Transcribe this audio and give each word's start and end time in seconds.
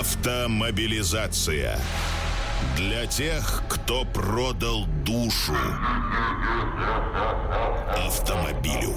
Автомобилизация. 0.00 1.78
Для 2.76 3.06
тех, 3.06 3.62
кто 3.68 4.04
продал 4.04 4.86
душу 5.04 5.54
автомобилю. 8.04 8.92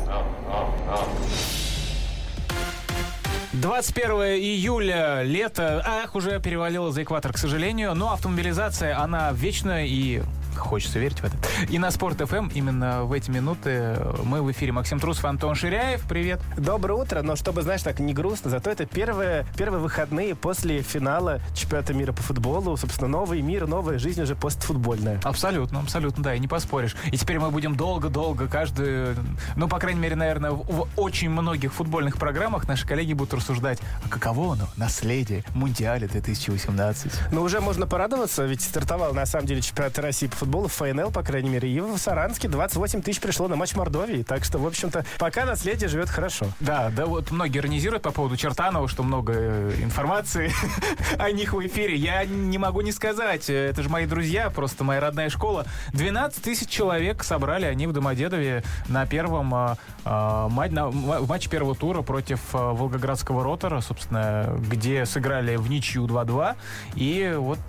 21 3.54 4.12
июля, 4.41 5.21
лето, 5.21 5.83
ах, 5.86 6.15
уже 6.15 6.39
перевалило 6.39 6.91
за 6.91 7.04
экватор, 7.04 7.32
к 7.32 7.38
сожалению, 7.38 7.93
но 7.93 8.11
автомобилизация, 8.14 9.00
она 9.00 9.32
вечная 9.34 9.86
и 9.86 10.23
Хочется 10.57 10.99
верить 10.99 11.19
в 11.19 11.23
это. 11.23 11.37
И 11.69 11.79
на 11.79 11.91
Спорт 11.91 12.17
ФМ 12.17 12.49
именно 12.53 13.03
в 13.03 13.13
эти 13.13 13.29
минуты 13.29 13.97
мы 14.23 14.41
в 14.41 14.51
эфире. 14.51 14.71
Максим 14.71 14.99
Трусов, 14.99 15.25
Антон 15.25 15.55
Ширяев. 15.55 16.01
Привет. 16.07 16.41
Доброе 16.57 16.93
утро. 16.93 17.21
Но 17.21 17.35
чтобы, 17.35 17.61
знаешь, 17.61 17.81
так 17.81 17.99
не 17.99 18.13
грустно, 18.13 18.49
зато 18.49 18.70
это 18.70 18.85
первые, 18.85 19.45
первые 19.57 19.81
выходные 19.81 20.35
после 20.35 20.81
финала 20.81 21.39
чемпионата 21.55 21.93
мира 21.93 22.13
по 22.13 22.21
футболу. 22.21 22.77
Собственно, 22.77 23.07
новый 23.07 23.41
мир, 23.41 23.67
новая 23.67 23.98
жизнь 23.98 24.21
уже 24.21 24.35
постфутбольная. 24.35 25.20
Абсолютно, 25.23 25.79
абсолютно, 25.79 26.23
да, 26.23 26.35
и 26.35 26.39
не 26.39 26.48
поспоришь. 26.48 26.95
И 27.12 27.17
теперь 27.17 27.39
мы 27.39 27.51
будем 27.51 27.76
долго-долго 27.76 28.48
каждый, 28.48 29.15
ну, 29.55 29.67
по 29.67 29.79
крайней 29.79 29.99
мере, 29.99 30.15
наверное, 30.15 30.51
в, 30.51 30.63
в 30.63 30.87
очень 30.95 31.29
многих 31.29 31.73
футбольных 31.73 32.17
программах 32.17 32.67
наши 32.67 32.87
коллеги 32.87 33.13
будут 33.13 33.34
рассуждать, 33.34 33.79
а 34.03 34.09
каково 34.09 34.53
оно, 34.53 34.67
наследие 34.76 35.43
Мундиале 35.53 36.07
2018. 36.07 37.12
Ну, 37.31 37.41
уже 37.41 37.59
можно 37.59 37.87
порадоваться, 37.87 38.45
ведь 38.45 38.62
стартовал, 38.62 39.13
на 39.13 39.26
самом 39.26 39.48
деле, 39.48 39.62
чемпионат 39.62 39.99
России 39.99 40.27
по 40.27 40.35
футболу 40.35 40.46
футбола 40.47 40.69
в 40.69 40.73
ФНЛ, 40.73 41.11
по 41.11 41.23
крайней 41.23 41.49
мере. 41.49 41.69
И 41.69 41.81
в 41.81 41.97
Саранске 41.97 42.47
28 42.47 43.01
тысяч 43.01 43.19
пришло 43.19 43.49
на 43.49 43.57
матч 43.57 43.75
Мордовии. 43.75 44.23
Так 44.23 44.45
что, 44.45 44.59
в 44.59 44.65
общем-то, 44.65 45.05
пока 45.20 45.45
наследие 45.45 45.89
живет 45.89 46.09
хорошо. 46.09 46.45
Да, 46.61 46.89
да, 46.89 47.05
вот 47.05 47.31
многие 47.31 47.59
иронизируют 47.59 48.01
по 48.01 48.11
поводу 48.11 48.37
Чертанова, 48.37 48.87
что 48.87 49.03
много 49.03 49.33
э, 49.35 49.73
информации 49.81 50.53
о 51.20 51.31
них 51.31 51.51
в 51.51 51.59
эфире. 51.67 51.97
Я 51.97 52.23
не 52.23 52.57
могу 52.57 52.79
не 52.79 52.93
сказать. 52.93 53.49
Это 53.49 53.83
же 53.83 53.89
мои 53.89 54.05
друзья, 54.05 54.49
просто 54.49 54.85
моя 54.85 55.01
родная 55.01 55.29
школа. 55.29 55.65
12 55.91 56.41
тысяч 56.41 56.70
человек 56.70 57.26
собрали 57.26 57.65
они 57.65 57.85
в 57.85 57.91
Домодедове 57.91 58.63
на 58.87 59.05
первом 59.05 59.54
э, 59.54 59.76
э, 60.05 60.48
матч, 60.49 60.71
на, 60.71 60.87
в 60.87 61.27
матче 61.27 61.49
первого 61.49 61.76
тура 61.76 62.04
против 62.04 62.39
Волгоградского 62.54 63.43
ротора, 63.43 63.82
собственно, 63.82 64.57
где 64.69 65.06
сыграли 65.06 65.57
в 65.57 65.69
ничью 65.69 66.07
2-2. 66.07 66.56
И 66.95 67.35
вот 67.38 67.59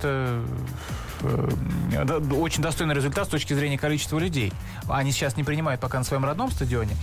очень 2.41 2.63
достойный 2.69 2.95
результат 2.95 3.27
с 3.27 3.31
точки 3.31 3.55
зрения 3.55 3.79
количества 3.79 4.19
людей. 4.19 4.53
Они 4.91 5.11
сейчас 5.11 5.39
не 5.39 5.45
принимают 5.45 5.81
пока 5.81 5.97
на 5.97 6.05
своем 6.05 6.27
родном 6.27 6.51
стадионе, 6.51 6.97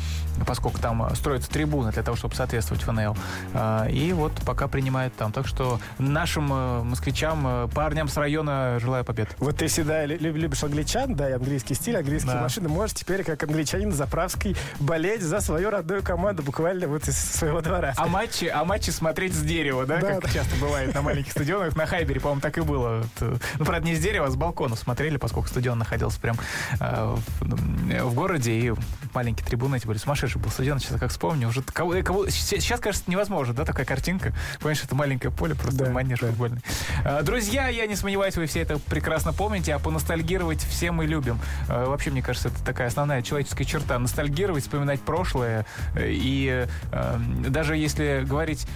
поскольку 0.45 0.79
там 0.79 1.03
э, 1.05 1.15
строятся 1.15 1.49
трибуны 1.49 1.91
для 1.91 2.03
того, 2.03 2.17
чтобы 2.17 2.35
соответствовать 2.35 2.83
ФНЛ. 2.83 3.15
А, 3.53 3.87
и 3.87 4.13
вот 4.13 4.33
пока 4.45 4.67
принимают 4.67 5.15
там. 5.15 5.31
Так 5.31 5.47
что 5.47 5.79
нашим 5.97 6.51
э, 6.51 6.83
москвичам, 6.83 7.43
э, 7.45 7.67
парням 7.73 8.07
с 8.07 8.17
района 8.17 8.77
желаю 8.79 9.05
побед. 9.05 9.29
Вот 9.39 9.57
ты 9.57 9.67
всегда 9.67 10.05
любишь 10.05 10.63
англичан, 10.63 11.15
да, 11.15 11.29
и 11.29 11.33
английский 11.33 11.75
стиль, 11.75 11.97
английские 11.97 12.33
да. 12.33 12.41
машины. 12.41 12.69
Можешь 12.69 12.95
теперь, 12.95 13.23
как 13.23 13.43
англичанин 13.43 13.91
заправский, 13.91 14.55
болеть 14.79 15.21
за 15.21 15.41
свою 15.41 15.69
родную 15.69 16.03
команду 16.03 16.43
буквально 16.43 16.87
вот 16.87 17.07
из 17.07 17.17
своего 17.17 17.61
двора. 17.61 17.93
А 17.97 18.07
матчи, 18.07 18.45
а 18.45 18.63
матчи 18.65 18.89
смотреть 18.89 19.33
с 19.33 19.41
дерева, 19.41 19.85
да, 19.85 19.99
да 19.99 20.13
как 20.13 20.23
да. 20.23 20.29
часто 20.29 20.55
бывает 20.57 20.93
на 20.93 21.01
маленьких 21.01 21.31
стадионах. 21.31 21.75
На 21.75 21.85
Хайбере, 21.85 22.19
по-моему, 22.19 22.41
так 22.41 22.57
и 22.57 22.61
было. 22.61 23.03
Ну, 23.19 23.65
правда, 23.65 23.87
не 23.87 23.95
с 23.95 23.99
дерева, 23.99 24.27
а 24.27 24.29
с 24.29 24.35
балкона 24.35 24.75
смотрели, 24.75 25.17
поскольку 25.17 25.47
стадион 25.49 25.79
находился 25.79 26.19
прям 26.19 26.37
э, 26.79 27.15
в, 27.41 28.13
городе, 28.13 28.51
и 28.51 28.73
маленькие 29.13 29.45
трибуны 29.45 29.77
эти 29.77 29.87
были. 29.87 29.97
Сумасшедший 30.25 30.41
был 30.41 30.49
стадион, 30.51 30.79
сейчас 30.79 30.99
как 30.99 31.11
вспомню. 31.11 31.47
Уже 31.47 31.61
кого, 31.61 31.93
кого, 32.03 32.29
сейчас, 32.29 32.79
кажется, 32.79 33.09
невозможно, 33.09 33.53
да, 33.53 33.65
такая 33.65 33.85
картинка. 33.85 34.33
Понимаешь, 34.59 34.83
это 34.83 34.95
маленькое 34.95 35.31
поле, 35.31 35.55
просто 35.55 35.85
да, 35.85 35.91
манеж 35.91 36.19
да. 36.19 36.27
футбольный. 36.27 36.61
Э, 37.03 37.21
друзья, 37.23 37.67
я 37.67 37.85
не 37.85 37.95
сомневаюсь, 37.95 38.35
вы 38.35 38.45
все 38.47 38.61
это 38.61 38.79
прекрасно 38.79 39.33
помните, 39.33 39.73
а 39.73 39.79
поностальгировать 39.79 40.63
все 40.63 40.91
мы 40.91 41.05
любим. 41.05 41.39
Э, 41.69 41.85
вообще, 41.85 42.11
мне 42.11 42.21
кажется, 42.21 42.49
это 42.49 42.63
такая 42.63 42.87
основная 42.87 43.21
человеческая 43.21 43.65
черта. 43.65 43.99
Ностальгировать, 43.99 44.63
вспоминать 44.63 45.01
прошлое. 45.01 45.65
Э, 45.95 46.07
и 46.07 46.67
э, 46.91 47.17
даже 47.47 47.77
если 47.77 48.23
говорить 48.25 48.67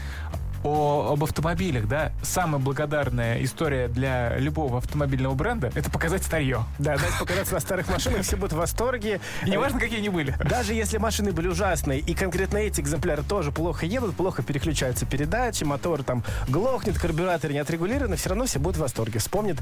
о, 0.64 1.14
об 1.14 1.24
автомобилях, 1.24 1.88
да, 1.88 2.12
самая 2.22 2.62
благодарная 2.62 3.44
история 3.44 3.88
для 3.88 4.38
любого 4.38 4.78
автомобильного 4.78 5.34
бренда– 5.34 5.72
это 5.76 5.90
показать 5.90 6.24
старье. 6.24 6.66
Да, 6.78 6.98
дать 6.98 7.18
показаться 7.20 7.54
на 7.54 7.60
старых 7.60 7.90
машинах, 7.90 8.22
все 8.24 8.36
будут 8.36 8.54
в 8.54 8.58
восторге. 8.58 9.22
И 9.46 9.50
неважно, 9.50 9.80
какие 9.80 10.00
они 10.00 10.10
были. 10.10 10.36
Даже 10.50 10.74
если 10.74 10.98
машины 10.98 11.32
были 11.32 11.48
ужасные, 11.48 12.00
и 12.00 12.14
конкретно 12.14 12.58
эти 12.58 12.82
экземпляры 12.82 13.24
тоже 13.24 13.52
плохо 13.52 13.86
едут, 13.86 14.16
плохо 14.16 14.44
переключаются 14.44 15.06
передачи, 15.06 15.64
мотор 15.64 16.04
там 16.04 16.24
глохнет, 16.48 16.98
карбюратор 16.98 17.52
не 17.52 17.60
отрегулированы, 17.60 18.16
все 18.16 18.30
равно 18.30 18.46
все 18.46 18.60
будут 18.60 18.78
в 18.78 18.82
восторге. 18.82 19.20
Вспомнят, 19.20 19.58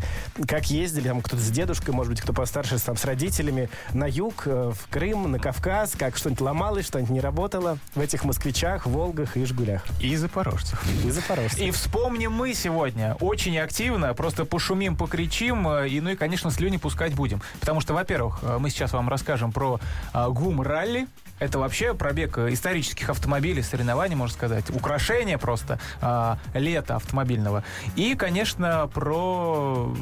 как 0.48 0.66
ездили 0.68 1.08
там 1.08 1.22
кто-то 1.22 1.42
с 1.42 1.50
дедушкой, 1.50 1.94
может 1.94 2.12
быть, 2.14 2.22
кто 2.22 2.34
постарше 2.34 2.80
там 2.80 2.98
с 2.98 3.06
родителями 3.06 3.70
на 3.94 4.08
юг, 4.08 4.44
э, 4.46 4.72
в 4.74 4.90
Крым, 4.90 5.32
на 5.32 5.40
Кавказ, 5.40 5.94
как 5.98 6.18
что-нибудь 6.18 6.42
ломалось, 6.42 6.86
что-нибудь 6.86 7.12
не 7.12 7.22
работало 7.22 7.78
в 7.96 8.00
этих 8.00 8.24
москвичах, 8.24 8.86
Волгах 8.86 9.38
и 9.38 9.46
Жгулях. 9.46 9.84
И 10.00 10.16
запорожцах. 10.16 10.87
И 11.06 11.12
Запорожцев. 11.12 11.60
И 11.60 11.72
вспомним 11.72 12.32
мы 12.32 12.54
сегодня 12.54 13.16
очень 13.20 13.58
активно, 13.58 14.14
просто 14.14 14.46
пошумим, 14.46 14.96
покричим, 14.96 15.68
э, 15.68 15.90
и, 15.90 16.02
ну 16.02 16.12
и, 16.12 16.16
конечно, 16.16 16.52
слюни 16.52 16.78
пускать 16.78 17.14
будем. 17.14 17.42
Потому 17.60 17.82
что, 17.82 17.94
во-первых, 17.94 18.40
э, 18.42 18.58
мы 18.60 18.70
сейчас 18.70 18.94
вам 18.94 19.10
расскажем 19.10 19.52
про 19.52 19.80
э, 20.14 20.28
ГУМ-ралли, 20.30 21.08
это 21.40 21.60
вообще 21.60 21.94
пробег 21.94 22.38
исторических 22.38 23.10
автомобилей, 23.10 23.62
соревнований, 23.62 24.16
можно 24.16 24.34
сказать, 24.34 24.70
украшение 24.72 25.38
просто 25.38 25.80
э, 26.02 26.36
лета 26.56 26.96
автомобильного. 26.96 27.64
И, 27.96 28.16
конечно, 28.16 28.90
про 28.94 29.96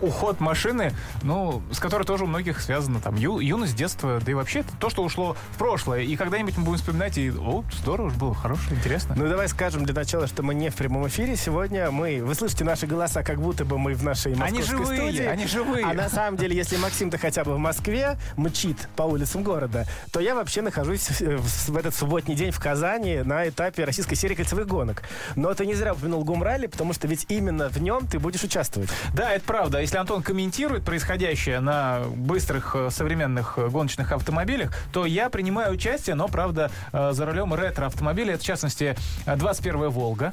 уход 0.00 0.40
машины, 0.40 0.92
ну, 1.22 1.62
с 1.72 1.80
которой 1.80 2.04
тоже 2.04 2.24
у 2.24 2.26
многих 2.26 2.60
связано 2.60 3.00
там 3.00 3.16
ю, 3.16 3.40
юность, 3.40 3.74
детство, 3.74 4.20
да 4.24 4.30
и 4.30 4.34
вообще 4.34 4.64
то, 4.78 4.90
что 4.90 5.02
ушло 5.02 5.36
в 5.54 5.58
прошлое. 5.58 6.02
И 6.02 6.14
когда-нибудь 6.16 6.56
мы 6.56 6.64
будем 6.64 6.78
вспоминать, 6.78 7.18
и, 7.18 7.30
о, 7.30 7.64
здорово 7.72 8.10
же 8.10 8.16
было, 8.16 8.34
хорошее, 8.34 8.76
интересно. 8.76 9.14
Ну, 9.18 9.28
давай 9.28 9.48
скажем 9.48 9.84
для 9.84 9.94
начала, 9.94 10.25
что 10.26 10.42
мы 10.42 10.54
не 10.54 10.70
в 10.70 10.74
прямом 10.74 11.06
эфире. 11.08 11.36
Сегодня 11.36 11.90
мы, 11.90 12.22
вы 12.22 12.34
слышите 12.34 12.64
наши 12.64 12.86
голоса, 12.86 13.22
как 13.22 13.40
будто 13.40 13.64
бы 13.64 13.78
мы 13.78 13.94
в 13.94 14.02
нашей 14.02 14.34
московской 14.34 14.76
они 14.76 14.84
живые, 14.84 15.00
студии. 15.00 15.24
Они 15.24 15.46
живые. 15.46 15.86
А 15.86 15.94
на 15.94 16.08
самом 16.08 16.36
деле, 16.36 16.56
если 16.56 16.76
Максим-то 16.76 17.18
хотя 17.18 17.44
бы 17.44 17.54
в 17.54 17.58
Москве 17.58 18.16
мчит 18.36 18.88
по 18.96 19.02
улицам 19.02 19.42
города, 19.42 19.86
то 20.12 20.20
я 20.20 20.34
вообще 20.34 20.62
нахожусь 20.62 21.08
в 21.20 21.76
этот 21.76 21.94
субботний 21.94 22.34
день 22.34 22.50
в 22.50 22.60
Казани 22.60 23.22
на 23.24 23.48
этапе 23.48 23.84
российской 23.84 24.14
серии 24.14 24.34
кольцевых 24.34 24.66
гонок. 24.66 25.02
Но 25.34 25.52
ты 25.54 25.66
не 25.66 25.74
зря 25.74 25.92
упомянул 25.92 26.24
Гумралли, 26.24 26.66
потому 26.66 26.92
что 26.92 27.06
ведь 27.08 27.26
именно 27.28 27.68
в 27.68 27.80
нем 27.80 28.06
ты 28.06 28.18
будешь 28.18 28.42
участвовать. 28.42 28.90
Да, 29.14 29.32
это 29.32 29.44
правда. 29.44 29.80
Если 29.80 29.96
Антон 29.96 30.22
комментирует 30.22 30.84
происходящее 30.84 31.60
на 31.60 32.02
быстрых 32.14 32.74
э, 32.74 32.90
современных 32.90 33.58
э, 33.58 33.68
гоночных 33.68 34.12
автомобилях, 34.12 34.72
то 34.92 35.06
я 35.06 35.30
принимаю 35.30 35.72
участие, 35.74 36.14
но, 36.14 36.28
правда, 36.28 36.70
э, 36.92 37.12
за 37.12 37.26
рулем 37.26 37.54
ретро-автомобиля. 37.54 38.34
Это, 38.34 38.42
в 38.42 38.46
частности, 38.46 38.96
21-я 39.26 39.88
«Волга» 39.88 40.15
долго. 40.16 40.32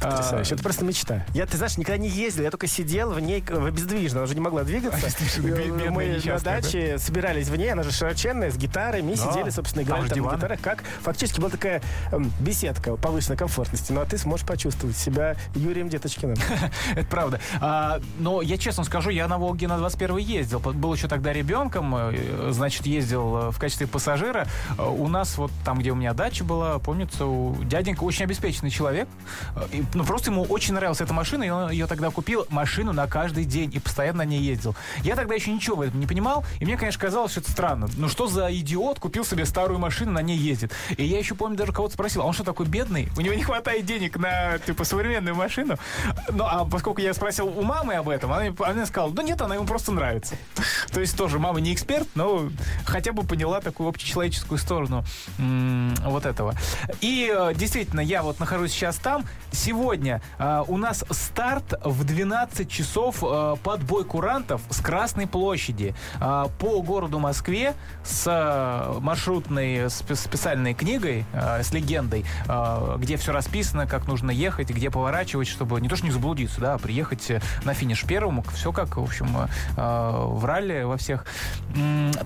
Потрясающе. 0.00 0.54
Это 0.54 0.62
просто 0.62 0.84
мечта. 0.84 1.24
Я, 1.34 1.46
ты 1.46 1.56
знаешь, 1.56 1.76
никогда 1.76 1.98
не 1.98 2.08
ездил. 2.08 2.44
Я 2.44 2.50
только 2.50 2.66
сидел 2.66 3.10
в 3.10 3.20
ней 3.20 3.42
в 3.42 3.64
обездвижно. 3.64 4.18
Она 4.18 4.24
уже 4.24 4.34
не 4.34 4.40
могла 4.40 4.62
двигаться. 4.62 5.08
Мы 5.90 6.20
на 6.24 6.38
даче 6.38 6.98
собирались 6.98 7.48
в 7.48 7.56
ней. 7.56 7.72
Она 7.72 7.82
же 7.82 7.92
широченная, 7.92 8.50
с 8.50 8.56
гитарой. 8.56 9.02
Мы 9.02 9.16
сидели, 9.16 9.50
собственно, 9.50 9.82
играли 9.82 10.08
там 10.08 10.22
на 10.22 10.34
гитарах. 10.36 10.60
Как 10.60 10.82
фактически 11.02 11.40
была 11.40 11.50
такая 11.50 11.82
эм, 12.12 12.32
беседка 12.40 12.96
повышенной 12.96 13.36
комфортности. 13.36 13.92
Ну, 13.92 14.00
а 14.00 14.04
ты 14.04 14.18
сможешь 14.18 14.46
почувствовать 14.46 14.96
себя 14.96 15.36
Юрием 15.54 15.88
Деточкиным. 15.88 16.36
Это 16.94 17.06
правда. 17.06 17.40
А, 17.60 18.00
но 18.18 18.42
я 18.42 18.58
честно 18.58 18.84
скажу, 18.84 19.10
я 19.10 19.28
на 19.28 19.38
Волге 19.38 19.68
на 19.68 19.78
21 19.78 20.16
ездил. 20.18 20.60
Был 20.60 20.94
еще 20.94 21.08
тогда 21.08 21.32
ребенком. 21.32 21.94
Э, 21.96 22.50
значит, 22.52 22.86
ездил 22.86 23.36
э, 23.36 23.50
в 23.50 23.58
качестве 23.58 23.86
пассажира. 23.86 24.46
Э, 24.78 24.86
у 24.86 25.08
нас 25.08 25.38
вот 25.38 25.50
там, 25.64 25.78
где 25.78 25.90
у 25.90 25.94
меня 25.94 26.12
дача 26.12 26.44
была, 26.44 26.78
помнится, 26.78 27.24
дяденька 27.64 28.04
очень 28.04 28.24
обеспеченный 28.24 28.70
человек. 28.70 29.08
И, 29.72 29.84
ну, 29.94 30.04
просто 30.04 30.30
ему 30.30 30.42
очень 30.42 30.74
нравилась 30.74 31.00
эта 31.00 31.12
машина, 31.12 31.44
и 31.44 31.48
он 31.48 31.70
ее 31.70 31.86
тогда 31.86 32.10
купил 32.10 32.46
машину 32.48 32.92
на 32.92 33.06
каждый 33.06 33.44
день 33.44 33.70
и 33.74 33.78
постоянно 33.78 34.18
на 34.18 34.24
ней 34.24 34.40
ездил. 34.40 34.74
Я 35.02 35.16
тогда 35.16 35.34
еще 35.34 35.52
ничего 35.52 35.76
в 35.76 35.80
этом 35.82 36.00
не 36.00 36.06
понимал, 36.06 36.44
и 36.60 36.64
мне, 36.64 36.76
конечно, 36.76 37.00
казалось, 37.00 37.32
что 37.32 37.40
это 37.40 37.50
странно. 37.50 37.88
Ну, 37.96 38.08
что 38.08 38.26
за 38.26 38.52
идиот 38.54 38.98
купил 38.98 39.24
себе 39.24 39.44
старую 39.44 39.78
машину, 39.78 40.12
на 40.12 40.22
ней 40.22 40.36
ездит? 40.36 40.72
И 40.96 41.04
я 41.04 41.18
еще 41.18 41.34
помню, 41.34 41.56
даже 41.56 41.72
кого-то 41.72 41.94
спросил, 41.94 42.22
а 42.22 42.24
он 42.24 42.32
что 42.32 42.44
такой 42.44 42.66
бедный? 42.66 43.10
У 43.16 43.20
него 43.20 43.34
не 43.34 43.42
хватает 43.42 43.84
денег 43.84 44.16
на, 44.16 44.58
типа, 44.58 44.84
современную 44.84 45.34
машину? 45.34 45.76
Ну, 46.30 46.44
а 46.44 46.64
поскольку 46.64 47.00
я 47.00 47.12
спросил 47.14 47.46
у 47.46 47.62
мамы 47.62 47.94
об 47.94 48.08
этом, 48.08 48.32
она, 48.32 48.54
она 48.60 48.86
сказала, 48.86 49.12
да 49.12 49.22
нет, 49.22 49.40
она 49.40 49.54
ему 49.54 49.66
просто 49.66 49.92
нравится. 49.92 50.36
То 50.92 51.00
есть 51.00 51.16
тоже 51.16 51.38
мама 51.38 51.60
не 51.60 51.74
эксперт, 51.74 52.08
но 52.14 52.48
хотя 52.84 53.12
бы 53.12 53.22
поняла 53.22 53.60
такую 53.60 53.88
общечеловеческую 53.88 54.58
сторону 54.58 55.04
вот 55.38 56.26
этого. 56.26 56.54
И 57.00 57.32
э, 57.34 57.52
действительно, 57.54 58.00
я 58.00 58.22
вот 58.22 58.40
нахожусь 58.40 58.72
сейчас 58.72 58.96
там, 58.96 59.24
сегодня 59.52 60.20
э, 60.38 60.64
у 60.68 60.76
нас 60.76 61.04
старт 61.10 61.74
в 61.84 62.04
12 62.04 62.68
часов 62.70 63.22
э, 63.22 63.56
подбой 63.62 64.04
курантов 64.04 64.60
с 64.70 64.80
Красной 64.80 65.26
площади 65.26 65.94
э, 66.20 66.44
по 66.58 66.82
городу 66.82 67.18
Москве 67.18 67.74
с 68.04 68.24
э, 68.26 68.98
маршрутной 69.00 69.86
спе- 69.86 70.16
специальной 70.16 70.74
книгой, 70.74 71.24
э, 71.32 71.62
с 71.62 71.72
легендой, 71.72 72.24
э, 72.48 72.96
где 72.98 73.16
все 73.16 73.32
расписано, 73.32 73.86
как 73.86 74.06
нужно 74.06 74.30
ехать, 74.30 74.70
где 74.70 74.90
поворачивать, 74.90 75.48
чтобы 75.48 75.80
не 75.80 75.88
то 75.88 75.96
что 75.96 76.06
не 76.06 76.12
заблудиться, 76.12 76.60
да, 76.60 76.74
а 76.74 76.78
приехать 76.78 77.30
э, 77.30 77.40
на 77.64 77.74
финиш 77.74 78.04
первым. 78.04 78.42
Все 78.54 78.72
как, 78.72 78.96
в 78.96 79.02
общем, 79.02 79.28
э, 79.36 79.46
в 79.76 80.44
ралли 80.44 80.82
во 80.82 80.96
всех. 80.96 81.24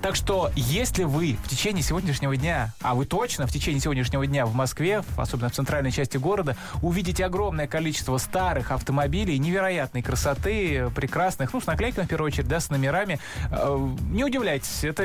Так 0.03 0.17
что, 0.17 0.51
если 0.57 1.05
вы 1.05 1.37
в 1.45 1.49
течение 1.49 1.83
сегодняшнего 1.83 2.37
дня, 2.37 2.73
а 2.83 2.95
вы 2.95 3.07
точно 3.07 3.47
в 3.47 3.53
течение 3.53 3.81
сегодняшнего 3.81 4.27
дня 4.27 4.47
в 4.47 4.55
Москве, 4.55 5.03
особенно 5.17 5.49
в 5.49 5.53
центральной 5.53 5.93
части 5.93 6.17
города, 6.17 6.57
увидите 6.83 7.00
огромное 7.21 7.67
количество 7.67 8.19
старых 8.19 8.71
автомобилей 8.71 9.39
невероятной 9.39 10.03
красоты, 10.03 10.91
прекрасных, 10.95 11.53
ну, 11.53 11.61
с 11.61 11.67
наклейками, 11.67 12.05
в 12.05 12.09
первую 12.09 12.29
очередь, 12.29 12.49
да, 12.49 12.61
с 12.61 12.71
номерами, 12.71 13.19
э, 13.51 13.89
не 14.11 14.25
удивляйтесь, 14.25 14.85
это 14.85 15.05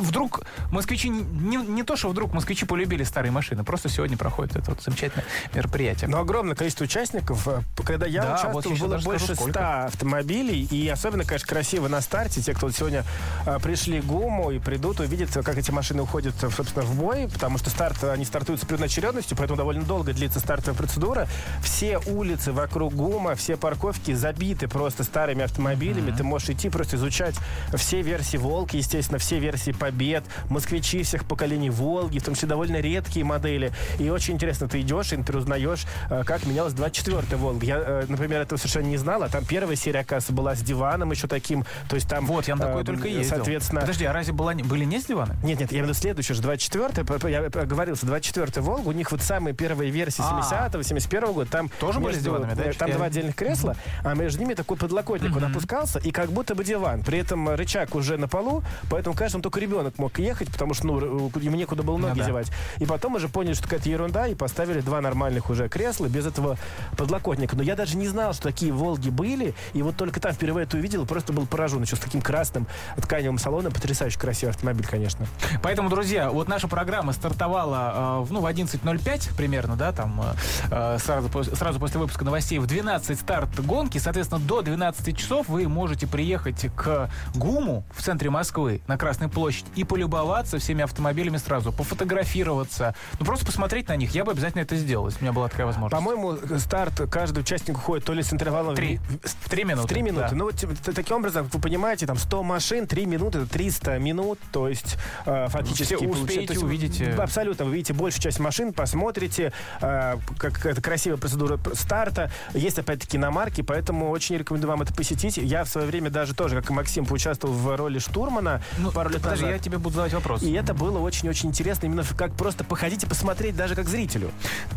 вдруг 0.00 0.42
москвичи, 0.70 1.08
не, 1.08 1.56
не 1.56 1.82
то, 1.82 1.96
что 1.96 2.08
вдруг 2.08 2.32
москвичи 2.32 2.66
полюбили 2.66 3.04
старые 3.04 3.32
машины, 3.32 3.64
просто 3.64 3.88
сегодня 3.88 4.16
проходит 4.16 4.56
это 4.56 4.70
вот 4.70 4.82
замечательное 4.82 5.24
мероприятие. 5.54 6.08
Но 6.08 6.20
огромное 6.20 6.54
количество 6.54 6.84
участников. 6.84 7.46
Э, 7.48 7.62
Когда 7.84 8.06
я 8.06 8.22
Да, 8.22 8.28
участвовал, 8.30 8.54
вот 8.54 8.66
я 8.66 8.70
было 8.76 8.88
скажу, 8.94 9.04
больше 9.04 9.34
сколько. 9.34 9.52
100 9.52 9.60
автомобилей. 9.86 10.68
И 10.70 10.88
особенно, 10.88 11.24
конечно, 11.24 11.46
красиво 11.48 11.88
на 11.88 12.00
старте. 12.00 12.40
Те, 12.42 12.54
кто 12.54 12.66
вот 12.66 12.76
сегодня 12.76 13.04
э, 13.46 13.58
пришли 13.62 14.00
ГУМу 14.00 14.50
и 14.50 14.58
придут, 14.58 15.00
увидят, 15.00 15.30
как 15.32 15.56
эти 15.56 15.70
машины 15.70 16.02
уходят, 16.02 16.34
собственно, 16.40 16.84
в 16.84 16.96
бой. 16.96 17.28
Потому 17.32 17.58
что 17.58 17.70
старт, 17.70 18.02
они 18.04 18.24
стартуют 18.24 18.60
с 18.60 18.64
определенной 18.64 18.86
очередностью, 18.86 19.36
поэтому 19.36 19.56
довольно 19.56 19.84
долго 19.84 20.12
длится 20.12 20.40
стартовая 20.40 20.76
процедура. 20.80 21.28
Все 21.62 21.98
улицы 22.06 22.52
вокруг 22.52 22.94
ГУМа, 22.94 23.34
все 23.34 23.56
парковки 23.56 24.14
забиты 24.14 24.66
просто 24.66 25.04
старыми 25.04 25.44
автомобилями. 25.44 26.10
Mm-hmm. 26.10 26.16
Ты 26.16 26.24
можешь 26.24 26.48
идти 26.50 26.70
просто 26.70 26.96
изучать 26.96 27.34
все 27.74 28.00
версии 28.00 28.38
«Волки», 28.38 28.76
естественно, 28.76 29.18
все 29.18 29.38
версии 29.38 29.72
«Побед», 29.72 30.24
«Москвичи» 30.48 31.02
всех 31.02 31.26
поколений 31.26 31.68
«Волги», 31.68 32.18
в 32.18 32.24
том 32.24 32.34
числе 32.34 32.48
довольно 32.48 32.80
редкие 32.80 33.24
модели. 33.24 33.72
И 33.98 34.08
очень 34.08 34.34
интересно, 34.34 34.68
ты 34.68 34.80
идешь 34.80 35.12
и 35.12 35.16
узнаешь, 35.16 35.84
э, 36.08 36.22
как 36.24 36.46
менялась 36.46 36.72
24-я 36.72 37.36
«Волга». 37.36 37.66
Я, 37.66 37.76
э, 37.78 38.04
например, 38.08 38.40
этого 38.40 38.58
совершенно 38.58 38.86
не 38.86 38.96
знал, 38.96 39.22
а 39.22 39.28
там 39.28 39.44
первая 39.44 39.76
серия, 39.76 40.00
оказывается, 40.00 40.32
была 40.32 40.54
с 40.54 40.60
диваном 40.60 41.10
еще 41.10 41.26
таким. 41.26 41.64
То 41.88 41.96
есть 41.96 42.08
там... 42.08 42.24
Вот, 42.26 42.48
я 42.48 42.56
на 42.56 42.66
такой 42.66 42.82
э, 42.82 42.84
только 42.84 43.08
ездил. 43.08 43.36
Соответственно... 43.36 43.82
Подожди, 43.82 44.04
а 44.06 44.12
разве 44.12 44.32
была, 44.32 44.54
были 44.54 44.84
не 44.84 44.98
с 44.98 45.04
диваном? 45.04 45.36
Нет, 45.42 45.60
нет, 45.60 45.72
я 45.72 45.80
имею 45.80 45.86
в 45.86 45.88
виду 45.88 46.00
следующую, 46.00 46.36
же, 46.36 46.42
24-я, 46.42 47.28
я 47.28 47.40
э, 47.42 47.46
оговорился, 47.46 48.06
24-я 48.06 48.62
«Волга», 48.62 48.88
у 48.88 48.92
них 48.92 49.12
вот 49.12 49.20
самые 49.22 49.54
первые 49.54 49.90
версии 49.90 50.22
а. 50.22 50.40
70-х, 50.40 50.69
80-81 50.78 51.32
года. 51.32 51.50
Там 51.50 51.68
Тоже 51.80 51.98
между, 51.98 52.00
были 52.00 52.18
сделаны, 52.18 52.54
да? 52.54 52.64
Э, 52.64 52.72
там 52.72 52.90
два 52.92 53.06
отдельных 53.06 53.34
кресла, 53.34 53.76
а 54.04 54.14
между 54.14 54.40
ними 54.40 54.54
такой 54.54 54.76
подлокотник. 54.76 55.36
Он 55.36 55.44
опускался, 55.44 55.98
и 55.98 56.10
как 56.10 56.30
будто 56.30 56.54
бы 56.54 56.64
диван. 56.64 57.02
При 57.02 57.18
этом 57.18 57.48
рычаг 57.50 57.94
уже 57.94 58.16
на 58.16 58.28
полу, 58.28 58.62
поэтому, 58.88 59.16
конечно, 59.16 59.40
только 59.42 59.60
ребенок 59.60 59.98
мог 59.98 60.18
ехать, 60.18 60.50
потому 60.50 60.74
что 60.74 60.86
ну, 60.86 61.30
э, 61.34 61.40
ему 61.40 61.56
некуда 61.56 61.82
было 61.82 61.96
ноги 61.96 62.18
ну 62.18 62.22
yeah, 62.22 62.26
девать. 62.26 62.50
И 62.78 62.86
потом 62.86 63.14
уже 63.14 63.28
поняли, 63.28 63.54
что 63.54 63.64
какая-то 63.64 63.88
ерунда, 63.88 64.26
и 64.26 64.34
поставили 64.34 64.80
два 64.80 65.00
нормальных 65.00 65.50
уже 65.50 65.68
кресла 65.68 66.06
без 66.06 66.26
этого 66.26 66.56
подлокотника. 66.96 67.56
Но 67.56 67.62
я 67.62 67.76
даже 67.76 67.96
не 67.96 68.08
знал, 68.08 68.32
что 68.32 68.44
такие 68.44 68.72
«Волги» 68.72 69.10
были, 69.10 69.54
и 69.72 69.82
вот 69.82 69.96
только 69.96 70.20
там 70.20 70.32
впервые 70.32 70.64
это 70.64 70.76
увидел, 70.76 71.06
просто 71.06 71.32
был 71.32 71.46
поражен 71.46 71.82
еще 71.82 71.96
с 71.96 72.00
таким 72.00 72.22
красным 72.22 72.66
тканевым 72.96 73.38
салоном. 73.38 73.72
Потрясающе 73.72 74.18
красивый 74.18 74.50
автомобиль, 74.50 74.86
конечно. 74.86 75.26
Поэтому, 75.62 75.88
друзья, 75.88 76.30
вот 76.30 76.48
наша 76.48 76.68
программа 76.68 77.12
стартовала 77.12 78.24
э, 78.24 78.32
ну, 78.32 78.40
в 78.40 78.46
11.05 78.46 79.36
примерно, 79.36 79.76
да, 79.76 79.92
там 79.92 80.20
сразу, 80.68 81.28
пос- 81.28 81.54
сразу 81.56 81.78
после 81.80 82.00
выпуска 82.00 82.24
новостей 82.24 82.58
в 82.58 82.66
12 82.66 83.18
старт 83.18 83.48
гонки. 83.64 83.98
Соответственно, 83.98 84.40
до 84.40 84.62
12 84.62 85.16
часов 85.16 85.48
вы 85.48 85.68
можете 85.68 86.06
приехать 86.06 86.66
к 86.76 87.10
ГУМу 87.34 87.84
в 87.94 88.02
центре 88.02 88.30
Москвы 88.30 88.80
на 88.86 88.96
Красной 88.96 89.28
площадь 89.28 89.64
и 89.76 89.84
полюбоваться 89.84 90.58
всеми 90.58 90.82
автомобилями 90.84 91.36
сразу, 91.38 91.72
пофотографироваться, 91.72 92.94
ну 93.18 93.26
просто 93.26 93.46
посмотреть 93.46 93.88
на 93.88 93.96
них. 93.96 94.14
Я 94.14 94.24
бы 94.24 94.32
обязательно 94.32 94.62
это 94.62 94.76
сделал, 94.76 95.06
если 95.06 95.20
у 95.20 95.22
меня 95.22 95.32
была 95.32 95.48
такая 95.48 95.66
возможность. 95.66 95.92
По-моему, 96.04 96.36
старт 96.58 97.00
каждый 97.10 97.40
участник 97.40 97.76
уходит 97.78 98.04
то 98.04 98.12
ли 98.12 98.22
с 98.22 98.32
интервалом... 98.32 98.74
Три. 98.74 98.98
в- 98.98 99.26
В 99.46 99.48
три 99.48 99.64
минуты. 99.64 99.86
В 99.86 99.90
три 99.90 100.02
минуты. 100.02 100.28
да. 100.30 100.36
Ну, 100.36 100.44
вот 100.44 100.56
т- 100.56 100.66
т- 100.66 100.92
таким 100.92 101.16
образом, 101.16 101.48
вы 101.52 101.60
понимаете, 101.60 102.06
там 102.06 102.16
100 102.16 102.42
машин, 102.42 102.86
3 102.86 103.06
минуты, 103.06 103.38
это 103.40 103.48
300 103.50 103.98
минут, 103.98 104.38
то 104.52 104.68
есть 104.68 104.96
э, 105.26 105.48
фактически... 105.48 105.96
Все 105.96 106.06
успеете, 106.08 106.52
есть, 106.54 106.62
увидите. 106.62 107.04
м, 107.10 107.20
Абсолютно. 107.20 107.64
Вы 107.64 107.72
видите 107.76 107.92
большую 107.92 108.22
часть 108.22 108.38
машин, 108.38 108.72
посмотрите, 108.72 109.52
э, 109.80 110.16
как 110.50 110.66
это 110.66 110.82
красивая 110.82 111.18
процедура 111.18 111.58
старта. 111.74 112.30
Есть, 112.54 112.78
опять-таки, 112.78 113.16
иномарки, 113.16 113.62
поэтому 113.62 114.10
очень 114.10 114.36
рекомендую 114.36 114.70
вам 114.70 114.82
это 114.82 114.94
посетить. 114.94 115.36
Я 115.36 115.64
в 115.64 115.68
свое 115.68 115.86
время 115.86 116.10
даже 116.10 116.34
тоже, 116.34 116.56
как 116.56 116.70
и 116.70 116.72
Максим, 116.72 117.06
поучаствовал 117.06 117.54
в 117.54 117.76
роли 117.76 117.98
штурмана 117.98 118.62
ну, 118.78 118.90
пару 118.90 119.10
лет 119.10 119.22
подожди, 119.22 119.44
назад. 119.44 119.58
я 119.58 119.62
тебе 119.62 119.78
буду 119.78 119.90
задавать 119.90 120.14
вопрос. 120.14 120.42
И 120.42 120.52
это 120.52 120.74
было 120.74 120.98
очень-очень 120.98 121.48
интересно, 121.48 121.86
именно 121.86 122.04
как 122.16 122.34
просто 122.34 122.64
походить 122.64 123.04
и 123.04 123.06
посмотреть 123.06 123.56
даже 123.56 123.74
как 123.74 123.88
зрителю. 123.88 124.30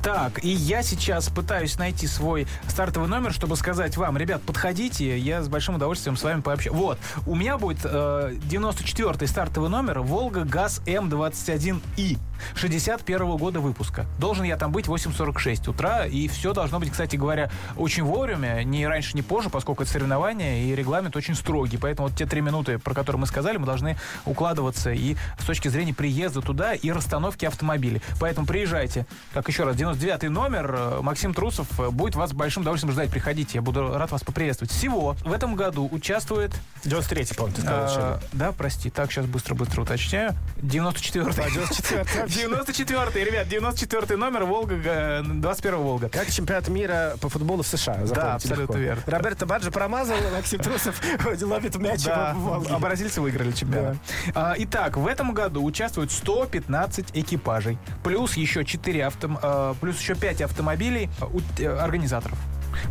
Так, 0.04 0.44
и 0.44 0.50
я 0.50 0.84
сейчас 0.84 1.30
пытаюсь 1.30 1.78
найти 1.78 2.08
свой 2.08 2.48
стартовый 2.68 3.10
номер, 3.10 3.34
чтобы 3.34 3.56
сказать 3.56 3.98
вам, 3.98 4.18
ребят, 4.18 4.42
подходите, 4.42 5.18
я 5.18 5.42
с 5.42 5.48
большим 5.48 5.76
удовольствием 5.76 6.18
с 6.18 6.24
вами 6.24 6.42
пообщаюсь. 6.42 6.76
Вот, 6.76 7.00
у 7.26 7.36
меня 7.36 7.58
будет 7.58 7.80
э, 7.84 8.36
94-й 8.50 9.28
стартовый 9.28 9.70
номер 9.70 10.00
«Волга 10.00 10.44
ГАЗ 10.44 10.82
М21И» 10.86 12.18
61 12.56 13.22
-го 13.22 13.38
года 13.38 13.60
выпуска. 13.60 14.06
Должен 14.20 14.44
я 14.44 14.58
там 14.58 14.72
быть 14.72 14.88
8.46. 14.88 15.63
6 15.64 15.68
утра. 15.68 16.06
И 16.06 16.28
все 16.28 16.54
должно 16.54 16.80
быть, 16.80 16.92
кстати 16.92 17.16
говоря, 17.16 17.50
очень 17.78 18.04
вовремя, 18.04 18.64
ни 18.64 18.84
раньше, 18.84 19.16
ни 19.16 19.22
позже, 19.22 19.50
поскольку 19.50 19.84
это 19.84 19.92
соревнование, 19.92 20.66
и 20.66 20.76
регламент 20.76 21.16
очень 21.16 21.36
строгий. 21.36 21.78
Поэтому 21.78 22.10
вот 22.10 22.18
те 22.18 22.26
три 22.26 22.42
минуты, 22.42 22.80
про 22.80 22.94
которые 22.94 23.22
мы 23.22 23.28
сказали, 23.28 23.58
мы 23.58 23.66
должны 23.66 23.98
укладываться 24.26 24.92
и 24.92 25.16
с 25.40 25.46
точки 25.46 25.70
зрения 25.70 25.94
приезда 25.94 26.42
туда 26.42 26.74
и 26.74 26.92
расстановки 26.92 27.46
автомобилей. 27.46 28.02
Поэтому 28.20 28.46
приезжайте. 28.46 29.06
Так, 29.34 29.48
еще 29.48 29.64
раз, 29.64 29.76
99 29.76 30.30
номер, 30.30 31.02
Максим 31.02 31.34
Трусов 31.34 31.68
будет 31.94 32.16
вас 32.16 32.32
с 32.32 32.34
большим 32.34 32.62
удовольствием 32.64 32.94
ждать. 32.94 33.10
Приходите, 33.10 33.52
я 33.56 33.62
буду 33.62 33.94
рад 33.94 34.12
вас 34.12 34.24
поприветствовать. 34.24 34.72
Всего 34.72 35.16
в 35.24 35.32
этом 35.32 35.56
году 35.56 35.88
участвует... 35.92 36.52
93-й, 36.84 37.36
по-моему, 37.36 37.56
ты 37.56 37.62
сказал. 37.62 37.86
А, 37.86 38.20
да, 38.34 38.52
прости. 38.52 38.90
Так, 38.90 39.12
сейчас 39.12 39.26
быстро-быстро 39.26 39.84
уточняю. 39.84 40.36
94-й. 40.62 42.26
94-й, 42.28 43.24
ребят, 43.24 43.48
94-й 43.48 44.18
номер 44.18 44.44
Волга 44.46 44.76
э, 44.84 45.22
21 45.44 45.80
Волга. 45.80 46.10
Как 46.10 46.32
чемпионат 46.32 46.70
мира 46.70 47.16
по 47.20 47.28
футболу 47.28 47.64
в 47.64 47.68
США. 47.68 48.06
запомните 48.06 48.22
абсолютно 48.22 48.62
легко. 48.62 48.78
верно. 48.78 49.04
Роберто 49.06 49.46
Баджо 49.46 49.72
промазал, 49.72 50.16
Максим 50.34 50.60
Трусов 50.60 51.02
ловит 51.42 51.76
мяч. 51.76 52.06
Да, 52.06 52.36
а 52.70 52.80
бразильцы 52.80 53.20
выиграли 53.20 53.52
чемпионат. 53.52 53.98
А, 54.34 54.56
итак, 54.58 54.96
в 54.96 55.06
этом 55.06 55.34
году 55.34 55.64
участвуют 55.64 56.12
115 56.12 57.08
экипажей, 57.14 57.78
плюс 58.04 58.38
еще 58.38 58.64
4 58.64 59.06
авто, 59.06 59.30
а, 59.42 59.76
плюс 59.82 60.00
еще 60.00 60.16
5 60.16 60.44
автомобилей 60.44 61.10
а, 61.20 61.30
э, 61.60 61.68
организаторов. 61.68 62.38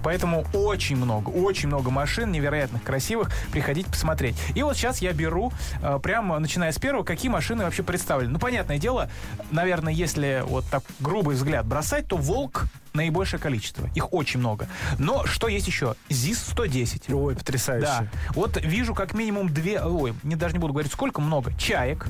Поэтому 0.02 0.44
очень 0.52 0.96
много, 0.96 1.30
очень 1.30 1.68
много 1.68 1.90
машин 1.90 2.32
невероятных, 2.32 2.82
красивых. 2.82 3.30
Приходите 3.50 3.90
посмотреть. 3.90 4.36
И 4.54 4.62
вот 4.62 4.76
сейчас 4.76 5.00
я 5.00 5.12
беру, 5.12 5.52
э, 5.82 5.98
прямо 6.02 6.38
начиная 6.38 6.72
с 6.72 6.78
первого, 6.78 7.04
какие 7.04 7.30
машины 7.30 7.64
вообще 7.64 7.82
представлены. 7.82 8.32
Ну, 8.32 8.38
понятное 8.38 8.78
дело, 8.78 9.10
наверное, 9.50 9.92
если 9.92 10.42
вот 10.46 10.64
так 10.70 10.82
грубый 11.00 11.36
взгляд 11.36 11.66
бросать, 11.66 12.06
то 12.06 12.16
«Волк» 12.16 12.66
наибольшее 12.94 13.40
количество. 13.40 13.88
Их 13.94 14.12
очень 14.12 14.40
много. 14.40 14.68
Но 14.98 15.24
что 15.26 15.48
есть 15.48 15.66
еще? 15.66 15.94
ЗИС-110. 16.08 17.14
Ой, 17.14 17.34
потрясающе. 17.34 17.86
Да. 17.86 18.06
Вот 18.30 18.58
вижу 18.62 18.94
как 18.94 19.14
минимум 19.14 19.48
две, 19.48 19.80
ой, 19.80 20.14
не, 20.22 20.36
даже 20.36 20.54
не 20.54 20.58
буду 20.58 20.72
говорить 20.72 20.92
сколько, 20.92 21.20
много. 21.20 21.52
Чаек. 21.54 22.06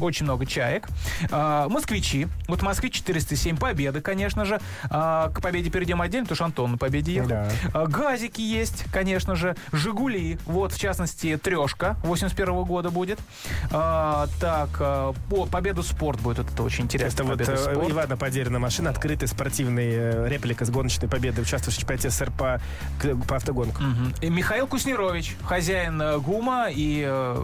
Очень 0.00 0.24
много 0.24 0.44
чаек. 0.46 0.88
А, 1.30 1.68
москвичи. 1.68 2.28
Вот 2.46 2.62
Москвич 2.62 2.94
407 2.94 3.56
Победы, 3.56 4.00
конечно 4.00 4.44
же. 4.44 4.60
А, 4.90 5.30
к 5.30 5.40
Победе 5.40 5.70
перейдем 5.70 6.00
отдельно, 6.02 6.26
потому 6.26 6.36
что 6.36 6.44
Антон 6.44 6.72
на 6.72 6.78
Победе 6.78 7.14
ехал. 7.14 7.28
Да. 7.28 7.48
А, 7.72 7.86
газики 7.86 8.40
есть, 8.40 8.84
конечно 8.92 9.34
же. 9.34 9.56
Жигули. 9.72 10.38
Вот, 10.44 10.72
в 10.72 10.78
частности, 10.78 11.36
трешка 11.36 11.96
81 12.04 12.64
года 12.64 12.90
будет. 12.90 13.18
А, 13.70 14.26
так, 14.40 14.70
а, 14.80 15.14
по 15.30 15.46
Победу 15.46 15.82
спорт 15.82 16.20
будет. 16.20 16.38
Вот 16.38 16.52
это 16.52 16.62
очень 16.62 16.84
интересно. 16.84 17.14
Это 17.14 17.24
вот 17.24 17.38
Победа 17.38 17.52
э, 17.52 17.56
спорт. 17.56 17.90
Ивана 17.90 18.16
Подерина 18.16 18.58
машина, 18.58 18.90
открытая 18.90 19.28
спортивная 19.28 19.97
э, 19.98 20.28
реплика 20.28 20.64
с 20.64 20.70
гоночной 20.70 21.08
победой, 21.08 21.42
участвующий 21.42 21.78
в 21.78 21.80
чемпионате 21.80 22.10
СССР 22.10 22.30
по, 22.36 22.60
к- 23.00 23.16
по 23.26 23.36
автогонкам. 23.36 23.90
Мгм. 23.90 24.14
И 24.20 24.30
Михаил 24.30 24.66
Куснирович, 24.66 25.36
хозяин 25.44 26.00
э, 26.00 26.18
ГУМа 26.18 26.68
и 26.70 27.04
э, 27.06 27.42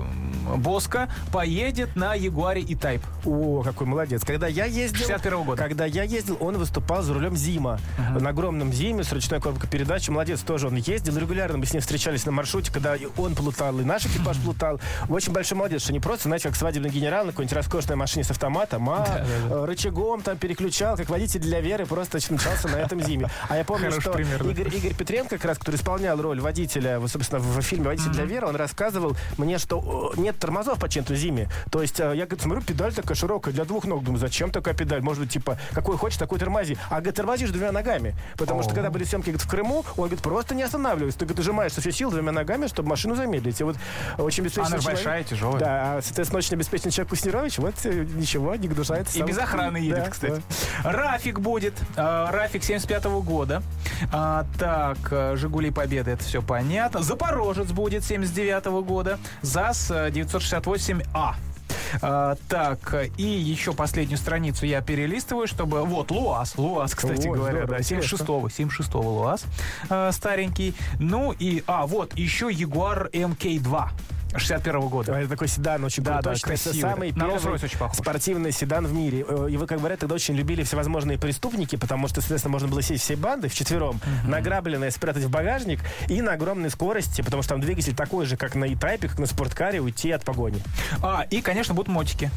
Боска, 0.56 1.08
поедет 1.32 1.96
на 1.96 2.14
Ягуаре 2.14 2.62
и 2.62 2.75
Тайп. 2.75 3.02
О, 3.25 3.62
какой 3.62 3.87
молодец. 3.87 4.25
Когда 4.25 4.46
я 4.46 4.64
ездил... 4.66 4.99
61 4.99 5.42
года. 5.44 5.62
Когда 5.62 5.84
я 5.87 6.02
ездил, 6.02 6.37
он 6.40 6.58
выступал 6.58 7.02
за 7.02 7.14
рулем 7.14 7.37
Зима. 7.37 7.78
На 8.18 8.30
огромном 8.30 8.73
Зиме 8.73 9.04
с 9.04 9.12
ручной 9.12 9.40
коробкой 9.40 9.68
передач. 9.68 10.08
Молодец 10.08 10.40
тоже. 10.40 10.68
Он 10.68 10.76
ездил 10.76 11.16
регулярно. 11.18 11.58
Мы 11.58 11.66
с 11.66 11.73
ним 11.73 11.80
встречались 11.80 12.26
на 12.26 12.32
маршруте, 12.32 12.73
когда 12.73 12.96
он 13.16 13.34
плутал, 13.34 13.78
и 13.80 13.84
наш 13.84 14.06
экипаж 14.06 14.37
плутал. 14.38 14.80
Очень 15.08 15.32
большой 15.32 15.58
молодец, 15.58 15.82
что 15.82 15.92
не 15.92 16.00
просто, 16.00 16.25
знаете, 16.28 16.49
как 16.49 16.56
свадебный 16.56 16.90
генерал 16.90 17.25
на 17.25 17.30
какой-нибудь 17.32 17.56
роскошной 17.56 17.96
машине 17.96 18.25
с 18.25 18.30
автоматом, 18.30 18.88
а 18.90 19.25
э, 19.50 19.64
рычагом 19.64 20.23
там 20.23 20.37
переключал, 20.37 20.96
как 20.96 21.08
водитель 21.08 21.40
для 21.40 21.61
Веры, 21.61 21.87
просто 21.87 22.20
катался 22.45 22.69
на 22.69 22.77
этом 22.77 23.01
зиме. 23.01 23.29
А 23.49 23.57
я 23.57 23.65
помню, 23.65 23.85
Хороший 23.85 24.01
что 24.01 24.13
пример, 24.13 24.43
да. 24.43 24.51
Игорь, 24.51 24.75
Игорь 24.75 24.95
Петренко, 24.95 25.37
как 25.37 25.45
раз, 25.45 25.59
который 25.59 25.77
исполнял 25.77 26.21
роль 26.21 26.41
водителя, 26.41 26.99
вот, 26.99 27.11
собственно, 27.11 27.41
в, 27.41 27.61
фильме 27.63 27.87
«Водитель 27.87 28.11
для 28.11 28.25
Веры», 28.25 28.47
он 28.49 28.57
рассказывал 28.57 29.17
мне, 29.39 29.59
что 29.59 30.13
э, 30.17 30.21
нет 30.21 30.39
тормозов 30.39 30.79
по 30.79 30.89
ченту 30.89 31.15
зиме. 31.15 31.49
То 31.71 31.81
есть 31.83 31.99
э, 32.01 32.05
я, 32.15 32.27
говорит, 32.27 32.43
смотрю, 32.43 32.63
педаль 32.63 32.93
такая 32.93 33.15
широкая 33.15 33.55
для 33.55 33.65
двух 33.65 33.85
ног. 33.85 34.05
Думаю, 34.05 34.21
зачем 34.21 34.51
такая 34.51 34.75
педаль? 34.75 35.01
Может 35.01 35.23
быть, 35.23 35.33
типа, 35.33 35.59
какой 35.73 35.97
хочешь, 35.97 36.19
такой 36.19 36.39
тормози. 36.39 36.77
А, 36.91 36.97
говорит, 36.97 37.15
тормозишь 37.15 37.51
двумя 37.51 37.73
ногами. 37.73 38.15
Потому 38.37 38.63
что, 38.63 38.75
когда 38.75 38.91
были 38.91 39.05
съемки 39.05 39.27
говорит, 39.27 39.43
в 39.43 39.49
Крыму, 39.49 39.85
он, 39.97 40.05
говорит, 40.05 40.23
просто 40.23 40.55
не 40.55 40.63
останавливается. 40.63 41.19
Ты, 41.21 41.25
говорит, 41.27 41.41
ужимаешь 41.41 41.73
со 41.73 41.81
всей 41.81 41.93
силы 41.93 42.13
двумя 42.13 42.33
ногами, 42.33 42.67
чтобы 42.67 42.89
машину 42.91 43.15
замедлить. 43.15 43.61
И 43.61 43.65
вот 43.65 43.77
очень 44.19 44.45
беспечный 44.45 44.67
Она 44.67 44.77
же 44.79 44.83
человек- 44.83 45.05
большая, 45.05 45.25
тяжелая. 45.25 45.61
Да, 45.61 45.97
а, 45.97 46.01
соответственно, 46.03 46.39
очень 46.39 46.55
обеспеченный 46.55 46.93
человек 46.93 47.11
Куснирович, 47.11 47.59
вот 47.59 47.75
э, 47.85 48.05
ничего, 48.15 48.55
не 48.57 48.69
гнушается. 48.69 49.17
И 49.17 49.19
сам. 49.21 49.29
без 49.29 49.39
охраны 49.39 49.79
едет, 49.79 50.05
Да, 50.05 50.11
кстати. 50.11 50.43
Рафик 50.83 51.41
будет. 51.41 51.75
А, 51.97 52.31
Рафик 52.35 52.64
75 52.64 53.05
года. 53.23 53.62
А, 54.12 54.45
так, 54.59 54.99
э, 55.11 55.37
Жигули 55.37 55.71
Победы, 55.71 56.11
это 56.11 56.25
все 56.25 56.43
понятно. 56.43 57.03
Запорожец 57.03 57.71
будет 57.71 58.05
79 58.05 58.67
года. 58.85 59.19
ЗАЗ 59.43 59.91
э, 59.91 60.11
968А. 60.11 61.35
А, 62.03 62.37
так, 62.49 62.95
э, 62.95 63.09
и 63.17 63.23
еще 63.23 63.73
последнюю 63.73 64.19
страницу 64.19 64.67
я 64.67 64.81
перелистываю, 64.81 65.47
чтобы... 65.47 65.85
Вот, 65.85 66.11
ЛуАЗ. 66.11 66.59
ЛуАЗ, 66.59 66.95
кстати 66.95 67.29
Ой, 67.29 67.37
говоря, 67.37 67.64
здорово, 67.64 67.79
да, 67.79 67.79
76-го, 67.79 68.49
76-го 68.49 69.00
ЛуАЗ 69.00 69.45
э, 69.91 70.11
старенький. 70.12 70.75
Ну 70.99 71.33
и... 71.38 71.62
А, 71.67 71.87
вот, 71.87 72.14
еще 72.19 72.50
Ягуар 72.50 73.11
МК-2 73.12 73.88
61 74.38 74.88
года. 74.88 75.14
А, 75.14 75.19
Это 75.21 75.29
такой 75.31 75.49
седан 75.49 75.85
очень 75.85 76.03
Да, 76.03 76.14
крутой. 76.14 76.35
да, 76.35 76.41
красивый. 76.41 76.81
самый 76.81 77.12
На 77.12 77.26
первый 77.29 77.55
очень 77.55 77.79
похож. 77.79 77.97
спортивный 77.99 78.53
седан 78.53 78.87
в 78.87 78.93
мире. 78.93 79.25
Э, 79.29 79.47
Его, 79.50 79.67
как 79.67 79.79
говорят, 79.79 80.00
тогда 80.00 80.14
очень 80.14 80.35
любили 80.35 80.62
всевозможные 80.62 81.19
преступники, 81.19 81.76
потому 81.76 82.09
что, 82.09 82.21
соответственно, 82.21 82.53
можно 82.53 82.69
было 82.69 82.83
сесть 82.83 83.05
всей 83.05 83.17
банды 83.17 83.49
вчетвером, 83.49 84.00
награбленное 84.26 84.91
спрятать 84.91 85.25
в 85.25 85.31
багажник 85.31 85.81
и 86.09 86.21
на 86.23 86.33
огромной 86.33 86.71
скорости, 86.71 87.23
потому 87.23 87.43
что 87.43 87.50
там 87.55 87.61
двигатель 87.61 87.95
такой 87.95 88.26
же, 88.26 88.37
как 88.37 88.55
на 88.55 88.64
E-Type, 88.64 89.09
как 89.09 89.19
на 89.19 89.26
спорткаре, 89.26 89.81
уйти 89.81 90.11
от 90.11 90.25
погони. 90.25 90.61
А, 91.03 91.26
и, 91.31 91.41
конечно, 91.41 91.75
будут 91.75 91.88
мотики. 91.88 92.31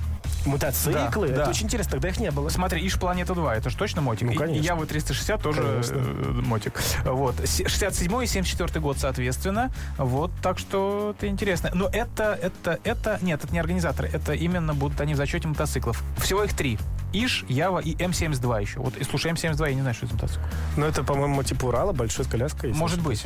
Мотоциклы, 0.47 1.27
Да, 1.27 1.33
это 1.33 1.43
да. 1.45 1.49
очень 1.49 1.65
интересно, 1.65 1.91
тогда 1.93 2.09
их 2.09 2.19
не 2.19 2.31
было. 2.31 2.49
Смотри, 2.49 2.85
Иш 2.87 2.99
Планета 2.99 3.33
2, 3.35 3.55
это 3.55 3.69
же 3.69 3.77
точно 3.77 4.01
мотик. 4.01 4.27
Ну, 4.29 4.33
конечно. 4.35 4.61
И 4.61 4.65
Ява 4.65 4.85
360 4.85 5.41
тоже 5.41 5.61
Конечно. 5.61 5.95
э, 5.95 6.31
мотик. 6.45 6.81
Вот. 7.05 7.35
С- 7.39 7.67
67 7.67 8.23
и 8.23 8.27
74 8.27 8.79
год, 8.79 8.97
соответственно. 8.97 9.71
Вот, 9.97 10.31
так 10.41 10.59
что 10.59 11.13
это 11.17 11.27
интересно. 11.27 11.71
Но 11.73 11.87
это, 11.91 12.37
это, 12.41 12.79
это, 12.83 13.19
нет, 13.21 13.43
это 13.43 13.53
не 13.53 13.59
организаторы, 13.59 14.09
это 14.11 14.33
именно 14.33 14.73
будут 14.73 14.99
они 15.01 15.13
в 15.13 15.17
зачете 15.17 15.47
мотоциклов. 15.47 16.03
Всего 16.17 16.43
их 16.43 16.53
три. 16.53 16.77
Иш, 17.13 17.45
Ява 17.47 17.79
и 17.79 17.95
М72 17.95 18.61
еще. 18.61 18.79
Вот, 18.79 18.97
и 18.97 19.03
слушай, 19.03 19.31
М72, 19.31 19.69
я 19.69 19.75
не 19.75 19.81
знаю, 19.81 19.95
что 19.95 20.05
это 20.05 20.15
за 20.15 20.21
мотоцикл. 20.21 20.45
Ну, 20.77 20.85
это, 20.85 21.03
по-моему, 21.03 21.43
типа 21.43 21.65
Урала, 21.65 21.93
большой 21.93 22.25
с 22.25 22.27
коляской. 22.27 22.73
Может 22.73 23.01
быть. 23.01 23.25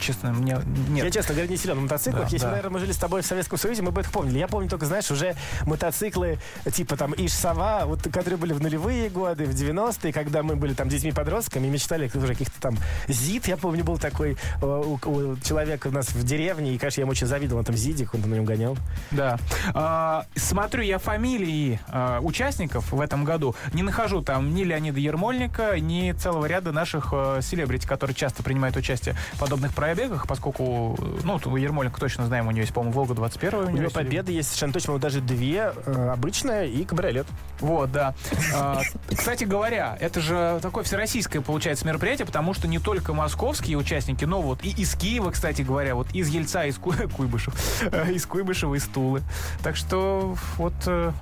Честно, 0.00 0.32
мне 0.32 0.58
нет. 0.88 1.04
Я, 1.04 1.10
честно 1.10 1.34
говоря, 1.34 1.50
не 1.50 1.56
силен 1.56 1.78
в 1.78 1.82
мотоциклах. 1.82 2.24
Да, 2.24 2.28
Если, 2.30 2.46
да. 2.46 2.50
наверное, 2.50 2.70
мы 2.70 2.78
жили 2.80 2.92
с 2.92 2.96
тобой 2.96 3.22
в 3.22 3.26
Советском 3.26 3.58
Союзе, 3.58 3.82
мы 3.82 3.90
бы 3.90 4.00
это 4.00 4.10
помнили. 4.10 4.38
Я 4.38 4.48
помню 4.48 4.68
только, 4.68 4.86
знаешь, 4.86 5.10
уже 5.10 5.36
мотоциклы 5.66 6.38
типа 6.72 6.96
там 6.96 7.14
Иш-Сова, 7.14 7.86
вот, 7.86 8.02
которые 8.02 8.38
были 8.38 8.52
в 8.52 8.60
нулевые 8.60 9.08
годы, 9.10 9.44
в 9.44 9.50
90-е, 9.50 10.12
когда 10.12 10.42
мы 10.42 10.56
были 10.56 10.74
там 10.74 10.88
детьми-подростками 10.88 11.66
и 11.66 11.70
мечтали 11.70 12.10
уже 12.14 12.28
каких-то 12.28 12.60
там 12.60 12.76
ЗИД. 13.08 13.48
Я 13.48 13.56
помню, 13.56 13.84
был 13.84 13.98
такой 13.98 14.36
э, 14.62 14.64
у, 14.64 14.98
у 15.04 15.36
человека 15.38 15.88
у 15.88 15.90
нас 15.90 16.08
в 16.10 16.24
деревне, 16.24 16.74
и, 16.74 16.78
конечно, 16.78 17.00
я 17.00 17.02
ему 17.02 17.12
очень 17.12 17.26
завидовал, 17.26 17.60
он 17.60 17.64
там 17.64 17.76
ЗИДик, 17.76 18.14
он 18.14 18.20
на 18.22 18.34
нем 18.34 18.44
гонял. 18.44 18.76
Да. 19.10 19.38
А, 19.74 20.26
смотрю 20.36 20.82
я 20.82 20.98
фамилии 20.98 21.80
а, 21.88 22.20
участников 22.20 22.92
в 22.92 23.00
этом 23.08 23.24
году. 23.24 23.54
Не 23.72 23.82
нахожу 23.82 24.20
там 24.22 24.54
ни 24.54 24.62
Леонида 24.64 25.00
Ермольника, 25.00 25.80
ни 25.80 26.12
целого 26.12 26.44
ряда 26.46 26.72
наших 26.72 27.08
э, 27.12 27.40
селебрити, 27.42 27.86
которые 27.86 28.14
часто 28.14 28.42
принимают 28.42 28.76
участие 28.76 29.16
в 29.32 29.38
подобных 29.40 29.72
пробегах, 29.74 30.26
поскольку, 30.26 30.96
э, 31.00 31.20
ну, 31.24 31.40
у 31.46 31.56
Ермольника 31.56 31.98
точно 31.98 32.26
знаем, 32.26 32.46
у 32.46 32.50
него 32.50 32.60
есть, 32.60 32.74
по-моему, 32.74 32.92
Волга 32.94 33.14
21 33.14 33.58
у 33.58 33.72
У 33.72 33.76
есть. 33.76 33.94
победы 33.94 34.32
есть 34.32 34.48
совершенно 34.48 34.72
точно, 34.74 34.92
вот 34.92 35.02
даже 35.02 35.20
две, 35.20 35.72
э, 35.86 36.08
обычная 36.12 36.66
и 36.66 36.84
кабриолет. 36.84 37.26
Вот, 37.60 37.90
да. 37.92 38.14
А, 38.54 38.82
кстати 39.16 39.44
говоря, 39.44 39.96
это 40.00 40.20
же 40.20 40.58
такое 40.60 40.84
всероссийское, 40.84 41.40
получается, 41.40 41.86
мероприятие, 41.86 42.26
потому 42.26 42.52
что 42.54 42.68
не 42.68 42.78
только 42.78 43.14
московские 43.14 43.78
участники, 43.78 44.24
но 44.26 44.42
вот 44.42 44.62
и 44.62 44.68
из 44.70 44.94
Киева, 44.94 45.30
кстати 45.30 45.62
говоря, 45.62 45.94
вот 45.94 46.08
из 46.12 46.28
Ельца, 46.28 46.66
из 46.66 46.76
Ку- 46.76 46.92
Куйбышев, 47.16 47.54
э, 47.90 48.12
из 48.12 48.26
Куйбышева, 48.26 48.74
из 48.74 48.84
Тулы. 48.86 49.22
Так 49.62 49.76
что 49.76 50.36
вот 50.58 50.74
э, 50.86 51.12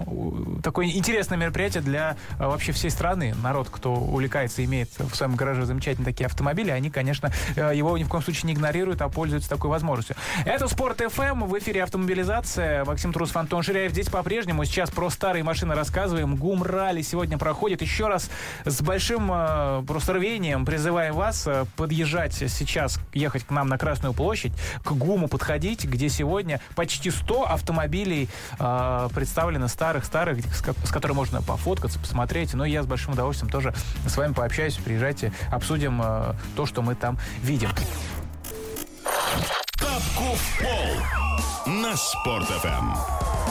такое 0.62 0.86
интересное 0.86 1.38
мероприятие 1.38 1.75
для 1.80 2.16
э, 2.38 2.46
вообще 2.46 2.72
всей 2.72 2.90
страны. 2.90 3.34
Народ, 3.42 3.68
кто 3.70 3.94
увлекается, 3.94 4.64
имеет 4.64 4.90
в 4.98 5.14
своем 5.14 5.34
гараже 5.36 5.64
замечательные 5.64 6.12
такие 6.12 6.26
автомобили, 6.26 6.70
они, 6.70 6.90
конечно, 6.90 7.30
э, 7.56 7.72
его 7.74 7.96
ни 7.98 8.04
в 8.04 8.08
коем 8.08 8.22
случае 8.22 8.48
не 8.48 8.54
игнорируют, 8.54 9.02
а 9.02 9.08
пользуются 9.08 9.48
такой 9.48 9.70
возможностью. 9.70 10.16
Это 10.44 10.68
Спорт 10.68 11.00
ФМ, 11.00 11.44
в 11.44 11.58
эфире 11.58 11.82
автомобилизация. 11.82 12.84
Максим 12.84 13.12
Трусов, 13.12 13.36
Антон 13.36 13.62
Ширяев 13.62 13.92
здесь 13.92 14.08
по-прежнему. 14.08 14.64
Сейчас 14.64 14.90
про 14.90 15.10
старые 15.10 15.44
машины 15.44 15.74
рассказываем. 15.74 16.36
ГУМ 16.36 16.62
Ралли 16.62 17.02
сегодня 17.02 17.38
проходит. 17.38 17.82
Еще 17.82 18.08
раз 18.08 18.30
с 18.64 18.80
большим 18.82 19.30
э, 19.32 19.82
просто 19.86 20.14
рвением 20.14 20.64
призываем 20.64 21.14
вас 21.14 21.46
э, 21.46 21.64
подъезжать 21.76 22.34
сейчас, 22.34 22.98
ехать 23.12 23.44
к 23.44 23.50
нам 23.50 23.68
на 23.68 23.78
Красную 23.78 24.14
площадь, 24.14 24.52
к 24.84 24.92
ГУМу 24.92 25.28
подходить, 25.28 25.84
где 25.84 26.08
сегодня 26.08 26.60
почти 26.74 27.10
100 27.10 27.50
автомобилей 27.50 28.28
э, 28.58 29.08
представлены 29.14 29.68
старых-старых, 29.68 30.44
с, 30.44 30.62
с 30.62 30.90
которыми 30.90 31.16
можно 31.16 31.42
пофоткаться, 31.66 31.98
посмотреть. 31.98 32.54
Но 32.54 32.64
я 32.64 32.82
с 32.84 32.86
большим 32.86 33.14
удовольствием 33.14 33.50
тоже 33.50 33.74
с 34.06 34.16
вами 34.16 34.32
пообщаюсь. 34.32 34.74
Приезжайте, 34.76 35.32
обсудим 35.50 36.00
э, 36.02 36.34
то, 36.54 36.64
что 36.64 36.80
мы 36.80 36.94
там 36.94 37.18
видим. 37.42 37.70
Тапку 39.72 40.36
в 40.36 40.58
пол 40.60 41.72
на 41.74 41.96
Спорт. 41.96 42.46
ФМ. 42.46 42.92
Э, 42.92 43.46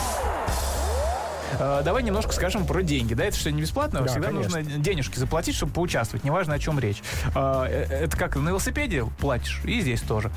Давай 1.59 2.03
немножко 2.03 2.33
скажем 2.33 2.65
про 2.65 2.81
деньги. 2.81 3.13
Да, 3.13 3.25
это 3.25 3.37
что, 3.37 3.51
не 3.51 3.61
бесплатно? 3.61 4.01
Да, 4.01 4.07
Всегда 4.07 4.27
конечно. 4.27 4.59
нужно 4.59 4.77
денежки 4.79 5.17
заплатить, 5.17 5.55
чтобы 5.55 5.71
поучаствовать. 5.73 6.23
Неважно, 6.23 6.53
о 6.53 6.59
чем 6.59 6.79
речь. 6.79 7.01
Э, 7.35 7.65
э, 7.67 8.03
Это 8.05 8.17
как 8.17 8.35
на 8.35 8.49
велосипеде 8.49 9.05
платишь, 9.19 9.61
и 9.63 9.81
здесь 9.81 10.01
тоже. 10.01 10.31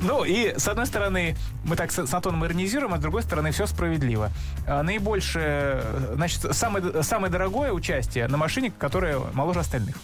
Ну, 0.00 0.24
и 0.24 0.54
с 0.58 0.68
одной 0.68 0.86
стороны, 0.86 1.36
мы 1.64 1.76
так 1.76 1.92
с 1.92 2.12
Антоном 2.12 2.44
иронизируем, 2.46 2.94
а 2.94 2.98
с 2.98 3.00
другой 3.00 3.22
стороны, 3.22 3.50
все 3.52 3.66
справедливо. 3.66 4.30
Э, 4.66 4.82
Наибольшее, 4.82 5.80
э, 5.82 6.12
значит, 6.14 6.54
самое, 6.54 7.02
самое 7.02 7.32
дорогое 7.32 7.72
участие 7.72 8.28
на 8.28 8.36
машине, 8.36 8.72
которая 8.78 9.18
моложе 9.32 9.60
остальных. 9.60 9.96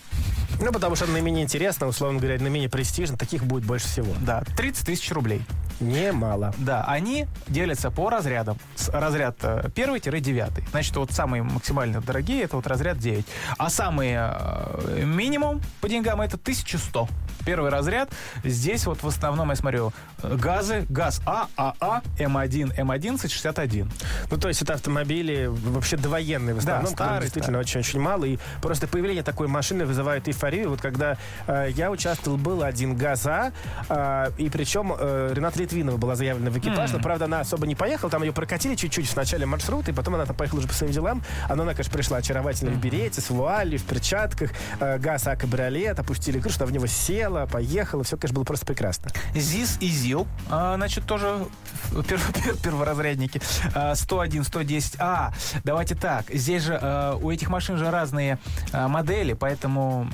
Ну, 0.60 0.72
потому 0.72 0.96
что 0.96 1.06
наименее 1.06 1.44
интересно, 1.44 1.86
условно 1.86 2.18
говоря, 2.18 2.38
наименее 2.40 2.68
престижно, 2.68 3.16
таких 3.16 3.44
будет 3.44 3.64
больше 3.64 3.86
всего. 3.86 4.12
Да, 4.20 4.42
30 4.56 4.86
тысяч 4.86 5.10
рублей. 5.12 5.42
Немало. 5.80 6.52
Да, 6.58 6.84
они 6.88 7.26
делятся 7.46 7.90
по 7.90 8.10
разрядам. 8.10 8.58
Разряд 8.88 9.36
э, 9.42 9.68
1-9. 9.68 10.70
Значит, 10.70 10.96
вот 10.96 11.12
самые 11.12 11.42
максимально 11.44 12.00
дорогие 12.00 12.42
это 12.42 12.56
вот 12.56 12.66
разряд 12.66 12.98
9. 12.98 13.24
А 13.58 13.70
самые 13.70 14.34
э, 14.34 15.04
минимум 15.04 15.60
по 15.80 15.88
деньгам 15.88 16.20
это 16.20 16.36
1100. 16.36 17.08
Первый 17.46 17.70
разряд. 17.70 18.10
Здесь 18.44 18.86
вот 18.86 19.02
в 19.02 19.06
основном, 19.06 19.50
я 19.50 19.56
смотрю, 19.56 19.92
э, 20.22 20.36
газы, 20.36 20.84
газ 20.88 21.22
А, 21.24 21.46
АА, 21.56 22.02
М1, 22.18 22.76
М11, 22.76 23.28
61. 23.28 23.90
Ну, 24.30 24.36
то 24.36 24.48
есть 24.48 24.62
это 24.62 24.74
автомобили 24.74 25.46
вообще 25.46 25.96
довоенные 25.96 26.54
в 26.54 26.58
основном, 26.58 26.92
которых 26.92 27.08
старые, 27.08 27.22
действительно 27.22 27.58
очень-очень 27.58 28.00
мало. 28.00 28.24
И 28.24 28.38
просто 28.60 28.88
появление 28.88 29.22
такой 29.22 29.46
машины 29.46 29.86
вызывает 29.86 30.26
эйфорию. 30.48 30.70
Вот 30.70 30.80
когда 30.80 31.16
э, 31.46 31.68
я 31.74 31.90
участвовал, 31.90 32.36
был 32.36 32.62
один 32.62 32.96
ГАЗа, 32.96 33.52
э, 33.88 34.30
и 34.38 34.48
причем 34.50 34.92
э, 34.98 35.32
Рената 35.34 35.58
Литвинова 35.60 35.96
была 35.96 36.14
заявлена 36.16 36.50
в 36.50 36.58
экипаж, 36.58 36.90
но, 36.92 36.98
правда, 36.98 37.26
она 37.26 37.40
особо 37.40 37.66
не 37.66 37.74
поехала. 37.74 38.10
Там 38.10 38.22
ее 38.22 38.32
прокатили 38.32 38.74
чуть-чуть 38.74 39.06
в 39.08 39.16
начале 39.16 39.46
маршрута, 39.46 39.90
и 39.90 39.94
потом 39.94 40.14
она 40.14 40.26
там 40.26 40.36
поехала 40.36 40.58
уже 40.58 40.68
по 40.68 40.74
своим 40.74 40.92
делам. 40.92 41.22
А 41.48 41.54
но 41.54 41.62
она, 41.62 41.72
конечно, 41.72 41.92
пришла 41.92 42.18
очаровательно 42.18 42.70
в 42.70 42.80
берете, 42.80 43.20
с 43.20 43.30
вуалью, 43.30 43.78
в 43.78 43.84
перчатках. 43.84 44.50
Э, 44.80 44.98
ГАЗ 44.98 45.28
А 45.28 45.36
кабриолет, 45.36 45.98
опустили 45.98 46.40
крышу, 46.40 46.56
она 46.58 46.66
в 46.66 46.72
него 46.72 46.86
села, 46.86 47.46
поехала. 47.46 48.04
Все, 48.04 48.16
конечно, 48.16 48.36
было 48.36 48.44
просто 48.44 48.66
прекрасно. 48.66 49.10
ЗИС 49.34 49.78
и 49.80 49.88
ЗИЛ, 49.88 50.26
а, 50.50 50.76
значит, 50.76 51.04
тоже 51.04 51.46
пер- 51.92 52.20
пер- 52.32 52.62
перворазрядники. 52.62 53.40
А, 53.74 53.94
101, 53.94 54.44
110. 54.44 54.96
А, 54.98 55.32
давайте 55.64 55.94
так. 55.94 56.26
Здесь 56.32 56.62
же 56.62 56.78
а, 56.80 57.16
у 57.16 57.30
этих 57.30 57.48
машин 57.50 57.76
же 57.76 57.90
разные 57.90 58.38
а, 58.72 58.88
модели, 58.88 59.32
поэтому, 59.32 60.08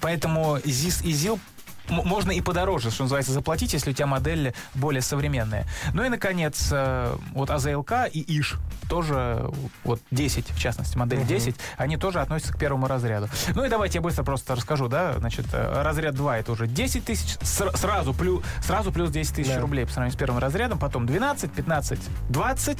поэтому 0.00 0.58
ЗИС 0.64 1.02
и 1.02 1.12
ЗИЛ 1.12 1.38
можно 1.88 2.30
и 2.30 2.40
подороже, 2.40 2.90
что 2.90 3.02
называется, 3.02 3.32
заплатить, 3.32 3.74
если 3.74 3.90
у 3.90 3.92
тебя 3.92 4.06
модель 4.06 4.54
более 4.74 5.02
современная. 5.02 5.66
Ну 5.92 6.02
и, 6.02 6.08
наконец, 6.08 6.68
э, 6.72 7.14
вот 7.34 7.50
АЗЛК 7.50 8.08
и 8.10 8.24
ИШ 8.40 8.56
тоже, 8.88 9.50
вот 9.84 10.00
10, 10.10 10.48
в 10.50 10.58
частности, 10.58 10.96
модель 10.96 11.26
10, 11.26 11.54
они 11.76 11.98
тоже 11.98 12.20
относятся 12.22 12.54
к 12.54 12.58
первому 12.58 12.86
разряду. 12.88 13.28
Ну 13.54 13.64
и 13.66 13.68
давайте 13.68 13.98
я 13.98 14.02
быстро 14.02 14.22
просто 14.24 14.54
расскажу, 14.56 14.88
да, 14.88 15.12
значит, 15.18 15.44
э, 15.52 15.82
разряд 15.82 16.14
2 16.14 16.38
это 16.38 16.52
уже 16.52 16.66
10 16.66 17.04
тысяч, 17.04 17.36
ср- 17.42 17.76
сразу, 17.76 18.14
плюс, 18.14 18.42
сразу 18.62 18.90
плюс 18.90 19.10
10 19.10 19.34
тысяч 19.34 19.52
Да. 19.52 19.60
рублей 19.60 19.84
по 19.84 19.92
сравнению 19.92 20.16
с 20.16 20.18
первым 20.18 20.38
разрядом, 20.38 20.78
потом 20.78 21.04
12, 21.04 21.52
15, 21.52 22.00
20, 22.30 22.78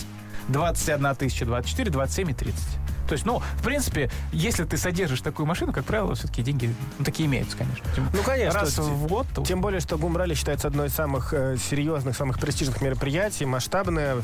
21 0.49 1.15
тысяча, 1.15 1.45
24, 1.45 1.91
27 1.91 2.31
и 2.31 2.33
30. 2.35 2.63
То 3.07 3.13
есть, 3.13 3.25
ну, 3.27 3.41
в 3.57 3.63
принципе, 3.63 4.11
если 4.33 4.65
ты 4.65 4.77
содержишь 4.77 5.21
такую 5.21 5.47
машину, 5.47 5.73
как 5.73 5.85
правило, 5.85 6.15
все-таки 6.15 6.43
деньги 6.43 6.75
ну, 6.99 7.05
такие 7.05 7.27
имеются, 7.27 7.57
конечно. 7.57 7.85
Тем- 7.95 8.09
Ну, 8.13 8.23
конечно. 8.23 8.61
Раз 8.61 8.79
в 8.79 9.07
год. 9.07 9.27
то- 9.35 9.43
Тем 9.45 9.61
более, 9.61 9.81
что 9.81 9.99
Гумрали 9.99 10.35
считается 10.35 10.69
одной 10.69 10.89
из 10.89 10.95
самых 10.95 11.33
э, 11.35 11.57
серьезных, 11.59 12.17
самых 12.17 12.39
престижных 12.39 12.81
мероприятий, 12.83 13.45
масштабное. 13.45 14.17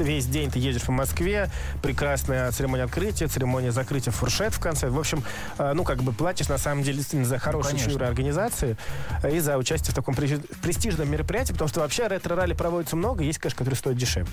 Весь 0.00 0.26
день 0.26 0.50
ты 0.50 0.58
едешь 0.58 0.82
по 0.82 0.92
Москве, 0.92 1.50
прекрасная 1.82 2.50
церемония 2.52 2.84
открытия, 2.84 3.26
церемония 3.28 3.72
закрытия 3.72 4.12
фуршет 4.12 4.52
в 4.54 4.60
конце. 4.60 4.88
В 4.88 4.98
общем, 4.98 5.22
э, 5.58 5.72
ну, 5.74 5.84
как 5.84 6.02
бы 6.02 6.12
платишь, 6.12 6.48
на 6.48 6.58
самом 6.58 6.82
деле, 6.82 6.98
действительно 6.98 7.26
за 7.28 7.38
хорошие 7.38 7.74
фигуры 7.90 8.06
организации 8.06 8.76
э, 9.22 9.36
и 9.36 9.40
за 9.40 9.56
участие 9.56 9.92
в 9.92 9.94
таком 9.94 10.14
престиж- 10.14 10.46
престижном 10.62 11.10
мероприятии, 11.10 11.52
потому 11.52 11.68
что 11.68 11.80
вообще 11.80 12.06
ретро-ралли 12.08 12.54
проводится 12.54 12.96
много, 12.96 13.22
есть, 13.24 13.38
конечно, 13.38 13.58
которые 13.58 13.76
стоят 13.76 13.98
дешевле. 13.98 14.30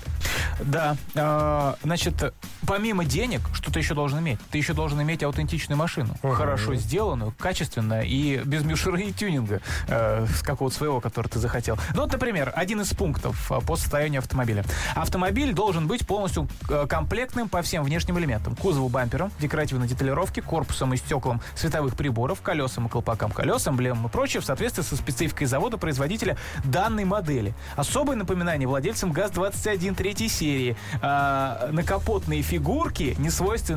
Да. 0.62 0.96
э, 1.14 1.74
Значит, 1.82 2.34
помимо 2.66 3.04
денег, 3.04 3.40
что 3.54 3.72
ты 3.72 3.80
еще 3.94 4.00
должен 4.00 4.18
иметь? 4.18 4.38
Ты 4.50 4.58
еще 4.58 4.74
должен 4.74 5.00
иметь 5.02 5.22
аутентичную 5.22 5.78
машину. 5.78 6.14
Ага. 6.22 6.34
Хорошо 6.34 6.74
сделанную, 6.74 7.32
качественную 7.38 8.04
и 8.04 8.42
без 8.44 8.64
мишуры 8.64 9.02
и 9.02 9.12
тюнинга 9.12 9.60
э, 9.86 10.26
с 10.26 10.42
какого-то 10.42 10.76
своего, 10.76 11.00
который 11.00 11.28
ты 11.28 11.38
захотел. 11.38 11.78
Ну, 11.94 12.02
вот, 12.02 12.12
например, 12.12 12.52
один 12.54 12.80
из 12.80 12.92
пунктов 12.92 13.50
э, 13.52 13.60
по 13.60 13.76
состоянию 13.76 14.18
автомобиля. 14.18 14.64
Автомобиль 14.94 15.52
должен 15.52 15.86
быть 15.86 16.06
полностью 16.06 16.48
э, 16.68 16.86
комплектным 16.88 17.48
по 17.48 17.62
всем 17.62 17.84
внешним 17.84 18.18
элементам. 18.18 18.56
Кузову 18.56 18.88
бампером, 18.88 19.30
декоративной 19.38 19.86
деталировки, 19.86 20.40
корпусом 20.40 20.92
и 20.94 20.96
стеклом 20.96 21.40
световых 21.54 21.96
приборов, 21.96 22.42
колесам 22.42 22.86
и 22.86 22.88
колпакам 22.88 23.30
колес, 23.30 23.66
эмблемам 23.68 24.06
и 24.06 24.10
прочее 24.10 24.40
в 24.40 24.44
соответствии 24.44 24.82
со 24.82 24.96
спецификой 24.96 25.46
завода-производителя 25.46 26.36
данной 26.64 27.04
модели. 27.04 27.54
Особое 27.76 28.16
напоминание 28.16 28.66
владельцам 28.66 29.12
ГАЗ-21 29.12 29.94
третьей 29.94 30.28
серии. 30.28 30.76
А, 31.00 31.68
накапотные 31.70 32.42
фигурки, 32.42 33.14
не 33.18 33.30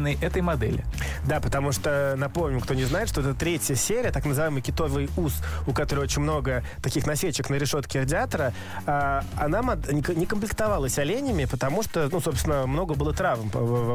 свойственные 0.08 0.18
этой 0.22 0.42
модели. 0.42 0.86
Да, 1.26 1.40
потому 1.40 1.72
что, 1.72 2.16
напомним, 2.18 2.62
кто 2.62 2.74
не 2.74 2.86
знает, 2.86 3.10
что 3.10 3.22
это 3.22 3.34
третья 3.34 3.76
серия, 3.76 4.12
так 4.12 4.26
называемый 4.26 4.62
китовый 4.62 5.10
ус, 5.18 5.34
у 5.66 5.74
которой 5.74 6.02
очень 6.02 6.22
много 6.22 6.64
таких 6.82 7.06
насечек 7.06 7.50
на 7.50 7.56
решетке 7.56 8.02
радиатора, 8.02 8.54
а, 8.86 9.24
она 9.38 9.62
не 9.92 10.26
комплектовалась 10.26 10.98
оленями, 11.00 11.46
потому 11.46 11.84
что, 11.84 12.10
ну, 12.12 12.20
собственно, 12.20 12.68
много 12.68 12.96
было 12.96 13.14
травм 13.14 13.50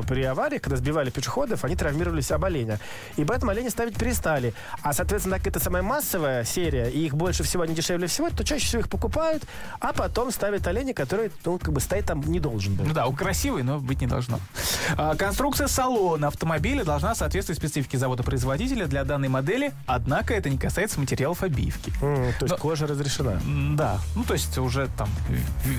при 0.07 0.23
аварии, 0.23 0.59
когда 0.59 0.76
сбивали 0.76 1.11
пешеходов, 1.11 1.64
они 1.64 1.76
травмировались 1.76 2.31
об 2.31 2.45
оленя. 2.45 2.78
И 3.16 3.25
поэтому 3.25 3.52
олени 3.52 3.69
ставить 3.69 3.97
перестали. 3.97 4.54
А, 4.83 4.92
соответственно, 4.92 5.37
так 5.37 5.47
это 5.47 5.61
самая 5.61 5.83
массовая 5.83 6.45
серия, 6.45 6.90
и 6.90 7.07
их 7.07 7.14
больше 7.14 7.42
всего, 7.42 7.62
они 7.62 7.75
дешевле 7.75 8.07
всего, 8.07 8.28
то 8.31 8.45
чаще 8.45 8.66
всего 8.66 8.81
их 8.81 8.88
покупают, 8.88 9.42
а 9.81 9.92
потом 9.92 10.31
ставят 10.31 10.66
оленя, 10.66 10.95
который, 10.95 11.31
ну, 11.45 11.59
как 11.59 11.73
бы 11.73 11.81
стоять 11.81 12.07
там 12.07 12.21
не 12.21 12.40
должен 12.40 12.75
был. 12.75 12.85
Ну 12.85 12.95
да, 12.95 13.11
красивый, 13.12 13.62
но 13.62 13.78
быть 13.78 14.00
не 14.00 14.07
должно. 14.07 14.38
А, 14.97 15.14
конструкция 15.14 15.69
салона 15.69 16.02
автомобиля 16.23 16.85
должна 16.85 17.15
соответствовать 17.15 17.59
специфике 17.59 17.99
завода-производителя 17.99 18.87
для 18.87 19.05
данной 19.05 19.29
модели, 19.29 19.73
однако 19.87 20.35
это 20.35 20.51
не 20.51 20.59
касается 20.59 21.01
материалов 21.01 21.43
обивки. 21.43 21.93
М, 22.03 22.33
то 22.39 22.45
есть 22.45 22.51
Но- 22.51 22.57
кожа 22.57 22.87
разрешена. 22.87 23.41
Да, 23.77 23.99
ну 24.15 24.25
то 24.25 24.35
есть 24.35 24.57
уже 24.59 24.89
там 24.97 25.09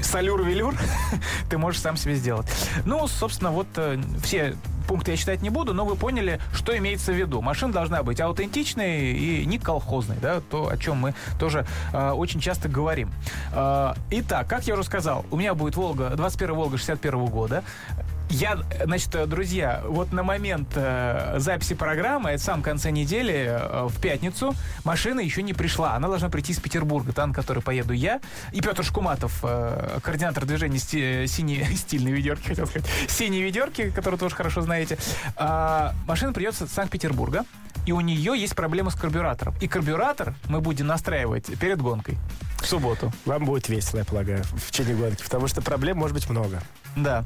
салюр-велюр 0.02 0.76
ты 1.50 1.58
можешь 1.58 1.82
сам 1.82 1.98
себе 1.98 2.16
сделать. 2.16 2.48
Ну, 2.86 3.08
собственно, 3.08 3.52
вот 3.52 3.68
э, 3.78 4.02
все 4.24 4.56
пункты 4.88 5.12
я 5.12 5.18
читать 5.18 5.42
не 5.42 5.50
буду, 5.50 5.74
но 5.74 5.86
вы 5.86 5.96
поняли, 5.96 6.40
что 6.54 6.78
имеется 6.78 7.14
в 7.14 7.16
виду. 7.16 7.42
Машина 7.42 7.72
должна 7.74 8.04
быть 8.04 8.20
аутентичной 8.20 9.14
и 9.14 9.46
не 9.46 9.58
колхозной, 9.58 10.18
да, 10.22 10.42
то, 10.42 10.68
о 10.70 10.78
чем 10.78 10.98
мы 10.98 11.14
тоже 11.40 11.66
э, 11.94 12.12
очень 12.12 12.40
часто 12.40 12.68
говорим. 12.70 13.12
Э, 13.54 13.94
итак, 14.12 14.48
как 14.48 14.68
я 14.68 14.74
уже 14.74 14.84
сказал, 14.84 15.26
у 15.32 15.38
меня 15.38 15.54
будет 15.54 15.76
Волга, 15.76 16.10
21 16.16 16.56
Волга 16.56 16.78
61 16.78 17.26
года. 17.28 17.64
Я, 18.34 18.58
э, 18.72 18.86
значит, 18.86 19.14
э, 19.14 19.28
друзья, 19.28 19.84
вот 19.86 20.12
на 20.12 20.24
момент 20.24 20.70
э, 20.74 21.36
записи 21.38 21.76
программы, 21.76 22.32
это 22.32 22.42
в 22.42 22.46
самом 22.46 22.64
конце 22.64 22.90
недели, 22.90 23.46
э, 23.48 23.88
в 23.88 24.02
пятницу, 24.02 24.56
машина 24.84 25.20
еще 25.20 25.44
не 25.44 25.54
пришла. 25.54 25.94
Она 25.94 26.08
должна 26.08 26.30
прийти 26.30 26.52
из 26.52 26.60
Петербурга, 26.60 27.14
та, 27.14 27.28
на 27.28 27.34
которой 27.34 27.60
поеду 27.60 27.94
я. 27.94 28.22
И 28.52 28.60
Петр 28.60 28.84
Шкуматов, 28.84 29.40
э, 29.44 30.00
координатор 30.02 30.46
движения 30.46 30.80
сти- 30.80 31.28
синей 31.28 31.64
стильной 31.76 32.12
ведерки, 32.12 32.48
хотел 32.48 32.66
сказать, 32.66 32.90
синей 33.08 33.44
ведерки, 33.44 33.92
которую 33.92 34.18
тоже 34.18 34.34
хорошо 34.34 34.62
знаете. 34.62 34.98
А, 35.36 35.94
машина 36.08 36.34
придет 36.34 36.60
из 36.60 36.72
Санкт-Петербурга, 36.72 37.46
и 37.86 37.92
у 37.92 38.02
нее 38.02 38.34
есть 38.36 38.56
проблема 38.56 38.90
с 38.90 38.96
карбюратором. 38.96 39.54
И 39.62 39.68
карбюратор 39.68 40.34
мы 40.50 40.60
будем 40.60 40.88
настраивать 40.88 41.46
перед 41.60 41.80
гонкой. 41.80 42.18
В 42.58 42.66
субботу. 42.66 43.14
Вам 43.26 43.46
будет 43.46 43.70
весело, 43.70 44.00
я 44.00 44.06
полагаю, 44.06 44.44
в 44.44 44.72
течение 44.72 44.96
гонки, 44.96 45.22
потому 45.22 45.48
что 45.48 45.62
проблем 45.62 45.98
может 45.98 46.16
быть 46.16 46.28
много. 46.30 46.64
Да. 46.96 47.26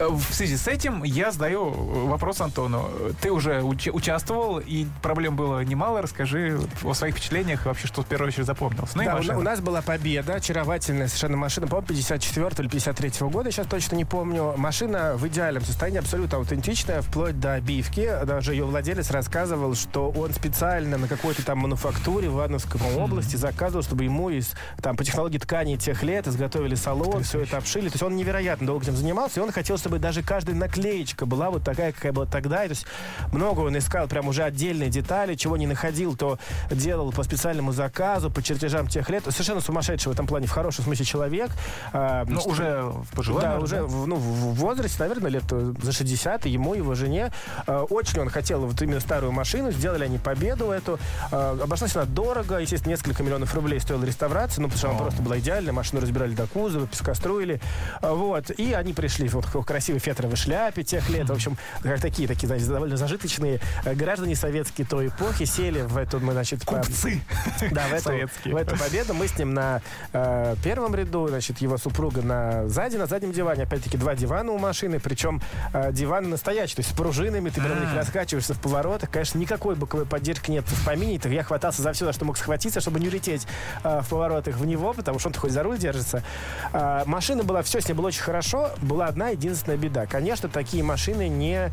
В 0.00 0.32
связи 0.32 0.56
с 0.56 0.66
этим 0.66 1.02
я 1.04 1.30
задаю 1.30 1.68
вопрос 2.06 2.40
Антону. 2.40 2.88
Ты 3.20 3.30
уже 3.30 3.60
уч- 3.60 3.90
участвовал, 3.90 4.58
и 4.58 4.86
проблем 5.02 5.36
было 5.36 5.62
немало. 5.62 6.00
Расскажи 6.00 6.58
о 6.82 6.94
своих 6.94 7.14
впечатлениях 7.14 7.66
и 7.66 7.68
вообще, 7.68 7.86
что 7.86 8.00
в 8.02 8.06
первую 8.06 8.28
очередь 8.28 8.46
запомнилось. 8.46 8.94
Ну 8.94 9.04
Да, 9.04 9.12
у, 9.12 9.16
машина. 9.18 9.38
у 9.38 9.42
нас 9.42 9.60
была 9.60 9.82
победа, 9.82 10.36
очаровательная 10.36 11.06
совершенно 11.08 11.36
машина, 11.36 11.66
по-моему, 11.66 11.88
54 11.88 12.46
или 12.60 12.68
53 12.68 13.28
года, 13.28 13.50
сейчас 13.52 13.66
точно 13.66 13.96
не 13.96 14.06
помню. 14.06 14.54
Машина 14.56 15.16
в 15.16 15.28
идеальном 15.28 15.64
состоянии, 15.66 15.98
абсолютно 15.98 16.38
аутентичная, 16.38 17.02
вплоть 17.02 17.38
до 17.38 17.52
обивки. 17.54 18.10
Даже 18.24 18.52
ее 18.54 18.64
владелец 18.64 19.10
рассказывал, 19.10 19.74
что 19.74 20.08
он 20.10 20.32
специально 20.32 20.96
на 20.96 21.08
какой-то 21.08 21.44
там 21.44 21.58
мануфактуре 21.58 22.30
в 22.30 22.36
Ивановской 22.36 22.80
области 22.96 23.36
заказывал, 23.36 23.82
чтобы 23.82 24.04
ему 24.04 24.30
из, 24.30 24.54
там, 24.80 24.96
по 24.96 25.04
технологии 25.04 25.36
ткани 25.36 25.76
тех 25.76 26.02
лет 26.02 26.26
изготовили 26.26 26.74
салон, 26.74 27.22
все 27.22 27.40
это 27.40 27.58
обшили. 27.58 27.88
То 27.88 27.94
есть 27.96 28.02
он 28.02 28.16
невероятно 28.16 28.66
долго 28.66 28.84
этим 28.84 28.96
занимался, 28.96 29.40
и 29.40 29.42
он 29.42 29.52
хотел, 29.52 29.76
чтобы 29.76 29.89
даже 29.98 30.22
каждая 30.22 30.54
наклеечка 30.56 31.26
была 31.26 31.50
вот 31.50 31.62
такая, 31.64 31.92
какая 31.92 32.12
была 32.12 32.26
тогда. 32.26 32.64
И 32.64 32.68
То 32.68 32.72
есть 32.72 32.86
много 33.32 33.60
он 33.60 33.76
искал 33.76 34.06
прям 34.08 34.28
уже 34.28 34.42
отдельные 34.42 34.88
детали, 34.90 35.34
чего 35.34 35.56
не 35.56 35.66
находил, 35.66 36.16
то 36.16 36.38
делал 36.70 37.12
по 37.12 37.22
специальному 37.22 37.72
заказу, 37.72 38.30
по 38.30 38.42
чертежам 38.42 38.86
тех 38.86 39.08
лет. 39.10 39.24
Совершенно 39.24 39.60
сумасшедший 39.60 40.10
в 40.10 40.14
этом 40.14 40.26
плане, 40.26 40.46
в 40.46 40.50
хорошем 40.50 40.84
смысле 40.84 41.04
человек. 41.04 41.50
А, 41.92 42.24
Ну, 42.26 42.40
что- 42.40 42.50
уже 42.50 42.82
в 42.82 43.06
пожилом, 43.14 43.40
да, 43.42 43.48
наверное, 43.58 43.64
уже 43.64 43.82
В, 43.82 44.06
ну, 44.06 44.16
в 44.16 44.20
в 44.50 44.54
возрасте, 44.60 44.96
наверное, 45.00 45.30
лет 45.30 45.44
э, 45.50 45.74
за 45.82 45.92
60, 45.92 46.46
и 46.46 46.50
ему, 46.50 46.74
его 46.74 46.94
жене. 46.94 47.32
Э, 47.66 47.86
Очень 47.90 48.20
он 48.20 48.28
хотел 48.30 48.60
вот 48.66 48.80
именно 48.82 49.00
старую 49.00 49.32
машину, 49.32 49.70
сделали 49.72 50.04
они 50.04 50.18
победу 50.18 50.70
эту. 50.70 50.98
Э, 51.32 51.58
Обошлась 51.62 51.96
она 51.96 52.04
дорого, 52.04 52.58
естественно, 52.58 52.90
несколько 52.92 53.22
миллионов 53.22 53.54
рублей 53.54 53.80
стоила 53.80 54.04
реставрация, 54.04 54.62
ну, 54.62 54.68
потому 54.68 54.78
что 54.78 54.90
она 54.90 54.98
просто 54.98 55.22
была 55.22 55.38
идеальная, 55.38 55.72
машину 55.72 56.00
разбирали 56.02 56.34
до 56.34 56.46
кузова, 56.46 56.86
пескоструили. 56.86 57.60
Э, 58.02 58.12
Вот, 58.12 58.50
и 58.50 58.72
они 58.72 58.92
пришли 58.92 59.28
в 59.28 59.34
вот 59.34 59.46
такой 59.46 59.62
красивой 59.80 59.98
фетровой 60.00 60.36
шляпе 60.36 60.82
тех 60.82 61.08
лет, 61.08 61.30
в 61.30 61.32
общем, 61.32 61.56
как 61.82 62.00
такие, 62.00 62.28
такие, 62.28 62.46
знаете, 62.46 62.66
довольно 62.66 62.98
зажиточные 62.98 63.60
э, 63.86 63.94
граждане 63.94 64.36
советские 64.36 64.86
той 64.86 65.06
эпохи 65.06 65.46
сели 65.46 65.80
в 65.80 65.96
эту, 65.96 66.20
мы, 66.20 66.32
значит, 66.32 66.66
по- 66.66 66.76
Купцы. 66.76 67.22
да, 67.70 67.86
в 67.88 67.94
эту, 67.94 68.02
Советские. 68.02 68.54
в 68.54 68.56
эту 68.58 68.76
победу 68.76 69.14
мы 69.14 69.26
с 69.26 69.38
ним 69.38 69.54
на 69.54 69.80
э, 70.12 70.54
первом 70.62 70.94
ряду, 70.94 71.28
значит, 71.28 71.58
его 71.62 71.78
супруга 71.78 72.20
на 72.20 72.68
сзади, 72.68 72.98
на 72.98 73.06
заднем 73.06 73.32
диване. 73.32 73.62
Опять-таки 73.62 73.96
два 73.96 74.14
дивана 74.14 74.52
у 74.52 74.58
машины, 74.58 75.00
причем 75.00 75.40
э, 75.72 75.92
диваны 75.92 76.28
настоящие, 76.28 76.76
то 76.76 76.80
есть 76.80 76.90
с 76.90 76.94
пружинами, 76.94 77.48
ты 77.48 77.62
прям 77.62 77.76
на 77.76 77.80
них 77.80 77.90
М. 77.92 77.96
раскачиваешься 77.96 78.52
в 78.52 78.60
поворотах. 78.60 79.08
Конечно, 79.10 79.38
никакой 79.38 79.76
боковой 79.76 80.04
поддержки 80.04 80.50
нет 80.50 80.66
в 80.68 80.84
помине. 80.84 81.18
Так 81.18 81.32
я 81.32 81.42
хватался 81.42 81.80
за 81.80 81.94
все, 81.94 82.04
за 82.04 82.12
что 82.12 82.26
мог 82.26 82.36
схватиться, 82.36 82.82
чтобы 82.82 83.00
не 83.00 83.08
улететь 83.08 83.46
э, 83.82 84.00
в 84.02 84.08
поворотах 84.10 84.56
в 84.56 84.66
него, 84.66 84.92
потому 84.92 85.18
что 85.18 85.28
он 85.30 85.34
хоть 85.34 85.52
за 85.52 85.62
руль 85.62 85.78
держится. 85.78 86.22
А, 86.74 87.02
машина 87.06 87.44
была, 87.44 87.62
все 87.62 87.80
с 87.80 87.88
ней 87.88 87.94
было 87.94 88.08
очень 88.08 88.20
хорошо. 88.22 88.70
Была 88.82 89.06
одна 89.06 89.30
единственная 89.30 89.59
беда. 89.68 90.06
Конечно, 90.06 90.48
такие 90.48 90.82
машины 90.82 91.28
не 91.28 91.72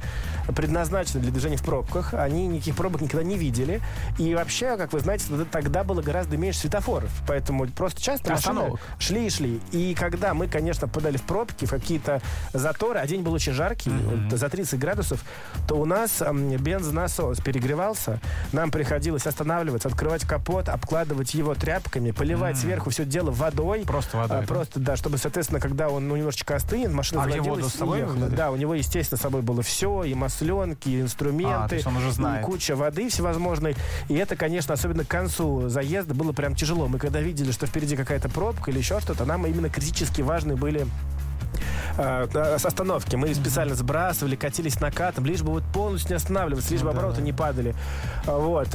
предназначены 0.56 1.22
для 1.22 1.32
движения 1.32 1.58
в 1.58 1.64
пробках. 1.64 2.14
Они 2.14 2.48
никаких 2.48 2.76
пробок 2.76 3.02
никогда 3.02 3.24
не 3.26 3.38
видели. 3.38 3.82
И 4.18 4.34
вообще, 4.36 4.78
как 4.78 4.94
вы 4.94 5.00
знаете, 5.00 5.26
тогда 5.52 5.84
было 5.84 6.02
гораздо 6.02 6.38
меньше 6.38 6.60
светофоров. 6.62 7.12
Поэтому 7.28 7.68
просто 7.68 8.02
часто 8.02 8.32
машины 8.32 8.74
шли 9.00 9.28
и 9.28 9.30
шли. 9.30 9.62
И 9.72 9.96
когда 9.96 10.34
мы, 10.34 10.48
конечно, 10.48 10.88
подали 10.88 11.18
в 11.18 11.24
пробки, 11.24 11.66
в 11.66 11.70
какие-то 11.70 12.22
заторы, 12.54 13.00
а 13.00 13.08
день 13.08 13.22
был 13.22 13.34
очень 13.34 13.54
жаркий, 13.54 13.90
вот 13.90 14.38
за 14.38 14.50
30 14.50 14.80
градусов, 14.80 15.24
то 15.68 15.76
у 15.76 15.86
нас 15.86 16.22
бензонасос 16.22 17.40
перегревался. 17.40 18.20
Нам 18.52 18.72
приходилось 18.72 19.26
останавливаться, 19.28 19.88
открывать 19.88 20.26
капот, 20.26 20.70
обкладывать 20.70 21.34
его 21.34 21.56
тряпками, 21.56 22.12
поливать 22.12 22.58
сверху 22.58 22.90
все 22.90 23.06
дело 23.06 23.32
водой. 23.32 23.84
Просто 23.86 24.18
водой, 24.18 24.38
А, 24.38 24.42
да? 24.42 24.48
Просто, 24.48 24.80
да, 24.80 24.96
чтобы, 24.96 25.18
соответственно, 25.18 25.60
когда 25.60 25.90
он 25.90 26.08
ну, 26.08 26.16
немножечко 26.16 26.56
остынет, 26.56 26.92
машина 26.92 27.24
А 27.24 27.28
где 27.28 27.42
воду 27.42 27.70
с 27.78 27.80
собой? 27.80 28.04
Да, 28.36 28.52
у 28.52 28.56
него, 28.56 28.74
естественно, 28.74 29.18
с 29.18 29.22
собой 29.22 29.42
было 29.42 29.62
все, 29.62 30.04
и 30.04 30.14
масленки, 30.14 30.90
и 30.90 31.02
инструменты, 31.02 31.82
А, 31.86 31.90
он 31.90 31.98
уже 31.98 32.12
знает. 32.12 32.42
и 32.44 32.46
куча 32.46 32.76
воды 32.76 33.10
всевозможной. 33.10 33.76
И 34.10 34.16
это, 34.16 34.36
конечно, 34.36 34.74
особенно 34.74 35.06
к 35.06 35.08
концу 35.08 35.70
заезда 35.70 36.14
было 36.14 36.32
прям 36.34 36.56
тяжело. 36.56 36.88
Мы 36.88 37.00
когда 37.00 37.22
видели, 37.22 37.52
что 37.52 37.66
впереди 37.68 37.96
какая-то 37.96 38.30
пробка 38.30 38.72
или 38.72 38.80
еще 38.80 39.00
что-то, 39.00 39.26
нам 39.26 39.46
именно 39.46 39.70
критически 39.70 40.22
важны 40.22 40.56
были 40.56 40.88
э, 41.98 42.58
с 42.58 42.66
остановки. 42.66 43.16
Мы 43.16 43.34
специально 43.34 43.76
сбрасывали, 43.76 44.36
катились 44.36 44.80
накатом, 44.80 45.26
лишь 45.26 45.42
бы 45.42 45.52
вот 45.52 45.64
полностью 45.74 46.10
не 46.12 46.16
останавливаться, 46.16 46.72
лишь 46.72 46.82
бы 46.82 46.88
Ну 46.92 46.92
обороты 47.00 47.18
да. 47.18 47.22
не 47.24 47.34
падали. 47.34 47.76
Вот. 48.26 48.70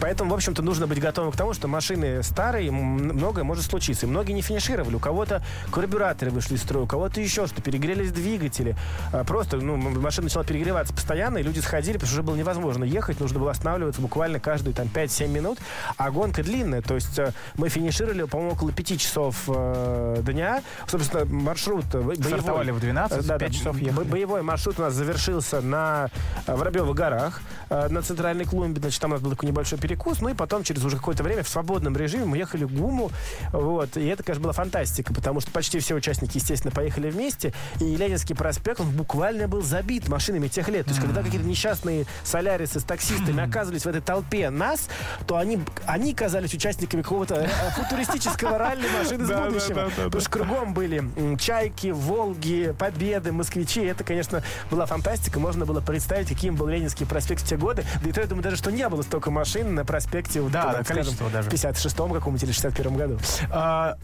Поэтому, 0.00 0.30
в 0.30 0.34
общем-то, 0.34 0.62
нужно 0.62 0.86
быть 0.86 1.00
готовым 1.00 1.32
к 1.32 1.36
тому, 1.36 1.54
что 1.54 1.68
машины 1.68 2.22
старые, 2.22 2.70
многое 2.70 3.44
может 3.44 3.64
случиться. 3.64 4.06
И 4.06 4.08
многие 4.08 4.32
не 4.32 4.42
финишировали. 4.42 4.94
У 4.94 5.00
кого-то 5.00 5.42
карбюраторы 5.72 6.30
вышли 6.30 6.54
из 6.54 6.62
строя, 6.62 6.84
у 6.84 6.86
кого-то 6.86 7.20
еще 7.20 7.46
что, 7.46 7.62
перегрелись 7.62 8.12
двигатели. 8.12 8.76
А, 9.12 9.24
просто, 9.24 9.58
ну, 9.58 9.76
машина 9.76 10.26
начала 10.26 10.44
перегреваться 10.44 10.94
постоянно, 10.94 11.38
и 11.38 11.42
люди 11.42 11.60
сходили, 11.60 11.94
потому 11.94 12.08
что 12.08 12.16
уже 12.16 12.22
было 12.22 12.36
невозможно 12.36 12.84
ехать, 12.84 13.20
нужно 13.20 13.38
было 13.38 13.50
останавливаться 13.50 14.00
буквально 14.00 14.40
каждые 14.40 14.74
там 14.74 14.88
5-7 14.92 15.28
минут. 15.28 15.58
А 15.96 16.10
гонка 16.10 16.42
длинная, 16.42 16.82
то 16.82 16.94
есть 16.94 17.18
э, 17.18 17.32
мы 17.54 17.68
финишировали, 17.68 18.24
по-моему, 18.24 18.52
около 18.52 18.72
5 18.72 19.00
часов 19.00 19.44
э, 19.48 20.22
дня. 20.22 20.62
Собственно, 20.86 21.24
маршрут 21.24 21.84
э, 21.94 22.00
боевой. 22.00 22.16
Стартовали 22.16 22.70
в 22.70 22.80
12, 22.80 23.26
да, 23.26 23.38
5 23.38 23.50
да, 23.50 23.58
часов 23.58 23.78
ехали. 23.78 24.04
Боевой 24.04 24.42
маршрут 24.42 24.78
у 24.78 24.82
нас 24.82 24.94
завершился 24.94 25.60
на 25.60 26.10
Воробьевых 26.46 26.96
горах, 26.96 27.40
на 27.70 28.02
центральной 28.02 28.44
клумбе. 28.44 28.80
Значит, 28.80 29.00
там 29.00 29.10
у 29.10 29.14
нас 29.14 29.22
был 29.22 29.30
такой 29.30 29.48
небольшой 29.56 29.78
перекус. 29.78 30.20
Ну 30.20 30.28
и 30.28 30.34
потом, 30.34 30.62
через 30.62 30.84
уже 30.84 30.96
какое-то 30.96 31.22
время, 31.22 31.42
в 31.42 31.48
свободном 31.48 31.96
режиме 31.96 32.26
мы 32.26 32.36
ехали 32.36 32.64
в 32.64 32.74
ГУМу. 32.74 33.10
Вот. 33.52 33.96
И 33.96 34.06
это, 34.06 34.22
конечно, 34.22 34.42
была 34.42 34.52
фантастика, 34.52 35.14
потому 35.14 35.40
что 35.40 35.50
почти 35.50 35.78
все 35.78 35.94
участники, 35.94 36.36
естественно, 36.36 36.70
поехали 36.70 37.10
вместе. 37.10 37.54
И 37.80 37.96
Ленинский 37.96 38.34
проспект, 38.34 38.80
он 38.80 38.90
буквально 38.90 39.48
был 39.48 39.62
забит 39.62 40.08
машинами 40.08 40.48
тех 40.48 40.68
лет. 40.68 40.84
То 40.84 40.90
есть, 40.90 41.02
когда 41.02 41.22
какие-то 41.22 41.46
несчастные 41.46 42.04
солярисы 42.22 42.80
с 42.80 42.82
таксистами 42.82 43.42
оказывались 43.48 43.84
в 43.84 43.88
этой 43.88 44.02
толпе 44.02 44.50
нас, 44.50 44.88
то 45.26 45.36
они, 45.38 45.60
они 45.86 46.14
казались 46.14 46.52
участниками 46.52 47.00
какого-то 47.00 47.34
э, 47.36 47.48
футуристического 47.76 48.58
ралли 48.58 48.86
машин 48.98 49.22
из 49.22 49.30
будущего. 49.30 49.90
Потому 49.96 50.20
что 50.20 50.30
кругом 50.30 50.74
были 50.74 51.02
чайки, 51.38 51.88
волги, 51.88 52.74
победы, 52.78 53.32
москвичи. 53.32 53.80
Это, 53.80 54.04
конечно, 54.04 54.42
была 54.70 54.84
фантастика. 54.84 55.40
Можно 55.40 55.64
было 55.64 55.80
представить, 55.80 56.28
каким 56.28 56.56
был 56.56 56.66
Ленинский 56.66 57.06
проспект 57.06 57.42
в 57.42 57.46
те 57.48 57.56
годы. 57.56 57.84
Да 58.02 58.10
и 58.10 58.12
то, 58.12 58.20
я 58.20 58.26
думаю, 58.26 58.42
даже 58.42 58.56
что 58.56 58.70
не 58.70 58.86
было 58.88 59.00
столько 59.00 59.30
машин 59.30 59.45
на 59.54 59.84
проспекте. 59.84 60.42
Да, 60.42 60.72
да, 60.72 60.84
количество 60.84 61.30
даже. 61.30 61.50
В 61.50 61.52
56-м 61.52 62.12
каком-нибудь 62.12 62.42
или 62.42 62.52
61-м 62.52 62.96
году. 62.96 63.18
А, 63.50 63.96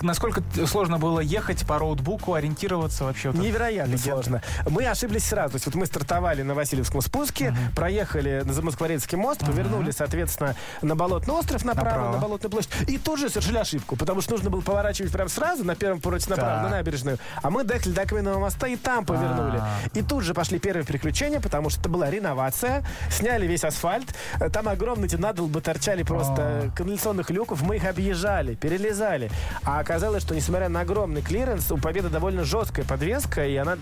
насколько 0.00 0.42
сложно 0.66 0.98
было 0.98 1.20
ехать 1.20 1.66
по 1.66 1.78
роутбуку, 1.78 2.34
ориентироваться 2.34 3.04
вообще? 3.04 3.30
Вот 3.30 3.40
Невероятно 3.40 3.98
сложно. 3.98 4.42
Мы 4.68 4.86
ошиблись 4.86 5.24
сразу. 5.24 5.52
То 5.52 5.56
есть 5.56 5.66
вот 5.66 5.74
мы 5.74 5.86
стартовали 5.86 6.42
на 6.42 6.54
Васильевском 6.54 7.00
спуске, 7.00 7.46
uh-huh. 7.46 7.74
проехали 7.74 8.42
на 8.44 8.52
Замоскворецкий 8.52 9.16
мост, 9.16 9.42
uh-huh. 9.42 9.46
повернули, 9.46 9.90
соответственно, 9.90 10.54
на 10.82 10.96
Болотный 10.96 11.34
остров 11.34 11.64
направо, 11.64 11.88
направо, 11.88 12.12
на 12.12 12.18
Болотную 12.18 12.50
площадь, 12.50 12.70
и 12.88 12.98
тут 12.98 13.18
же 13.18 13.28
совершили 13.28 13.58
ошибку, 13.58 13.96
потому 13.96 14.20
что 14.20 14.32
нужно 14.32 14.50
было 14.50 14.60
поворачивать 14.60 15.12
прямо 15.12 15.28
сразу 15.28 15.64
на 15.64 15.74
первом 15.74 16.00
повороте 16.00 16.30
направо, 16.30 16.62
на 16.62 16.68
набережную, 16.70 17.18
а 17.42 17.50
мы 17.50 17.64
доехали 17.64 17.92
до 17.92 18.06
Каменного 18.06 18.38
моста 18.38 18.66
и 18.66 18.76
там 18.76 19.04
повернули. 19.04 19.62
И 19.92 20.02
тут 20.02 20.24
же 20.24 20.34
пошли 20.34 20.58
первые 20.58 20.84
приключения, 20.84 21.40
потому 21.40 21.70
что 21.70 21.80
это 21.80 21.88
была 21.88 22.10
реновация, 22.10 22.84
сняли 23.10 23.46
весь 23.46 23.64
асфальт, 23.64 24.14
там 24.52 24.63
огромные 24.72 25.06
эти 25.06 25.16
надолбы 25.16 25.60
торчали 25.60 26.02
просто 26.02 26.70
канализационных 26.74 27.30
люков, 27.30 27.62
мы 27.62 27.76
их 27.76 27.84
объезжали, 27.84 28.54
перелезали. 28.54 29.30
А 29.62 29.80
оказалось, 29.80 30.22
что 30.22 30.34
несмотря 30.34 30.68
на 30.68 30.80
огромный 30.80 31.22
клиренс, 31.22 31.70
у 31.70 31.78
Победы 31.78 32.08
довольно 32.08 32.44
жесткая 32.44 32.84
подвеска, 32.84 33.46
и 33.46 33.56
она 33.56 33.76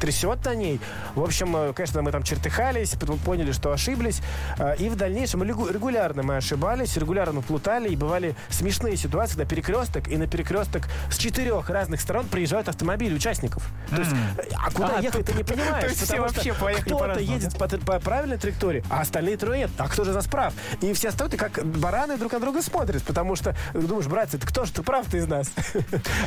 трясет 0.00 0.44
на 0.44 0.54
ней. 0.54 0.80
В 1.14 1.22
общем, 1.22 1.54
э, 1.56 1.72
конечно, 1.72 2.02
мы 2.02 2.12
там 2.12 2.22
чертыхались, 2.22 2.90
потом 2.90 3.18
поняли, 3.18 3.52
что 3.52 3.72
ошиблись. 3.72 4.22
Э, 4.58 4.76
и 4.76 4.88
в 4.88 4.96
дальнейшем 4.96 5.42
регулярно 5.42 6.22
мы 6.22 6.36
ошибались, 6.36 6.96
регулярно 6.96 7.42
плутали, 7.42 7.88
и 7.88 7.96
бывали 7.96 8.34
смешные 8.48 8.96
ситуации, 8.96 9.34
когда 9.34 9.46
перекресток, 9.46 10.08
и 10.08 10.16
на 10.16 10.26
перекресток 10.26 10.84
с 11.10 11.18
четырех 11.18 11.68
разных 11.70 12.00
сторон 12.00 12.26
приезжают 12.26 12.68
автомобили 12.68 13.14
участников. 13.14 13.64
То 13.90 14.00
есть, 14.00 14.12
э, 14.12 14.42
а 14.56 14.70
куда 14.70 14.96
а, 14.98 15.00
ехать, 15.00 15.26
ты 15.26 15.34
не 15.34 15.44
понимаешь. 15.44 15.84
То 15.84 15.90
есть 15.90 16.02
все 16.02 16.20
вообще 16.20 16.54
поехали 16.54 16.94
Кто-то 16.94 17.20
едет 17.20 17.58
по, 17.58 17.68
по 17.68 18.00
правильной 18.00 18.38
траектории, 18.38 18.84
а 18.88 19.00
остальные 19.00 19.36
трое 19.36 19.58
нет. 19.58 19.70
А 19.88 19.90
кто 19.90 20.04
же 20.04 20.12
за 20.12 20.20
справ? 20.20 20.52
И 20.82 20.92
все 20.92 21.08
остальные 21.08 21.38
как 21.38 21.64
бараны 21.64 22.16
друг 22.16 22.32
на 22.32 22.40
друга 22.40 22.62
смотрят, 22.62 23.02
потому 23.02 23.36
что 23.36 23.56
думаешь, 23.72 24.06
братцы, 24.06 24.36
это 24.36 24.46
кто 24.46 24.64
же 24.64 24.72
ты 24.72 24.82
прав-то 24.82 25.16
из 25.16 25.26
нас? 25.26 25.50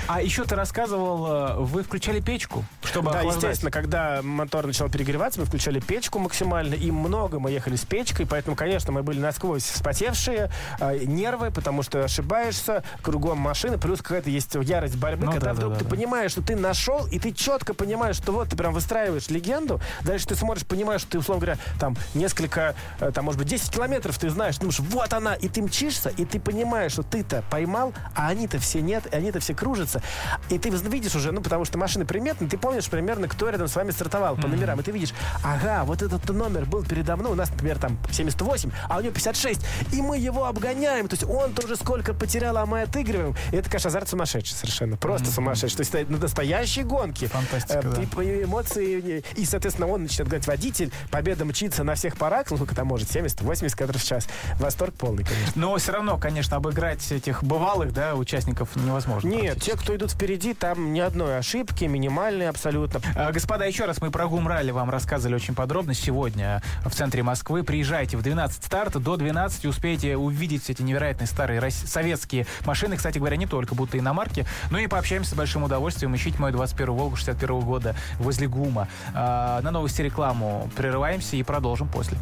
А 0.08 0.22
еще 0.22 0.44
ты 0.44 0.56
рассказывал, 0.56 1.64
вы 1.64 1.84
включали 1.84 2.20
печку, 2.20 2.66
чтобы 2.84 3.12
Да, 3.12 3.20
охлаждать. 3.20 3.44
естественно, 3.44 3.72
когда 3.72 4.22
мотор 4.22 4.66
начал 4.66 4.90
перегреваться, 4.90 5.40
мы 5.40 5.46
включали 5.46 5.80
печку 5.80 6.20
максимально, 6.20 6.74
и 6.74 6.92
много 6.92 7.40
мы 7.40 7.52
ехали 7.52 7.76
с 7.76 7.86
печкой, 7.86 8.26
поэтому, 8.26 8.56
конечно, 8.56 8.92
мы 8.92 9.04
были 9.04 9.20
насквозь 9.20 9.64
вспотевшие, 9.64 10.50
э, 10.80 10.98
нервы, 11.06 11.52
потому 11.52 11.84
что 11.84 12.04
ошибаешься, 12.04 12.84
кругом 13.02 13.38
машины, 13.38 13.78
плюс 13.78 14.02
какая-то 14.02 14.30
есть 14.30 14.56
ярость 14.56 14.98
борьбы, 14.98 15.26
ну, 15.26 15.32
когда 15.32 15.48
да, 15.48 15.54
вдруг 15.54 15.74
да, 15.74 15.80
ты 15.80 15.86
да. 15.86 15.90
понимаешь, 15.92 16.32
что 16.32 16.42
ты 16.42 16.56
нашел, 16.56 17.06
и 17.08 17.20
ты 17.20 17.32
четко 17.32 17.74
понимаешь, 17.74 18.16
что 18.16 18.32
вот 18.32 18.50
ты 18.50 18.58
прям 18.58 18.74
выстраиваешь 18.74 19.30
легенду, 19.30 19.80
дальше 20.02 20.28
ты 20.28 20.36
смотришь, 20.36 20.66
понимаешь, 20.66 21.02
что 21.02 21.12
ты, 21.12 21.20
условно 21.20 21.46
говоря, 21.46 21.60
там 21.80 21.96
несколько, 22.14 22.76
э, 23.00 23.12
там, 23.14 23.26
может 23.26 23.40
быть, 23.40 23.51
10 23.52 23.70
километров 23.70 24.18
ты 24.18 24.30
знаешь, 24.30 24.56
ты 24.56 24.62
думаешь, 24.62 24.80
вот 24.80 25.12
она, 25.14 25.36
и 25.36 25.50
ты 25.50 25.62
мчишься, 25.62 26.10
и 26.10 26.24
ты 26.24 26.40
понимаешь, 26.40 26.94
что 26.94 27.04
ты-то 27.04 27.44
поймал, 27.50 27.94
а 28.16 28.30
они-то 28.30 28.60
все 28.60 28.82
нет, 28.82 29.08
и 29.12 29.16
они-то 29.16 29.42
все 29.42 29.54
кружатся, 29.54 30.02
и 30.50 30.58
ты 30.58 30.70
видишь 30.70 31.16
уже, 31.16 31.32
ну, 31.32 31.42
потому 31.42 31.66
что 31.66 31.78
машины 31.78 32.06
приметны, 32.06 32.48
ты 32.48 32.58
помнишь 32.58 32.90
примерно, 32.90 33.28
кто 33.28 33.50
рядом 33.50 33.68
с 33.68 33.76
вами 33.76 33.92
стартовал 33.92 34.38
по 34.38 34.48
номерам, 34.48 34.80
и 34.80 34.84
ты 34.84 34.92
видишь, 34.92 35.14
ага, 35.44 35.84
вот 35.84 36.02
этот 36.02 36.30
номер 36.30 36.66
был 36.66 36.86
передо 36.86 37.18
мной, 37.18 37.34
у 37.34 37.36
нас, 37.36 37.50
например, 37.50 37.78
там 37.78 37.98
78, 38.12 38.72
а 38.88 38.98
у 38.98 39.02
него 39.02 39.14
56, 39.14 39.62
и 39.92 40.02
мы 40.02 40.18
его 40.18 40.46
обгоняем, 40.46 41.10
то 41.10 41.16
есть 41.16 41.26
он 41.26 41.54
тоже 41.54 41.76
сколько 41.76 42.14
потерял, 42.14 42.56
а 42.58 42.66
мы 42.66 42.84
отыгрываем. 42.84 43.36
И 43.52 43.58
это, 43.58 43.70
конечно, 43.70 43.90
азарт 43.90 44.08
сумасшедший 44.08 44.56
совершенно, 44.56 44.96
просто 44.96 45.28
mm-hmm. 45.28 45.34
сумасшедший. 45.34 45.78
То 45.78 45.82
есть 45.82 45.96
это 45.96 46.12
настоящие 46.12 46.86
гонки. 46.86 47.26
Фантастика, 47.26 47.80
э, 47.84 48.06
да. 48.16 48.24
и, 48.24 48.44
эмоции, 48.44 49.24
и, 49.36 49.46
соответственно, 49.46 49.88
он 49.88 50.04
начинает 50.04 50.30
говорить, 50.30 50.48
водитель, 50.48 50.92
победа 51.10 51.46
мчится 51.46 51.84
на 51.84 51.96
всех 51.96 52.18
парах, 52.18 52.50
ну, 52.50 52.58
сколько 52.58 52.76
там 52.76 52.88
может, 52.88 53.10
70-80 53.42 53.78
км 53.78 53.98
в 53.98 54.04
час. 54.04 54.28
Восторг 54.60 54.94
полный, 54.94 55.24
конечно. 55.24 55.54
Но 55.56 55.76
все 55.78 55.92
равно, 55.92 56.18
конечно, 56.18 56.58
обыграть 56.58 57.12
этих 57.12 57.44
бывалых, 57.44 57.94
да, 57.94 58.16
участников 58.16 58.76
невозможно. 58.76 59.28
Нет, 59.28 59.62
те, 59.62 59.76
кто 59.76 59.96
идут 59.96 60.12
впереди, 60.12 60.54
там 60.54 60.94
ни 60.94 61.00
одной 61.00 61.38
ошибки, 61.38 61.86
минимальные 61.86 62.50
абсолютно. 62.50 63.02
А, 63.16 63.32
господа, 63.32 63.66
еще 63.66 63.86
раз 63.86 64.02
мы 64.02 64.12
про 64.12 64.28
Гумрали 64.28 64.72
вам 64.72 64.90
рассказывали 64.90 65.36
очень 65.36 65.56
подробно 65.56 65.94
сегодня 65.94 66.62
в 66.86 66.92
центре 66.92 67.24
Москвы. 67.24 67.64
Приезжайте 67.64 68.18
в 68.18 68.22
12 68.22 68.64
старта, 68.64 69.00
до 69.00 69.18
12 69.18 69.66
успеете 69.66 70.18
увидеть 70.18 70.70
эти 70.70 70.82
невероятные 70.82 71.28
старые 71.28 71.62
советские 71.72 72.46
машины. 72.66 72.98
Кстати 72.98 73.18
говоря, 73.18 73.38
не 73.38 73.48
только 73.48 73.76
будто 73.76 73.98
иномарки. 73.98 74.46
Ну 74.70 74.78
и 74.78 74.88
пообщаемся 74.88 75.32
с 75.32 75.34
большим 75.34 75.64
удовольствием. 75.64 76.16
Ищите 76.16 76.38
мою 76.40 76.54
21 76.54 76.94
Волгу 76.94 77.16
61 77.16 77.60
года 77.62 77.96
возле 78.20 78.48
ГУМа. 78.48 78.88
А, 79.14 79.62
на 79.62 79.72
новости 79.72 80.02
рекламу 80.02 80.70
прерываемся 80.76 81.36
и 81.36 81.44
продолжим 81.44 81.88
после. 81.88 82.18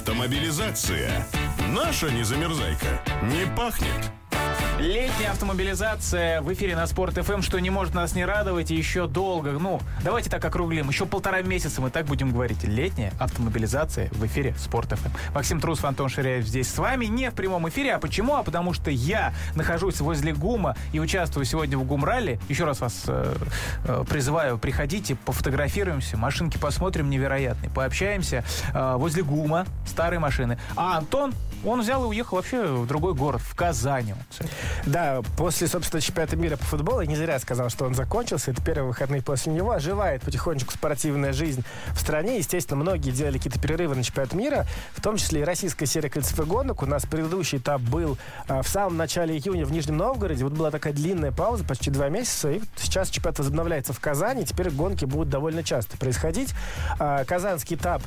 Автомобилизация. 0.00 1.26
Наша 1.68 2.10
незамерзайка. 2.10 3.02
Не 3.22 3.44
пахнет. 3.54 4.10
Летняя 4.80 5.32
автомобилизация 5.32 6.40
в 6.40 6.50
эфире 6.54 6.74
на 6.74 6.86
Спорт 6.86 7.14
ФМ, 7.14 7.42
что 7.42 7.58
не 7.58 7.68
может 7.68 7.92
нас 7.94 8.14
не 8.14 8.24
радовать 8.24 8.70
еще 8.70 9.06
долго. 9.06 9.50
Ну, 9.50 9.78
давайте 10.02 10.30
так 10.30 10.42
округлим. 10.42 10.88
Еще 10.88 11.04
полтора 11.04 11.42
месяца 11.42 11.82
мы 11.82 11.90
так 11.90 12.06
будем 12.06 12.32
говорить. 12.32 12.64
Летняя 12.64 13.12
автомобилизация 13.20 14.08
в 14.12 14.24
эфире 14.24 14.54
Спорт 14.58 14.90
ФМ. 14.90 15.10
Максим 15.34 15.60
Трус, 15.60 15.84
Антон 15.84 16.08
Ширяев 16.08 16.46
здесь 16.46 16.72
с 16.72 16.78
вами. 16.78 17.04
Не 17.06 17.30
в 17.30 17.34
прямом 17.34 17.68
эфире. 17.68 17.94
А 17.94 17.98
почему? 17.98 18.36
А 18.36 18.42
потому 18.42 18.72
что 18.72 18.90
я 18.90 19.34
нахожусь 19.54 20.00
возле 20.00 20.32
ГУМа 20.32 20.74
и 20.94 21.00
участвую 21.00 21.44
сегодня 21.44 21.76
в 21.76 21.84
ГУМ-ралли. 21.84 22.40
Еще 22.48 22.64
раз 22.64 22.80
вас 22.80 23.04
э, 23.06 23.34
э, 23.84 24.04
призываю, 24.08 24.56
приходите, 24.56 25.14
пофотографируемся, 25.14 26.16
машинки 26.16 26.56
посмотрим 26.56 27.10
невероятные, 27.10 27.70
пообщаемся 27.70 28.44
э, 28.72 28.94
возле 28.96 29.22
ГУМа, 29.22 29.66
старые 29.84 30.20
машины. 30.20 30.58
А 30.74 30.96
Антон 30.96 31.34
он 31.64 31.80
взял 31.82 32.04
и 32.04 32.06
уехал 32.06 32.36
вообще 32.36 32.64
в 32.64 32.86
другой 32.86 33.14
город, 33.14 33.40
в 33.42 33.54
Казань. 33.54 34.14
Да, 34.86 35.20
после, 35.36 35.66
собственно, 35.66 36.00
чемпионата 36.00 36.36
мира 36.36 36.56
по 36.56 36.64
футболу, 36.64 37.00
я 37.00 37.06
не 37.06 37.16
зря 37.16 37.38
сказал, 37.38 37.68
что 37.68 37.84
он 37.84 37.94
закончился. 37.94 38.50
Это 38.50 38.62
первые 38.62 38.88
выходные 38.88 39.22
после 39.22 39.52
него. 39.52 39.72
Оживает 39.72 40.22
потихонечку 40.22 40.72
спортивная 40.72 41.32
жизнь 41.32 41.62
в 41.92 42.00
стране. 42.00 42.38
Естественно, 42.38 42.80
многие 42.80 43.10
делали 43.10 43.38
какие-то 43.38 43.60
перерывы 43.60 43.94
на 43.94 44.02
чемпионат 44.02 44.32
мира, 44.32 44.66
в 44.94 45.02
том 45.02 45.16
числе 45.16 45.42
и 45.42 45.44
российская 45.44 45.86
серия 45.86 46.08
кольцевых 46.08 46.48
гонок. 46.48 46.82
У 46.82 46.86
нас 46.86 47.04
предыдущий 47.04 47.58
этап 47.58 47.80
был 47.82 48.16
а, 48.48 48.62
в 48.62 48.68
самом 48.68 48.96
начале 48.96 49.36
июня 49.36 49.66
в 49.66 49.72
Нижнем 49.72 49.96
Новгороде. 49.98 50.44
Вот 50.44 50.54
была 50.54 50.70
такая 50.70 50.92
длинная 50.92 51.32
пауза, 51.32 51.64
почти 51.64 51.90
два 51.90 52.08
месяца. 52.08 52.50
И 52.50 52.60
сейчас 52.76 53.10
чемпионат 53.10 53.38
возобновляется 53.38 53.92
в 53.92 54.00
Казани. 54.00 54.44
Теперь 54.44 54.70
гонки 54.70 55.04
будут 55.04 55.28
довольно 55.28 55.62
часто 55.62 55.96
происходить. 55.98 56.54
А, 56.98 57.24
казанский 57.24 57.76
этап, 57.76 58.02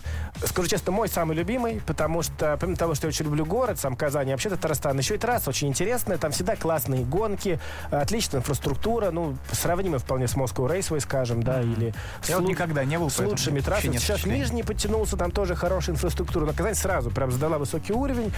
скажу 0.45 0.67
честно, 0.67 0.91
мой 0.91 1.07
самый 1.07 1.35
любимый, 1.35 1.81
потому 1.85 2.23
что, 2.23 2.57
помимо 2.59 2.77
того, 2.77 2.95
что 2.95 3.07
я 3.07 3.09
очень 3.09 3.25
люблю 3.25 3.42
люблю 3.43 3.45
город, 3.45 3.79
сам 3.79 3.95
Казань, 3.95 4.31
вообще 4.31 4.49
Татарстан. 4.49 4.97
Еще 4.97 5.15
и 5.15 5.17
трасса 5.17 5.49
очень 5.49 5.67
интересная, 5.67 6.17
там 6.17 6.31
всегда 6.31 6.55
классные 6.55 7.03
гонки, 7.03 7.59
отличная 7.91 8.39
инфраструктура, 8.39 9.11
ну, 9.11 9.35
сравнимая 9.51 9.99
вполне 9.99 10.27
с 10.27 10.35
Москвой 10.35 10.73
Рейсовой, 10.73 11.01
скажем, 11.01 11.43
да, 11.43 11.61
или... 11.61 11.93
Я 12.27 12.39
вот 12.39 12.47
никогда 12.47 12.83
не 12.85 12.97
был, 12.97 13.09
С 13.09 13.19
лучшими 13.19 13.59
трассами. 13.59 13.97
Сейчас 13.97 14.25
Нижний 14.25 14.63
подтянулся, 14.63 15.17
там 15.17 15.31
тоже 15.31 15.55
хорошая 15.55 15.95
инфраструктура. 15.95 16.45
Но 16.45 16.53
Казань 16.53 16.75
сразу 16.75 17.11
прям 17.11 17.31
задала 17.31 17.57
высокий 17.57 17.93
уровень, 17.93 18.31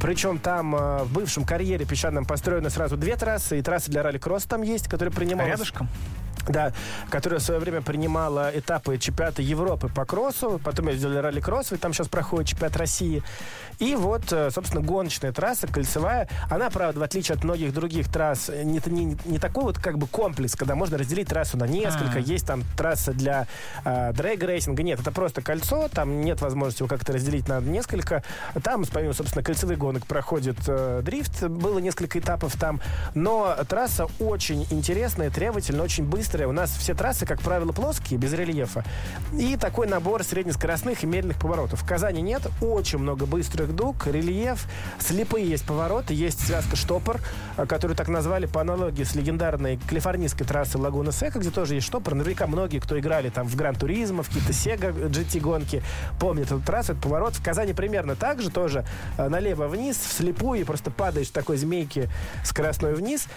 причем 0.00 0.38
там 0.38 0.74
э, 0.74 1.02
в 1.04 1.12
бывшем 1.12 1.44
карьере 1.44 1.84
песчаном 1.84 2.24
построены 2.24 2.70
сразу 2.70 2.96
две 2.96 3.16
трассы, 3.16 3.58
и 3.58 3.62
трассы 3.62 3.90
для 3.90 4.02
ралли-кросс 4.02 4.44
там 4.44 4.62
есть, 4.62 4.88
которые 4.88 5.12
принимают... 5.12 5.52
Рядышком? 5.52 5.88
Да, 6.48 6.72
которая 7.08 7.38
в 7.38 7.42
свое 7.42 7.60
время 7.60 7.82
принимала 7.82 8.50
этапы 8.52 8.98
чемпионата 8.98 9.42
Европы 9.42 9.88
по 9.88 10.04
кроссу. 10.04 10.60
Потом 10.64 10.88
я 10.88 10.94
сделали 10.94 11.18
ралли-кросс, 11.18 11.72
и 11.72 11.76
там 11.76 11.92
сейчас 11.92 12.08
проходит 12.08 12.48
чемпионат 12.48 12.76
России. 12.76 13.22
И 13.78 13.94
вот, 13.94 14.32
э, 14.32 14.50
собственно, 14.52 14.82
гоночная 14.82 15.32
трасса, 15.32 15.66
кольцевая. 15.66 16.28
Она, 16.50 16.70
правда, 16.70 17.00
в 17.00 17.02
отличие 17.02 17.36
от 17.36 17.44
многих 17.44 17.72
других 17.72 18.08
трасс, 18.10 18.48
не, 18.48 18.80
не, 18.86 19.16
не 19.24 19.38
такой 19.38 19.64
вот 19.64 19.78
как 19.78 19.98
бы 19.98 20.06
комплекс, 20.06 20.54
когда 20.54 20.74
можно 20.74 20.98
разделить 20.98 21.28
трассу 21.28 21.56
на 21.56 21.66
несколько. 21.66 22.18
А-а-а. 22.18 22.20
Есть 22.20 22.46
там 22.46 22.62
трасса 22.76 23.12
для 23.12 23.46
э, 23.84 24.12
дрэг-рейсинга. 24.12 24.82
Нет, 24.82 25.00
это 25.00 25.10
просто 25.10 25.42
кольцо. 25.42 25.88
Там 25.88 26.20
нет 26.20 26.40
возможности 26.40 26.82
его 26.82 26.88
как-то 26.88 27.12
разделить 27.12 27.48
на 27.48 27.60
несколько. 27.60 28.22
Там, 28.62 28.84
помимо, 28.92 29.12
собственно, 29.12 29.42
кольцевых 29.42 29.78
гонок 29.78 30.06
проходит 30.06 30.58
э, 30.66 31.00
дрифт. 31.02 31.42
Было 31.44 31.78
несколько 31.78 32.18
этапов 32.18 32.56
там. 32.56 32.80
Но 33.14 33.56
трасса 33.68 34.06
очень 34.20 34.66
интересная, 34.70 35.30
требовательная, 35.30 35.84
очень 35.84 36.04
быстрая. 36.04 36.48
У 36.48 36.52
нас 36.52 36.70
все 36.70 36.94
трассы, 36.94 37.26
как 37.26 37.40
правило, 37.40 37.72
плоские, 37.72 38.18
без 38.18 38.32
рельефа. 38.32 38.84
И 39.38 39.56
такой 39.56 39.86
набор 39.86 40.24
среднескоростных 40.24 41.02
и 41.02 41.06
медленных 41.06 41.38
поворотов. 41.38 41.82
В 41.82 41.86
Казани 41.86 42.22
нет. 42.22 42.42
Очень 42.60 42.98
много 42.98 43.26
быстрых 43.26 43.74
дуг, 43.74 44.06
рельеф. 44.06 44.41
Слепые 44.98 45.48
есть 45.48 45.64
повороты. 45.64 46.14
Есть 46.14 46.46
связка 46.46 46.76
штопор, 46.76 47.20
э, 47.56 47.66
которую 47.66 47.96
так 47.96 48.08
назвали 48.08 48.46
по 48.46 48.60
аналогии 48.60 49.04
с 49.04 49.14
легендарной 49.14 49.78
калифорнийской 49.88 50.46
трассой 50.46 50.80
Лагуна 50.80 51.12
Сека, 51.12 51.38
где 51.38 51.50
тоже 51.50 51.74
есть 51.74 51.86
штопор. 51.86 52.14
Наверняка 52.14 52.46
многие, 52.46 52.78
кто 52.78 52.98
играли 52.98 53.30
там 53.30 53.46
в 53.46 53.56
Гран 53.56 53.74
Туризмо, 53.74 54.22
в 54.22 54.28
какие-то 54.28 54.52
Сега 54.52 54.88
GT 54.88 55.40
гонки, 55.40 55.82
помнят 56.18 56.46
эту 56.46 56.60
трассу, 56.60 56.92
этот 56.92 57.04
поворот. 57.04 57.34
В 57.34 57.42
Казани 57.42 57.72
примерно 57.72 58.16
так 58.16 58.40
же, 58.40 58.50
тоже 58.50 58.84
э, 59.16 59.28
налево-вниз, 59.28 59.96
вслепую, 59.96 60.60
и 60.60 60.64
просто 60.64 60.90
падаешь 60.90 61.28
в 61.28 61.32
такой 61.32 61.56
змейки 61.56 62.08
скоростной 62.44 62.94
вниз. 62.94 63.28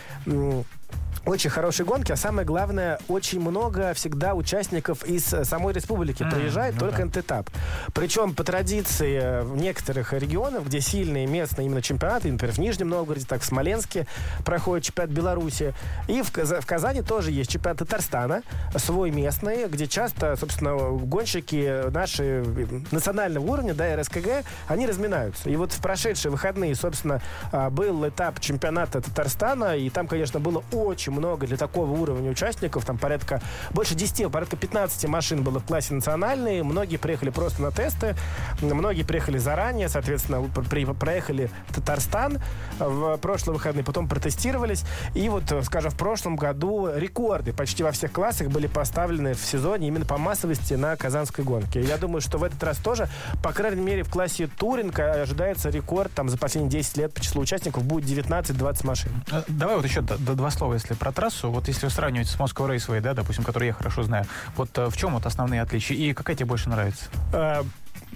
Очень 1.26 1.50
хорошие 1.50 1.88
гонки, 1.88 2.12
а 2.12 2.16
самое 2.16 2.46
главное, 2.46 3.00
очень 3.08 3.40
много 3.40 3.96
всегда 3.96 4.36
участников 4.36 5.04
из 5.06 5.34
э, 5.34 5.44
самой 5.44 5.74
республики 5.74 6.22
mm, 6.22 6.32
приезжает, 6.32 6.76
ну 6.76 6.82
только 6.82 6.98
да. 7.00 7.06
НТ-этап. 7.06 7.50
Причем 7.96 8.36
по 8.36 8.44
традиции 8.44 9.20
э, 9.20 9.42
в 9.42 9.58
некоторых 9.58 10.14
регионах, 10.14 10.66
где 10.66 10.82
сильные 10.82 11.26
местные 11.26 11.66
именно 11.66 11.82
чемпионаты, 11.82 12.32
например, 12.32 12.54
в 12.54 12.60
Нижнем 12.60 12.90
Новгороде, 12.90 13.26
так 13.26 13.42
в 13.42 13.46
Смоленске 13.46 14.06
проходит 14.46 14.86
чемпионат 14.86 15.12
Беларуси. 15.12 15.74
И 16.08 16.22
в, 16.22 16.32
в 16.32 16.66
Казани 16.68 17.02
тоже 17.02 17.32
есть 17.32 17.50
чемпионат 17.50 17.80
Татарстана, 17.80 18.44
свой 18.76 19.10
местный, 19.10 19.68
где 19.68 19.88
часто, 19.88 20.36
собственно, 20.36 20.76
гонщики 20.76 21.90
наши 21.90 22.44
э, 22.46 22.68
национального 22.92 23.44
уровня, 23.44 23.74
да, 23.74 23.96
РСКГ, 23.96 24.46
они 24.68 24.86
разминаются. 24.86 25.50
И 25.50 25.56
вот 25.56 25.72
в 25.72 25.82
прошедшие 25.82 26.32
выходные, 26.32 26.76
собственно, 26.76 27.20
а, 27.52 27.72
был 27.72 28.08
этап 28.08 28.40
чемпионата 28.40 29.02
Татарстана, 29.02 29.76
и 29.76 29.90
там, 29.90 30.08
конечно, 30.08 30.40
было 30.40 30.64
очень 30.72 30.85
много 31.12 31.48
для 31.48 31.58
такого 31.58 31.92
уровня 31.92 32.30
участников. 32.30 32.86
Там 32.86 32.98
порядка, 32.98 33.42
больше 33.72 33.96
10, 33.96 34.32
порядка 34.32 34.58
15 34.58 35.08
машин 35.08 35.44
было 35.44 35.60
в 35.60 35.66
классе 35.66 35.94
национальные. 35.94 36.64
Многие 36.64 36.98
приехали 36.98 37.30
просто 37.30 37.62
на 37.62 37.72
тесты. 37.72 38.16
Многие 38.62 39.04
приехали 39.04 39.38
заранее, 39.38 39.90
соответственно, 39.90 40.44
при, 40.70 40.86
проехали 40.86 41.50
Татарстан 41.74 42.40
в 42.80 43.18
прошлые 43.18 43.56
выходные, 43.56 43.84
потом 43.84 44.08
протестировались. 44.08 44.84
И 45.14 45.30
вот, 45.30 45.44
скажем, 45.64 45.92
в 45.92 45.98
прошлом 45.98 46.36
году 46.36 46.90
рекорды 46.94 47.54
почти 47.54 47.84
во 47.84 47.92
всех 47.92 48.12
классах 48.12 48.50
были 48.50 48.68
поставлены 48.68 49.34
в 49.34 49.42
сезоне 49.46 49.88
именно 49.88 50.06
по 50.06 50.18
массовости 50.18 50.74
на 50.74 50.96
казанской 50.96 51.44
гонке. 51.44 51.82
Я 51.82 51.98
думаю, 51.98 52.22
что 52.22 52.38
в 52.38 52.44
этот 52.44 52.62
раз 52.64 52.78
тоже, 52.78 53.08
по 53.44 53.52
крайней 53.54 53.82
мере, 53.82 54.04
в 54.04 54.10
классе 54.10 54.48
туринг 54.48 55.00
ожидается 55.00 55.70
рекорд 55.70 56.12
там 56.14 56.30
за 56.30 56.38
последние 56.38 56.72
10 56.72 56.98
лет 56.98 57.14
по 57.14 57.22
числу 57.22 57.42
участников 57.42 57.84
будет 57.84 58.10
19-20 58.10 58.86
машин. 58.86 59.12
Э, 59.32 59.44
давай 59.48 59.76
вот 59.76 59.86
еще 59.86 60.02
два 60.02 60.52
слова, 60.52 60.65
если 60.74 60.94
про 60.94 61.12
трассу, 61.12 61.52
вот 61.52 61.68
если 61.68 61.88
сравнивать 61.88 62.28
с 62.28 62.38
Moscow 62.38 62.70
Raceway, 62.70 63.02
да, 63.02 63.14
допустим, 63.14 63.44
который 63.44 63.68
я 63.68 63.74
хорошо 63.74 64.04
знаю, 64.04 64.26
вот 64.56 64.78
э, 64.78 64.90
в 64.90 64.98
чем 64.98 65.14
вот 65.14 65.26
основные 65.26 65.62
отличия 65.62 65.96
и 65.96 66.14
какая 66.14 66.36
тебе 66.36 66.46
больше 66.46 66.70
нравится? 66.70 67.06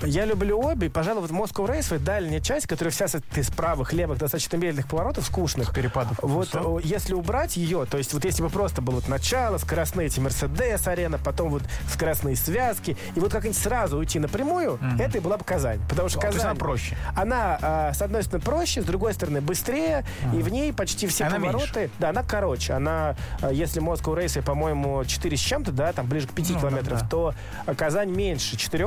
Я 0.02 0.26
люблю 0.26 0.60
обе. 0.60 0.88
И, 0.88 0.90
пожалуй, 0.90 1.22
вот 1.22 1.32
Moscow 1.32 1.68
Raceway, 1.68 2.00
дальняя 2.00 2.40
часть, 2.40 2.68
которая 2.68 2.92
вся 2.92 3.06
из 3.06 3.50
правых, 3.50 3.94
левых, 3.94 4.18
достаточно 4.18 4.58
медленных 4.58 4.88
поворотов, 4.88 5.26
скучных. 5.26 5.74
Перепадов. 5.74 6.18
Вот 6.22 6.56
о, 6.56 6.80
если 6.80 7.14
убрать 7.14 7.58
ее, 7.58 7.86
то 7.86 7.98
есть 7.98 8.14
вот 8.14 8.26
если 8.26 8.42
бы 8.42 8.50
просто 8.50 8.82
было 8.82 8.96
вот 8.96 9.08
начало, 9.08 9.58
скоростные 9.58 10.08
эти 10.08 10.20
Mercedes 10.20 10.88
арена, 10.88 11.18
потом 11.18 11.50
вот 11.50 11.64
скоростные 11.92 12.36
связки, 12.36 12.98
и 13.16 13.20
вот 13.20 13.32
как-нибудь 13.32 13.58
сразу 13.58 13.98
уйти 13.98 14.20
напрямую, 14.20 14.80
mm-hmm. 14.82 15.02
это 15.02 15.18
и 15.18 15.22
была 15.22 15.38
бы 15.38 15.44
Казань. 15.44 15.80
Потому 15.90 16.10
что 16.10 16.20
Казань... 16.20 16.42
она 16.42 16.56
проще. 16.56 16.98
Она, 17.16 17.60
а, 17.62 17.94
с 17.94 18.02
одной 18.02 18.24
стороны, 18.24 18.44
проще, 18.44 18.82
с 18.82 18.86
другой 18.86 19.14
стороны, 19.14 19.42
быстрее, 19.42 20.06
mm-hmm. 20.24 20.40
и 20.40 20.42
в 20.42 20.50
ней 20.50 20.74
почти 20.74 21.08
все 21.08 21.26
она 21.26 21.36
повороты... 21.36 21.80
Меньше. 21.82 21.94
Да, 22.00 22.10
она 22.10 22.24
короче. 22.24 22.74
Она, 22.74 23.16
а, 23.42 23.52
если 23.52 23.82
Moscow 23.82 24.16
Raceway, 24.18 24.44
по-моему, 24.44 25.04
4 25.04 25.38
с 25.38 25.40
чем-то, 25.40 25.72
да, 25.72 25.94
там 25.94 26.08
ближе 26.08 26.28
к 26.28 26.32
5 26.32 26.50
ну, 26.50 26.60
километров, 26.60 27.00
да, 27.00 27.06
да. 27.06 27.08
то 27.10 27.34
Казань 27.76 28.12
меньше 28.12 28.58
4. 28.58 28.80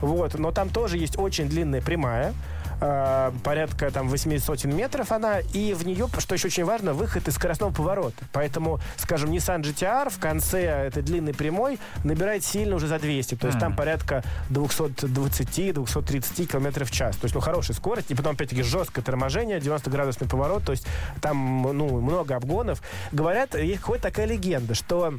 Вот, 0.00 0.34
но 0.46 0.52
там 0.52 0.68
тоже 0.68 0.96
есть 0.96 1.18
очень 1.18 1.48
длинная 1.48 1.82
прямая, 1.82 2.32
э, 2.80 3.32
порядка 3.42 3.90
там 3.90 4.08
8 4.08 4.38
сотен 4.38 4.76
метров 4.76 5.10
она, 5.10 5.40
и 5.40 5.74
в 5.74 5.84
нее, 5.84 6.06
что 6.18 6.36
еще 6.36 6.46
очень 6.46 6.64
важно, 6.64 6.92
выход 6.92 7.26
из 7.26 7.34
скоростного 7.34 7.72
поворота. 7.72 8.24
Поэтому, 8.32 8.78
скажем, 8.96 9.32
Nissan 9.32 9.62
GTR 9.62 10.08
в 10.08 10.20
конце 10.20 10.86
этой 10.86 11.02
длинной 11.02 11.34
прямой 11.34 11.80
набирает 12.04 12.44
сильно 12.44 12.76
уже 12.76 12.86
за 12.86 13.00
200, 13.00 13.34
то 13.34 13.48
есть 13.48 13.58
mm. 13.58 13.60
там 13.60 13.74
порядка 13.74 14.22
220-230 14.50 16.46
км 16.46 16.84
в 16.84 16.92
час. 16.92 17.16
То 17.16 17.24
есть, 17.24 17.34
ну, 17.34 17.40
хорошая 17.40 17.76
скорость, 17.76 18.12
и 18.12 18.14
потом, 18.14 18.36
опять-таки, 18.36 18.62
жесткое 18.62 19.04
торможение, 19.04 19.58
90-градусный 19.58 20.28
поворот, 20.28 20.62
то 20.62 20.70
есть 20.70 20.86
там, 21.20 21.62
ну, 21.62 22.00
много 22.00 22.36
обгонов. 22.36 22.82
Говорят, 23.10 23.56
есть 23.56 23.82
ходит 23.82 24.04
такая 24.04 24.26
легенда, 24.26 24.74
что 24.74 25.12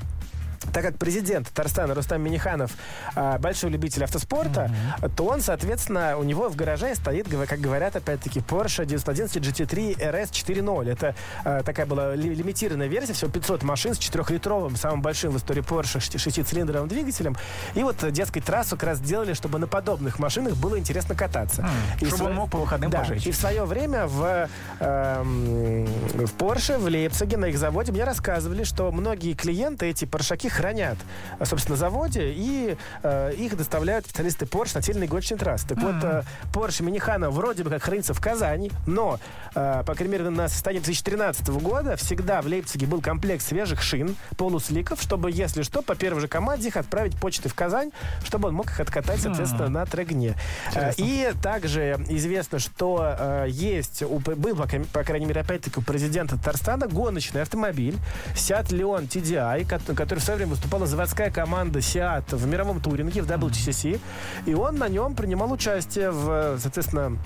так 0.73 0.83
как 0.83 0.97
президент 0.97 1.47
Татарстана 1.47 1.93
Рустам 1.93 2.21
Миниханов 2.21 2.71
а, 3.15 3.37
большой 3.37 3.69
любитель 3.69 4.03
автоспорта, 4.03 4.71
mm-hmm. 5.01 5.11
то 5.15 5.25
он, 5.25 5.41
соответственно, 5.41 6.17
у 6.17 6.23
него 6.23 6.49
в 6.49 6.55
гараже 6.55 6.93
стоит, 6.95 7.27
как 7.47 7.59
говорят, 7.59 7.95
опять-таки, 7.95 8.39
Porsche 8.39 8.85
911 8.85 9.37
GT3 9.37 9.97
RS 9.97 10.31
4.0. 10.31 10.91
Это 10.91 11.15
а, 11.43 11.63
такая 11.63 11.85
была 11.85 12.15
лимитированная 12.15 12.87
версия, 12.87 13.13
всего 13.13 13.31
500 13.31 13.63
машин 13.63 13.93
с 13.93 13.99
4-литровым, 13.99 14.75
самым 14.77 15.01
большим 15.01 15.31
в 15.31 15.37
истории 15.37 15.63
Porsche 15.63 15.99
шестицилиндровым 16.17 16.87
двигателем. 16.87 17.35
И 17.75 17.83
вот, 17.83 18.11
дескать, 18.11 18.45
трассу 18.45 18.75
как 18.75 18.83
раз 18.83 18.97
сделали, 18.99 19.33
чтобы 19.33 19.59
на 19.59 19.67
подобных 19.67 20.19
машинах 20.19 20.55
было 20.55 20.77
интересно 20.77 21.15
кататься. 21.15 21.61
Mm, 21.61 21.67
и 22.01 22.05
чтобы 22.05 22.17
св... 22.17 22.27
он 22.27 22.35
мог 22.35 22.49
по 22.49 22.57
выходным 22.57 22.89
да, 22.89 22.99
пожечь. 22.99 23.25
И 23.25 23.31
в 23.31 23.35
свое 23.35 23.65
время 23.65 24.07
в, 24.07 24.49
э, 24.79 25.23
в 25.23 26.35
Porsche, 26.37 26.77
в 26.77 26.85
Лейпциге, 26.85 27.37
на 27.37 27.45
их 27.45 27.57
заводе, 27.57 27.91
мне 27.91 28.03
рассказывали, 28.03 28.63
что 28.63 28.91
многие 28.91 29.33
клиенты 29.33 29.87
эти 29.87 30.05
паршаки 30.05 30.49
хранят, 30.57 30.97
собственно, 31.43 31.75
на 31.75 31.79
заводе, 31.79 32.31
и 32.33 32.77
э, 33.03 33.33
их 33.37 33.55
доставляют 33.55 34.05
специалисты 34.05 34.45
Porsche 34.45 34.71
на 34.73 34.79
отдельные 34.79 35.07
гоночные 35.07 35.37
трассы. 35.37 35.67
Так 35.67 35.77
mm-hmm. 35.77 35.93
вот, 35.93 36.03
э, 36.03 36.23
Porsche 36.51 36.83
Минихана 36.83 37.29
вроде 37.29 37.63
бы 37.63 37.69
как 37.69 37.83
хранится 37.83 38.13
в 38.13 38.19
Казани, 38.19 38.71
но, 38.87 39.19
э, 39.53 39.83
по 39.85 39.93
крайней 39.93 40.13
мере, 40.13 40.29
на 40.29 40.47
состоянии 40.47 40.81
2013 40.81 41.47
года 41.49 41.95
всегда 41.95 42.41
в 42.41 42.47
Лейпциге 42.47 42.87
был 42.87 43.01
комплект 43.01 43.43
свежих 43.43 43.81
шин, 43.81 44.15
полусликов, 44.37 45.01
чтобы, 45.01 45.31
если 45.31 45.61
что, 45.61 45.81
по 45.81 45.95
первой 45.95 46.21
же 46.21 46.27
команде 46.27 46.69
их 46.69 46.77
отправить 46.77 47.15
почтой 47.19 47.51
в 47.51 47.55
Казань, 47.55 47.91
чтобы 48.23 48.47
он 48.47 48.55
мог 48.55 48.65
их 48.65 48.79
откатать, 48.79 49.21
соответственно, 49.21 49.65
mm-hmm. 49.65 49.69
на 49.69 49.85
трегне. 49.85 50.35
Э, 50.73 50.91
и 50.97 51.31
также 51.43 52.03
известно, 52.09 52.57
что 52.57 53.15
э, 53.19 53.45
есть, 53.49 54.01
у, 54.01 54.17
был, 54.17 54.55
по, 54.55 54.67
по 54.67 55.03
крайней 55.03 55.27
мере, 55.27 55.41
опять-таки, 55.41 55.79
у 55.79 55.83
президента 55.83 56.35
Татарстана 56.37 56.87
гоночный 56.87 57.43
автомобиль 57.43 57.95
Seat 58.33 58.69
Leon 58.69 59.07
TDI, 59.07 59.95
который 59.95 60.19
в 60.19 60.23
свое 60.23 60.37
время 60.37 60.46
выступала 60.47 60.85
заводская 60.85 61.29
команда 61.29 61.79
Seat 61.79 62.35
в 62.35 62.47
мировом 62.47 62.79
туринге, 62.79 63.21
в 63.21 63.29
WTCC, 63.29 63.99
и 64.45 64.53
он 64.53 64.77
на 64.77 64.87
нем 64.87 65.15
принимал 65.15 65.51
участие 65.51 66.11
в, 66.11 66.57
соответственно, 66.59 67.17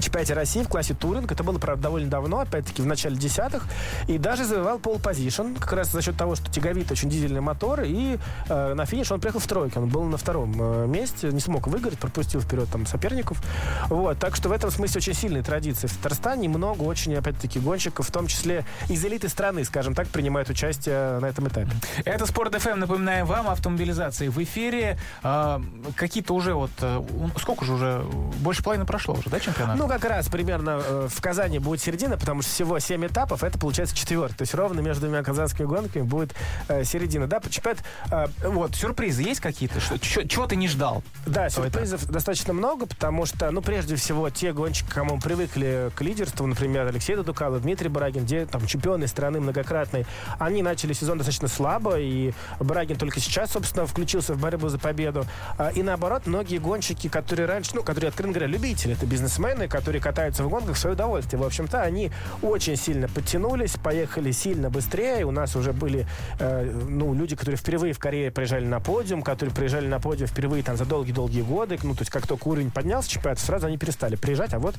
чемпионате 0.00 0.34
России 0.34 0.62
в 0.62 0.68
классе 0.68 0.94
туринг. 0.94 1.30
Это 1.30 1.42
было, 1.42 1.58
правда, 1.58 1.84
довольно 1.84 2.10
давно, 2.10 2.40
опять-таки, 2.40 2.82
в 2.82 2.86
начале 2.86 3.16
десятых. 3.16 3.64
И 4.06 4.18
даже 4.18 4.44
завоевал 4.44 4.78
пол 4.78 4.98
позишн, 4.98 5.54
как 5.54 5.72
раз 5.72 5.92
за 5.92 6.02
счет 6.02 6.16
того, 6.16 6.34
что 6.34 6.50
тяговит 6.50 6.90
очень 6.90 7.08
дизельный 7.08 7.40
мотор. 7.40 7.82
И 7.82 8.18
э, 8.48 8.74
на 8.74 8.86
финиш 8.86 9.10
он 9.12 9.20
приехал 9.20 9.40
в 9.40 9.46
тройке. 9.46 9.80
Он 9.80 9.88
был 9.88 10.04
на 10.04 10.16
втором 10.16 10.54
э, 10.60 10.86
месте, 10.86 11.28
не 11.28 11.40
смог 11.40 11.66
выиграть, 11.66 11.98
пропустил 11.98 12.40
вперед 12.40 12.68
там 12.70 12.86
соперников. 12.86 13.42
Вот. 13.88 14.18
Так 14.18 14.36
что 14.36 14.48
в 14.48 14.52
этом 14.52 14.70
смысле 14.70 14.98
очень 14.98 15.14
сильные 15.14 15.42
традиции. 15.42 15.86
В 15.86 15.96
Татарстане 15.96 16.48
много 16.48 16.82
очень, 16.82 17.14
опять-таки, 17.14 17.58
гонщиков, 17.58 18.06
в 18.06 18.10
том 18.10 18.26
числе 18.26 18.64
из 18.88 19.04
элиты 19.04 19.28
страны, 19.28 19.64
скажем 19.64 19.94
так, 19.94 20.08
принимают 20.08 20.48
участие 20.50 21.18
на 21.18 21.26
этом 21.26 21.48
этапе. 21.48 21.70
Это 22.04 22.26
Спорт 22.26 22.54
ФМ, 22.54 22.78
напоминаем 22.78 23.26
вам, 23.26 23.48
автомобилизации 23.48 24.28
в 24.28 24.38
эфире. 24.42 24.98
А, 25.22 25.62
какие-то 25.96 26.34
уже 26.34 26.54
вот... 26.54 26.70
Э, 26.80 27.02
сколько 27.40 27.64
же 27.64 27.72
уже? 27.72 28.04
Больше 28.40 28.62
половины 28.62 28.84
прошло 28.84 29.14
уже, 29.14 29.30
да, 29.30 29.40
чемпионат? 29.40 29.77
Ну, 29.78 29.86
как 29.86 30.04
раз 30.04 30.28
примерно 30.28 30.82
э, 30.84 31.08
в 31.08 31.20
Казани 31.20 31.60
будет 31.60 31.80
середина, 31.80 32.18
потому 32.18 32.42
что 32.42 32.50
всего 32.50 32.80
7 32.80 33.06
этапов, 33.06 33.44
это 33.44 33.60
получается 33.60 33.94
четвертый. 33.94 34.38
То 34.38 34.42
есть 34.42 34.52
ровно 34.52 34.80
между 34.80 35.02
двумя 35.02 35.22
казанскими 35.22 35.66
гонками 35.66 36.02
будет 36.02 36.34
э, 36.66 36.82
середина. 36.82 37.28
Да, 37.28 37.40
чемпионат... 37.48 37.84
Э, 38.10 38.26
вот, 38.42 38.74
сюрпризы 38.74 39.22
есть 39.22 39.38
какие-то? 39.38 39.78
Что, 39.78 39.96
чего 40.00 40.46
ты 40.46 40.56
не 40.56 40.66
ждал? 40.66 41.04
Да, 41.26 41.48
сюрпризов 41.48 42.02
Ой, 42.06 42.12
достаточно 42.12 42.52
много, 42.52 42.86
потому 42.86 43.24
что, 43.24 43.52
ну, 43.52 43.62
прежде 43.62 43.94
всего, 43.94 44.28
те 44.30 44.52
гонщики, 44.52 44.90
кому 44.90 45.20
привыкли 45.20 45.92
к 45.94 46.00
лидерству, 46.00 46.44
например, 46.44 46.88
Алексей 46.88 47.14
Дудукалов, 47.14 47.62
Дмитрий 47.62 47.88
Барагин, 47.88 48.24
где 48.24 48.46
там 48.46 48.66
чемпионы 48.66 49.06
страны 49.06 49.38
многократные, 49.38 50.06
они 50.40 50.60
начали 50.60 50.92
сезон 50.92 51.18
достаточно 51.18 51.46
слабо, 51.46 52.00
и 52.00 52.32
Барагин 52.58 52.96
только 52.96 53.20
сейчас, 53.20 53.52
собственно, 53.52 53.86
включился 53.86 54.34
в 54.34 54.40
борьбу 54.40 54.70
за 54.70 54.80
победу. 54.80 55.24
А, 55.56 55.68
и 55.68 55.84
наоборот, 55.84 56.26
многие 56.26 56.58
гонщики, 56.58 57.08
которые 57.08 57.46
раньше, 57.46 57.76
ну, 57.76 57.84
которые, 57.84 58.08
откровенно 58.08 58.34
говоря, 58.34 58.50
любители, 58.50 58.94
это 58.94 59.06
бизнесмены, 59.06 59.67
которые 59.68 60.00
катаются 60.00 60.44
в 60.44 60.48
гонках 60.48 60.76
в 60.76 60.78
свое 60.78 60.94
удовольствие. 60.94 61.40
В 61.40 61.46
общем-то, 61.46 61.82
они 61.82 62.10
очень 62.42 62.76
сильно 62.76 63.08
подтянулись, 63.08 63.76
поехали 63.82 64.32
сильно 64.32 64.70
быстрее. 64.70 65.24
У 65.24 65.30
нас 65.30 65.56
уже 65.56 65.72
были, 65.72 66.06
э, 66.38 66.70
ну, 66.88 67.14
люди, 67.14 67.36
которые 67.36 67.56
впервые 67.56 67.92
в 67.92 67.98
Корее 67.98 68.30
приезжали 68.30 68.64
на 68.64 68.80
подиум, 68.80 69.22
которые 69.22 69.54
приезжали 69.54 69.86
на 69.86 70.00
подиум 70.00 70.28
впервые 70.28 70.62
там 70.62 70.76
за 70.76 70.84
долгие-долгие 70.84 71.42
годы. 71.42 71.78
Ну, 71.82 71.94
то 71.94 72.02
есть, 72.02 72.10
как 72.10 72.26
только 72.26 72.48
уровень 72.48 72.70
поднялся 72.70 73.10
чемпионата, 73.10 73.40
сразу 73.40 73.66
они 73.66 73.78
перестали 73.78 74.16
приезжать, 74.16 74.54
а 74.54 74.58
вот 74.58 74.74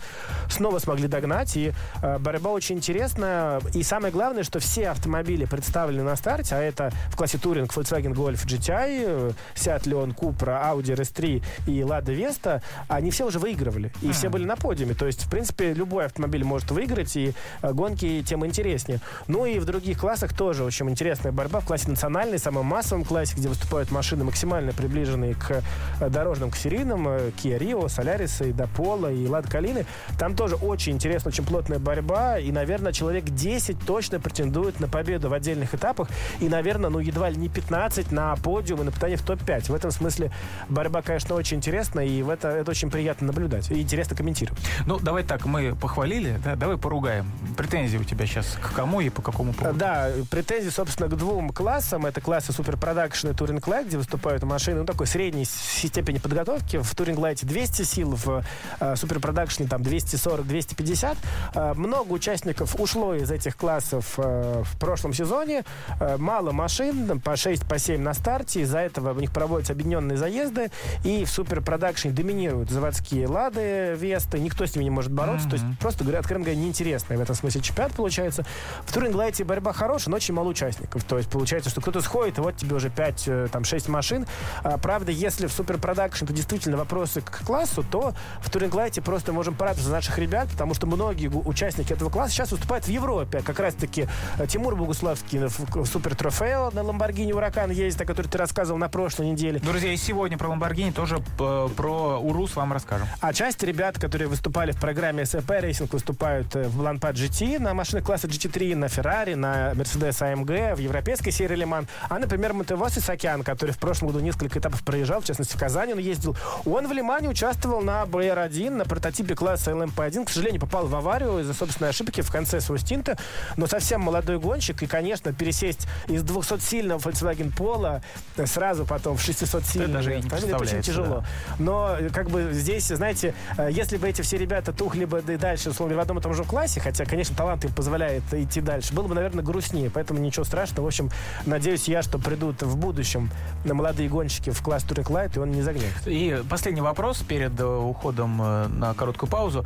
снова 0.49 0.79
смогли 0.79 1.07
догнать. 1.07 1.55
И 1.55 1.71
э, 2.01 2.17
борьба 2.19 2.51
очень 2.51 2.77
интересная. 2.77 3.61
И 3.73 3.83
самое 3.83 4.11
главное, 4.11 4.43
что 4.43 4.59
все 4.59 4.89
автомобили 4.89 5.45
представлены 5.45 6.03
на 6.03 6.15
старте, 6.15 6.55
а 6.55 6.59
это 6.59 6.91
в 7.09 7.15
классе 7.15 7.37
Туринг 7.37 7.75
Volkswagen 7.75 8.13
Golf 8.13 8.45
GTI, 8.45 9.33
Seat 9.55 9.83
Leon 9.83 10.15
Cupra, 10.15 10.63
Audi 10.71 10.95
RS3 10.95 11.43
и 11.67 11.79
Lada 11.81 12.15
Vesta, 12.15 12.61
они 12.87 13.11
все 13.11 13.25
уже 13.25 13.39
выигрывали. 13.39 13.91
И 14.01 14.07
mm-hmm. 14.07 14.11
все 14.13 14.29
были 14.29 14.45
на 14.45 14.55
подиуме. 14.55 14.78
То 14.93 15.05
есть, 15.05 15.25
в 15.25 15.29
принципе, 15.29 15.73
любой 15.73 16.05
автомобиль 16.05 16.43
может 16.43 16.71
выиграть, 16.71 17.15
и 17.15 17.33
э, 17.61 17.73
гонки 17.73 18.23
тем 18.25 18.45
интереснее. 18.45 18.99
Ну 19.27 19.45
и 19.45 19.59
в 19.59 19.65
других 19.65 19.99
классах 19.99 20.33
тоже 20.33 20.63
очень 20.63 20.89
интересная 20.89 21.31
борьба. 21.31 21.59
В 21.59 21.65
классе 21.65 21.89
национальной, 21.89 22.39
самом 22.39 22.65
массовом 22.65 23.03
классе, 23.03 23.35
где 23.37 23.47
выступают 23.47 23.91
машины 23.91 24.23
максимально 24.23 24.73
приближенные 24.73 25.35
к 25.35 25.61
э, 25.99 26.09
дорожным, 26.09 26.51
к 26.51 26.55
серийным, 26.55 27.07
э, 27.07 27.31
Kia 27.31 27.57
Rio, 27.57 27.85
Solaris, 27.85 28.47
и 28.47 28.51
Допола, 28.51 29.11
и 29.11 29.25
Lada 29.25 29.49
Калины. 29.49 29.85
Там 30.17 30.35
тоже 30.35 30.55
очень 30.55 30.93
интересная, 30.93 31.31
очень 31.31 31.45
плотная 31.45 31.79
борьба, 31.79 32.39
и, 32.39 32.51
наверное, 32.51 32.91
человек 32.91 33.25
10 33.25 33.79
точно 33.85 34.19
претендует 34.19 34.79
на 34.79 34.87
победу 34.87 35.29
в 35.29 35.33
отдельных 35.33 35.73
этапах, 35.73 36.09
и, 36.39 36.49
наверное, 36.49 36.89
ну, 36.89 36.99
едва 36.99 37.29
ли 37.29 37.37
не 37.37 37.49
15 37.49 38.11
на 38.11 38.35
подиум 38.35 38.81
и 38.81 38.83
на 38.85 38.91
питание 38.91 39.17
в 39.17 39.23
топ-5. 39.23 39.71
В 39.71 39.75
этом 39.75 39.91
смысле 39.91 40.31
борьба, 40.69 41.01
конечно, 41.01 41.35
очень 41.35 41.57
интересная, 41.57 42.05
и 42.05 42.21
в 42.21 42.29
это, 42.29 42.49
это 42.49 42.71
очень 42.71 42.89
приятно 42.89 43.27
наблюдать 43.27 43.71
и 43.71 43.81
интересно 43.81 44.15
комментировать. 44.15 44.59
Ну, 44.85 44.99
давай 44.99 45.23
так, 45.23 45.45
мы 45.45 45.75
похвалили, 45.75 46.39
да, 46.43 46.55
давай 46.55 46.77
поругаем. 46.77 47.31
Претензии 47.57 47.97
у 47.97 48.03
тебя 48.03 48.25
сейчас 48.25 48.57
к 48.61 48.73
кому 48.73 49.01
и 49.01 49.09
по 49.09 49.21
какому 49.21 49.53
поводу? 49.53 49.77
Да, 49.77 50.09
претензии, 50.29 50.69
собственно, 50.69 51.09
к 51.09 51.15
двум 51.15 51.49
классам. 51.49 52.05
Это 52.05 52.21
классы 52.21 52.51
Production 52.51 53.31
и 53.31 53.33
Touring 53.33 53.61
Light, 53.61 53.87
где 53.87 53.97
выступают 53.97 54.43
машины, 54.43 54.79
ну, 54.79 54.85
такой 54.85 55.07
средней 55.07 55.45
степени 55.45 56.17
подготовки. 56.17 56.77
В 56.77 56.93
Touring 56.93 57.17
Light 57.17 57.45
200 57.45 57.83
сил, 57.83 58.15
в 58.15 58.43
Super 58.79 59.19
Production 59.19 59.67
там 59.67 59.81
240-250. 59.81 61.17
Uh, 61.53 61.73
много 61.75 62.13
участников 62.13 62.79
ушло 62.79 63.13
из 63.15 63.31
этих 63.31 63.55
классов 63.57 64.17
uh, 64.17 64.63
в 64.63 64.77
прошлом 64.79 65.13
сезоне. 65.13 65.63
Uh, 65.99 66.17
мало 66.17 66.51
машин, 66.51 67.19
по 67.19 67.35
6, 67.35 67.67
по 67.67 67.79
7 67.79 68.01
на 68.01 68.13
старте. 68.13 68.61
Из-за 68.61 68.79
этого 68.79 69.13
у 69.13 69.19
них 69.19 69.31
проводятся 69.31 69.73
объединенные 69.73 70.17
заезды. 70.17 70.71
И 71.03 71.25
в 71.25 71.39
Production 71.39 72.11
доминируют 72.11 72.69
заводские 72.69 73.27
Лады, 73.27 73.95
Весты. 73.95 74.39
Никто 74.39 74.58
с 74.67 74.75
ними 74.75 74.85
не 74.85 74.89
может 74.89 75.11
бороться. 75.11 75.47
Mm-hmm. 75.47 75.49
То 75.49 75.55
есть, 75.55 75.79
просто 75.79 76.03
говоря, 76.03 76.19
откровенно 76.19 76.45
говоря, 76.45 76.61
неинтересный 76.61 77.17
в 77.17 77.21
этом 77.21 77.35
смысле 77.35 77.61
чемпионат 77.61 77.93
получается. 77.93 78.45
В 78.85 78.93
Туринг-лайте 78.93 79.43
борьба 79.43 79.73
хорошая, 79.73 80.11
но 80.11 80.17
очень 80.17 80.33
мало 80.33 80.47
участников. 80.49 81.03
То 81.03 81.17
есть, 81.17 81.29
получается, 81.29 81.69
что 81.69 81.81
кто-то 81.81 82.01
сходит, 82.01 82.37
и 82.37 82.41
вот 82.41 82.57
тебе 82.57 82.75
уже 82.75 82.89
5, 82.89 83.23
э, 83.27 83.47
там, 83.51 83.63
6 83.63 83.89
машин. 83.89 84.25
А, 84.63 84.77
правда, 84.77 85.11
если 85.11 85.47
в 85.47 85.57
Super 85.57 85.79
Production 85.79 86.27
то 86.27 86.33
действительно 86.33 86.77
вопросы 86.77 87.21
к 87.21 87.43
классу, 87.45 87.83
то 87.89 88.13
в 88.41 88.49
Туринг-лайте 88.49 89.01
просто 89.01 89.33
можем 89.33 89.55
порадоваться 89.55 89.89
за 89.89 89.95
наших 89.95 90.17
ребят, 90.17 90.49
потому 90.49 90.73
что 90.73 90.87
многие 90.87 91.27
участники 91.27 91.93
этого 91.93 92.09
класса 92.09 92.33
сейчас 92.33 92.51
выступают 92.51 92.85
в 92.85 92.89
Европе. 92.89 93.41
Как 93.45 93.59
раз-таки 93.59 94.07
э, 94.37 94.47
Тимур 94.47 94.75
Богуславский 94.75 95.39
в 95.39 95.85
Супер 95.85 96.15
Трофео 96.15 96.71
на 96.71 96.83
Ламборгини 96.83 97.33
Уракан 97.33 97.71
ездит, 97.71 98.01
о 98.01 98.05
которой 98.05 98.27
ты 98.27 98.37
рассказывал 98.37 98.77
на 98.77 98.89
прошлой 98.89 99.27
неделе. 99.27 99.59
Друзья, 99.59 99.91
и 99.91 99.97
сегодня 99.97 100.37
про 100.37 100.49
Ламборгини 100.49 100.91
тоже 100.91 101.17
э, 101.39 101.69
про 101.75 102.19
Урус 102.19 102.55
вам 102.55 102.73
расскажем. 102.73 103.07
А 103.21 103.33
часть 103.33 103.63
ребят, 103.63 103.99
которые 103.99 104.27
выступали 104.49 104.71
в 104.71 104.77
программе 104.77 105.23
SAP 105.23 105.45
Racing, 105.45 105.89
выступают 105.91 106.55
э, 106.55 106.67
в 106.69 106.81
Лампад 106.81 107.15
GT 107.15 107.59
на 107.59 107.75
машинах 107.75 108.03
класса 108.03 108.25
GT3, 108.25 108.75
на 108.75 108.85
Ferrari, 108.85 109.35
на 109.35 109.73
Mercedes 109.73 110.19
AMG, 110.21 110.75
в 110.75 110.79
европейской 110.79 111.29
серии 111.29 111.55
Лиман. 111.55 111.87
А, 112.09 112.17
например, 112.17 112.53
Мотовоз 112.53 112.97
Исакян, 112.97 113.43
который 113.43 113.71
в 113.71 113.77
прошлом 113.77 114.07
году 114.07 114.21
несколько 114.21 114.57
этапов 114.57 114.83
проезжал, 114.83 115.21
в 115.21 115.25
частности, 115.25 115.55
в 115.55 115.59
Казани 115.59 115.93
он 115.93 115.99
ездил. 115.99 116.35
Он 116.65 116.87
в 116.87 116.91
Лимане 116.91 117.29
участвовал 117.29 117.81
на 117.81 118.01
BR1, 118.05 118.71
на 118.71 118.85
прототипе 118.85 119.35
класса 119.35 119.69
LMP1. 119.69 120.25
К 120.25 120.29
сожалению, 120.31 120.61
попал 120.61 120.87
в 120.87 120.95
аварию 120.95 121.39
из-за 121.41 121.53
собственной 121.53 121.91
ошибки 121.91 122.21
в 122.21 122.31
конце 122.31 122.59
своего 122.59 122.83
стинта, 122.83 123.19
но 123.55 123.67
совсем 123.67 124.01
молодой 124.01 124.39
гонщик, 124.39 124.81
и, 124.81 124.87
конечно, 124.87 125.31
пересесть 125.31 125.87
из 126.07 126.23
200-сильного 126.23 126.99
Volkswagen 126.99 127.55
Polo 127.55 128.01
сразу 128.47 128.85
потом 128.85 129.15
в 129.15 129.21
600-сильный 129.21 129.93
даже 129.93 130.15
не 130.15 130.27
это 130.27 130.57
очень 130.57 130.81
тяжело. 130.81 131.17
Да. 131.17 131.25
Но, 131.59 131.97
как 132.11 132.31
бы, 132.31 132.49
здесь, 132.51 132.87
знаете, 132.87 133.35
э, 133.55 133.69
если 133.71 133.97
бы 133.97 134.09
эти 134.09 134.23
все 134.29 134.37
ребята 134.37 134.71
тухли 134.71 135.05
бы 135.05 135.23
и 135.27 135.37
дальше, 135.37 135.71
условно, 135.71 135.95
в 135.95 135.99
одном 135.99 136.19
и 136.19 136.21
том 136.21 136.35
же 136.35 136.43
классе, 136.43 136.79
хотя, 136.79 137.03
конечно, 137.03 137.35
талант 137.35 137.65
им 137.65 137.73
позволяет 137.73 138.21
идти 138.31 138.61
дальше, 138.61 138.93
было 138.93 139.07
бы, 139.07 139.15
наверное, 139.15 139.43
грустнее, 139.43 139.89
поэтому 139.89 140.19
ничего 140.19 140.45
страшного. 140.45 140.85
В 140.85 140.87
общем, 140.87 141.09
надеюсь 141.47 141.87
я, 141.87 142.03
что 142.03 142.19
придут 142.19 142.61
в 142.61 142.77
будущем 142.77 143.31
на 143.65 143.73
молодые 143.73 144.07
гонщики 144.07 144.51
в 144.51 144.61
класс 144.61 144.85
Touring 144.87 145.07
Light, 145.07 145.35
и 145.35 145.39
он 145.39 145.49
не 145.49 145.63
загнет. 145.63 145.91
И 146.05 146.43
последний 146.47 146.81
вопрос 146.81 147.23
перед 147.27 147.59
э, 147.59 147.65
уходом 147.65 148.39
э, 148.39 148.67
на 148.67 148.93
короткую 148.93 149.31
паузу. 149.31 149.65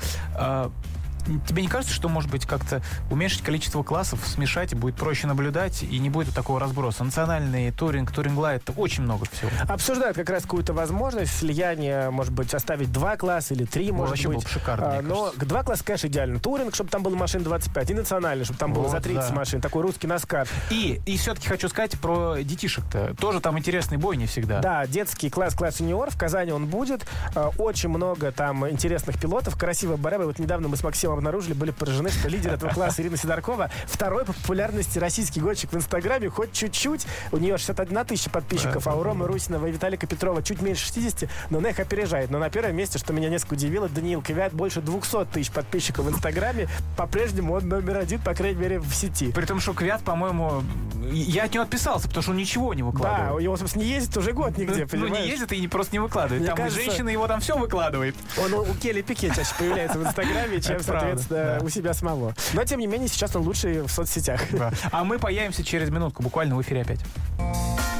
Тебе 1.47 1.61
не 1.61 1.67
кажется, 1.67 1.93
что, 1.93 2.09
может 2.09 2.29
быть, 2.29 2.45
как-то 2.45 2.81
уменьшить 3.09 3.41
количество 3.41 3.83
классов, 3.83 4.19
смешать, 4.25 4.75
будет 4.75 4.95
проще 4.95 5.27
наблюдать, 5.27 5.83
и 5.83 5.99
не 5.99 6.09
будет 6.09 6.33
такого 6.33 6.59
разброса? 6.59 7.03
Национальный 7.03 7.71
туринг, 7.71 8.11
туринг 8.11 8.37
лайт, 8.37 8.69
очень 8.75 9.03
много 9.03 9.25
всего. 9.31 9.49
Обсуждают 9.67 10.17
как 10.17 10.29
раз 10.29 10.43
какую-то 10.43 10.73
возможность 10.73 11.37
слияния, 11.37 12.11
может 12.11 12.33
быть, 12.33 12.53
оставить 12.53 12.91
два 12.91 13.15
класса 13.17 13.53
или 13.53 13.65
три, 13.65 13.91
ну, 13.91 13.97
может 13.97 14.11
вообще 14.11 14.27
быть. 14.27 14.37
Было 14.37 14.43
бы 14.43 14.49
шикарно, 14.49 14.97
а, 14.97 15.01
но 15.01 15.25
кажется. 15.25 15.45
два 15.45 15.63
класса, 15.63 15.83
конечно, 15.83 16.07
идеально. 16.07 16.39
Туринг, 16.39 16.75
чтобы 16.75 16.89
там 16.89 17.03
было 17.03 17.15
машин 17.15 17.43
25, 17.43 17.89
и 17.89 17.93
национальный, 17.93 18.45
чтобы 18.45 18.59
там 18.59 18.73
вот, 18.73 18.81
было 18.81 18.91
за 18.91 18.99
30 18.99 19.29
да. 19.29 19.35
машин. 19.35 19.61
Такой 19.61 19.81
русский 19.81 20.07
наскар. 20.07 20.47
И, 20.69 21.01
и 21.05 21.17
все-таки 21.17 21.47
хочу 21.47 21.69
сказать 21.69 21.99
про 21.99 22.37
детишек-то. 22.41 23.15
Тоже 23.19 23.39
там 23.39 23.57
интересный 23.57 23.97
бой 23.97 24.17
не 24.17 24.25
всегда. 24.25 24.59
Да, 24.59 24.85
детский 24.87 25.29
класс, 25.29 25.55
класс 25.55 25.79
юниор. 25.79 26.09
В 26.11 26.17
Казани 26.17 26.51
он 26.51 26.67
будет. 26.67 27.05
А, 27.35 27.51
очень 27.57 27.89
много 27.89 28.31
там 28.31 28.67
интересных 28.69 29.19
пилотов. 29.19 29.57
Красивая 29.57 29.97
борьба. 29.97 30.25
Вот 30.25 30.39
недавно 30.39 30.67
мы 30.67 30.77
с 30.77 30.83
Максимом 30.83 31.12
обнаружили, 31.13 31.53
были 31.53 31.71
поражены, 31.71 32.09
что 32.09 32.27
лидер 32.27 32.53
этого 32.53 32.71
класса 32.71 33.01
Ирина 33.01 33.17
Сидоркова 33.17 33.69
второй 33.85 34.25
по 34.25 34.33
популярности 34.33 34.99
российский 34.99 35.39
гонщик 35.39 35.71
в 35.71 35.75
Инстаграме, 35.75 36.29
хоть 36.29 36.53
чуть-чуть. 36.53 37.05
У 37.31 37.37
нее 37.37 37.57
61 37.57 38.05
тысяча 38.05 38.29
подписчиков, 38.29 38.87
а 38.87 38.95
у 38.95 39.03
Ромы 39.03 39.27
Русинова 39.27 39.65
и 39.67 39.71
Виталика 39.71 40.07
Петрова 40.07 40.43
чуть 40.43 40.61
меньше 40.61 40.85
60, 40.85 41.29
но 41.49 41.59
она 41.59 41.69
их 41.69 41.79
опережает. 41.79 42.29
Но 42.29 42.39
на 42.39 42.49
первом 42.49 42.75
месте, 42.75 42.97
что 42.99 43.13
меня 43.13 43.29
несколько 43.29 43.53
удивило, 43.53 43.89
Даниил 43.89 44.21
Квят 44.21 44.53
больше 44.53 44.81
200 44.81 45.25
тысяч 45.25 45.51
подписчиков 45.51 46.05
в 46.05 46.09
Инстаграме. 46.09 46.67
По-прежнему 46.97 47.53
он 47.53 47.67
номер 47.67 47.97
один, 47.97 48.19
по 48.21 48.33
крайней 48.33 48.59
мере, 48.59 48.79
в 48.79 48.93
сети. 48.93 49.31
При 49.31 49.45
том, 49.45 49.59
что 49.59 49.73
Квят, 49.73 50.01
по-моему, 50.03 50.63
я 51.11 51.45
от 51.45 51.53
него 51.53 51.63
отписался, 51.63 52.07
потому 52.07 52.21
что 52.21 52.31
он 52.31 52.37
ничего 52.37 52.73
не 52.73 52.83
выкладывает. 52.83 53.29
Да, 53.29 53.33
у 53.35 53.39
него, 53.39 53.57
собственно, 53.57 53.83
не 53.83 53.89
ездит 53.89 54.15
уже 54.17 54.31
год 54.33 54.57
нигде, 54.57 54.87
Ну, 54.91 55.07
не 55.07 55.27
ездит 55.27 55.51
и 55.51 55.67
просто 55.67 55.93
не 55.93 55.99
выкладывает. 55.99 56.41
Мне 56.41 56.47
там 56.47 56.57
кажется, 56.57 56.81
женщина 56.83 57.09
его 57.09 57.27
там 57.27 57.39
все 57.39 57.57
выкладывает. 57.57 58.15
Он 58.37 58.53
у 58.53 58.73
Келли 58.75 59.01
Пике 59.01 59.29
чаще 59.29 59.53
появляется 59.57 59.99
в 59.99 60.03
Инстаграме, 60.03 60.61
чем, 60.61 60.79
соответственно, 61.05 61.59
у 61.63 61.69
себя 61.69 61.93
самого. 61.93 62.33
Но, 62.53 62.63
тем 62.63 62.79
не 62.79 62.87
менее, 62.87 63.07
сейчас 63.07 63.35
он 63.35 63.43
лучший 63.43 63.81
в 63.81 63.89
соцсетях. 63.89 64.41
А 64.91 65.03
мы 65.03 65.19
появимся 65.19 65.63
через 65.63 65.89
минутку, 65.89 66.23
буквально 66.23 66.55
в 66.55 66.61
эфире 66.61 66.81
опять. 66.81 66.99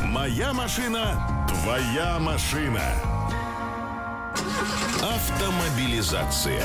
Моя 0.04 0.54
машина, 0.54 1.48
твоя 1.48 2.20
машина. 2.20 2.82
Автомобилизация. 5.02 6.64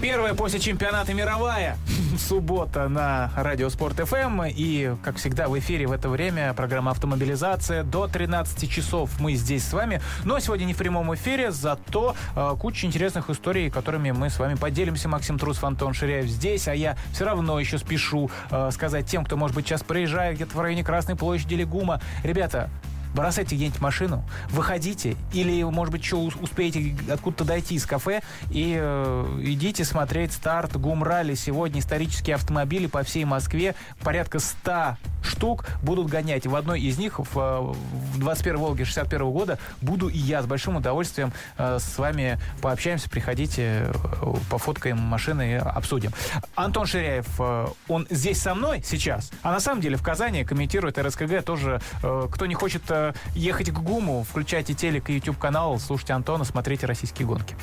Первая 0.00 0.34
после 0.34 0.60
чемпионата 0.60 1.14
мировая. 1.14 1.76
Суббота 2.18 2.88
на 2.88 3.30
Радио 3.36 3.68
Спорт 3.68 3.96
ФМ. 3.96 4.42
И, 4.46 4.94
как 5.02 5.16
всегда, 5.16 5.48
в 5.48 5.58
эфире 5.58 5.86
в 5.86 5.92
это 5.92 6.08
время 6.08 6.52
программа 6.54 6.90
«Автомобилизация». 6.90 7.82
До 7.82 8.06
13 8.06 8.70
часов 8.70 9.10
мы 9.20 9.34
здесь 9.34 9.64
с 9.64 9.72
вами. 9.72 10.00
Но 10.24 10.38
сегодня 10.38 10.64
не 10.64 10.74
в 10.74 10.76
прямом 10.76 11.14
эфире, 11.14 11.50
зато 11.50 12.14
э, 12.34 12.54
куча 12.58 12.86
интересных 12.86 13.30
историй, 13.30 13.70
которыми 13.70 14.10
мы 14.10 14.30
с 14.30 14.38
вами 14.38 14.54
поделимся. 14.54 15.08
Максим 15.08 15.38
Трус, 15.38 15.62
Антон 15.62 15.94
Ширяев 15.94 16.26
здесь. 16.26 16.68
А 16.68 16.74
я 16.74 16.96
все 17.12 17.24
равно 17.24 17.58
еще 17.58 17.78
спешу 17.78 18.30
э, 18.50 18.70
сказать 18.72 19.06
тем, 19.06 19.24
кто, 19.24 19.36
может 19.36 19.54
быть, 19.54 19.66
сейчас 19.66 19.82
проезжает 19.82 20.36
где-то 20.36 20.56
в 20.56 20.60
районе 20.60 20.84
Красной 20.84 21.16
площади 21.16 21.54
или 21.54 21.64
ГУМа. 21.64 22.00
Ребята, 22.22 22.70
бросайте 23.16 23.56
где-нибудь 23.56 23.80
машину, 23.80 24.24
выходите, 24.50 25.16
или, 25.32 25.62
может 25.64 25.90
быть, 25.90 26.02
еще 26.02 26.16
успеете 26.16 26.94
откуда-то 27.10 27.44
дойти 27.44 27.74
из 27.74 27.86
кафе, 27.86 28.22
и 28.50 28.76
э, 28.78 29.40
идите 29.42 29.84
смотреть 29.84 30.32
старт 30.32 30.76
ГУМ-ралли. 30.76 31.34
Сегодня 31.34 31.80
исторические 31.80 32.36
автомобили 32.36 32.86
по 32.86 33.02
всей 33.02 33.24
Москве, 33.24 33.74
порядка 34.04 34.38
100 34.38 34.98
штук 35.26 35.66
будут 35.82 36.08
гонять. 36.08 36.46
В 36.46 36.54
одной 36.54 36.80
из 36.80 36.98
них 36.98 37.18
в, 37.18 37.34
в 37.34 38.18
21 38.18 38.58
Волге 38.58 38.84
61 38.84 39.30
года 39.30 39.58
буду 39.80 40.08
и 40.08 40.18
я 40.18 40.42
с 40.42 40.46
большим 40.46 40.76
удовольствием 40.76 41.32
э, 41.58 41.78
с 41.80 41.98
вами 41.98 42.38
пообщаемся. 42.62 43.10
Приходите, 43.10 43.86
э, 43.88 44.34
пофоткаем 44.50 44.98
машины 44.98 45.52
и 45.52 45.54
обсудим. 45.54 46.12
Антон 46.54 46.86
Ширяев, 46.86 47.26
э, 47.38 47.66
он 47.88 48.06
здесь 48.10 48.40
со 48.40 48.54
мной 48.54 48.82
сейчас, 48.84 49.30
а 49.42 49.52
на 49.52 49.60
самом 49.60 49.80
деле 49.80 49.96
в 49.96 50.02
Казани 50.02 50.44
комментирует 50.44 50.98
РСКГ 50.98 51.42
тоже. 51.44 51.80
Э, 52.02 52.28
кто 52.30 52.46
не 52.46 52.54
хочет 52.54 52.82
э, 52.90 53.05
ехать 53.34 53.70
к 53.70 53.78
ГУМу, 53.78 54.24
включайте 54.28 54.74
телек 54.74 55.10
и 55.10 55.14
YouTube 55.14 55.38
канал, 55.38 55.78
слушайте 55.78 56.12
Антона, 56.12 56.44
смотрите 56.44 56.86
российские 56.86 57.26
гонки. 57.26 57.56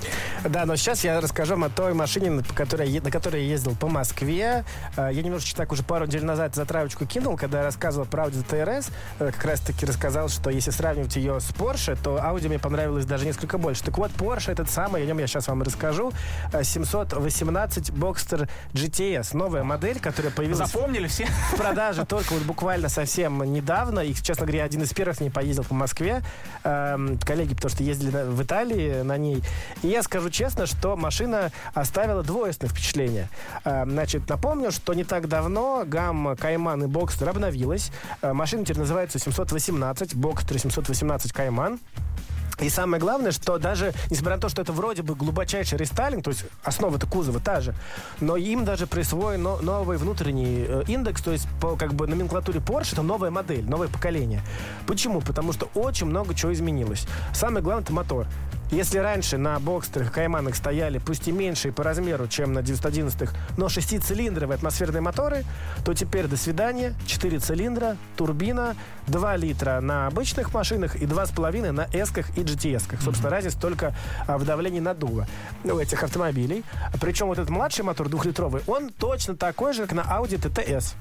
Да, 0.48 0.66
но 0.66 0.76
сейчас 0.76 1.04
я 1.04 1.20
расскажу 1.22 1.54
вам 1.54 1.66
о 1.66 1.70
той 1.70 1.94
машине, 1.94 2.30
на 2.30 2.44
которой, 2.44 3.00
на 3.00 3.12
которой 3.12 3.44
я 3.44 3.50
ездил 3.50 3.76
по 3.76 3.88
Москве. 3.88 4.66
Э, 4.98 5.10
я 5.12 5.22
немножечко 5.22 5.58
так 5.58 5.72
уже 5.72 5.84
пару 5.84 6.06
недель 6.06 6.26
назад 6.26 6.56
затравочку 6.56 7.06
кинул, 7.06 7.38
когда 7.38 7.60
я 7.60 7.64
рассказывал 7.66 8.06
про 8.06 8.26
Audi 8.26 8.46
TRS, 8.46 8.92
э, 9.20 9.32
как 9.32 9.46
раз-таки 9.46 9.86
рассказал, 9.86 10.30
что 10.30 10.50
если 10.50 10.72
сравнивать 10.72 11.16
ее 11.16 11.40
с 11.40 11.50
Porsche, 11.52 11.98
то 12.02 12.18
Audi 12.18 12.48
мне 12.48 12.60
понравилось 12.60 13.06
даже 13.06 13.26
несколько 13.26 13.58
больше. 13.58 13.84
Так 13.84 13.98
вот, 13.98 14.12
Porsche 14.12 14.52
этот 14.52 14.70
самый, 14.70 15.04
о 15.04 15.06
нем 15.06 15.18
я 15.18 15.28
сейчас 15.28 15.48
вам 15.48 15.64
расскажу, 15.64 16.12
718 16.62 17.90
э, 17.90 17.94
Boxster 17.94 18.50
GTS, 18.74 19.36
новая 19.36 19.64
модель, 19.64 20.00
которая 20.00 20.32
появилась... 20.32 20.70
Запомнили 20.72 21.08
все? 21.08 21.26
В 21.54 21.58
продаже 21.58 22.06
только 22.06 22.34
вот 22.34 22.44
буквально 22.44 22.90
совсем 22.90 23.44
недавно. 23.44 24.00
И, 24.02 24.14
честно 24.14 24.46
говоря, 24.46 24.64
один 24.64 24.84
из 24.84 24.94
первых 24.94 25.20
не 25.24 25.30
поездил 25.30 25.64
по 25.64 25.74
Москве. 25.74 26.22
Эм, 26.64 27.18
коллеги, 27.20 27.56
потому 27.56 27.72
что 27.72 27.84
ездили 27.84 28.12
на, 28.12 28.26
в 28.26 28.42
Италии 28.44 29.02
на 29.02 29.18
ней. 29.18 29.44
И 29.82 29.88
я 29.88 30.04
скажу 30.04 30.30
честно, 30.30 30.66
что 30.66 30.96
машина 30.96 31.52
оставила 31.74 32.24
двойственное 32.24 32.72
впечатление. 32.72 33.30
Эм, 33.66 33.92
значит, 33.92 34.28
напомню, 34.30 34.72
что 34.72 34.94
не 34.94 35.04
так 35.04 35.28
давно 35.28 35.84
гамма 35.86 36.36
Кайман 36.36 36.84
и 36.84 36.88
Boxster 36.88 37.30
обновилась. 37.30 37.92
Э, 38.22 38.34
машина 38.34 38.66
теперь 38.66 38.80
называется 38.80 39.20
718, 39.20 40.14
Boxster 40.14 40.58
718 40.58 41.32
Кайман. 41.32 41.80
И 42.60 42.70
самое 42.70 43.02
главное, 43.02 43.32
что 43.32 43.58
даже, 43.58 43.94
несмотря 44.10 44.36
на 44.36 44.42
то, 44.42 44.50
что 44.50 44.62
это 44.62 44.72
вроде 44.72 45.02
бы 45.02 45.16
глубочайший 45.16 45.78
рестайлинг, 45.78 46.24
то 46.24 46.30
есть 46.32 46.46
основа-то 46.64 47.08
кузова 47.08 47.40
та 47.40 47.62
же, 47.62 47.74
но 48.20 48.38
им 48.38 48.66
даже 48.66 48.88
присвоен 48.88 49.42
новый 49.42 49.98
внутренний 49.98 50.66
э, 50.68 50.84
индекс, 50.88 51.22
то 51.22 51.32
есть 51.32 51.48
по 51.60 51.76
как 51.76 51.94
бы 51.94 52.08
номенклатуре 52.08 52.60
Porsche 52.60 52.94
это 52.94 53.02
новая 53.02 53.32
модель, 53.32 53.66
новое 53.68 53.88
поколение. 53.88 54.42
Почему? 54.88 55.22
Потому 55.22 55.54
что 55.54 55.70
очень 55.74 56.08
много 56.08 56.34
чего 56.36 56.54
изменилось. 56.54 57.08
Самое 57.34 57.64
главное 57.64 57.84
это 57.84 57.94
мотор. 57.94 58.28
Если 58.74 58.98
раньше 58.98 59.38
на 59.38 59.60
бокстерах 59.60 60.12
Кайманах 60.12 60.56
стояли, 60.56 60.98
пусть 60.98 61.28
и 61.28 61.32
меньшие 61.32 61.72
по 61.72 61.84
размеру, 61.84 62.28
чем 62.28 62.54
на 62.54 62.60
911-х, 62.60 63.32
но 63.56 63.70
шестицилиндровые 63.70 64.56
атмосферные 64.56 65.00
моторы, 65.00 65.46
то 65.86 65.94
теперь 65.94 66.26
до 66.26 66.38
свидания, 66.38 66.96
4 67.06 67.38
цилиндра, 67.38 67.98
турбина, 68.18 68.76
2 69.06 69.36
литра 69.36 69.80
на 69.80 70.08
обычных 70.08 70.56
машинах 70.56 70.96
и 70.96 71.06
2,5 71.06 71.70
на 71.70 71.88
S-ках 71.94 72.36
и 72.36 72.42
GTS-ках. 72.42 73.00
Собственно, 73.04 73.30
разница 73.30 73.62
только 73.62 73.96
а, 74.26 74.40
в 74.40 74.46
давлении 74.46 74.80
наддува 74.80 75.28
у 75.64 75.78
этих 75.78 76.02
автомобилей. 76.02 76.64
Причем 77.00 77.28
вот 77.28 77.38
этот 77.38 77.52
младший 77.52 77.86
мотор 77.86 78.10
двухлитровый, 78.10 78.64
он 78.66 78.90
точно 78.90 79.36
такой 79.36 79.74
же, 79.74 79.84
как 79.84 79.92
на 79.92 80.02
Audi 80.02 80.42
TTS. 80.42 80.96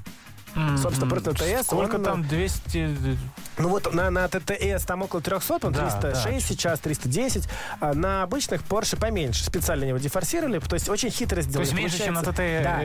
Mm-hmm. 0.55 0.79
Собственно, 0.79 1.11
про 1.11 1.21
ТТС. 1.21 1.67
Сколько 1.67 1.97
он, 1.97 2.05
там 2.05 2.23
200... 2.29 3.19
Ну 3.59 3.69
вот 3.69 3.93
на, 3.93 4.11
на 4.11 4.29
ТТС 4.29 4.85
там 4.87 5.03
около 5.03 5.21
300, 5.21 5.67
он 5.67 5.73
да, 5.73 5.91
306 5.91 6.25
да. 6.25 6.41
сейчас, 6.41 6.79
310. 6.81 7.49
А 7.81 7.95
на 7.95 8.23
обычных 8.23 8.63
Porsche 8.63 8.99
поменьше. 8.99 9.45
Специально 9.45 9.85
его 9.85 9.99
дефорсировали, 9.99 10.59
то 10.59 10.75
есть 10.75 10.89
очень 10.89 11.11
хитро 11.11 11.41
сделали. 11.43 11.57
То 11.57 11.61
есть 11.61 11.73
меньше, 11.75 11.99
чем 11.99 12.15
на 12.15 12.23
ТТС? 12.23 12.65
Да, 12.65 12.83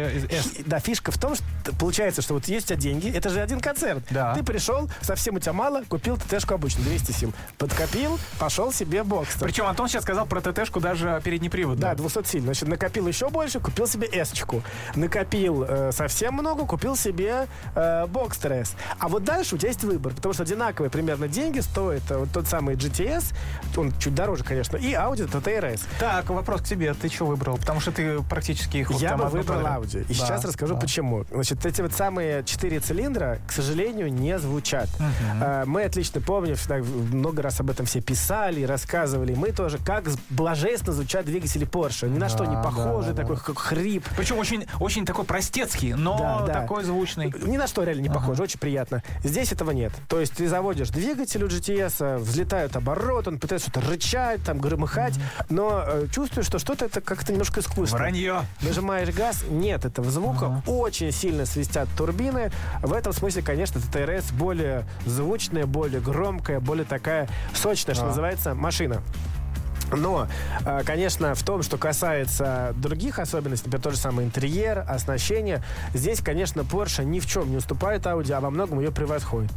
да, 0.65 0.79
фишка 0.79 1.11
в 1.11 1.17
том, 1.17 1.35
что 1.35 1.45
получается, 1.79 2.21
что 2.21 2.33
вот 2.33 2.45
есть 2.45 2.65
у 2.65 2.69
тебя 2.69 2.79
деньги, 2.79 3.09
это 3.09 3.29
же 3.29 3.41
один 3.41 3.59
концерт. 3.59 4.03
Да. 4.09 4.33
Ты 4.33 4.43
пришел, 4.43 4.89
совсем 5.01 5.35
у 5.35 5.39
тебя 5.39 5.53
мало, 5.53 5.83
купил 5.87 6.17
ТТшку 6.17 6.53
обычно, 6.53 6.83
200 6.83 7.11
сил. 7.11 7.33
Подкопил, 7.57 8.19
пошел 8.39 8.71
себе 8.71 9.03
бокс. 9.03 9.35
Причем 9.39 9.65
Антон 9.65 9.87
сейчас 9.87 10.03
сказал 10.03 10.25
про 10.25 10.41
ТТшку 10.41 10.79
даже 10.79 11.21
передний 11.23 11.49
привод. 11.49 11.79
Да, 11.79 11.95
200 11.95 12.27
сил. 12.27 12.43
Значит, 12.43 12.67
накопил 12.67 13.07
еще 13.07 13.29
больше, 13.29 13.59
купил 13.59 13.87
себе 13.87 14.07
S-чку. 14.07 14.63
Накопил 14.95 15.63
э, 15.63 15.91
совсем 15.91 16.33
много, 16.33 16.65
купил 16.65 16.95
себе 16.95 17.47
э, 17.75 18.05
Boxster 18.05 18.61
S. 18.61 18.75
А 18.99 19.07
вот 19.07 19.23
дальше 19.23 19.55
у 19.55 19.57
тебя 19.57 19.69
есть 19.69 19.83
выбор, 19.83 20.13
потому 20.13 20.33
что 20.33 20.43
одинаковые 20.43 20.89
примерно 20.89 21.27
деньги 21.27 21.59
стоит 21.59 22.03
э, 22.09 22.17
вот 22.17 22.29
тот 22.31 22.47
самый 22.47 22.75
GTS, 22.75 23.33
он 23.75 23.93
чуть 23.99 24.15
дороже, 24.15 24.43
конечно, 24.43 24.77
и 24.77 24.93
Audi 24.93 25.29
TTRS. 25.29 25.81
Так, 25.99 26.29
вопрос 26.29 26.61
к 26.61 26.65
тебе, 26.65 26.93
ты 26.93 27.09
что 27.09 27.25
выбрал? 27.25 27.57
Потому 27.57 27.79
что 27.79 27.91
ты 27.91 28.21
практически 28.23 28.77
их 28.77 28.91
Я 28.91 29.17
бы 29.17 29.25
выбрал 29.25 29.61
Audi. 29.61 30.03
И 30.03 30.07
да, 30.07 30.13
сейчас 30.13 30.45
расскажу 30.45 30.75
да. 30.75 30.81
почему. 30.81 31.25
Значит, 31.31 31.65
эти 31.65 31.81
вот 31.81 31.93
самые 31.93 32.43
четыре 32.43 32.79
цилиндра, 32.79 33.39
к 33.47 33.51
сожалению, 33.51 34.11
не 34.11 34.37
звучат. 34.39 34.89
Uh-huh. 34.99 35.65
Мы 35.65 35.83
отлично 35.83 36.21
помним, 36.21 36.55
много 37.11 37.41
раз 37.41 37.59
об 37.59 37.69
этом 37.69 37.85
все 37.85 38.01
писали, 38.01 38.63
рассказывали. 38.63 39.33
Мы 39.33 39.51
тоже, 39.51 39.77
как 39.83 40.05
блаженно 40.29 40.67
звучат 40.67 41.25
двигатели 41.25 41.65
Porsche. 41.65 42.09
Ни 42.09 42.17
на 42.17 42.27
да, 42.27 42.29
что 42.29 42.45
не 42.45 42.55
похожи, 42.55 43.13
да, 43.13 43.21
такой 43.21 43.37
да. 43.37 43.53
хрип. 43.55 44.05
Причем 44.15 44.37
очень, 44.37 44.67
очень 44.79 45.05
такой 45.05 45.25
простецкий, 45.25 45.93
но 45.93 46.17
да, 46.17 46.45
да. 46.45 46.53
такой 46.61 46.83
звучный. 46.83 47.31
Ни 47.47 47.57
на 47.57 47.67
что 47.67 47.83
реально 47.83 48.01
не 48.01 48.09
ага. 48.09 48.19
похож, 48.19 48.39
очень 48.39 48.59
приятно. 48.59 49.03
Здесь 49.23 49.51
этого 49.51 49.71
нет. 49.71 49.93
То 50.07 50.19
есть 50.19 50.33
ты 50.33 50.47
заводишь 50.47 50.89
двигатель 50.89 51.43
у 51.43 51.47
GTS, 51.47 52.17
взлетают 52.17 52.75
обороты, 52.75 53.29
он 53.29 53.39
пытается 53.39 53.69
что-то 53.69 53.87
рычать, 53.87 54.43
там, 54.43 54.59
громыхать, 54.59 55.15
mm-hmm. 55.15 55.45
но 55.49 55.83
э, 55.85 56.07
чувствуешь, 56.13 56.45
что 56.47 56.59
что-то 56.59 56.85
это 56.85 57.01
как-то 57.01 57.31
немножко 57.31 57.61
искусственно. 57.61 58.03
Вранье. 58.03 58.41
Нажимаешь 58.61 59.13
газ, 59.13 59.43
нет 59.49 59.85
этого 59.85 60.09
звука, 60.11 60.45
ага. 60.45 60.63
очень 60.67 61.11
сильно 61.11 61.45
свистят 61.45 61.87
турбины. 61.97 62.51
В 62.81 62.93
этом 62.93 63.13
смысле, 63.13 63.41
конечно, 63.41 63.79
ТТРС 63.79 64.31
более 64.31 64.85
звучная, 65.05 65.65
более 65.65 66.01
громкая, 66.01 66.59
более 66.59 66.85
такая 66.85 67.29
сочная, 67.53 67.93
а. 67.93 67.95
что 67.95 68.05
называется, 68.07 68.53
машина. 68.53 69.01
Но, 69.91 70.27
а, 70.65 70.83
конечно, 70.83 71.35
в 71.35 71.43
том, 71.43 71.63
что 71.63 71.77
касается 71.77 72.73
других 72.77 73.19
особенностей, 73.19 73.67
например, 73.67 73.83
тот 73.83 73.93
же 73.93 73.99
самый 73.99 74.25
интерьер, 74.25 74.85
оснащение, 74.87 75.63
здесь, 75.93 76.21
конечно, 76.21 76.61
Porsche 76.61 77.03
ни 77.05 77.19
в 77.19 77.27
чем 77.27 77.49
не 77.49 77.57
уступает 77.57 78.05
Audi, 78.05 78.31
а 78.33 78.41
во 78.41 78.49
многом 78.49 78.79
ее 78.79 78.91
превосходит. 78.91 79.51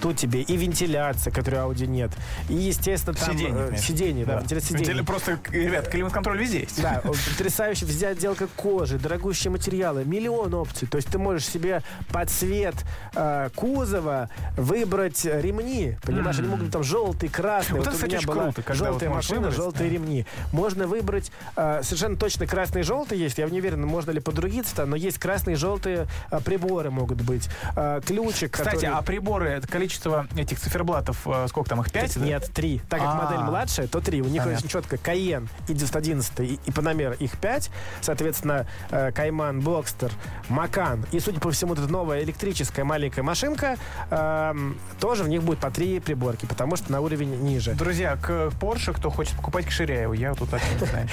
Тут 0.00 0.16
тебе 0.16 0.42
и 0.42 0.56
вентиляция, 0.56 1.32
которой 1.32 1.56
Audi 1.56 1.86
нет, 1.86 2.10
и, 2.48 2.54
естественно, 2.54 3.16
там... 3.16 3.32
Сиденье, 3.32 3.68
э, 3.72 3.76
сиденье 3.76 4.26
да, 4.26 4.42
да 4.48 4.60
сиденье. 4.60 5.04
Просто, 5.04 5.38
ребят, 5.50 5.88
климат-контроль 5.88 6.38
везде 6.38 6.60
есть. 6.60 6.80
Да, 6.82 7.02
потрясающая 7.38 7.86
везде 7.86 8.08
отделка 8.08 8.48
кожи, 8.56 8.98
дорогущие 8.98 9.50
материалы, 9.50 10.04
миллион 10.04 10.54
опций. 10.54 10.88
То 10.88 10.96
есть 10.96 11.08
ты 11.08 11.18
можешь 11.18 11.46
себе 11.46 11.82
под 12.08 12.30
цвет 12.30 12.74
э, 13.14 13.50
кузова 13.54 14.30
выбрать 14.56 15.24
ремни, 15.24 15.96
понимаешь, 16.02 16.36
mm-hmm. 16.36 16.40
они 16.40 16.48
могут 16.48 16.64
быть 16.64 16.72
там 16.72 16.82
желтый, 16.82 17.28
красный. 17.28 17.78
Вот, 17.78 17.86
вот 17.86 17.94
это, 17.94 18.06
кстати, 18.06 18.24
была 18.24 18.52
круто, 18.52 18.74
желтая 18.74 19.08
вот 19.08 19.16
машина, 19.16 19.50
желтый 19.50 19.75
желтые 19.76 19.90
ремни. 19.90 20.26
Можно 20.52 20.86
выбрать 20.86 21.30
э, 21.56 21.80
совершенно 21.82 22.16
точно 22.16 22.46
красный 22.46 22.80
и 22.80 22.84
желтый 22.84 23.18
есть. 23.18 23.38
Я 23.38 23.48
не 23.48 23.60
уверен, 23.60 23.82
можно 23.86 24.10
ли 24.10 24.20
по 24.20 24.32
другие 24.32 24.62
цвета, 24.62 24.86
но 24.86 24.96
есть 24.96 25.18
красные 25.18 25.54
и 25.54 25.56
желтые 25.56 26.06
э, 26.30 26.40
приборы 26.40 26.90
могут 26.90 27.20
быть. 27.22 27.48
Э, 27.76 28.00
ключик, 28.04 28.52
Кстати, 28.52 28.76
который... 28.76 28.94
а 28.94 29.02
приборы, 29.02 29.48
это 29.48 29.68
количество 29.68 30.26
этих 30.36 30.60
циферблатов, 30.60 31.26
э, 31.26 31.46
сколько 31.48 31.70
там 31.70 31.80
их, 31.80 31.92
пять? 31.92 32.16
Нет, 32.16 32.50
три. 32.52 32.80
Так 32.88 33.00
как 33.00 33.22
модель 33.22 33.44
младшая, 33.44 33.86
то 33.86 34.00
три. 34.00 34.22
У 34.22 34.26
них 34.26 34.46
очень 34.46 34.68
четко 34.68 34.96
Каен 34.96 35.48
и 35.68 35.74
911 35.74 36.40
и, 36.40 36.58
и 36.64 37.24
их 37.24 37.38
пять. 37.38 37.70
Соответственно, 38.00 38.66
э, 38.90 39.12
Кайман, 39.12 39.60
Блокстер, 39.60 40.10
Макан. 40.48 41.04
И, 41.12 41.20
судя 41.20 41.40
по 41.40 41.50
всему, 41.50 41.74
это 41.74 41.86
новая 41.86 42.22
электрическая 42.22 42.84
маленькая 42.84 43.22
машинка. 43.22 43.76
Э, 44.10 44.54
тоже 45.00 45.24
в 45.24 45.28
них 45.28 45.42
будет 45.42 45.58
по 45.58 45.70
три 45.70 46.00
приборки, 46.00 46.46
потому 46.46 46.76
что 46.76 46.90
на 46.92 47.00
уровень 47.00 47.34
ниже. 47.42 47.74
Друзья, 47.74 48.16
к 48.16 48.50
Porsche, 48.60 48.94
кто 48.94 49.10
хочет 49.10 49.36
покупать 49.36 49.65
Ширяеву, 49.70 50.12
я 50.14 50.34
тут 50.34 50.52
не 50.52 50.86
знаю. 50.86 51.08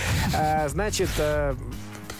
Значит, 0.70 1.10
э, 1.18 1.56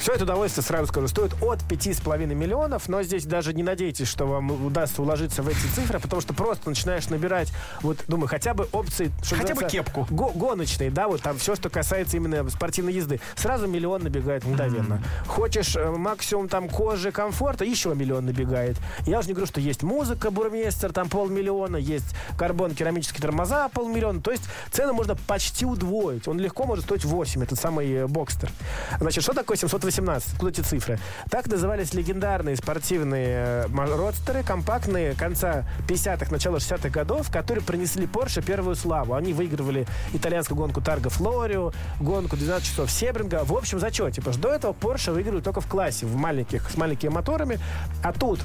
все 0.04 0.12
это 0.12 0.26
удовольствие, 0.26 0.66
сразу 0.66 0.88
скажу, 0.88 1.08
стоит 1.08 1.32
от 1.42 1.62
5,5 1.62 2.26
миллионов, 2.36 2.90
но 2.90 3.04
здесь 3.04 3.24
даже 3.24 3.54
не 3.54 3.64
надейтесь, 3.64 4.10
что 4.10 4.26
вам 4.26 4.52
удастся 4.66 5.02
уложиться 5.02 5.42
в 5.42 5.48
эти 5.48 5.66
цифры, 5.74 5.98
потому 5.98 6.22
что 6.22 6.34
просто 6.34 6.68
начинаешь 6.68 7.08
набирать, 7.08 7.54
вот, 7.82 8.04
думаю, 8.10 8.28
хотя 8.28 8.54
бы 8.54 8.68
опции... 8.74 9.14
Хотя 9.24 9.56
бы 9.56 9.64
кепку. 9.64 10.06
Го 10.10 10.34
гоночные, 10.36 10.92
да, 10.92 11.08
вот 11.08 11.22
там 11.22 11.38
все, 11.38 11.56
что 11.56 11.70
касается 11.70 12.18
именно 12.18 12.50
спортивной 12.50 12.92
езды. 12.92 13.22
Сразу 13.38 13.66
миллион 13.66 14.04
набегает 14.04 14.44
мгновенно. 14.44 14.96
Mm-hmm. 14.96 15.28
Хочешь 15.30 15.78
э, 15.78 15.90
максимум 15.90 16.50
там 16.50 16.68
кожи, 16.68 17.14
комфорта, 17.14 17.64
еще 17.64 17.96
миллион 17.96 18.26
набегает. 18.26 18.76
Я 19.08 19.20
уже 19.20 19.30
не 19.30 19.36
говорю, 19.36 19.48
что 19.48 19.62
есть 19.62 19.84
музыка, 19.84 20.32
бурмистер, 20.32 20.92
там 20.92 21.08
полмиллиона, 21.08 21.78
есть 21.78 22.14
карбон, 22.38 22.76
керамические 22.76 23.22
тормоза, 23.22 23.70
полмиллиона. 23.70 24.22
То 24.22 24.32
есть 24.32 24.44
цену 24.70 24.92
можно 24.92 25.16
почти 25.16 25.66
удвоить. 25.66 26.28
Он 26.28 26.42
легко 26.42 26.66
может 26.66 26.84
стоить 26.84 27.06
8, 27.06 27.42
этот 27.42 27.58
самый 27.58 27.90
э, 27.90 28.08
бокстер. 28.08 28.52
Значит, 29.00 29.24
что 29.24 29.32
такое 29.32 29.56
780 29.56 29.93
918, 29.94 30.34
откуда 30.34 30.52
эти 30.52 30.62
цифры? 30.62 31.00
Так 31.30 31.48
назывались 31.48 31.94
легендарные 31.94 32.56
спортивные 32.56 33.68
э, 33.68 33.96
родстеры, 33.96 34.44
компактные 34.44 35.14
конца 35.14 35.66
50-х, 35.88 36.32
начала 36.32 36.58
60-х 36.58 36.90
годов, 36.90 37.32
которые 37.32 37.64
принесли 37.64 38.06
Porsche 38.06 38.44
первую 38.44 38.76
славу. 38.76 39.14
Они 39.14 39.34
выигрывали 39.34 39.86
итальянскую 40.14 40.58
гонку 40.58 40.82
Тарго 40.82 41.10
Флорио, 41.10 41.72
гонку 42.00 42.36
12 42.36 42.68
часов 42.68 42.92
Себринга. 42.92 43.44
В 43.44 43.54
общем 43.54 43.80
зачете. 43.80 44.22
Потому 44.22 44.34
что 44.34 44.42
до 44.42 44.56
этого 44.56 44.74
Porsche 44.74 45.12
выигрывали 45.12 45.42
только 45.42 45.62
в 45.62 45.68
классе, 45.68 46.06
в 46.06 46.16
маленьких, 46.16 46.70
с 46.70 46.78
маленькими 46.78 47.10
моторами. 47.10 47.60
А 48.04 48.14
тут 48.14 48.40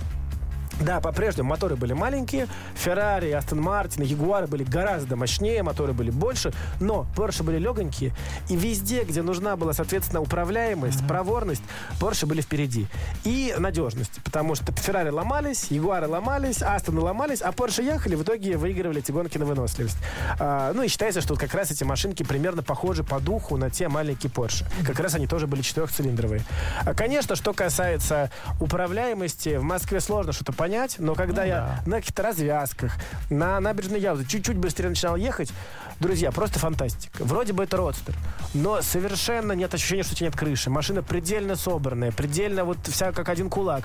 да, 0.81 1.01
по-прежнему 1.01 1.51
моторы 1.51 1.77
были 1.77 1.93
маленькие. 1.93 2.47
Феррари, 2.75 3.31
Астон 3.33 3.61
Мартин, 3.61 4.05
Ягуары 4.05 4.47
были 4.47 4.63
гораздо 4.63 5.17
мощнее, 5.17 5.63
моторы 5.63 5.93
были 5.93 6.11
больше, 6.11 6.53
но 6.81 7.07
Porsche 7.17 7.43
были 7.43 7.59
легонькие. 7.59 8.15
И 8.49 8.57
везде, 8.57 9.03
где 9.03 9.23
нужна 9.23 9.57
была, 9.57 9.73
соответственно, 9.73 10.21
управляемость, 10.21 11.01
mm-hmm. 11.01 11.09
проворность, 11.09 11.63
Porsche 12.01 12.27
были 12.27 12.41
впереди. 12.41 12.87
И 13.25 13.55
надежность, 13.59 14.23
потому 14.25 14.55
что 14.55 14.73
Феррари 14.73 15.11
ломались, 15.11 15.67
Ягуары 15.71 16.07
ломались, 16.07 16.63
Астон 16.63 16.99
ломались, 16.99 17.43
а 17.43 17.51
Porsche 17.51 17.85
ехали, 17.85 18.15
в 18.15 18.23
итоге 18.23 18.57
выигрывали 18.57 19.01
эти 19.01 19.11
гонки 19.11 19.37
на 19.37 19.47
выносливость. 19.47 19.99
А, 20.39 20.73
ну 20.73 20.83
и 20.83 20.89
считается, 20.89 21.21
что 21.21 21.35
вот 21.35 21.41
как 21.41 21.55
раз 21.55 21.71
эти 21.71 21.83
машинки 21.83 22.23
примерно 22.23 22.63
похожи 22.63 23.03
по 23.03 23.19
духу 23.19 23.57
на 23.57 23.71
те 23.71 23.89
маленькие 23.89 24.31
Porsche. 24.31 24.65
Как 24.87 25.01
раз 25.01 25.15
они 25.15 25.27
тоже 25.27 25.47
были 25.47 25.63
четырехцилиндровые. 25.63 26.43
А, 26.85 26.95
конечно, 26.95 27.35
что 27.35 27.53
касается 27.53 28.31
управляемости, 28.61 29.57
в 29.57 29.63
Москве 29.65 30.01
сложно 30.01 30.33
что-то 30.33 30.53
понять 30.53 30.68
понять, 30.69 30.97
но 30.99 31.15
когда 31.15 31.43
ну, 31.43 31.49
я 31.49 31.57
да. 31.57 31.83
на 31.87 31.97
каких-то 31.97 32.23
развязках, 32.23 32.93
на 33.31 33.59
набережной 33.59 34.01
Яузы 34.01 34.27
чуть-чуть 34.27 34.57
быстрее 34.59 34.91
начинал 34.91 35.17
ехать, 35.17 35.51
друзья, 35.99 36.31
просто 36.31 36.59
фантастика. 36.59 37.25
Вроде 37.25 37.55
бы 37.55 37.65
это 37.65 37.79
родстер, 37.79 38.15
но 38.53 38.83
совершенно 38.83 39.53
нет 39.53 39.73
ощущения, 39.73 40.03
что 40.03 40.13
у 40.13 40.17
тебя 40.17 40.27
нет 40.27 40.37
крыши. 40.37 40.69
Машина 40.69 41.03
предельно 41.03 41.57
собранная, 41.57 42.13
предельно 42.13 42.65
вот 42.65 42.79
вся 42.87 43.13
как 43.13 43.31
один 43.31 43.49
кулак. 43.49 43.85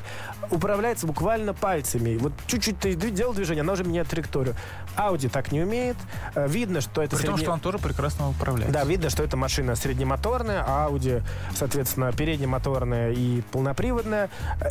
Управляется 0.51 1.07
буквально 1.07 1.53
пальцами. 1.53 2.17
Вот 2.17 2.33
чуть-чуть 2.47 2.79
ты 2.79 2.95
делал 2.95 3.33
движение, 3.33 3.61
она 3.61 3.73
уже 3.73 3.85
меняет 3.85 4.09
траекторию. 4.09 4.55
Audi 4.97 5.29
так 5.29 5.51
не 5.51 5.61
умеет. 5.61 5.97
Э, 6.35 6.47
видно, 6.47 6.81
что 6.81 7.01
это... 7.01 7.15
При 7.15 7.23
средне... 7.23 7.37
том, 7.37 7.37
что 7.37 7.51
он 7.51 7.59
тоже 7.61 7.79
прекрасно 7.79 8.29
управляется. 8.29 8.73
Да, 8.73 8.83
видно, 8.83 9.09
что 9.09 9.23
это 9.23 9.37
машина 9.37 9.75
среднемоторная, 9.75 10.63
а 10.67 10.89
Audi, 10.89 11.23
соответственно, 11.55 12.11
переднемоторная 12.11 13.11
и 13.11 13.41
полноприводная. 13.51 14.29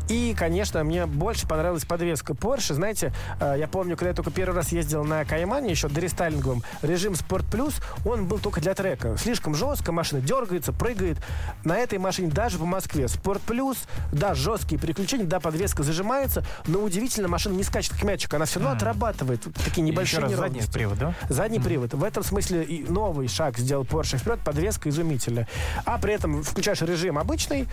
И, 0.09 0.35
конечно, 0.39 0.85
мне 0.85 1.07
больше 1.07 1.49
понравилась 1.49 1.85
под 1.85 2.02
подвеска 2.03 2.33
Porsche. 2.33 2.75
Знаете, 2.75 3.13
э, 3.39 3.55
я 3.59 3.69
помню, 3.69 3.97
когда 3.97 4.09
я 4.09 4.15
только 4.15 4.33
первый 4.33 4.57
раз 4.57 4.73
ездил 4.73 5.05
на 5.05 5.25
Каймане, 5.25 5.71
еще 5.71 5.89
дорестайлинговом, 5.89 6.65
режим 6.83 7.13
Sport 7.13 7.49
Plus, 7.49 7.75
он 8.05 8.27
был 8.27 8.41
только 8.41 8.61
для 8.61 8.75
трека. 8.75 9.17
Слишком 9.17 9.55
жестко, 9.55 9.93
машина 9.93 10.21
дергается, 10.21 10.73
прыгает. 10.73 11.19
На 11.63 11.79
этой 11.79 11.99
машине 11.99 12.33
даже 12.33 12.59
по 12.59 12.65
Москве 12.65 13.05
Sport 13.05 13.43
Plus, 13.47 13.79
да, 14.11 14.35
жесткие 14.35 14.81
переключения, 14.81 15.27
да, 15.27 15.39
подвеска 15.39 15.85
зажимается, 15.85 16.45
но 16.67 16.81
удивительно, 16.81 17.29
машина 17.29 17.55
не 17.55 17.63
скачет 17.63 17.93
как 17.93 18.03
мячик, 18.03 18.35
она 18.35 18.47
все 18.47 18.59
равно 18.59 18.75
mm. 18.75 18.77
отрабатывает 18.79 19.47
такие 19.65 19.83
небольшие 19.83 20.29
и 20.29 20.35
задний 20.35 20.63
привод, 20.73 20.99
да? 20.99 21.15
Задний 21.29 21.59
mm. 21.59 21.65
привод. 21.65 21.95
В 21.95 22.03
этом 22.03 22.25
смысле 22.25 22.65
и 22.65 22.83
новый 22.83 23.29
шаг 23.29 23.59
сделал 23.59 23.85
Porsche 23.85 24.19
вперед, 24.19 24.41
подвеска 24.41 24.89
изумительная. 24.89 25.47
А 25.85 25.99
при 25.99 26.15
этом 26.15 26.43
включаешь 26.43 26.81
режим 26.81 27.17
обычный, 27.17 27.69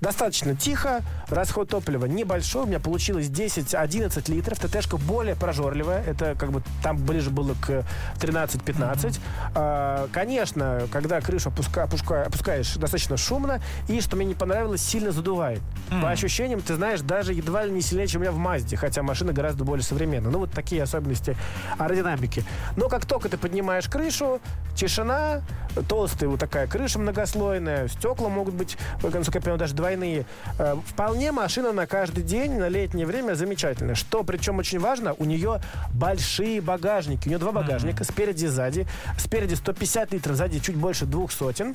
достаточно 0.00 0.54
тихо, 0.54 1.00
расход 1.28 1.68
топлива 1.68 2.06
небольшой, 2.06 2.64
у 2.64 2.66
меня 2.66 2.80
получилось 2.80 3.28
10 3.28 3.71
11 3.74 4.28
литров. 4.28 4.58
ТТшка 4.58 4.96
более 4.96 5.34
прожорливая. 5.36 6.02
Это 6.04 6.34
как 6.38 6.52
бы 6.52 6.62
там 6.82 6.96
ближе 6.96 7.30
было 7.30 7.54
к 7.54 7.84
13-15. 8.20 8.56
Mm-hmm. 8.56 9.20
А, 9.54 10.08
конечно, 10.12 10.82
когда 10.92 11.20
крышу 11.20 11.48
опуска, 11.48 11.84
опуска, 11.84 12.24
опускаешь, 12.24 12.74
достаточно 12.74 13.16
шумно. 13.16 13.60
И, 13.88 14.00
что 14.00 14.16
мне 14.16 14.26
не 14.26 14.34
понравилось, 14.34 14.82
сильно 14.82 15.12
задувает. 15.12 15.60
Mm-hmm. 15.90 16.02
По 16.02 16.10
ощущениям, 16.10 16.60
ты 16.60 16.74
знаешь, 16.74 17.00
даже 17.00 17.32
едва 17.32 17.64
ли 17.64 17.72
не 17.72 17.80
сильнее, 17.80 18.06
чем 18.06 18.20
у 18.20 18.24
меня 18.24 18.32
в 18.32 18.38
Мазде. 18.38 18.76
Хотя 18.76 19.02
машина 19.02 19.32
гораздо 19.32 19.64
более 19.64 19.84
современная. 19.84 20.30
Ну, 20.30 20.40
вот 20.40 20.52
такие 20.52 20.82
особенности 20.82 21.36
аэродинамики. 21.78 22.44
Но 22.76 22.88
как 22.88 23.06
только 23.06 23.28
ты 23.28 23.36
поднимаешь 23.36 23.88
крышу, 23.88 24.40
тишина, 24.74 25.42
толстая 25.88 26.28
вот 26.28 26.40
такая 26.40 26.66
крыша 26.66 26.98
многослойная, 26.98 27.88
стекла 27.88 28.28
могут 28.28 28.54
быть, 28.54 28.76
насколько 29.02 29.38
я 29.38 29.42
понимаю, 29.42 29.58
даже 29.58 29.74
двойные. 29.74 30.26
А, 30.58 30.80
вполне 30.86 31.32
машина 31.32 31.72
на 31.72 31.86
каждый 31.86 32.24
день, 32.24 32.58
на 32.58 32.68
летнее 32.68 33.06
время 33.06 33.34
замечательная 33.34 33.61
замечательная. 33.62 33.94
Что, 33.94 34.24
причем 34.24 34.58
очень 34.58 34.78
важно, 34.78 35.14
у 35.14 35.24
нее 35.24 35.60
большие 35.94 36.60
багажники. 36.60 37.26
У 37.26 37.28
нее 37.28 37.38
два 37.38 37.52
багажника, 37.52 38.04
спереди 38.04 38.46
и 38.46 38.48
сзади. 38.48 38.86
Спереди 39.18 39.54
150 39.54 40.12
литров, 40.12 40.36
сзади 40.36 40.58
чуть 40.58 40.76
больше 40.76 41.06
двух 41.06 41.32
сотен. 41.32 41.74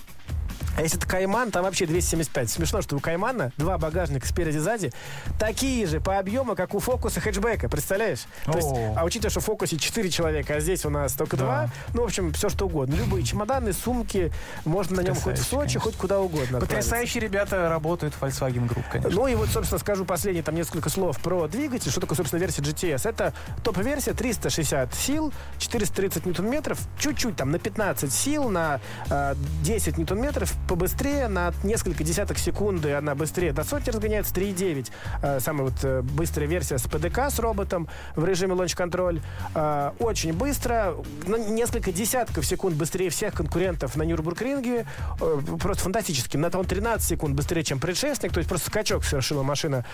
А 0.76 0.82
если 0.82 0.98
это 0.98 1.08
Кайман, 1.08 1.52
там 1.52 1.64
вообще 1.64 1.86
275. 1.86 2.50
Смешно, 2.50 2.82
что 2.82 2.96
у 2.96 3.00
Каймана 3.00 3.52
два 3.58 3.78
багажника 3.78 4.28
спереди 4.28 4.58
и 4.58 4.60
сзади 4.60 4.92
такие 5.40 5.86
же 5.88 6.00
по 6.00 6.18
объему, 6.20 6.56
как 6.56 6.74
у 6.76 6.80
Фокуса 6.80 7.20
хэтчбека. 7.20 7.70
Представляешь? 7.70 8.26
То 8.46 8.58
есть, 8.58 8.70
а 8.96 9.04
учитывая, 9.04 9.32
что 9.32 9.40
в 9.40 9.46
Фокусе 9.46 9.78
4 9.78 10.10
человека, 10.10 10.56
а 10.56 10.60
здесь 10.60 10.86
у 10.86 10.90
нас 10.90 11.14
только 11.14 11.38
да. 11.38 11.44
2, 11.44 11.70
ну, 11.94 12.02
в 12.02 12.06
общем, 12.06 12.34
все 12.34 12.50
что 12.50 12.66
угодно. 12.66 12.96
Любые 12.96 13.24
чемоданы, 13.24 13.74
сумки, 13.74 14.32
можно 14.66 14.98
на 14.98 15.02
нем 15.02 15.16
хоть 15.16 15.38
в 15.38 15.44
Сочи, 15.44 15.74
конечно. 15.74 15.80
хоть 15.80 15.96
куда 15.96 16.20
угодно. 16.20 16.60
Потрясающие 16.60 17.22
ребята 17.22 17.70
работают 17.70 18.14
в 18.14 18.22
Volkswagen 18.22 18.68
Group, 18.68 18.84
конечно. 18.92 19.20
Ну 19.20 19.28
и 19.28 19.36
вот, 19.36 19.50
собственно, 19.50 19.80
скажу 19.80 20.06
последние 20.06 20.44
там 20.44 20.56
несколько 20.56 20.90
слов 20.90 21.20
про 21.20 21.48
двигатель. 21.48 21.92
Что 21.92 22.02
такое, 22.02 22.16
собственно, 22.16 22.40
версия 22.40 22.62
GTS? 22.62 23.10
Это 23.10 23.34
топ-версия 23.64 24.14
360 24.14 24.94
сил, 24.94 25.34
430 25.60 26.26
ньютон-метров, 26.26 26.80
чуть-чуть 27.00 27.36
там 27.36 27.52
на 27.52 27.60
15 27.60 28.12
сил, 28.12 28.50
на 28.50 28.80
э, 29.10 29.36
10 29.64 29.98
ньютон-метров 29.98 30.54
побыстрее, 30.68 31.28
на 31.28 31.54
несколько 31.64 32.04
десяток 32.04 32.38
секунды 32.38 32.94
она 32.94 33.16
быстрее 33.16 33.54
до 33.54 33.64
сотни 33.64 33.90
разгоняется, 33.90 34.34
3.9. 34.34 34.92
Э, 35.22 35.40
самая 35.40 35.64
вот 35.70 35.84
э, 35.84 36.02
быстрая 36.02 36.48
версия 36.48 36.78
с 36.78 36.84
ПДК 36.84 37.30
с 37.30 37.40
роботом 37.40 37.88
в 38.16 38.26
режиме 38.26 38.54
лонч-контроль. 38.54 39.22
Э, 39.56 39.92
очень 40.00 40.34
быстро, 40.34 40.96
на 41.26 41.38
несколько 41.38 41.92
десятков 41.92 42.46
секунд 42.46 42.76
быстрее 42.76 43.10
всех 43.10 43.34
конкурентов 43.34 43.96
на 43.96 44.04
Нюрнбург-ринге. 44.04 44.86
Э, 45.22 45.42
просто 45.60 45.84
фантастически. 45.84 46.38
На 46.38 46.50
том 46.50 46.66
13 46.66 47.08
секунд 47.08 47.36
быстрее, 47.36 47.64
чем 47.64 47.80
предшественник, 47.80 48.34
то 48.34 48.40
есть 48.40 48.50
просто 48.50 48.70
скачок 48.70 49.04
совершила 49.04 49.44
машина 49.44 49.86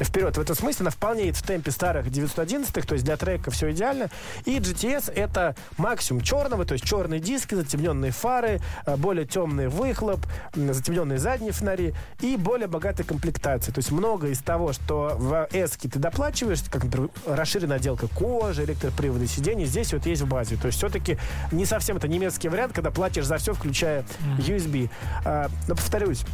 вперед. 0.00 0.36
В 0.36 0.40
этом 0.40 0.54
смысле 0.56 0.84
она 0.84 0.90
вполне 0.90 1.32
в 1.32 1.42
темпе 1.42 1.70
старых 1.70 2.06
911-х, 2.06 2.86
то 2.86 2.94
есть 2.94 3.04
для 3.04 3.16
трека 3.16 3.50
все 3.50 3.70
идеально. 3.72 4.08
И 4.44 4.58
GTS 4.58 5.12
это 5.12 5.56
максимум 5.76 6.22
черного, 6.22 6.64
то 6.64 6.74
есть 6.74 6.84
черные 6.84 7.20
диски, 7.20 7.54
затемненные 7.54 8.12
фары, 8.12 8.60
более 8.96 9.26
темный 9.26 9.68
выхлоп, 10.00 10.26
затемненные 10.54 11.18
задние 11.18 11.52
фонари 11.52 11.94
и 12.20 12.36
более 12.36 12.68
богатая 12.68 13.04
комплектация. 13.04 13.72
То 13.72 13.78
есть 13.78 13.90
много 13.90 14.28
из 14.28 14.38
того, 14.38 14.72
что 14.72 15.16
в 15.18 15.48
S 15.52 15.72
ты 15.76 15.98
доплачиваешь, 15.98 16.62
как, 16.70 16.84
например, 16.84 17.10
расширенная 17.26 17.76
отделка 17.76 18.08
кожи, 18.08 18.64
электроприводы 18.64 19.26
сидений, 19.26 19.66
здесь 19.66 19.92
вот 19.92 20.06
есть 20.06 20.22
в 20.22 20.28
базе. 20.28 20.56
То 20.56 20.66
есть 20.66 20.78
все-таки 20.78 21.18
не 21.52 21.66
совсем 21.66 21.96
это 21.96 22.08
немецкий 22.08 22.48
вариант, 22.48 22.72
когда 22.72 22.90
платишь 22.90 23.26
за 23.26 23.36
все, 23.38 23.52
включая 23.52 24.04
USB. 24.38 24.90
А, 25.24 25.48
но 25.68 25.74
повторюсь, 25.74 26.24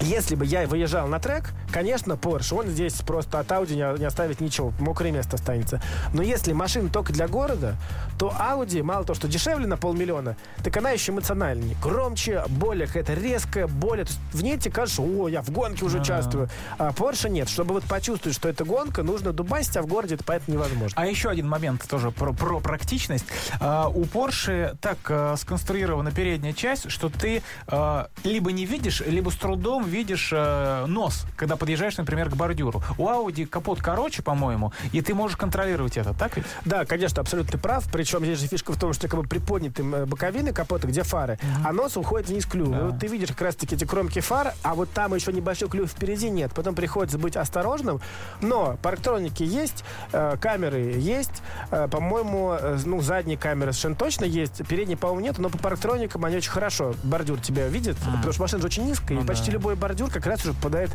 если 0.00 0.34
бы 0.34 0.44
я 0.44 0.66
выезжал 0.66 1.08
на 1.08 1.18
трек, 1.18 1.52
конечно, 1.72 2.14
Porsche, 2.14 2.54
он 2.58 2.66
здесь 2.68 2.94
просто 2.94 3.38
от 3.38 3.48
Audi 3.48 3.74
не, 3.74 3.98
не 3.98 4.04
оставит 4.04 4.40
ничего, 4.40 4.72
мокрое 4.78 5.12
место 5.12 5.36
останется. 5.36 5.80
Но 6.12 6.22
если 6.22 6.52
машина 6.52 6.88
только 6.88 7.12
для 7.12 7.28
города, 7.28 7.76
то 8.18 8.32
Audi, 8.38 8.82
мало 8.82 9.04
того, 9.04 9.14
что 9.14 9.28
дешевле 9.28 9.66
на 9.66 9.76
полмиллиона, 9.76 10.36
так 10.62 10.76
она 10.76 10.90
еще 10.90 11.12
эмоциональнее, 11.12 11.76
громче, 11.82 12.44
более 12.48 12.86
какая-то 12.86 13.14
резкая, 13.14 13.66
более... 13.66 14.04
То 14.04 14.12
есть 14.12 14.20
в 14.32 14.42
ней 14.42 14.58
тебе 14.58 14.72
кажется, 14.72 15.02
о, 15.02 15.28
я 15.28 15.42
в 15.42 15.50
гонке 15.50 15.84
уже 15.84 16.00
участвую. 16.00 16.48
А 16.78 16.90
Porsche 16.90 17.28
нет. 17.28 17.48
Чтобы 17.48 17.74
вот 17.74 17.84
почувствовать, 17.84 18.36
что 18.36 18.48
это 18.48 18.64
гонка, 18.64 19.02
нужно 19.02 19.32
дубасить, 19.32 19.76
а 19.76 19.82
в 19.82 19.86
городе 19.86 20.14
это 20.16 20.24
поэтому 20.24 20.56
невозможно. 20.56 21.00
А 21.00 21.06
еще 21.06 21.28
один 21.28 21.48
момент 21.48 21.86
тоже 21.88 22.10
про, 22.10 22.32
про 22.32 22.60
практичность. 22.60 23.26
А, 23.60 23.88
у 23.88 24.02
Porsche 24.04 24.76
так 24.80 24.98
а, 25.08 25.36
сконструирована 25.36 26.12
передняя 26.12 26.52
часть, 26.52 26.90
что 26.90 27.08
ты 27.08 27.42
а, 27.66 28.08
либо 28.24 28.52
не 28.52 28.66
видишь, 28.66 29.00
либо 29.00 29.30
с 29.30 29.36
трудом 29.36 29.83
видишь 29.86 30.30
э, 30.32 30.86
нос, 30.86 31.26
когда 31.36 31.56
подъезжаешь, 31.56 31.96
например, 31.96 32.30
к 32.30 32.34
бордюру. 32.34 32.82
У 32.98 33.08
Audi 33.08 33.46
капот 33.46 33.80
короче, 33.80 34.22
по-моему, 34.22 34.72
и 34.92 35.00
ты 35.00 35.14
можешь 35.14 35.36
контролировать 35.36 35.96
это, 35.96 36.14
так 36.14 36.36
ведь? 36.36 36.46
Да, 36.64 36.84
конечно, 36.84 37.20
абсолютно 37.20 37.58
прав. 37.58 37.84
Причем 37.92 38.24
здесь 38.24 38.40
же 38.40 38.46
фишка 38.46 38.72
в 38.72 38.78
том, 38.78 38.92
что 38.92 39.08
как 39.08 39.20
бы 39.20 39.26
приподняты 39.26 39.82
э, 39.82 40.06
боковины 40.06 40.52
капота, 40.52 40.86
где 40.86 41.02
фары, 41.02 41.34
mm-hmm. 41.34 41.62
а 41.64 41.72
нос 41.72 41.96
уходит 41.96 42.28
вниз 42.28 42.46
клюв. 42.46 42.70
Да. 42.70 42.78
И 42.78 42.82
вот 42.82 42.98
ты 42.98 43.06
видишь 43.06 43.28
как 43.28 43.42
раз-таки 43.42 43.74
эти 43.74 43.84
кромки 43.84 44.20
фар, 44.20 44.54
а 44.62 44.74
вот 44.74 44.90
там 44.90 45.14
еще 45.14 45.32
небольшой 45.32 45.68
клюв 45.68 45.90
впереди 45.90 46.30
нет. 46.30 46.52
Потом 46.54 46.74
приходится 46.74 47.18
быть 47.18 47.36
осторожным. 47.36 48.00
Но 48.40 48.76
парктроники 48.82 49.42
есть, 49.42 49.84
э, 50.12 50.36
камеры 50.40 50.94
есть. 50.96 51.42
Э, 51.70 51.88
по-моему, 51.88 52.56
э, 52.58 52.78
ну, 52.84 53.00
задние 53.00 53.36
камеры 53.36 53.72
совершенно 53.72 53.96
точно 53.96 54.24
есть. 54.24 54.66
Передние, 54.66 54.96
по-моему, 54.96 55.20
нет, 55.20 55.38
но 55.38 55.48
по 55.48 55.58
парктроникам 55.58 56.24
они 56.24 56.36
очень 56.36 56.50
хорошо 56.50 56.94
бордюр 57.02 57.40
тебя 57.40 57.68
видят, 57.68 57.96
mm-hmm. 57.96 58.16
потому 58.16 58.32
что 58.32 58.42
машина 58.42 58.60
же 58.62 58.66
очень 58.66 58.86
низкая, 58.86 59.18
ну, 59.18 59.24
и 59.24 59.26
почти 59.26 59.46
да. 59.46 59.52
любой 59.52 59.73
световой 59.74 59.76
бордюр 59.76 60.10
как 60.10 60.26
раз 60.26 60.44
уже 60.44 60.54
попадает 60.54 60.90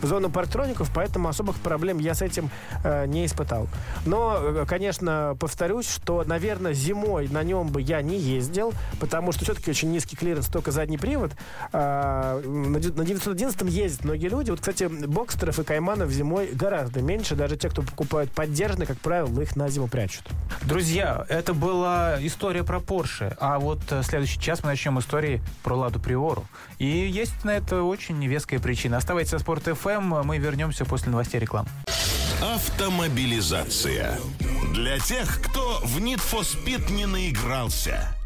в 0.00 0.06
зону 0.06 0.30
парктроников, 0.30 0.90
поэтому 0.94 1.28
особых 1.28 1.56
проблем 1.56 1.98
я 1.98 2.14
с 2.14 2.22
этим 2.22 2.50
э, 2.84 3.06
не 3.06 3.26
испытал. 3.26 3.68
Но, 4.06 4.38
э, 4.40 4.64
конечно, 4.66 5.36
повторюсь, 5.38 5.90
что, 5.90 6.24
наверное, 6.24 6.72
зимой 6.72 7.28
на 7.28 7.42
нем 7.42 7.68
бы 7.68 7.80
я 7.80 8.02
не 8.02 8.18
ездил, 8.18 8.72
потому 9.00 9.32
что 9.32 9.44
все-таки 9.44 9.70
очень 9.70 9.90
низкий 9.90 10.16
клиренс, 10.16 10.46
только 10.46 10.70
задний 10.70 10.98
привод. 10.98 11.32
А, 11.72 12.40
на 12.42 12.78
911 12.80 13.62
ездят 13.62 14.04
многие 14.04 14.28
люди. 14.28 14.50
Вот, 14.50 14.60
кстати, 14.60 14.84
бокстеров 14.84 15.58
и 15.58 15.64
кайманов 15.64 16.10
зимой 16.10 16.50
гораздо 16.52 17.02
меньше. 17.02 17.34
Даже 17.34 17.56
те, 17.56 17.68
кто 17.68 17.82
покупают 17.82 18.30
поддержанные, 18.30 18.86
как 18.86 18.98
правило, 18.98 19.40
их 19.40 19.56
на 19.56 19.68
зиму 19.68 19.88
прячут. 19.88 20.28
Друзья, 20.62 21.24
это 21.28 21.54
была 21.54 22.16
история 22.20 22.64
про 22.64 22.78
Porsche. 22.78 23.36
А 23.40 23.58
вот 23.58 23.80
э, 23.90 24.02
следующий 24.02 24.40
час 24.40 24.62
мы 24.62 24.70
начнем 24.70 24.98
истории 24.98 25.40
про 25.62 25.74
Ладу 25.76 25.98
Приору. 25.98 26.44
И 26.78 26.86
есть 26.86 27.44
на 27.44 27.50
это 27.50 27.82
очень 27.82 28.17
веская 28.26 28.58
причина. 28.58 28.96
Оставайтесь 28.96 29.32
на 29.32 29.38
Спорт 29.38 29.64
ФМ, 29.64 30.22
мы 30.24 30.38
вернемся 30.38 30.84
после 30.84 31.10
новостей 31.10 31.38
рекламы. 31.38 31.68
Автомобилизация. 32.42 34.18
Для 34.72 34.98
тех, 34.98 35.40
кто 35.42 35.80
в 35.84 35.98
Need 35.98 36.20
for 36.20 36.42
Speed 36.42 36.90
не 36.92 37.06
наигрался. 37.06 38.17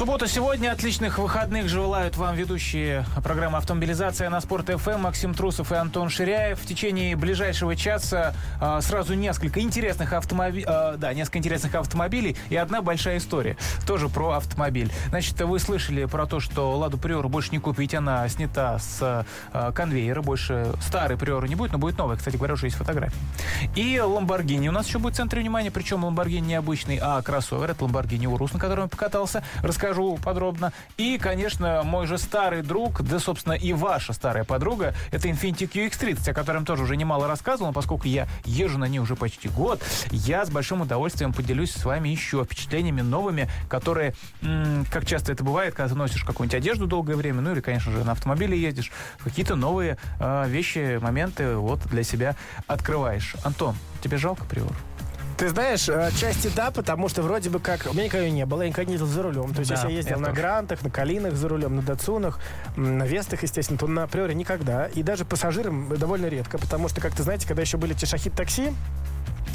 Суббота 0.00 0.28
сегодня. 0.28 0.72
Отличных 0.72 1.18
выходных 1.18 1.68
желают 1.68 2.16
вам 2.16 2.34
ведущие 2.34 3.04
программы 3.22 3.58
«Автомобилизация» 3.58 4.30
на 4.30 4.40
Спорт 4.40 4.70
ФМ 4.70 5.00
Максим 5.00 5.34
Трусов 5.34 5.72
и 5.72 5.74
Антон 5.74 6.08
Ширяев. 6.08 6.58
В 6.58 6.64
течение 6.64 7.14
ближайшего 7.16 7.76
часа 7.76 8.34
э, 8.62 8.78
сразу 8.80 9.12
несколько 9.12 9.60
интересных 9.60 10.14
автомобилей, 10.14 10.64
э, 10.66 10.94
да, 10.96 11.12
несколько 11.12 11.36
интересных 11.36 11.74
автомобилей 11.74 12.34
и 12.48 12.56
одна 12.56 12.80
большая 12.80 13.18
история. 13.18 13.58
Тоже 13.86 14.08
про 14.08 14.30
автомобиль. 14.30 14.90
Значит, 15.10 15.38
вы 15.42 15.58
слышали 15.58 16.06
про 16.06 16.24
то, 16.24 16.40
что 16.40 16.78
«Ладу 16.78 16.96
Приору» 16.96 17.28
больше 17.28 17.50
не 17.50 17.58
купить, 17.58 17.94
она 17.94 18.26
снята 18.30 18.78
с 18.78 19.26
э, 19.52 19.72
конвейера. 19.74 20.22
Больше 20.22 20.72
старый 20.80 21.18
Приору 21.18 21.46
не 21.46 21.56
будет, 21.56 21.72
но 21.72 21.78
будет 21.78 21.98
новый. 21.98 22.16
Кстати 22.16 22.36
говоря, 22.36 22.54
уже 22.54 22.68
есть 22.68 22.76
фотографии. 22.76 23.18
И 23.76 24.00
«Ламборгини» 24.00 24.68
у 24.68 24.72
нас 24.72 24.86
еще 24.86 24.98
будет 24.98 25.12
в 25.12 25.16
центре 25.18 25.42
внимания, 25.42 25.70
причем 25.70 26.04
«Ламборгини» 26.04 26.46
не 26.46 26.54
обычный, 26.54 26.98
а 27.02 27.20
кроссовер. 27.20 27.70
Это 27.70 27.84
«Ламборгини 27.84 28.26
Урус», 28.26 28.49
на 28.52 28.58
котором 28.58 28.84
я 28.84 28.88
покатался. 28.88 29.42
Расскажу 29.62 30.18
подробно. 30.22 30.72
И, 30.96 31.18
конечно, 31.18 31.82
мой 31.84 32.06
же 32.06 32.18
старый 32.18 32.62
друг, 32.62 33.02
да, 33.02 33.18
собственно, 33.18 33.54
и 33.54 33.72
ваша 33.72 34.12
старая 34.12 34.44
подруга, 34.44 34.94
это 35.10 35.28
Infiniti 35.28 35.70
QX30, 35.70 36.30
о 36.30 36.34
котором 36.34 36.64
тоже 36.64 36.84
уже 36.84 36.96
немало 36.96 37.28
рассказывал, 37.28 37.68
но 37.68 37.72
поскольку 37.72 38.06
я 38.06 38.28
езжу 38.44 38.78
на 38.78 38.86
ней 38.86 38.98
уже 38.98 39.16
почти 39.16 39.48
год, 39.48 39.82
я 40.10 40.44
с 40.44 40.50
большим 40.50 40.82
удовольствием 40.82 41.32
поделюсь 41.32 41.72
с 41.72 41.84
вами 41.84 42.08
еще 42.08 42.44
впечатлениями 42.44 43.00
новыми, 43.00 43.48
которые, 43.68 44.14
как 44.90 45.06
часто 45.06 45.32
это 45.32 45.44
бывает, 45.44 45.74
когда 45.74 45.92
ты 45.92 45.94
носишь 45.94 46.24
какую-нибудь 46.24 46.56
одежду 46.56 46.86
долгое 46.86 47.16
время, 47.16 47.40
ну 47.40 47.52
или, 47.52 47.60
конечно 47.60 47.92
же, 47.92 48.04
на 48.04 48.12
автомобиле 48.12 48.60
ездишь, 48.60 48.90
какие-то 49.22 49.56
новые 49.56 49.98
э, 50.18 50.48
вещи, 50.48 50.98
моменты 51.00 51.56
вот 51.56 51.80
для 51.86 52.02
себя 52.02 52.36
открываешь. 52.66 53.34
Антон, 53.44 53.76
тебе 54.02 54.16
жалко 54.16 54.44
Приор? 54.44 54.74
Ты 55.40 55.48
знаешь, 55.48 55.88
отчасти 55.88 56.50
да, 56.54 56.70
потому 56.70 57.08
что 57.08 57.22
вроде 57.22 57.48
бы 57.48 57.60
как... 57.60 57.86
У 57.90 57.94
меня 57.94 58.04
никогда 58.04 58.28
не 58.28 58.44
было, 58.44 58.60
я 58.60 58.68
никогда 58.68 58.90
не 58.90 58.98
ездил 58.98 59.06
за 59.06 59.22
рулем. 59.22 59.54
То 59.54 59.60
есть, 59.60 59.70
Да, 59.70 59.76
если 59.76 59.88
я 59.88 59.96
ездил 59.96 60.18
на 60.20 60.26
тоже. 60.26 60.36
Грантах, 60.38 60.82
на 60.82 60.90
Калинах 60.90 61.32
за 61.32 61.48
рулем, 61.48 61.76
на 61.76 61.80
Датсунах, 61.80 62.38
на 62.76 63.04
Вестах, 63.04 63.42
естественно, 63.42 63.78
то 63.78 63.86
на 63.86 64.02
априори 64.02 64.34
никогда. 64.34 64.88
И 64.88 65.02
даже 65.02 65.24
пассажирам 65.24 65.96
довольно 65.96 66.26
редко, 66.26 66.58
потому 66.58 66.90
что, 66.90 67.00
как 67.00 67.14
ты 67.14 67.22
знаете, 67.22 67.48
когда 67.48 67.62
еще 67.62 67.78
были 67.78 67.94
те 67.94 68.04
шахид-такси, 68.04 68.74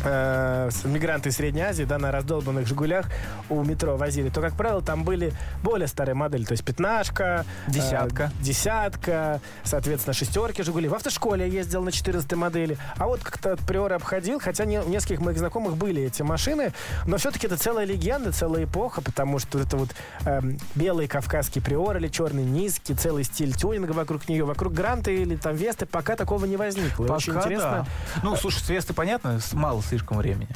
э, 0.03 0.69
мигранты 0.83 1.29
из 1.29 1.35
Средней 1.35 1.61
Азии, 1.61 1.83
да, 1.83 1.97
на 1.97 2.11
раздолбанных 2.11 2.67
«Жигулях» 2.67 3.07
у 3.49 3.63
метро 3.63 3.97
возили, 3.97 4.29
то, 4.29 4.41
как 4.41 4.55
правило, 4.55 4.81
там 4.81 5.03
были 5.03 5.33
более 5.63 5.87
старые 5.87 6.15
модели, 6.15 6.43
то 6.43 6.53
есть 6.53 6.63
пятнашка, 6.63 7.45
э, 7.67 7.71
Десятка. 7.71 8.31
десятка, 8.41 9.41
соответственно, 9.63 10.13
шестерки 10.13 10.63
«Жигули». 10.63 10.87
В 10.87 10.93
автошколе 10.93 11.47
я 11.47 11.53
ездил 11.59 11.83
на 11.83 11.91
14 11.91 12.31
модели, 12.33 12.77
а 12.97 13.05
вот 13.07 13.21
как-то 13.23 13.53
от 13.53 13.59
приора 13.59 13.95
обходил, 13.95 14.39
хотя 14.39 14.65
не, 14.65 14.79
у 14.79 14.89
нескольких 14.89 15.19
моих 15.21 15.37
знакомых 15.37 15.77
были 15.77 16.03
эти 16.03 16.21
машины, 16.21 16.73
но 17.05 17.17
все-таки 17.17 17.47
это 17.47 17.57
целая 17.57 17.85
легенда, 17.85 18.31
целая 18.31 18.65
эпоха, 18.65 19.01
потому 19.01 19.39
что 19.39 19.59
это 19.59 19.77
вот 19.77 19.89
эм, 20.25 20.57
белый 20.75 21.07
кавказский 21.07 21.61
приор 21.61 21.97
или 21.97 22.07
черный 22.07 22.43
низкий, 22.43 22.93
целый 22.93 23.23
стиль 23.23 23.53
тюнинга 23.53 23.91
вокруг 23.91 24.27
нее, 24.29 24.45
вокруг 24.45 24.73
Гранты 24.73 25.15
или 25.15 25.35
там 25.35 25.55
Весты 25.55 25.85
пока 25.85 26.15
такого 26.15 26.45
не 26.45 26.57
возникло. 26.57 27.05
И 27.05 27.09
Очень 27.09 27.33
Пока 27.33 27.45
интересно, 27.45 27.87
да. 28.15 28.21
Ну, 28.23 28.35
слушай, 28.35 28.59
с 28.59 28.69
Весты 28.69 28.93
понятно, 28.93 29.39
мало 29.53 29.81
слишком 29.85 30.17
времени. 30.17 30.47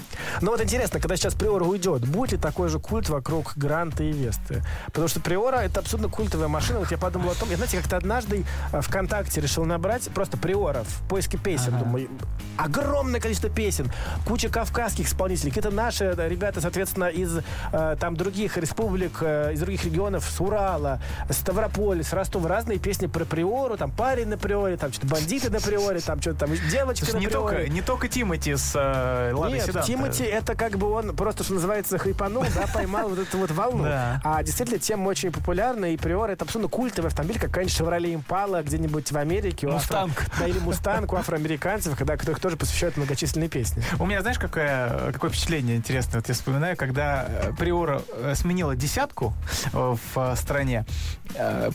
Ну 0.42 0.52
вот 0.52 0.62
интересно, 0.62 1.00
когда 1.00 1.16
сейчас 1.16 1.34
Приора 1.34 1.64
уйдет, 1.66 2.08
будет 2.08 2.32
ли 2.34 2.38
такой 2.38 2.70
же 2.70 2.80
культ 2.80 3.10
вокруг 3.10 3.54
Гранта 3.56 4.04
и 4.04 4.12
Весты? 4.12 4.64
Потому 4.88 5.08
что 5.08 5.20
Приора 5.20 5.58
это 5.58 5.80
абсолютно 5.80 6.10
культовая 6.12 6.48
машина. 6.48 6.80
Вот 6.80 6.92
я 6.92 6.98
подумал 6.98 7.32
о 7.32 7.36
том, 7.36 7.50
я 7.50 7.56
знаете, 7.56 7.78
как-то 7.78 7.98
однажды 7.98 8.46
э, 8.72 8.82
ВКонтакте 8.82 9.42
решил 9.42 9.66
набрать 9.66 10.10
просто 10.10 10.38
Приора 10.38 10.84
в 10.84 11.08
поиске 11.08 11.38
песен. 11.38 11.76
Ага. 11.76 11.86
Думаю, 11.86 12.10
огромное 12.58 13.20
количество 13.20 13.50
песен, 13.50 13.92
куча 14.26 14.50
кавказских 14.50 15.08
исполнителей, 15.08 15.52
какие-то 15.52 15.72
наши 15.72 16.06
э, 16.06 16.28
ребята, 16.28 16.62
соответственно, 16.62 17.06
из 17.06 17.40
э, 17.72 17.96
там 18.00 18.16
других 18.16 18.58
республик, 18.58 19.22
из 19.22 19.60
других 19.60 19.86
регионов, 19.86 20.26
с 20.26 20.42
Урала, 20.42 21.02
с 21.30 21.38
Ставрополя, 21.38 22.04
с 22.04 22.14
Ростова, 22.14 22.50
разные 22.50 22.80
песни 22.80 23.08
про 23.08 23.26
Приору, 23.26 23.78
там 23.78 23.92
парень 23.92 24.28
на 24.28 24.38
Приоре, 24.38 24.78
там 24.78 24.92
что-то 24.92 25.08
бандиты 25.08 25.50
на 25.50 25.60
Приоре, 25.60 26.00
там 26.00 26.20
что-то 26.22 26.40
там 26.40 26.50
девочка 26.70 27.06
Слушай, 27.06 27.18
на 27.18 27.20
не 27.20 27.28
Приоре. 27.28 27.58
только, 27.58 27.72
не 27.72 27.82
только 27.82 28.08
Тимати 28.08 28.56
с 28.56 28.74
э, 29.20 29.50
Нет, 29.50 29.66
Седан. 29.66 29.84
Тимати 29.84 30.24
это 30.24 30.56
как 30.56 30.78
бы 30.78 30.90
он 30.90 31.16
просто, 31.16 31.44
что 31.44 31.54
называется, 31.54 31.98
хайпанул, 31.98 32.46
да, 32.56 32.68
поймал 32.74 33.10
вот 33.10 33.20
эту 33.20 33.38
вот 33.38 33.52
волну. 33.52 33.86
А 34.24 34.44
действительно, 34.44 34.80
тема 34.80 35.08
очень 35.08 35.32
популярна, 35.32 35.94
и 35.94 35.98
Приор 35.98 36.30
это 36.30 36.46
абсолютно 36.46 36.70
культовый 36.70 37.10
автомобиль, 37.10 37.40
как 37.40 37.50
какая-нибудь 37.50 37.80
Chevrolet 37.80 38.24
Impala 38.24 38.64
где-нибудь 38.64 39.12
в 39.12 39.18
Америке. 39.18 39.68
Мустанг. 39.68 40.26
Да, 40.40 40.48
или 40.48 40.60
Мустанг 40.60 41.12
у 41.12 41.16
афроамериканцев, 41.16 41.98
когда 41.98 42.16
которых 42.16 42.40
тоже 42.40 42.58
посвящают 42.58 42.98
многочисленные 42.98 43.50
песни. 43.50 43.84
У 44.00 44.06
меня, 44.06 44.22
знаешь, 44.22 44.40
какое, 44.40 45.12
какое 45.12 45.30
впечатление 45.30 45.76
интересное? 45.76 46.20
Вот 46.20 46.28
я 46.28 46.34
вспоминаю, 46.34 46.78
когда 46.78 47.26
э, 47.28 47.54
Приора 47.58 48.02
э, 48.14 48.34
сменила 48.36 48.76
десятку 48.76 49.34
э, 49.74 49.96
в 50.14 50.36
стране. 50.36 50.86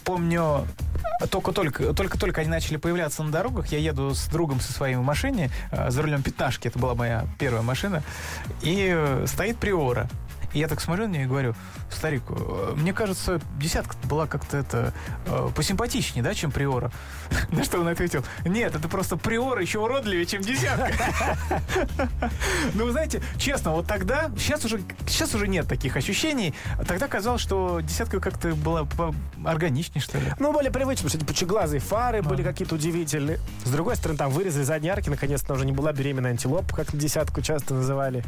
Помню, 0.05 0.67
только-только, 1.31 1.95
только-только 1.95 2.41
они 2.41 2.51
начали 2.51 2.77
появляться 2.77 3.23
на 3.23 3.31
дорогах. 3.31 3.69
Я 3.69 3.79
еду 3.79 4.15
с 4.15 4.27
другом 4.27 4.61
со 4.61 4.73
своей 4.73 4.97
в 4.97 5.03
машине 5.03 5.51
за 5.89 6.03
рулем 6.03 6.23
пятнашки. 6.23 6.69
Это 6.69 6.79
была 6.79 6.95
моя 6.95 7.27
первая 7.39 7.63
машина. 7.63 8.03
И 8.63 9.23
стоит 9.27 9.59
Приора. 9.59 10.09
И 10.55 10.61
я 10.61 10.69
так 10.69 10.81
смотрю 10.81 11.09
на 11.09 11.13
нее 11.13 11.25
и 11.25 11.27
говорю, 11.27 11.55
старик, 11.91 12.23
э, 12.31 12.75
мне 12.77 12.93
кажется, 12.93 13.41
десятка 13.59 13.97
была 14.05 14.27
как-то 14.27 14.57
это 14.57 14.95
э, 15.27 15.51
посимпатичнее, 15.55 16.23
да, 16.23 16.33
чем 16.33 16.53
Приора. 16.53 16.93
На 17.51 17.65
что 17.65 17.81
он 17.81 17.89
ответил, 17.89 18.25
нет, 18.45 18.75
это 18.75 18.89
просто 18.89 19.17
Приора 19.17 19.61
еще 19.61 19.81
уродливее, 19.81 20.25
чем 20.27 20.43
десятка. 20.43 20.93
Ну, 22.75 22.87
вы 22.87 22.93
знаете, 22.93 23.23
честно, 23.37 23.73
вот 23.73 23.87
тогда, 23.87 24.31
сейчас 24.39 24.65
уже, 24.65 24.81
сейчас 25.07 25.35
уже 25.35 25.49
нет 25.49 25.69
таких 25.69 25.97
ощущений. 25.97 26.55
Тогда 26.87 27.09
казалось, 27.09 27.41
что 27.41 27.81
десятка 27.81 28.21
как-то 28.21 28.55
была 28.55 28.87
органичнее, 29.45 30.01
что 30.03 30.19
ли. 30.19 30.33
Ну, 30.39 30.53
более 30.53 30.71
привычно, 30.71 31.05
потому 31.05 31.11
что 31.11 31.19
эти 31.19 31.25
пучеглазые 31.25 31.81
фары 31.81 32.23
были 32.23 32.43
какие-то 32.43 32.77
удивительные. 32.77 33.39
С 33.65 33.71
другой 33.71 33.97
стороны, 33.97 34.19
там 34.19 34.31
вырезали 34.31 34.65
задние 34.65 34.93
арки, 34.93 35.09
наконец-то 35.09 35.55
уже 35.55 35.67
не 35.67 35.73
была 35.73 35.93
беременная 35.93 36.33
антилопа, 36.33 36.75
как 36.75 36.97
десятку 36.97 37.43
часто 37.43 37.75
называли. 37.75 38.25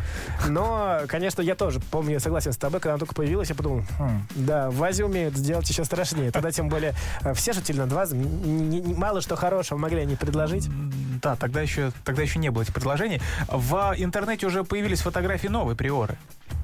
Но, 0.49 1.01
конечно, 1.09 1.43
я 1.43 1.55
тоже 1.55 1.81
помню, 1.81 2.16
я 2.17 2.21
согласен 2.21 2.53
с 2.53 2.57
тобой, 2.57 2.81
когда 2.81 2.95
она 2.95 2.99
только 2.99 3.15
появилась, 3.15 3.49
я 3.51 3.55
подумал, 3.55 3.85
«Хм, 3.99 4.27
да, 4.37 4.71
в 4.71 4.83
Азии 4.83 5.03
умеют 5.03 5.37
сделать 5.37 5.69
еще 5.69 5.85
страшнее. 5.85 6.31
Тогда, 6.31 6.51
тем 6.51 6.69
более, 6.69 6.95
э, 7.23 7.35
все 7.35 7.53
шутили 7.53 7.79
над 7.79 7.93
ВАЗом, 7.93 8.97
мало 8.97 9.21
что 9.21 9.37
хорошего 9.37 9.79
могли 9.79 10.01
они 10.01 10.17
предложить. 10.17 10.69
Да, 11.23 11.37
тогда 11.37 11.61
еще, 11.61 11.93
тогда 12.05 12.23
еще 12.23 12.39
не 12.39 12.51
было 12.51 12.63
этих 12.63 12.75
предложений. 12.75 13.21
В 13.49 13.95
интернете 13.99 14.47
уже 14.47 14.65
появились 14.65 15.01
фотографии 15.01 15.49
новой 15.49 15.77
Приоры. 15.77 16.17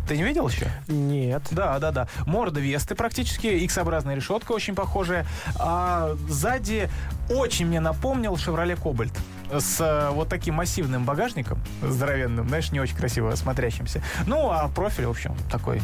Ты 0.08 0.16
не 0.16 0.24
видел 0.24 0.48
еще? 0.48 0.70
Нет. 0.88 1.42
Да, 1.50 1.78
да, 1.78 1.92
да. 1.92 2.08
Морда 2.26 2.60
Весты 2.60 2.94
практически, 2.94 3.46
X-образная 3.46 4.16
решетка 4.16 4.52
очень 4.52 4.74
похожая. 4.74 5.26
А 5.56 6.16
сзади 6.28 6.90
очень 7.30 7.66
мне 7.66 7.80
напомнил 7.80 8.34
Chevrolet 8.34 8.80
Cobalt 8.80 9.16
с 9.52 9.80
э, 9.80 10.10
вот 10.10 10.28
таким 10.28 10.54
массивным 10.54 11.04
багажником, 11.04 11.58
здоровенным, 11.82 12.48
знаешь, 12.48 12.72
не 12.72 12.80
очень 12.80 12.96
красиво 12.96 13.34
смотрящимся. 13.34 14.02
Ну, 14.26 14.50
а 14.50 14.68
профиль, 14.68 15.06
в 15.06 15.10
общем, 15.10 15.34
такой 15.50 15.82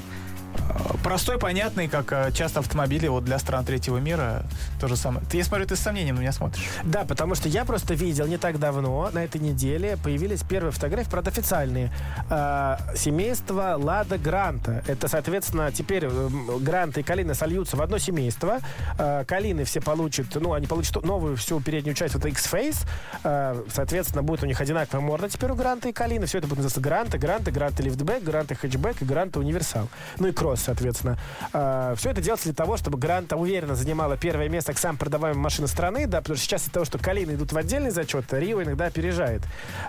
простой, 1.03 1.39
понятный, 1.39 1.89
как 1.89 2.13
э, 2.13 2.33
часто 2.33 2.61
автомобили 2.61 3.07
вот 3.09 3.25
для 3.25 3.39
стран 3.39 3.65
третьего 3.65 3.99
мира. 3.99 4.45
То 4.81 4.89
же 4.89 4.97
самое. 4.97 5.25
Ты, 5.27 5.39
я 5.39 5.45
смотрю, 5.45 5.67
ты 5.67 5.77
с 5.77 5.81
сомнением 5.81 6.17
на 6.17 6.21
меня 6.21 6.33
смотришь. 6.33 6.65
Да, 6.85 7.05
потому 7.05 7.35
что 7.35 7.49
я 7.49 7.65
просто 7.65 7.95
видел 7.95 8.27
не 8.27 8.37
так 8.37 8.59
давно, 8.59 9.11
на 9.13 9.25
этой 9.25 9.41
неделе, 9.41 9.97
появились 10.03 10.43
первые 10.43 10.73
фотографии, 10.73 11.11
правда, 11.11 11.31
официальные. 11.31 11.93
э, 12.31 12.77
семейство 12.97 13.77
Лада 13.79 14.19
Гранта. 14.19 14.83
Это, 14.87 15.09
соответственно, 15.09 15.71
теперь 15.73 16.05
э, 16.05 16.29
Гранта 16.61 17.01
и 17.01 17.03
Калина 17.03 17.35
сольются 17.35 17.77
в 17.77 17.83
одно 17.83 17.99
семейство. 17.99 18.59
Э, 18.99 19.25
Калины 19.27 19.65
все 19.65 19.81
получат, 19.81 20.27
ну, 20.35 20.53
они 20.53 20.67
получат 20.67 21.05
новую 21.05 21.37
всю 21.37 21.61
переднюю 21.61 21.95
часть, 21.95 22.15
это 22.15 22.29
X-Face. 22.29 22.87
Э, 23.25 23.63
соответственно, 23.73 24.23
будет 24.23 24.43
у 24.43 24.47
них 24.47 24.61
одинаковая 24.61 25.05
морда 25.05 25.29
теперь 25.29 25.51
у 25.51 25.55
Гранта 25.55 25.89
и 25.89 25.93
Калины. 25.93 26.27
Все 26.27 26.39
это 26.39 26.47
будет 26.47 26.59
называться 26.59 26.81
Гранта, 26.81 27.19
Гранта, 27.19 27.51
Гранта 27.51 27.83
Лифтбэк, 27.83 28.23
Гранта 28.23 28.55
Хэтчбэк 28.55 29.03
и 29.03 29.05
Гранта 29.05 29.39
Универсал. 29.39 29.89
Ну 30.19 30.29
и 30.29 30.33
Кросс, 30.33 30.48
соответственно. 30.57 31.19
А, 31.53 31.95
все 31.97 32.11
это 32.11 32.21
делается 32.21 32.47
для 32.47 32.55
того, 32.55 32.77
чтобы 32.77 32.99
Гранта 32.99 33.37
уверенно 33.37 33.75
занимала 33.75 34.17
первое 34.17 34.49
место 34.49 34.73
к 34.73 34.79
самым 34.79 34.99
продаваемым 34.99 35.43
машинам 35.43 35.69
страны, 35.69 36.07
да, 36.07 36.19
потому 36.19 36.37
что 36.37 36.45
сейчас 36.45 36.63
из-за 36.63 36.73
того, 36.73 36.85
что 36.85 36.99
Калина 36.99 37.33
идут 37.33 37.53
в 37.53 37.57
отдельный 37.57 37.91
зачет, 37.91 38.33
Рио 38.33 38.63
иногда 38.63 38.87
опережает 38.87 39.43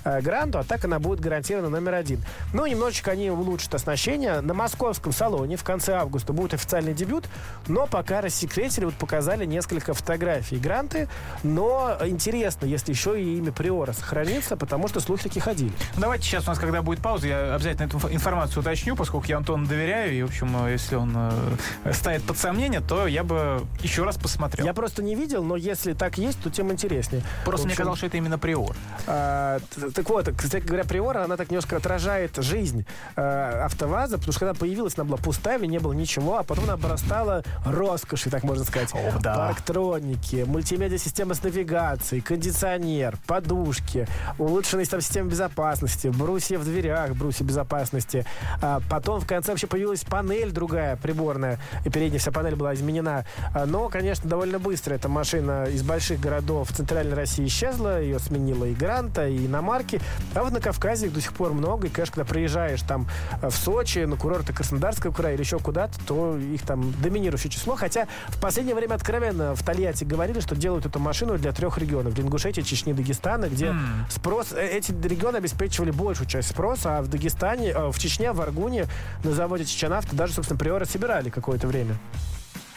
а, 0.03 0.21
Гранту, 0.21 0.59
а 0.59 0.63
так 0.63 0.85
она 0.85 0.99
будет 0.99 1.19
гарантированно 1.19 1.69
номер 1.69 1.95
один. 1.95 2.23
Ну, 2.53 2.65
немножечко 2.65 3.11
они 3.11 3.29
улучшат 3.29 3.75
оснащение. 3.75 4.41
На 4.41 4.53
московском 4.53 5.11
салоне 5.11 5.57
в 5.57 5.63
конце 5.63 5.93
августа 5.93 6.33
будет 6.33 6.53
официальный 6.53 6.93
дебют, 6.93 7.29
но 7.67 7.87
пока 7.87 8.21
рассекретили, 8.21 8.85
вот 8.85 8.95
показали 8.95 9.45
несколько 9.45 9.93
фотографий 9.93 10.57
Гранты, 10.57 11.07
но 11.43 11.97
интересно, 12.05 12.65
если 12.65 12.91
еще 12.91 13.21
и 13.21 13.37
имя 13.37 13.51
Приора 13.51 13.93
сохранится, 13.93 14.57
потому 14.57 14.87
что 14.87 14.99
слухи 14.99 15.23
такие 15.23 15.41
ходили. 15.41 15.71
Давайте 15.97 16.25
сейчас 16.25 16.45
у 16.45 16.47
нас, 16.47 16.59
когда 16.59 16.81
будет 16.81 17.01
пауза, 17.01 17.27
я 17.27 17.55
обязательно 17.55 17.87
эту 17.87 17.97
информацию 18.09 18.61
уточню, 18.61 18.95
поскольку 18.95 19.27
я 19.27 19.37
Антону 19.37 19.65
доверяю, 19.65 20.13
и, 20.13 20.21
в 20.21 20.25
общем, 20.25 20.48
э, 20.65 20.71
если 20.71 20.95
он 20.95 21.13
э, 21.15 21.93
ставит 21.93 22.23
под 22.23 22.37
сомнение, 22.37 22.81
то 22.81 23.07
я 23.07 23.23
бы 23.23 23.65
еще 23.81 24.03
раз 24.03 24.17
посмотрел. 24.17 24.65
Я 24.65 24.73
просто 24.73 25.03
не 25.03 25.15
видел, 25.15 25.43
но 25.43 25.55
если 25.55 25.93
так 25.93 26.17
есть, 26.17 26.41
то 26.41 26.49
тем 26.49 26.71
интереснее. 26.71 27.23
Просто 27.45 27.67
мне 27.67 27.75
казалось, 27.75 27.99
что 27.99 28.07
это 28.07 28.17
именно 28.17 28.37
Приор. 28.37 28.75
А, 29.07 29.59
так 29.93 30.09
вот, 30.09 30.29
кстати 30.37 30.63
говоря, 30.65 30.83
Приора, 30.83 31.23
она 31.23 31.37
так 31.37 31.49
немножко 31.49 31.77
отражает 31.77 32.35
жизнь 32.37 32.85
а, 33.15 33.65
АвтоВАЗа, 33.65 34.17
потому 34.17 34.31
что 34.31 34.39
когда 34.39 34.53
появилась, 34.53 34.97
она 34.97 35.05
была 35.05 35.17
пустая, 35.17 35.59
не 35.59 35.79
было 35.79 35.93
ничего, 35.93 36.37
а 36.39 36.43
потом 36.43 36.65
она 36.65 36.73
обрастала 36.73 37.43
роскошью, 37.65 38.31
так 38.31 38.43
можно 38.43 38.63
сказать. 38.63 38.89
О, 38.93 39.19
да. 39.19 39.35
Парктроники, 39.35 40.43
мультимедиа-система 40.47 41.33
с 41.33 41.43
навигацией, 41.43 42.21
кондиционер, 42.21 43.17
подушки, 43.27 44.07
улучшенная 44.37 44.85
там 44.85 45.01
система 45.01 45.29
безопасности, 45.29 46.07
брусья 46.07 46.57
в 46.57 46.63
дверях, 46.63 47.15
брусья 47.15 47.45
безопасности. 47.45 48.25
А 48.61 48.81
потом 48.89 49.19
в 49.19 49.27
конце 49.27 49.51
вообще 49.51 49.67
появилась 49.67 50.03
панель 50.03 50.38
другая, 50.47 50.95
приборная, 50.95 51.59
и 51.85 51.89
передняя 51.89 52.19
вся 52.19 52.31
панель 52.31 52.55
была 52.55 52.73
изменена. 52.73 53.25
А, 53.53 53.65
но, 53.65 53.89
конечно, 53.89 54.29
довольно 54.29 54.59
быстро 54.59 54.95
эта 54.95 55.09
машина 55.09 55.65
из 55.65 55.83
больших 55.83 56.19
городов 56.19 56.69
Центральной 56.71 57.15
России 57.15 57.45
исчезла, 57.45 58.01
ее 58.01 58.19
сменила 58.19 58.65
и 58.65 58.73
Гранта, 58.73 59.27
и 59.27 59.45
иномарки. 59.45 60.01
А 60.33 60.43
вот 60.43 60.53
на 60.53 60.59
Кавказе 60.59 61.07
их 61.07 61.13
до 61.13 61.21
сих 61.21 61.33
пор 61.33 61.53
много, 61.53 61.87
и, 61.87 61.89
конечно, 61.89 62.15
когда 62.15 62.33
приезжаешь 62.33 62.81
там 62.81 63.07
в 63.41 63.51
Сочи, 63.51 63.99
на 63.99 64.15
курорты 64.15 64.53
Краснодарского 64.53 65.11
края 65.11 65.35
или 65.35 65.41
еще 65.41 65.59
куда-то, 65.59 65.99
то 66.05 66.37
их 66.37 66.61
там 66.63 66.93
доминирующее 67.01 67.51
число. 67.51 67.75
Хотя 67.75 68.07
в 68.27 68.39
последнее 68.39 68.75
время 68.75 68.95
откровенно 68.95 69.55
в 69.55 69.63
Тольятти 69.63 70.03
говорили, 70.03 70.39
что 70.39 70.55
делают 70.55 70.85
эту 70.85 70.99
машину 70.99 71.37
для 71.37 71.51
трех 71.51 71.77
регионов. 71.77 72.13
Для 72.13 72.23
Ингушетии, 72.23 72.61
Чечни, 72.61 72.93
Дагестана, 72.93 73.45
где 73.45 73.67
mm. 73.67 73.77
спрос... 74.09 74.51
Э, 74.53 74.67
эти 74.67 74.91
регионы 74.91 75.37
обеспечивали 75.37 75.91
большую 75.91 76.27
часть 76.27 76.49
спроса, 76.49 76.97
а 76.97 77.01
в 77.01 77.07
Дагестане, 77.07 77.69
э, 77.69 77.91
в 77.91 77.99
Чечне, 77.99 78.31
в 78.31 78.41
Аргуне 78.41 78.85
на 79.23 79.31
заводе 79.31 79.65
Чеченавто 79.65 80.15
даже, 80.19 80.33
собственно, 80.33 80.59
приоры 80.59 80.85
собирали 80.85 81.29
какое-то 81.29 81.65
время. 81.65 81.95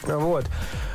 Вот. 0.05 0.45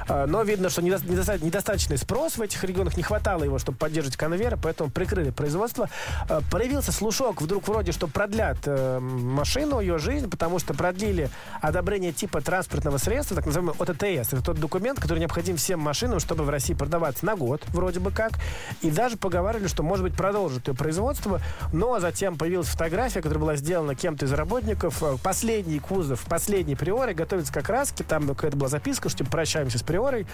А, 0.09 0.27
но 0.27 0.43
видно, 0.43 0.71
что 0.71 0.83
недоста- 0.83 1.45
недостаточный 1.45 1.99
спрос 1.99 2.37
в 2.37 2.43
этих 2.43 2.63
регионах, 2.65 2.97
не 2.97 3.03
хватало 3.03 3.45
его, 3.45 3.59
чтобы 3.59 3.79
поддерживать 3.79 4.17
конвейер, 4.17 4.59
поэтому 4.63 4.91
прикрыли 4.91 5.31
производство. 5.31 5.89
А, 6.29 6.41
появился 6.51 6.93
слушок 6.93 7.43
вдруг 7.43 7.69
вроде, 7.69 7.93
что 7.93 8.07
продлят 8.07 8.59
э, 8.65 8.99
машину, 9.01 9.81
ее 9.81 9.99
жизнь, 9.99 10.31
потому 10.31 10.59
что 10.59 10.75
продлили 10.75 11.31
одобрение 11.61 12.13
типа 12.13 12.41
транспортного 12.41 12.99
средства, 12.99 13.37
так 13.37 13.47
называемый 13.47 13.75
ОТТС. 13.79 14.33
Это 14.33 14.43
тот 14.43 14.59
документ, 14.59 15.01
который 15.01 15.19
необходим 15.19 15.57
всем 15.57 15.81
машинам, 15.81 16.21
чтобы 16.21 16.45
в 16.45 16.51
России 16.51 16.75
продаваться 16.75 17.27
на 17.27 17.37
год, 17.37 17.63
вроде 17.69 18.01
бы 18.01 18.11
как. 18.11 18.33
И 18.81 18.91
даже 18.91 19.17
поговаривали, 19.17 19.69
что, 19.69 19.83
может 19.83 20.05
быть, 20.05 20.17
продолжат 20.17 20.69
ее 20.69 20.75
производство, 20.75 21.41
но 21.73 21.99
затем 22.01 22.37
появилась 22.37 22.69
фотография, 22.69 23.21
которая 23.21 23.41
была 23.41 23.57
сделана 23.57 23.95
кем-то 23.95 24.25
из 24.25 24.33
работников. 24.33 25.03
Последний 25.23 25.79
кузов, 25.79 26.25
последний 26.29 26.75
приоры 26.75 27.15
готовится 27.15 27.53
как 27.53 27.69
раз, 27.69 27.93
там 28.09 28.29
какая-то 28.29 28.57
была 28.57 28.69
записка, 28.69 28.98
записка, 28.99 29.09
что 29.09 29.19
типа, 29.19 29.31
прощаемся 29.31 29.79
с 29.79 29.83
Приорой. 29.83 30.27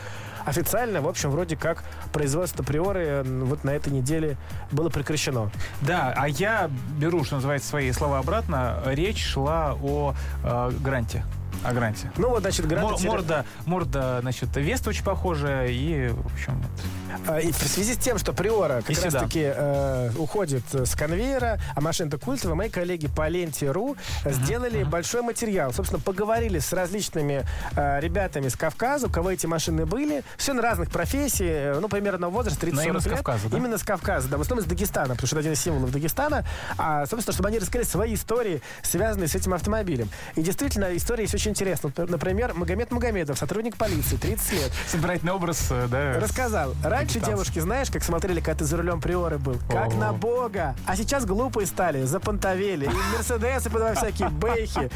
Официально, 0.45 1.01
в 1.01 1.09
общем, 1.09 1.31
вроде 1.31 1.57
как 1.57 1.85
производство 2.13 2.63
Приоры 2.63 3.23
вот 3.25 3.65
на 3.65 3.71
этой 3.71 3.93
неделе 3.93 4.37
было 4.71 4.89
прекращено. 4.89 5.51
Да, 5.81 6.13
а 6.17 6.29
я 6.29 6.71
беру, 6.99 7.25
что 7.25 7.37
называется, 7.37 7.69
свои 7.69 7.93
слова 7.93 8.19
обратно. 8.19 8.83
Речь 8.87 9.25
шла 9.25 9.77
о 9.83 10.15
э, 10.43 10.71
гранте 10.81 11.25
о 11.63 11.73
гранте. 11.73 12.13
Ну 12.19 12.29
вот, 12.29 12.43
значит, 12.43 12.67
грант... 12.67 12.91
Мор, 12.91 13.01
морда, 13.03 13.47
морда, 13.65 14.19
значит, 14.21 14.55
Веста 14.57 14.91
очень 14.91 15.05
похожая, 15.05 15.69
и, 15.69 16.09
в 16.09 16.27
общем... 16.27 16.63
А, 17.04 17.04
и 17.43 17.53
в 17.53 17.57
связи 17.57 17.95
с 17.95 17.99
тем, 17.99 18.19
что 18.19 18.33
Приора 18.33 18.83
как 18.83 19.03
раз-таки 19.03 19.53
э, 19.55 20.11
уходит 20.19 20.63
с 20.73 20.95
конвейера, 20.95 21.59
а 21.75 21.81
машина-то 21.81 22.19
культовая, 22.19 22.55
мои 22.55 22.69
коллеги 22.69 23.09
по 23.09 23.29
ленте.ру 23.29 23.97
сделали 24.25 24.81
uh-huh. 24.81 24.89
большой 24.89 25.23
материал. 25.23 25.73
Собственно, 25.73 26.01
поговорили 26.01 26.59
с 26.59 26.73
различными 26.73 27.45
э, 27.77 28.01
ребятами 28.01 28.49
с 28.49 28.57
Кавказа, 28.57 29.07
у 29.07 29.11
кого 29.11 29.31
эти 29.31 29.47
машины 29.47 29.87
были. 29.87 30.25
Все 30.37 30.53
на 30.53 30.63
разных 30.63 30.91
профессий, 30.91 31.47
э, 31.47 31.79
ну, 31.81 31.89
примерно 31.89 32.29
возраст 32.29 32.59
30 32.59 32.85
лет. 32.85 33.03
с 33.03 33.07
Кавказа, 33.07 33.49
да? 33.49 33.57
Именно 33.57 33.79
с 33.79 33.83
Кавказа, 33.83 34.29
да, 34.29 34.39
в 34.39 34.41
основном 34.41 34.65
из 34.65 34.69
Дагестана, 34.69 35.15
потому 35.15 35.27
что 35.27 35.37
это 35.37 35.41
один 35.41 35.53
из 35.53 35.61
символов 35.61 35.91
Дагестана. 35.91 36.45
А, 36.77 37.07
собственно, 37.07 37.33
чтобы 37.33 37.49
они 37.49 37.59
рассказали 37.59 37.87
свои 37.87 38.15
истории, 38.15 38.63
связанные 38.83 39.29
с 39.29 39.35
этим 39.35 39.55
автомобилем. 39.55 40.09
И 40.37 40.43
действительно, 40.43 40.97
история 40.97 41.23
есть 41.23 41.35
очень 41.35 41.53
интересно. 41.53 41.93
Например, 41.97 42.55
Магомед 42.55 42.91
Магомедов, 42.91 43.39
сотрудник 43.39 43.77
полиции, 43.77 44.17
30 44.17 44.53
лет. 44.53 44.73
Собирательный 44.89 45.33
образ, 45.33 45.67
э, 45.71 45.87
да. 45.91 46.19
Рассказал. 46.21 46.75
Раньше 46.83 47.04
девушки, 47.13 47.59
знаешь, 47.59 47.91
как 47.91 48.03
смотрели, 48.03 48.41
когда 48.41 48.59
ты 48.59 48.65
за 48.65 48.77
рулем 48.77 49.01
приоры 49.01 49.39
был? 49.39 49.57
Как 49.69 49.89
О-о-о. 49.89 49.95
на 49.97 50.13
бога. 50.13 50.75
А 50.87 50.97
сейчас 50.97 51.25
глупые 51.25 51.67
стали, 51.67 52.05
запонтовели. 52.05 52.87
И 52.87 53.17
мерседесы 53.17 53.71
подавай 53.71 53.95
всякие 53.97 54.29
бэхи. 54.29 54.91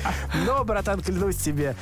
Но, 0.46 0.64
братан, 0.64 1.00
клянусь 1.00 1.36
тебе, 1.36 1.76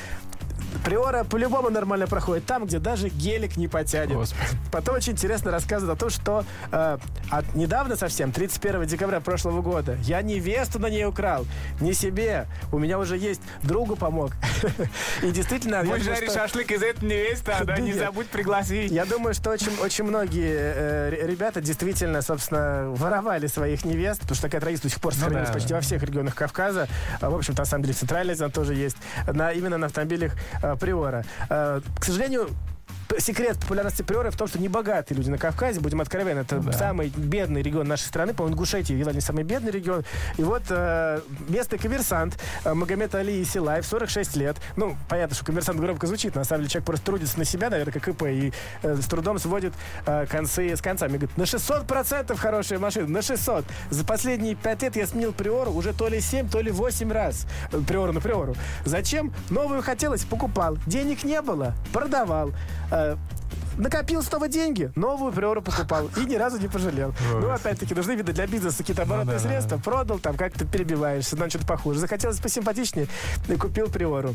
Приора 0.85 1.25
по-любому 1.25 1.71
нормально 1.71 2.07
проходит. 2.07 2.47
Там, 2.47 2.67
где 2.67 2.79
даже 2.79 3.09
гелик 3.09 3.57
не 3.57 3.69
потянет. 3.69 4.15
Господи. 4.15 4.47
Потом 4.71 4.97
очень 4.97 5.13
интересно 5.13 5.51
рассказывает 5.51 5.97
о 5.97 6.01
том, 6.01 6.11
что 6.11 6.45
э, 6.73 6.99
от, 7.31 7.55
недавно 7.55 7.97
совсем, 7.97 8.33
31 8.33 8.85
декабря 8.87 9.21
прошлого 9.21 9.63
года, 9.63 9.97
я 10.03 10.23
невесту 10.23 10.79
на 10.79 10.89
ней 10.89 11.05
украл. 11.05 11.47
Не 11.81 11.93
себе. 11.93 12.47
У 12.73 12.79
меня 12.79 12.99
уже 12.99 13.17
есть. 13.17 13.41
Другу 13.63 13.97
помог. 13.97 14.33
И 15.23 15.31
действительно... 15.31 15.83
Будешь 15.83 16.05
жарить 16.05 16.33
шашлык 16.33 16.71
из 16.71 16.83
этой 16.83 17.05
невесты, 17.05 17.53
а 17.53 17.65
да, 17.65 17.79
не 17.79 17.93
забудь 17.93 18.29
пригласить. 18.29 18.91
Я 18.91 19.05
думаю, 19.05 19.35
что 19.35 19.51
очень, 19.51 19.77
очень 19.83 20.05
многие 20.05 20.55
э, 20.57 21.27
ребята 21.27 21.61
действительно, 21.61 22.23
собственно, 22.23 22.91
воровали 22.91 23.47
своих 23.47 23.85
невест, 23.85 24.21
потому 24.21 24.35
что 24.35 24.43
такая 24.45 24.61
традиция 24.61 24.85
до 24.85 24.91
сих 24.91 25.01
пор 25.01 25.13
ну 25.15 25.21
сохранилась 25.21 25.49
ну, 25.49 25.55
да. 25.55 25.59
почти 25.59 25.75
во 25.75 25.81
всех 25.81 26.03
регионах 26.03 26.35
Кавказа. 26.35 26.89
А, 27.21 27.31
в 27.31 27.35
общем-то, 27.35 27.63
на 27.63 27.67
самом 27.67 27.85
деле, 27.85 27.95
центральная 27.95 28.37
она 28.37 28.49
тоже 28.49 28.75
есть. 28.75 28.97
На, 29.27 29.53
именно 29.53 29.79
на 29.79 29.87
автомобилях 29.87 30.33
э, 30.63 30.66
Приора. 30.75 31.25
Э, 31.49 31.81
к 31.97 32.05
сожалению, 32.05 32.49
секрет 33.19 33.59
популярности 33.59 34.03
приора 34.03 34.31
в 34.31 34.37
том, 34.37 34.49
что 34.49 34.59
небогатые 34.59 35.17
люди 35.17 35.31
на 35.31 35.39
Кавказе, 35.39 35.81
будем 35.81 36.01
откровенны, 36.01 36.41
это 36.41 36.59
да. 36.59 36.73
самый 36.73 37.09
бедный 37.09 37.63
регион 37.63 37.89
нашей 37.89 38.05
страны, 38.05 38.35
по-моему, 38.35 38.55
Ингушетия 38.55 38.97
едва 38.97 39.13
не 39.13 39.21
самый 39.21 39.45
бедный 39.45 39.71
регион. 39.71 40.05
И 40.37 40.43
вот 40.43 40.63
э, 40.71 41.21
местный 41.49 41.79
коммерсант 41.79 42.39
э, 42.65 42.75
Магомед 42.75 43.15
Али 43.15 43.45
Силаев, 43.45 43.87
46 43.87 44.37
лет. 44.37 44.57
Ну, 44.77 44.97
понятно, 45.09 45.35
что 45.35 45.45
коммерсант 45.45 45.81
громко 45.81 46.07
звучит, 46.07 46.35
на 46.35 46.45
самом 46.45 46.63
деле 46.63 46.71
человек 46.71 46.87
просто 46.87 47.07
трудится 47.07 47.39
на 47.39 47.45
себя, 47.45 47.71
наверное, 47.71 47.93
как 47.93 48.09
ИП, 48.09 48.23
и 48.25 48.53
э, 48.83 48.97
с 48.97 49.07
трудом 49.07 49.39
сводит 49.39 49.73
э, 50.07 50.27
концы 50.27 50.75
с 50.77 50.81
концами. 50.81 51.17
Говорит, 51.17 51.37
на 51.37 51.43
600% 51.43 52.37
хорошая 52.37 52.79
машина, 52.79 53.09
на 53.09 53.23
600. 53.23 53.65
За 53.91 54.05
последние 54.05 54.55
5 54.55 54.83
лет 54.83 54.97
я 54.97 55.07
сменил 55.07 55.33
приору 55.33 55.73
уже 55.73 55.93
то 55.93 56.09
ли 56.09 56.21
7, 56.21 56.49
то 56.49 56.61
ли 56.61 56.71
8 56.71 57.13
раз. 57.13 57.47
Э, 57.73 57.81
приору 57.87 58.13
на 58.13 58.21
приору. 58.21 58.55
Зачем? 58.85 59.33
Новую 59.51 59.83
хотелось, 59.83 60.25
покупал. 60.25 60.79
Денег 60.87 61.25
не 61.25 61.41
было, 61.41 61.75
продавал. 61.93 62.53
Э, 62.91 63.17
накопил 63.77 64.23
снова 64.23 64.49
деньги, 64.49 64.91
новую 64.97 65.33
приору 65.33 65.63
покупал 65.63 66.09
и 66.17 66.25
ни 66.25 66.35
разу 66.37 66.59
не 66.59 66.69
пожалел. 66.69 67.15
Ну, 67.41 67.51
опять-таки, 67.51 67.95
нужны, 67.95 68.13
видно, 68.13 68.33
для 68.33 68.47
бизнеса 68.47 68.79
какие-то 68.79 69.05
ну 69.05 69.13
оборотные 69.13 69.39
средства. 69.39 69.79
Продал, 69.79 70.19
там 70.19 70.37
как-то 70.37 70.65
перебиваешься, 70.65 71.37
на 71.37 71.49
что-то 71.49 71.67
похуже. 71.67 72.01
Захотелось 72.01 72.39
посимпатичнее, 72.39 73.07
и 73.49 73.57
купил 73.57 73.89
приору. 73.89 74.35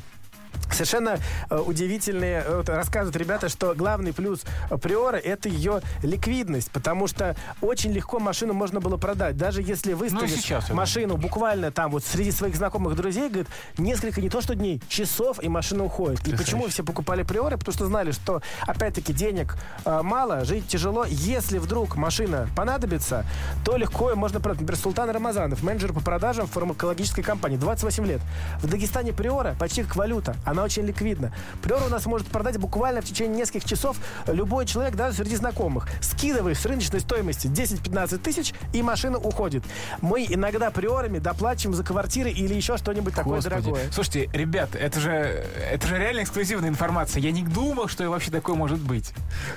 Совершенно 0.71 1.19
э, 1.49 1.57
удивительные 1.57 2.43
э, 2.45 2.57
вот, 2.57 2.69
рассказывают 2.69 3.15
ребята, 3.15 3.49
что 3.49 3.75
главный 3.75 4.13
плюс 4.13 4.41
Приора 4.81 5.17
это 5.17 5.49
ее 5.49 5.81
ликвидность, 6.01 6.71
потому 6.71 7.07
что 7.07 7.35
очень 7.61 7.91
легко 7.91 8.19
машину 8.19 8.53
можно 8.53 8.79
было 8.79 8.97
продать. 8.97 9.37
Даже 9.37 9.61
если 9.61 9.93
выставишь 9.93 10.31
ну, 10.31 10.37
сейчас, 10.37 10.69
машину 10.69 11.15
да. 11.15 11.21
буквально 11.21 11.71
там 11.71 11.91
вот 11.91 12.03
среди 12.03 12.31
своих 12.31 12.55
знакомых 12.55 12.95
друзей, 12.95 13.29
говорит, 13.29 13.47
несколько 13.77 14.21
не 14.21 14.29
то 14.29 14.41
что 14.41 14.55
дней, 14.55 14.81
часов, 14.87 15.43
и 15.43 15.49
машина 15.49 15.83
уходит. 15.83 16.27
И 16.27 16.35
почему 16.35 16.67
все 16.67 16.83
покупали 16.83 17.23
Приоры? 17.23 17.57
Потому 17.57 17.73
что 17.73 17.85
знали, 17.85 18.11
что 18.11 18.41
опять-таки 18.61 19.13
денег 19.13 19.55
э, 19.85 20.01
мало, 20.01 20.45
жить 20.45 20.67
тяжело. 20.67 21.05
Если 21.05 21.57
вдруг 21.57 21.95
машина 21.95 22.49
понадобится, 22.55 23.25
то 23.65 23.77
легко 23.77 24.09
ее 24.09 24.15
можно 24.15 24.39
продать. 24.39 24.61
Например, 24.61 24.81
Султан 24.81 25.09
Рамазанов, 25.09 25.63
менеджер 25.63 25.93
по 25.93 25.99
продажам 25.99 26.47
фармакологической 26.47 27.23
компании, 27.23 27.57
28 27.57 28.05
лет. 28.05 28.21
В 28.61 28.69
Дагестане 28.69 29.13
Приора 29.13 29.55
почти 29.59 29.83
как 29.83 29.95
валюта. 29.95 30.35
Она 30.45 30.63
очень 30.63 30.83
ликвидна. 30.83 31.33
Приора 31.61 31.85
у 31.85 31.89
нас 31.89 32.05
может 32.05 32.27
продать 32.27 32.57
буквально 32.57 33.01
в 33.01 33.05
течение 33.05 33.37
нескольких 33.37 33.65
часов 33.69 33.97
любой 34.27 34.65
человек, 34.65 34.95
даже 34.95 35.17
среди 35.17 35.35
знакомых. 35.35 35.87
Скидываешь 36.01 36.57
с 36.59 36.65
рыночной 36.65 36.99
стоимости 36.99 37.47
10-15 37.47 38.17
тысяч, 38.19 38.53
и 38.73 38.81
машина 38.81 39.17
уходит. 39.17 39.63
Мы 40.01 40.25
иногда 40.29 40.71
приорами 40.71 41.19
доплачиваем 41.19 41.75
за 41.75 41.83
квартиры 41.83 42.29
или 42.31 42.53
еще 42.53 42.77
что-нибудь 42.77 43.13
такое 43.13 43.35
Господи. 43.35 43.61
дорогое. 43.63 43.91
Слушайте, 43.91 44.29
ребят, 44.33 44.75
это 44.75 44.99
же, 44.99 45.11
это 45.11 45.87
же 45.87 45.97
реально 45.97 46.23
эксклюзивная 46.23 46.69
информация. 46.69 47.21
Я 47.21 47.31
не 47.31 47.43
думал, 47.43 47.87
что 47.87 48.09
вообще 48.09 48.31
такое 48.31 48.55
может 48.55 48.79
быть. 48.79 49.11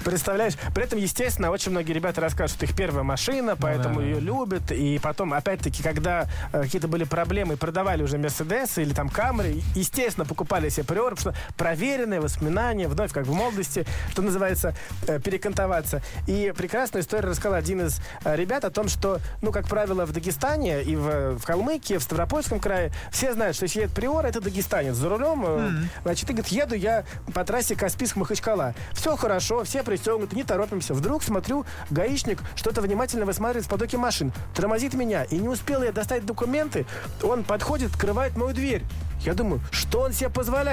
Представляешь? 0.04 0.54
При 0.74 0.84
этом, 0.84 0.98
естественно, 0.98 1.50
очень 1.50 1.70
многие 1.70 1.92
ребята 1.92 2.20
рассказывают, 2.20 2.52
что 2.52 2.66
их 2.66 2.74
первая 2.76 3.04
машина, 3.04 3.56
поэтому 3.56 3.94
Ну 3.96 4.00
да. 4.00 4.06
ее 4.06 4.20
любят. 4.20 4.70
И 4.72 4.98
потом, 5.02 5.32
опять-таки, 5.34 5.82
когда 5.82 6.26
э, 6.52 6.62
какие-то 6.62 6.88
были 6.88 7.04
проблемы, 7.04 7.56
продавали 7.56 8.02
уже 8.02 8.18
Мерседесы 8.18 8.82
или 8.82 8.92
там 8.92 9.08
Камры, 9.08 9.62
естественно, 9.74 10.24
покупали 10.26 10.68
себе 10.74 10.84
приоры, 10.84 11.16
потому 11.16 11.34
что 11.34 11.44
проверенные 11.56 12.20
воспоминания, 12.20 12.88
вновь 12.88 13.12
как 13.12 13.26
в 13.26 13.32
молодости, 13.32 13.86
что 14.10 14.22
называется, 14.22 14.74
э, 15.06 15.18
перекантоваться. 15.20 16.02
И 16.26 16.52
прекрасную 16.56 17.02
историю 17.02 17.30
рассказал 17.30 17.54
один 17.54 17.86
из 17.86 18.00
э, 18.24 18.36
ребят 18.36 18.64
о 18.64 18.70
том, 18.70 18.88
что, 18.88 19.20
ну, 19.42 19.52
как 19.52 19.68
правило, 19.68 20.06
в 20.06 20.12
Дагестане 20.12 20.82
и 20.82 20.96
в, 20.96 21.38
в 21.38 21.44
Калмыкии, 21.44 21.96
в 21.96 22.02
Ставропольском 22.02 22.60
крае 22.60 22.92
все 23.10 23.32
знают, 23.32 23.56
что 23.56 23.64
если 23.64 23.80
едет 23.80 23.94
приор, 23.94 24.26
это 24.26 24.40
дагестанец. 24.40 24.96
За 24.96 25.08
рулем, 25.08 25.44
э, 25.46 25.70
значит, 26.02 26.28
и 26.30 26.32
говорит, 26.32 26.52
еду 26.52 26.74
я 26.74 27.04
по 27.32 27.44
трассе 27.44 27.74
Каспийск-Махачкала. 27.74 28.74
Все 28.92 29.16
хорошо, 29.16 29.64
все 29.64 29.82
пристегнуты, 29.82 30.36
не 30.36 30.44
торопимся. 30.44 30.94
Вдруг 30.94 31.22
смотрю, 31.22 31.64
гаишник 31.90 32.40
что-то 32.56 32.80
внимательно 32.80 33.26
высматривает 33.26 33.66
в 33.66 33.68
потоке 33.68 33.96
машин. 33.96 34.32
Тормозит 34.54 34.94
меня. 34.94 35.24
И 35.24 35.38
не 35.38 35.48
успел 35.48 35.82
я 35.82 35.92
достать 35.92 36.26
документы, 36.26 36.86
он 37.22 37.44
подходит, 37.44 37.90
открывает 37.92 38.36
мою 38.36 38.54
дверь. 38.54 38.82
Я 39.20 39.32
думаю, 39.32 39.60
что 39.70 40.00
он 40.00 40.12
себе 40.12 40.28
позволяет? 40.28 40.63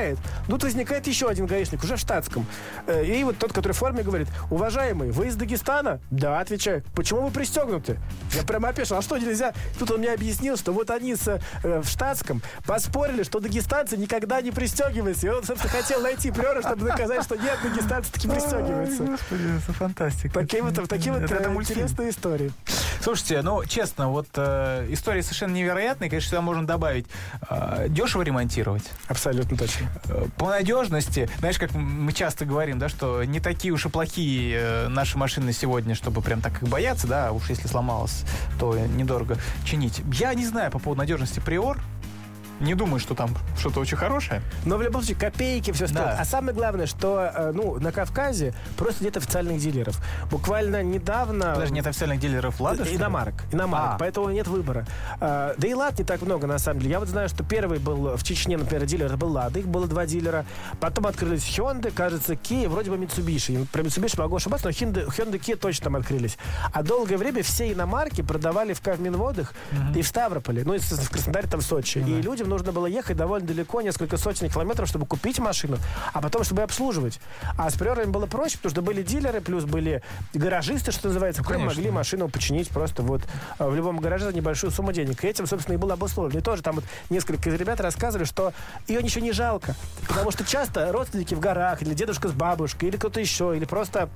Тут 0.48 0.64
возникает 0.64 1.08
еще 1.08 1.28
один 1.30 1.46
гаишник, 1.46 1.84
уже 1.84 1.96
в 1.96 2.00
штатском. 2.00 2.46
Э, 2.88 3.04
И 3.06 3.24
вот 3.24 3.38
тот, 3.38 3.54
который 3.54 3.74
в 3.74 3.78
форме, 3.78 4.04
говорит, 4.04 4.28
уважаемый, 4.50 5.12
вы 5.12 5.28
из 5.28 5.36
Дагестана? 5.36 6.00
Да, 6.12 6.40
отвечаю. 6.40 6.84
Почему 6.96 7.22
вы 7.22 7.32
пристегнуты? 7.32 8.00
Я 8.34 8.44
прямо 8.44 8.70
опешил, 8.70 8.98
а 8.98 9.02
что 9.02 9.18
нельзя? 9.18 9.54
Тут 9.80 9.92
он 9.92 10.00
мне 10.00 10.12
объяснил, 10.14 10.58
что 10.58 10.72
вот 10.74 10.90
они 10.92 11.16
с, 11.16 11.28
э, 11.28 11.82
в 11.82 11.88
штатском 11.88 12.42
поспорили, 12.66 13.24
что 13.24 13.40
дагестанцы 13.40 13.98
никогда 13.98 14.42
не 14.42 14.52
пристегиваются. 14.52 15.28
И 15.28 15.30
он, 15.30 15.44
собственно, 15.44 15.72
хотел 15.74 16.02
найти 16.02 16.32
приора, 16.32 16.62
чтобы 16.62 16.86
доказать, 16.86 17.24
что 17.24 17.36
нет, 17.36 17.58
дагестанцы 17.64 18.12
таки 18.12 18.28
пристегиваются. 18.30 19.04
Господи, 19.04 19.44
это 19.64 19.74
фантастика. 19.74 20.40
Такие 20.40 20.64
вот, 20.64 20.88
такие 20.90 21.12
вот 21.14 21.24
Это- 21.24 21.36
э, 21.50 21.54
интересные 21.56 22.10
истории. 22.10 22.52
Слушайте, 23.02 23.42
ну, 23.42 23.64
честно, 23.66 24.10
вот 24.10 24.28
э, 24.36 24.86
история 24.90 25.24
совершенно 25.24 25.54
невероятная. 25.54 26.10
Конечно, 26.10 26.30
сюда 26.30 26.42
можно 26.42 26.68
добавить. 26.68 27.08
Э, 27.50 27.88
дешево 27.90 28.22
ремонтировать. 28.22 28.84
Абсолютно 29.08 29.58
точно. 29.58 29.81
Э, 30.06 30.26
По 30.38 30.50
надежности, 30.50 31.30
знаешь, 31.40 31.58
как 31.58 31.74
мы 31.74 32.12
часто 32.14 32.46
говорим, 32.46 32.80
да, 32.80 32.90
что 32.90 33.24
не 33.24 33.40
такие 33.40 33.74
уж 33.74 33.86
и 33.86 33.90
плохие 33.90 34.58
э, 34.58 34.88
наши 34.88 35.18
машины 35.18 35.54
сегодня, 35.54 35.96
чтобы 35.96 36.22
прям 36.22 36.42
так 36.42 36.62
их 36.62 36.70
бояться, 36.70 37.08
да, 37.08 37.30
а 37.30 37.32
уж 37.32 37.50
если 37.50 37.68
сломалось, 37.68 38.24
то 38.60 38.78
недорого 38.78 39.38
чинить. 39.66 40.02
Я 40.14 40.34
не 40.34 40.46
знаю 40.46 40.72
по 40.72 40.80
поводу 40.80 41.00
надежности 41.00 41.40
Приор. 41.40 41.80
Не 42.60 42.76
думаю, 42.76 43.00
что 43.00 43.16
там 43.16 43.36
что-то 43.58 43.80
очень 43.80 43.98
хорошее. 43.98 44.42
Но 44.66 44.78
в 44.78 44.82
любом 44.82 45.02
случае, 45.02 45.18
копейки 45.18 45.72
все 45.72 45.88
стоит. 45.88 46.06
Да. 46.06 46.18
А 46.20 46.26
самое 46.26 46.54
главное, 46.54 46.86
что 46.86 47.32
э, 47.34 47.52
ну, 47.54 47.80
на 47.80 47.92
Кавказе 47.92 48.54
просто 48.78 49.04
нет 49.04 49.18
официальных 49.18 49.60
дилеров. 49.60 50.00
Буквально 50.30 50.84
недавно... 50.84 51.56
Даже 51.56 51.74
нет 51.74 51.88
официальных 51.88 52.20
дилеров 52.20 52.60
Лада? 52.60 52.84
Иномарок. 52.84 53.34
Иномарок. 53.52 53.96
А. 53.96 53.98
Поэтому 53.98 54.30
нет 54.30 54.48
выбора. 54.48 54.86
А, 55.20 55.56
да 55.58 55.68
и 55.68 55.74
лад 55.74 55.98
не 55.98 56.06
так 56.06 56.22
много, 56.22 56.46
на 56.46 56.60
самом 56.60 56.82
деле. 56.82 56.92
Я 56.92 57.00
вот 57.00 57.10
знаю, 57.10 57.30
что 57.30 57.44
первый 57.44 57.80
был 57.80 58.16
в 58.16 58.24
Чечне, 58.24 58.58
например, 58.58 58.86
дилер, 58.86 59.08
это 59.08 59.18
был 59.18 59.32
Лада. 59.32 59.60
Их 59.60 59.68
было 59.68 59.88
два 59.88 60.06
дилера. 60.06 60.46
Потом 60.80 61.08
открылись 61.08 61.44
Hyundai, 61.44 61.92
кажется, 61.92 62.34
Kia, 62.34 62.70
вроде 62.70 62.92
бы 62.92 62.98
Mitsubishi. 62.98 63.66
Про 63.72 63.82
Mitsubishi 63.82 64.20
могу 64.20 64.36
ошибаться, 64.36 64.68
но 64.68 64.72
Hyundai, 64.72 65.08
Hyundai 65.08 65.40
Kia 65.40 65.56
точно 65.56 65.86
там 65.86 65.96
открылись. 65.96 66.38
А 66.74 66.84
долгое 66.84 67.18
время 67.18 67.42
все 67.42 67.72
иномарки 67.74 68.22
продавали 68.22 68.74
в 68.74 68.82
Кавминводах 68.82 69.54
и 69.96 70.02
в 70.04 70.08
Ставрополе. 70.08 70.64
Ну, 70.64 70.76
и 70.76 70.80
в 70.80 71.10
Краснодаре, 71.10 71.48
там 71.48 71.62
в 71.62 71.64
Сочи. 71.64 71.98
И 72.00 72.22
людям 72.22 72.51
нужно 72.52 72.72
было 72.72 72.86
ехать 72.86 73.18
довольно 73.18 73.48
далеко, 73.48 73.82
несколько 73.82 74.18
сотен 74.18 74.50
километров, 74.50 74.88
чтобы 74.88 75.06
купить 75.06 75.40
машину, 75.40 75.78
а 76.14 76.22
потом, 76.22 76.44
чтобы 76.44 76.62
обслуживать. 76.62 77.20
А 77.58 77.70
с 77.70 77.74
приорами 77.74 78.12
было 78.12 78.28
проще, 78.28 78.58
потому 78.58 78.72
что 78.72 78.82
были 78.82 79.02
дилеры, 79.02 79.42
плюс 79.42 79.64
были 79.64 80.04
гаражисты, 80.34 80.92
что 80.92 81.08
называется, 81.08 81.42
которые 81.42 81.64
Конечно. 81.64 81.82
могли 81.82 81.92
машину 81.92 82.30
починить 82.30 82.70
просто 82.70 83.02
вот 83.02 83.22
э, 83.58 83.68
в 83.68 83.76
любом 83.76 84.00
гараже 84.00 84.26
за 84.26 84.34
небольшую 84.34 84.72
сумму 84.72 84.92
денег. 84.92 85.24
И 85.24 85.28
этим, 85.28 85.48
собственно, 85.48 85.76
и 85.76 85.78
было 85.78 85.94
обусловлено. 85.94 86.40
И 86.40 86.44
тоже 86.44 86.62
там 86.62 86.76
вот 86.76 86.84
несколько 87.10 87.50
из 87.50 87.56
ребят 87.56 87.80
рассказывали, 87.80 88.26
что 88.26 88.54
ее 88.88 89.02
ничего 89.02 89.24
не 89.24 89.32
жалко. 89.32 89.76
Потому 90.08 90.32
что 90.32 90.46
часто 90.46 90.92
родственники 90.92 91.34
в 91.34 91.40
горах, 91.40 91.82
или 91.82 91.94
дедушка 91.94 92.28
с 92.28 92.34
бабушкой, 92.34 92.90
или 92.90 92.98
кто-то 92.98 93.20
еще, 93.20 93.56
или 93.56 93.66
просто 93.66 94.10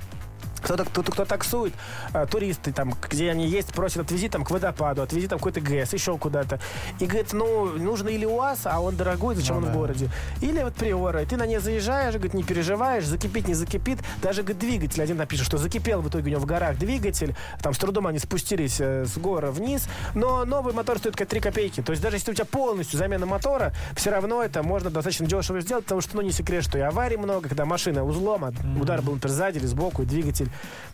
кто-то, 0.61 0.85
кто-то, 0.85 1.11
кто 1.11 1.25
таксует, 1.25 1.73
а, 2.13 2.25
туристы 2.25 2.71
там, 2.71 2.93
где 3.09 3.31
они 3.31 3.47
есть, 3.47 3.73
просят, 3.73 3.99
отвези 3.99 4.29
там 4.29 4.43
к 4.43 4.51
водопаду, 4.51 5.01
отвези 5.01 5.27
там 5.27 5.39
какой-то 5.39 5.61
ГЭС, 5.61 5.93
еще 5.93 6.17
куда-то. 6.17 6.59
И 6.99 7.05
говорит, 7.05 7.33
ну, 7.33 7.65
нужно 7.77 8.09
или 8.09 8.25
УАЗ, 8.25 8.61
а 8.65 8.79
он 8.79 8.95
дорогой, 8.95 9.35
зачем 9.35 9.55
Ну 9.55 9.61
он 9.61 9.65
в 9.65 9.67
да. 9.67 9.73
городе? 9.73 10.09
Или 10.41 10.63
вот 10.63 10.73
Приора, 10.75 11.21
и 11.23 11.25
ты 11.25 11.37
на 11.37 11.45
ней 11.45 11.59
заезжаешь, 11.59 12.13
говорит, 12.15 12.33
не 12.33 12.43
переживаешь, 12.43 13.05
закипит, 13.05 13.47
не 13.47 13.53
закипит. 13.53 13.99
Даже, 14.21 14.41
говорит, 14.43 14.59
двигатель 14.59 15.01
один 15.01 15.17
напишет, 15.17 15.45
что 15.45 15.57
закипел 15.57 16.01
в 16.01 16.09
итоге 16.09 16.25
у 16.25 16.29
него 16.31 16.41
в 16.41 16.45
горах 16.45 16.77
двигатель, 16.77 17.35
там 17.61 17.73
с 17.73 17.77
трудом 17.77 18.07
они 18.07 18.19
спустились 18.19 18.77
э, 18.79 19.05
с 19.05 19.17
гора 19.17 19.51
вниз, 19.51 19.87
но 20.13 20.45
новый 20.45 20.73
мотор 20.73 20.97
стоит 20.97 21.15
как 21.15 21.27
3 21.27 21.39
копейки. 21.39 21.81
То 21.81 21.91
есть 21.91 22.01
даже 22.01 22.17
если 22.17 22.31
у 22.31 22.33
тебя 22.33 22.45
полностью 22.45 22.97
замена 22.97 23.25
мотора, 23.25 23.73
все 23.95 24.11
равно 24.11 24.41
это 24.43 24.63
можно 24.63 24.89
достаточно 24.89 25.25
дешево 25.25 25.61
сделать, 25.61 25.85
потому 25.85 26.01
что, 26.01 26.15
ну, 26.15 26.21
не 26.21 26.31
секрет, 26.31 26.63
что 26.63 26.77
и 26.77 26.81
аварий 26.81 27.17
много, 27.17 27.47
когда 27.49 27.65
машина 27.65 28.03
узлом, 28.03 28.45
а 28.45 28.53
удар 28.79 29.01
был, 29.01 29.13
например, 29.13 29.35
сзади 29.35 29.57
или 29.57 29.65
сбоку, 29.65 30.03
и 30.03 30.05
двигатель 30.05 30.44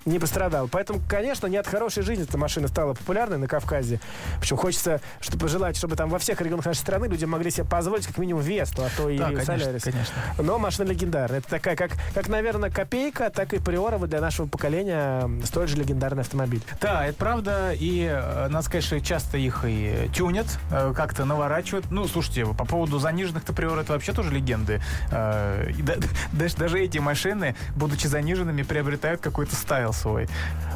не 0.05 0.19
пострадал. 0.19 0.67
Поэтому, 0.67 0.99
конечно, 1.07 1.47
не 1.47 1.57
от 1.57 1.67
хорошей 1.67 2.03
жизни 2.03 2.23
эта 2.23 2.37
машина 2.37 2.67
стала 2.67 2.93
популярной 2.93 3.37
на 3.37 3.47
Кавказе. 3.47 3.99
Причем 4.39 4.57
хочется 4.57 5.01
чтобы 5.19 5.41
пожелать, 5.41 5.77
чтобы 5.77 5.95
там 5.95 6.09
во 6.09 6.19
всех 6.19 6.41
регионах 6.41 6.65
нашей 6.65 6.79
страны 6.79 7.05
люди 7.05 7.25
могли 7.25 7.51
себе 7.51 7.65
позволить 7.65 8.07
как 8.07 8.17
минимум 8.17 8.41
Весту, 8.41 8.83
а 8.83 8.89
то 8.95 9.09
и 9.09 9.17
Да, 9.17 9.25
конечно, 9.25 9.45
Солярис. 9.45 9.83
конечно. 9.83 10.15
Но 10.39 10.57
машина 10.57 10.89
легендарная. 10.89 11.39
Это 11.39 11.49
такая, 11.49 11.75
как, 11.75 11.91
как, 12.13 12.27
наверное, 12.27 12.69
копейка, 12.69 13.29
так 13.29 13.53
и 13.53 13.59
Приора 13.59 13.97
вот 13.97 14.09
для 14.09 14.21
нашего 14.21 14.47
поколения 14.47 15.29
столь 15.45 15.67
же 15.67 15.77
легендарный 15.77 16.21
автомобиль. 16.21 16.61
Да, 16.79 17.05
это 17.05 17.17
правда, 17.17 17.71
и 17.73 18.07
э, 18.11 18.61
сказать, 18.61 18.83
что 18.83 18.99
часто 19.01 19.37
их 19.37 19.65
и 19.65 20.09
тюнят, 20.13 20.47
э, 20.71 20.93
как-то 20.95 21.25
наворачивают. 21.25 21.91
Ну, 21.91 22.07
слушайте, 22.07 22.45
по 22.45 22.65
поводу 22.65 22.99
заниженных-то 22.99 23.53
приор, 23.53 23.79
это 23.79 23.93
вообще 23.93 24.13
тоже 24.13 24.31
легенды. 24.31 24.81
Э, 25.11 25.69
и 25.69 25.81
даже, 26.31 26.55
даже 26.57 26.79
эти 26.79 26.97
машины, 26.97 27.55
будучи 27.75 28.07
заниженными, 28.07 28.63
приобретают 28.63 29.21
какой-то 29.41 29.55
стайл 29.55 29.93
свой. 29.93 30.27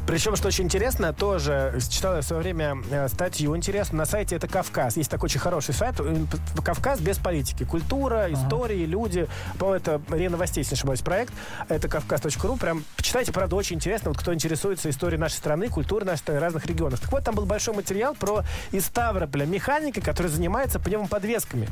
Причем, 0.08 0.36
что 0.36 0.50
очень 0.50 0.66
интересно, 0.66 1.14
тоже 1.14 1.80
читал 1.90 2.16
я 2.16 2.22
в 2.22 2.26
свое 2.26 2.42
время 2.44 2.78
э, 2.92 3.08
статью 3.08 3.56
интересную 3.58 4.00
на 4.00 4.06
сайте 4.06 4.36
«Это 4.36 4.48
Кавказ». 4.48 4.98
Есть 4.98 5.10
такой 5.10 5.28
очень 5.28 5.40
хороший 5.40 5.74
сайт 5.74 5.96
э, 6.00 6.26
«Кавказ 6.64 7.00
без 7.00 7.18
политики». 7.18 7.64
Культура, 7.64 8.32
истории, 8.32 8.86
люди. 8.86 9.28
По-моему, 9.58 9.78
это 9.78 10.02
РИА 10.16 10.30
Новостей, 10.30 10.62
если 10.62 10.76
не 10.76 10.78
ошибаюсь, 10.78 11.02
проект. 11.02 11.34
Это 11.70 11.88
кавказ.ру. 11.88 12.56
Прям 12.58 12.84
почитайте, 12.96 13.32
правда, 13.32 13.56
очень 13.56 13.78
интересно. 13.78 14.12
Вот 14.12 14.20
кто 14.20 14.32
интересуется 14.32 14.92
историей 14.92 15.20
нашей 15.20 15.38
страны, 15.38 15.70
культуры 15.70 16.06
нашей 16.06 16.20
страны, 16.20 16.40
разных 16.40 16.68
регионов. 16.68 17.00
Так 17.00 17.12
вот, 17.12 17.24
там 17.24 17.34
был 17.34 17.46
большой 17.46 17.74
материал 17.74 18.14
про 18.14 18.44
из 18.72 18.86
Ставрополя 18.86 19.48
механика, 19.48 20.02
который 20.02 20.28
занимается 20.28 20.80
пневмоподвесками. 20.80 21.68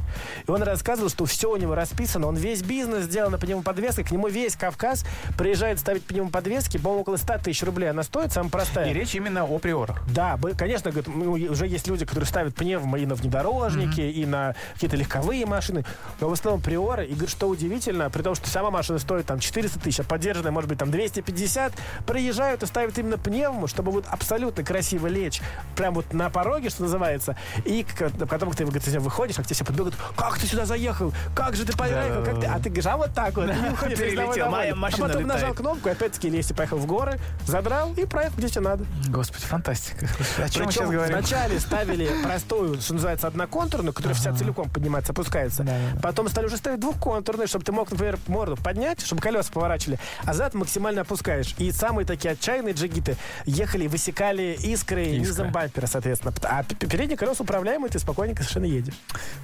И 0.48 0.50
он 0.50 0.64
рассказывал, 0.64 1.10
что 1.10 1.26
все 1.26 1.52
у 1.52 1.58
него 1.58 1.76
расписано. 1.76 2.28
Он 2.28 2.36
весь 2.36 2.64
бизнес 2.64 3.04
сделал 3.04 3.30
на 3.30 3.38
пневмоподвесках. 3.38 4.08
К 4.08 4.12
нему 4.12 4.28
весь 4.28 4.56
Кавказ 4.56 5.06
приезжает 5.38 5.80
ставить 5.80 6.04
пневмоподвески. 6.04 6.80
По-моему, 6.84 7.02
около 7.02 7.18
100 7.18 7.38
тысяч 7.40 7.64
рублей 7.64 7.90
она 7.90 8.04
стоит, 8.04 8.32
самая 8.34 8.50
простая. 8.52 8.90
И 8.90 8.94
речь 8.94 9.16
именно 9.16 9.46
о 9.46 9.58
приорах. 9.60 10.02
Да, 10.10 10.38
конечно, 10.58 10.92
говорит, 10.92 11.08
ну, 11.14 11.32
уже 11.32 11.66
есть 11.68 11.88
люди, 11.88 12.06
которые 12.06 12.28
ставят 12.28 12.56
пневмо 12.56 12.98
и 12.98 13.06
на 13.06 13.16
внедорожники, 13.16 14.02
и 14.02 14.26
на 14.26 14.56
какие-то 14.74 14.96
легковые 14.98 15.46
машины, 15.46 15.86
но 16.20 16.30
в 16.30 16.34
основном 16.34 16.62
приоры. 16.62 17.06
И 17.06 17.12
говорит, 17.12 17.30
что 17.30 17.48
удивительно, 17.48 18.10
при 18.10 18.22
том, 18.22 18.36
что 18.36 18.50
сама 18.50 18.70
машина 18.70 19.00
стоит 19.00 19.26
там 19.26 19.40
400 19.40 19.80
тысяч, 19.80 20.00
а 20.02 20.04
поддержанная 20.04 20.52
может 20.52 20.70
быть 20.70 20.78
там 20.78 20.92
250, 20.92 21.74
приезжают 22.06 22.64
и 22.64 22.66
ставят 22.66 22.98
именно 22.98 23.18
пневму, 23.18 23.68
чтобы 23.68 23.92
вот 23.92 24.06
абсолютно 24.10 24.64
красиво 24.64 25.08
лечь 25.08 25.42
прям 25.76 25.94
вот 25.94 26.14
на 26.14 26.30
пороге, 26.30 26.70
что 26.70 26.84
называется, 26.84 27.38
и 27.66 27.84
к- 27.84 28.10
потом, 28.28 28.52
когда 28.52 28.80
ты 28.80 28.92
ты 28.92 29.00
выходишь, 29.00 29.36
как 29.38 29.46
тебе 29.46 29.56
все 29.56 29.66
подбегают, 29.66 29.96
как 30.16 30.38
ты 30.38 30.46
сюда 30.48 30.66
заехал, 30.66 31.14
как 31.36 31.56
же 31.56 31.66
ты 31.66 31.76
поехал, 31.78 32.24
как 32.24 32.40
ты, 32.42 32.48
а 32.48 32.58
ты 32.60 32.66
говоришь, 32.70 32.86
а 32.86 32.98
вот 32.98 33.14
так 33.14 33.34
вот, 33.36 33.50
и 33.50 33.72
уходишь, 33.72 33.98
Перелетел, 33.98 34.50
моя 34.50 34.72
домой. 34.72 34.74
машина 34.74 35.06
а 35.06 35.10
потом 35.10 35.24
нажал 35.24 35.50
летает. 35.52 35.58
кнопку, 35.58 35.90
и 35.90 35.92
опять-таки, 35.94 36.30
если 36.30 36.54
поехал 36.54 36.73
поехал 36.74 36.78
в 36.78 36.86
горы, 36.86 37.20
задрал 37.46 37.94
и 37.94 38.06
проехал 38.06 38.36
где 38.38 38.50
тебе 38.50 38.62
надо. 38.62 38.86
Господи, 39.08 39.44
фантастика. 39.46 40.06
О 40.38 40.50
чем 40.50 40.66
мы 40.66 40.72
сейчас 40.72 40.84
Причем 40.88 40.90
говорим? 40.92 41.18
вначале 41.18 41.60
ставили 41.60 42.10
простую, 42.24 42.82
что 42.82 42.94
называется, 42.94 43.28
одноконтурную, 43.28 43.94
которая 43.94 44.16
вся 44.18 44.34
целиком 44.34 44.70
поднимается, 44.70 45.12
опускается. 45.12 45.64
Да, 45.64 45.72
да, 45.72 45.96
да. 45.96 46.02
Потом 46.02 46.30
стали 46.30 46.48
уже 46.48 46.58
ставить 46.58 46.80
двухконтурные, 46.80 47.48
чтобы 47.48 47.66
ты 47.66 47.72
мог, 47.72 47.92
например, 47.92 48.18
морду 48.28 48.58
поднять, 48.58 49.02
чтобы 49.06 49.22
колеса 49.22 49.52
поворачивали, 49.52 50.00
а 50.26 50.34
зад 50.34 50.54
максимально 50.54 51.02
опускаешь. 51.02 51.56
И 51.58 51.72
самые 51.72 52.06
такие 52.06 52.32
отчаянные 52.34 52.74
джигиты 52.74 53.18
ехали 53.46 53.88
высекали 53.88 54.58
искры 54.62 55.04
Искры. 55.06 55.20
низом 55.20 55.52
бампера, 55.52 55.86
соответственно. 55.86 56.34
А 56.44 56.64
п- 56.64 56.76
передний 56.76 57.16
колеса 57.16 57.44
управляемый, 57.44 57.90
ты 57.90 58.00
спокойненько 58.00 58.42
совершенно 58.44 58.66
едешь. 58.66 58.96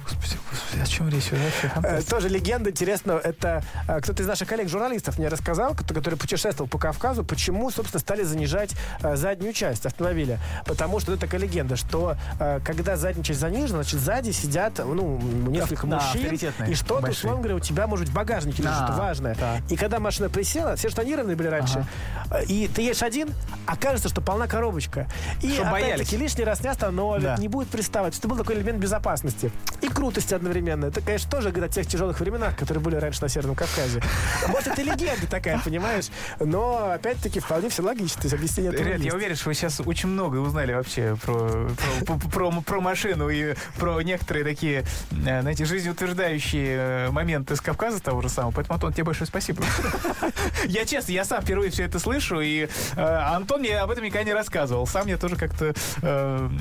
Господи, 0.04 0.36
господи, 0.50 0.82
о 0.82 0.86
чем 0.86 1.08
речь? 1.08 1.30
Вообще 1.30 1.70
Э. 1.82 2.02
Тоже 2.02 2.28
легенда, 2.28 2.70
интересно, 2.70 3.12
это 3.12 3.62
э, 3.88 4.00
кто-то 4.00 4.22
из 4.22 4.26
наших 4.26 4.48
коллег-журналистов 4.48 5.18
мне 5.18 5.28
рассказал, 5.28 5.74
который 5.74 6.16
путешествовал 6.16 6.68
по 6.68 6.78
Кавказу, 6.78 7.19
почему, 7.24 7.70
собственно, 7.70 8.00
стали 8.00 8.22
занижать 8.22 8.74
э, 9.02 9.16
заднюю 9.16 9.52
часть 9.52 9.86
автомобиля. 9.86 10.38
Потому 10.66 11.00
что 11.00 11.12
это 11.12 11.22
такая 11.22 11.40
легенда, 11.40 11.76
что 11.76 12.16
э, 12.38 12.60
когда 12.64 12.96
задняя 12.96 13.24
часть 13.24 13.40
занижена, 13.40 13.82
значит, 13.82 14.00
сзади 14.00 14.30
сидят, 14.30 14.78
ну, 14.78 15.18
несколько 15.48 15.86
Да, 15.86 15.96
мужчин, 15.96 16.38
и 16.68 16.74
что-то, 16.74 17.02
большие. 17.02 17.10
условно 17.10 17.38
говоря, 17.38 17.56
у 17.56 17.60
тебя, 17.60 17.86
может, 17.86 18.08
в 18.08 18.12
багажнике 18.12 18.62
лежит, 18.62 18.76
А, 18.80 18.96
важное. 18.96 19.34
так. 19.34 19.60
И 19.70 19.76
когда 19.76 19.98
машина 20.00 20.28
присела, 20.28 20.76
все 20.76 20.88
штанированные 20.88 21.36
были 21.36 21.48
раньше, 21.48 21.84
э, 22.30 22.44
и 22.44 22.68
ты 22.68 22.82
едешь 22.82 23.02
один, 23.02 23.28
окажется, 23.66 24.08
что 24.08 24.20
полна 24.20 24.46
коробочка. 24.46 25.06
И 25.42 25.52
Чтоб 25.52 25.70
боялись. 25.70 25.94
опять-таки 25.94 26.16
лишний 26.16 26.44
раз 26.44 26.60
не 26.60 26.68
остановит, 26.68 27.22
Да. 27.22 27.36
не 27.36 27.48
будет 27.48 27.68
приставать. 27.68 28.16
Это 28.18 28.28
был 28.28 28.36
такой 28.36 28.56
элемент 28.56 28.78
безопасности. 28.78 29.50
И 29.80 29.88
крутости 29.88 30.34
одновременно. 30.34 30.86
Это, 30.86 31.00
конечно, 31.00 31.30
тоже 31.30 31.50
говорит 31.50 31.70
о 31.70 31.74
тех 31.74 31.86
тяжелых 31.86 32.20
временах, 32.20 32.56
которые 32.56 32.82
были 32.82 32.96
раньше 32.96 33.22
на 33.22 33.28
Северном 33.28 33.56
Кавказе. 33.56 34.02
Может, 34.48 34.68
это 34.68 34.82
легенда 34.82 35.26
такая, 35.28 35.58
понимаешь? 35.64 36.08
Но, 36.38 36.96
опять-таки, 37.10 37.40
вполне 37.40 37.68
все 37.68 37.82
логично. 37.82 38.22
То 38.22 38.26
есть 38.26 38.34
объяснение 38.34 38.72
Ребят, 38.72 38.98
я 38.98 39.04
есть. 39.04 39.14
уверен, 39.14 39.36
что 39.36 39.48
вы 39.48 39.54
сейчас 39.54 39.80
очень 39.84 40.08
многое 40.08 40.40
узнали 40.40 40.72
вообще 40.72 41.16
про, 41.22 41.68
про, 42.06 42.18
про, 42.18 42.60
про 42.62 42.80
машину 42.80 43.28
и 43.28 43.54
про 43.78 44.00
некоторые 44.02 44.44
такие, 44.44 44.84
э, 45.26 45.40
знаете, 45.40 45.64
жизнеутверждающие 45.64 46.76
э, 47.08 47.10
моменты 47.10 47.56
с 47.56 47.60
Кавказа 47.60 48.00
того 48.00 48.22
же 48.22 48.28
самого. 48.28 48.52
Поэтому, 48.52 48.74
Антон, 48.74 48.92
тебе 48.92 49.04
большое 49.04 49.26
спасибо. 49.26 49.62
Я 50.66 50.84
честно, 50.84 51.12
я 51.12 51.24
сам 51.24 51.42
впервые 51.42 51.70
все 51.70 51.84
это 51.84 51.98
слышу, 51.98 52.40
и 52.40 52.68
э, 52.96 53.00
Антон 53.00 53.60
мне 53.60 53.78
об 53.78 53.90
этом 53.90 54.04
никогда 54.04 54.24
не 54.24 54.34
рассказывал. 54.34 54.86
Сам 54.86 55.06
я 55.06 55.16
тоже 55.16 55.36
как-то 55.36 55.74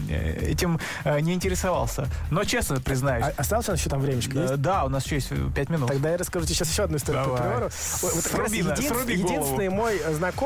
этим 0.10 0.80
не 1.06 1.34
интересовался. 1.34 2.08
Но 2.32 2.44
честно 2.44 2.80
признаюсь, 2.82 3.26
А 3.26 3.34
осталось 3.38 3.68
у 3.68 3.72
нас 3.72 3.80
еще 3.80 3.90
там 3.90 4.00
времечко? 4.00 4.58
да, 4.58 4.86
у 4.86 4.90
нас 4.90 5.06
еще 5.06 5.16
есть 5.16 5.32
пять 5.54 5.70
минут. 5.70 5.90
Тогда 5.90 6.12
я 6.12 6.18
расскажу 6.18 6.46
тебе 6.46 6.56
сейчас 6.56 6.72
еще 6.72 6.84
одну 6.84 6.98
историю 6.98 7.24
про. 7.36 7.70
Вот, 8.02 8.14
вот 8.14 9.10
единственный 9.10 9.70
мой 9.70 10.00
знакомый, 10.14 10.39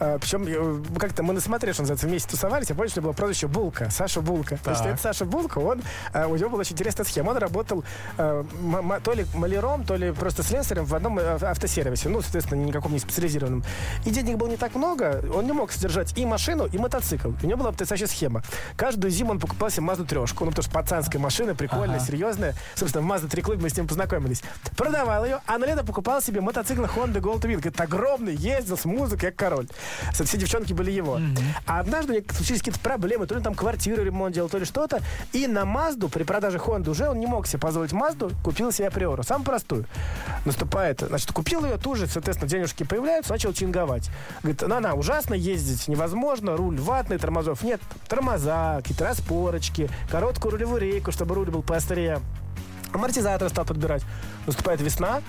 э, 0.00 0.18
причем 0.20 0.44
э, 0.46 0.98
как-то 0.98 1.22
мы 1.22 1.32
на 1.34 1.40
смотре, 1.40 1.72
что 1.72 1.82
называется, 1.82 2.06
вместе 2.06 2.30
тусовались, 2.30 2.68
я 2.68 2.74
помню, 2.74 2.90
что 2.90 3.02
было 3.02 3.12
прозвище 3.12 3.46
Булка, 3.46 3.90
Саша 3.90 4.20
Булка. 4.20 4.58
Так. 4.62 4.80
это 4.86 4.96
Саша 5.00 5.24
Булка, 5.24 5.58
он, 5.58 5.82
э, 6.12 6.26
у 6.26 6.36
него 6.36 6.50
была 6.50 6.60
очень 6.60 6.72
интересная 6.72 7.04
схема. 7.04 7.30
Он 7.30 7.36
работал 7.38 7.84
то 8.16 9.12
ли 9.12 9.26
маляром, 9.34 9.84
то 9.84 9.96
ли 9.96 10.12
просто 10.12 10.42
слесарем 10.42 10.84
в 10.84 10.94
одном 10.94 11.18
автосервисе, 11.18 12.08
ну, 12.08 12.22
соответственно, 12.22 12.64
никаком 12.64 12.92
не 12.92 12.98
специализированном. 12.98 13.64
И 14.04 14.10
денег 14.10 14.36
было 14.36 14.48
не 14.48 14.56
так 14.56 14.74
много, 14.74 15.22
он 15.34 15.46
не 15.46 15.52
мог 15.52 15.72
содержать 15.72 16.16
и 16.18 16.24
машину, 16.26 16.66
и 16.66 16.78
мотоцикл. 16.78 17.30
У 17.42 17.46
него 17.46 17.58
была 17.58 17.72
потрясающая 17.72 18.06
схема. 18.06 18.42
Каждую 18.76 19.10
зиму 19.10 19.32
он 19.32 19.40
покупал 19.40 19.70
себе 19.70 19.82
Мазду 19.82 20.04
трешку, 20.06 20.44
ну, 20.44 20.50
потому 20.50 20.62
что 20.64 20.72
пацанская 20.72 21.20
машина, 21.20 21.54
прикольная, 21.54 21.96
Ага. 21.96 22.06
серьезная. 22.06 22.54
Собственно, 22.74 23.06
в 23.06 23.10
Mazda 23.10 23.28
3 23.28 23.42
клуб 23.42 23.58
мы 23.60 23.68
с 23.70 23.76
ним 23.76 23.86
познакомились. 23.86 24.42
Продавал 24.76 25.24
ее, 25.24 25.40
а 25.46 25.58
на 25.58 25.64
лето 25.64 25.84
покупал 25.84 26.20
себе 26.22 26.40
мотоцикл 26.40 26.82
Honda 26.84 27.20
Gold 27.20 27.40
Wing. 27.42 27.66
Это 27.66 27.82
огромный, 27.84 28.34
ездил 28.34 28.76
с 28.76 28.84
музыкой, 28.84 29.15
как 29.16 29.36
король. 29.36 29.66
Все 30.12 30.36
девчонки 30.36 30.72
были 30.72 30.90
его. 30.90 31.20
А 31.66 31.80
однажды 31.80 32.12
у 32.12 32.16
него 32.16 32.26
случились 32.32 32.60
какие-то 32.60 32.80
проблемы, 32.80 33.26
то 33.26 33.34
ли 33.34 33.42
там 33.42 33.54
квартиру 33.54 34.02
ремонт 34.02 34.34
делал, 34.34 34.48
то 34.48 34.58
ли 34.58 34.64
что-то. 34.64 35.00
И 35.32 35.46
на 35.46 35.64
Мазду 35.64 36.08
при 36.08 36.22
продаже 36.22 36.58
Honda 36.58 36.90
уже 36.90 37.08
он 37.08 37.18
не 37.18 37.26
мог 37.26 37.46
себе 37.46 37.58
позволить 37.60 37.92
Мазду, 37.92 38.30
купил 38.44 38.72
себе 38.72 38.90
Приору, 38.90 39.22
самую 39.22 39.44
простую. 39.46 39.84
Наступает, 40.44 41.00
значит, 41.00 41.32
купил 41.32 41.64
ее, 41.64 41.76
тут 41.76 41.98
же, 41.98 42.06
соответственно, 42.06 42.48
денежки 42.50 42.84
появляются, 42.84 43.32
начал 43.32 43.52
чинговать. 43.52 44.10
Говорит, 44.42 44.62
ну, 44.66 44.76
она 44.76 44.94
ужасно 44.94 45.34
ездить 45.34 45.88
невозможно, 45.88 46.56
руль 46.56 46.78
ватный, 46.78 47.18
тормозов 47.18 47.62
нет, 47.62 47.80
тормоза, 48.08 48.76
какие-то 48.78 49.04
распорочки, 49.04 49.88
короткую 50.10 50.52
рулевую 50.52 50.80
рейку, 50.80 51.12
чтобы 51.12 51.34
руль 51.34 51.50
был 51.50 51.62
поострее. 51.62 52.20
Амортизатор 52.92 53.48
стал 53.48 53.64
подбирать. 53.64 54.02
Наступает 54.46 54.80
весна. 54.80 55.20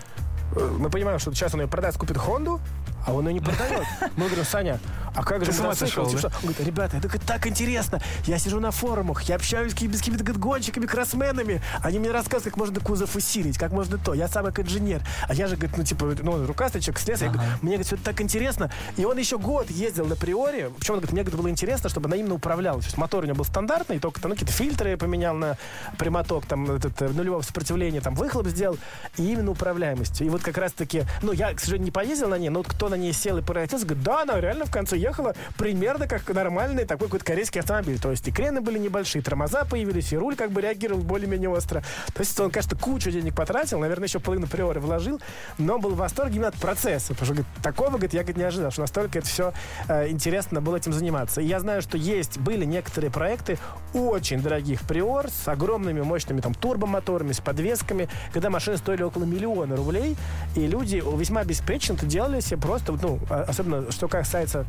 э, 0.55 0.75
Мы 0.79 0.89
понимаем, 0.89 1.19
что 1.19 1.33
сейчас 1.33 1.53
он 1.53 1.61
ее 1.61 1.67
продаст, 1.67 1.97
купит 1.97 2.17
Хонду, 2.17 2.59
а 3.07 3.13
он 3.13 3.27
ее 3.27 3.33
не 3.35 3.39
продает. 3.39 3.85
Мы 4.17 4.25
говорим, 4.25 4.45
Саня, 4.45 4.79
а 5.17 5.23
как 5.23 5.43
же 5.43 5.51
с 5.51 5.59
ума 5.59 5.73
сошел, 5.73 6.05
да? 6.05 6.27
Он 6.27 6.49
говорит, 6.49 6.59
ребята, 6.59 6.97
это 6.97 7.19
так 7.19 7.47
интересно. 7.47 7.99
Я 8.25 8.37
сижу 8.37 8.59
на 8.59 8.69
форумах, 8.69 9.23
я 9.23 9.35
общаюсь 9.35 9.71
с 9.71 9.73
какими- 9.73 9.93
с 9.93 9.99
какими-то 9.99 10.23
говорит, 10.23 10.39
гонщиками, 10.39 10.85
кроссменами. 10.85 11.59
Они 11.81 11.97
мне 11.97 12.11
рассказывают, 12.11 12.43
как 12.53 12.57
можно 12.57 12.79
кузов 12.79 13.15
усилить, 13.15 13.57
как 13.57 13.71
можно 13.71 13.97
то. 13.97 14.13
Я 14.13 14.27
сам 14.27 14.45
как 14.45 14.59
инженер. 14.59 15.01
А 15.27 15.33
я 15.33 15.47
же, 15.47 15.55
говорит, 15.55 15.75
ну, 15.75 15.83
типа, 15.83 16.15
ну, 16.21 16.45
рукастый 16.45 16.81
человек, 16.81 16.99
слесарь. 16.99 17.29
Я 17.29 17.33
говорю, 17.33 17.49
Мне, 17.63 17.71
говорит, 17.71 17.87
все 17.87 17.95
это 17.95 18.05
так 18.05 18.21
интересно. 18.21 18.71
И 18.95 19.05
он 19.05 19.17
еще 19.17 19.39
год 19.39 19.71
ездил 19.71 20.05
на 20.05 20.15
Приоре. 20.15 20.69
Причем, 20.77 20.93
он 20.93 20.99
говорит, 20.99 21.13
мне 21.13 21.23
говорит, 21.23 21.39
было 21.39 21.49
интересно, 21.49 21.89
чтобы 21.89 22.07
она 22.07 22.15
именно 22.15 22.35
управлялась. 22.35 22.85
То 22.85 22.89
есть 22.89 22.97
мотор 22.97 23.23
у 23.23 23.25
него 23.25 23.37
был 23.37 23.45
стандартный, 23.45 23.97
только 23.99 24.21
там 24.21 24.29
ну, 24.29 24.35
какие-то 24.35 24.53
фильтры 24.53 24.97
поменял 24.97 25.33
на 25.33 25.57
прямоток, 25.97 26.45
там, 26.45 26.69
этот, 26.69 27.01
э, 27.01 27.09
нулевого 27.09 27.41
сопротивления, 27.41 28.01
там, 28.01 28.13
выхлоп 28.13 28.45
сделал. 28.47 28.77
И 29.17 29.31
именно 29.31 29.49
управляемость. 29.49 30.21
И 30.21 30.29
вот 30.29 30.43
как 30.43 30.57
раз-таки, 30.59 31.05
ну, 31.23 31.31
я, 31.31 31.51
к 31.53 31.59
сожалению, 31.59 31.85
не 31.85 31.91
поездил 31.91 32.29
на 32.29 32.37
ней, 32.37 32.49
но 32.49 32.59
вот 32.59 32.67
кто 32.67 32.87
на 32.87 32.95
ней 32.95 33.13
сел 33.13 33.37
и 33.39 33.41
прокатился, 33.41 33.85
говорит, 33.87 34.03
да, 34.03 34.21
она 34.21 34.39
реально 34.39 34.65
в 34.65 34.71
конце 34.71 34.95
ехала 35.07 35.35
примерно 35.57 36.07
как 36.07 36.27
нормальный 36.29 36.85
такой 36.85 37.07
какой-то 37.07 37.25
корейский 37.25 37.61
автомобиль. 37.61 37.99
То 37.99 38.11
есть 38.11 38.27
и 38.27 38.31
крены 38.31 38.61
были 38.61 38.77
небольшие, 38.77 39.21
тормоза 39.21 39.65
появились, 39.65 40.13
и 40.13 40.17
руль 40.17 40.35
как 40.35 40.51
бы 40.51 40.61
реагировал 40.61 41.01
более-менее 41.01 41.49
остро. 41.49 41.81
То 42.13 42.19
есть 42.19 42.39
он, 42.39 42.51
конечно, 42.51 42.77
кучу 42.77 43.11
денег 43.11 43.35
потратил, 43.35 43.79
наверное, 43.79 44.07
еще 44.07 44.19
половину 44.19 44.47
приоры 44.47 44.79
вложил, 44.79 45.19
но 45.57 45.79
был 45.79 45.91
в 45.91 45.97
восторге 45.97 46.35
именно 46.35 46.49
от 46.49 46.55
процесса. 46.55 47.13
Потому 47.13 47.25
что, 47.25 47.33
говорит, 47.33 47.47
такого, 47.63 47.89
говорит, 47.89 48.13
я 48.13 48.21
говорит, 48.21 48.37
не 48.37 48.43
ожидал, 48.43 48.71
что 48.71 48.81
настолько 48.81 49.19
это 49.19 49.27
все 49.27 49.53
э, 49.87 50.09
интересно 50.09 50.61
было 50.61 50.77
этим 50.77 50.93
заниматься. 50.93 51.41
И 51.41 51.45
я 51.45 51.59
знаю, 51.59 51.81
что 51.81 51.97
есть, 51.97 52.37
были 52.39 52.65
некоторые 52.65 53.11
проекты 53.11 53.57
очень 53.93 54.41
дорогих 54.41 54.81
приор 54.81 55.29
с 55.29 55.47
огромными 55.47 56.01
мощными 56.01 56.41
там 56.41 56.53
турбомоторами, 56.53 57.31
с 57.31 57.39
подвесками, 57.39 58.09
когда 58.33 58.49
машины 58.49 58.77
стоили 58.77 59.03
около 59.03 59.23
миллиона 59.23 59.75
рублей, 59.75 60.17
и 60.55 60.67
люди 60.67 61.01
весьма 61.15 61.43
беспечно 61.43 61.93
это 61.93 62.05
делали 62.05 62.39
себе 62.41 62.57
просто, 62.57 62.91
ну, 62.93 63.19
а- 63.29 63.45
особенно 63.47 63.91
что 63.91 64.07
касается 64.07 64.65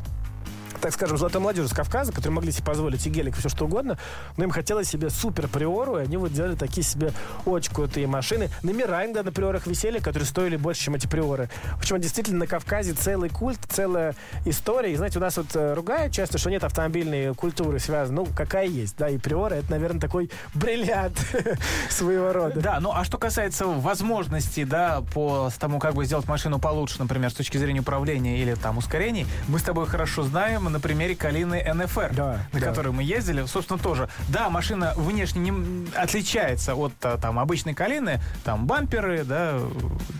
так 0.81 0.93
скажем, 0.93 1.17
золотой 1.17 1.41
молодежи 1.41 1.67
с 1.67 1.73
Кавказа, 1.73 2.11
которые 2.11 2.33
могли 2.33 2.51
себе 2.51 2.65
позволить 2.65 3.05
и 3.05 3.09
гелик, 3.09 3.35
и 3.35 3.39
все 3.39 3.49
что 3.49 3.65
угодно, 3.65 3.97
но 4.37 4.43
им 4.43 4.49
хотелось 4.49 4.89
себе 4.89 5.09
супер 5.09 5.47
приору, 5.47 5.97
и 5.97 6.03
они 6.03 6.17
вот 6.17 6.33
делали 6.33 6.55
такие 6.55 6.83
себе 6.83 7.11
очень 7.45 7.73
крутые 7.73 8.07
машины. 8.07 8.49
Номера 8.63 9.05
иногда 9.05 9.23
на 9.23 9.31
приорах 9.31 9.67
висели, 9.67 9.99
которые 9.99 10.27
стоили 10.27 10.55
больше, 10.55 10.83
чем 10.83 10.95
эти 10.95 11.07
приоры. 11.07 11.49
Причем 11.79 11.99
действительно 11.99 12.39
на 12.39 12.47
Кавказе 12.47 12.93
целый 12.93 13.29
культ, 13.29 13.59
целая 13.67 14.15
история. 14.45 14.93
И 14.93 14.95
знаете, 14.95 15.19
у 15.19 15.21
нас 15.21 15.37
вот 15.37 15.55
э, 15.55 15.73
ругают 15.73 16.13
часто, 16.13 16.37
что 16.37 16.49
нет 16.49 16.63
автомобильной 16.63 17.33
культуры 17.35 17.79
связанной. 17.79 18.25
Ну, 18.25 18.27
какая 18.35 18.65
есть, 18.65 18.97
да, 18.97 19.09
и 19.09 19.17
приора 19.17 19.55
это, 19.55 19.71
наверное, 19.71 19.99
такой 19.99 20.29
бриллиант 20.53 21.17
своего 21.89 22.33
рода. 22.33 22.59
Да, 22.59 22.79
ну 22.79 22.91
а 22.93 23.03
что 23.03 23.17
касается 23.17 23.65
возможностей, 23.65 24.65
да, 24.65 25.01
по 25.13 25.49
тому, 25.59 25.79
как 25.79 25.93
бы 25.93 26.05
сделать 26.05 26.27
машину 26.27 26.59
получше, 26.59 26.99
например, 26.99 27.29
с 27.29 27.33
точки 27.33 27.57
зрения 27.57 27.81
управления 27.81 28.39
или 28.41 28.55
там 28.55 28.77
ускорений, 28.77 29.25
мы 29.47 29.59
с 29.59 29.63
тобой 29.63 29.85
хорошо 29.87 30.23
знаем 30.23 30.68
на 30.69 30.79
примере 30.79 31.15
Калины 31.15 31.63
НФР, 31.73 32.13
Да, 32.13 32.39
на 32.53 32.59
да. 32.59 32.65
которой 32.67 32.89
мы 32.93 33.03
ездили. 33.03 33.45
Собственно, 33.45 33.79
тоже. 33.79 34.09
Да, 34.29 34.49
машина 34.49 34.93
внешне 34.95 35.49
не 35.51 35.87
отличается 35.95 36.75
от 36.75 36.93
а, 37.03 37.17
там 37.17 37.39
обычной 37.39 37.73
Калины, 37.73 38.21
там 38.43 38.65
бамперы, 38.65 39.23
да, 39.23 39.59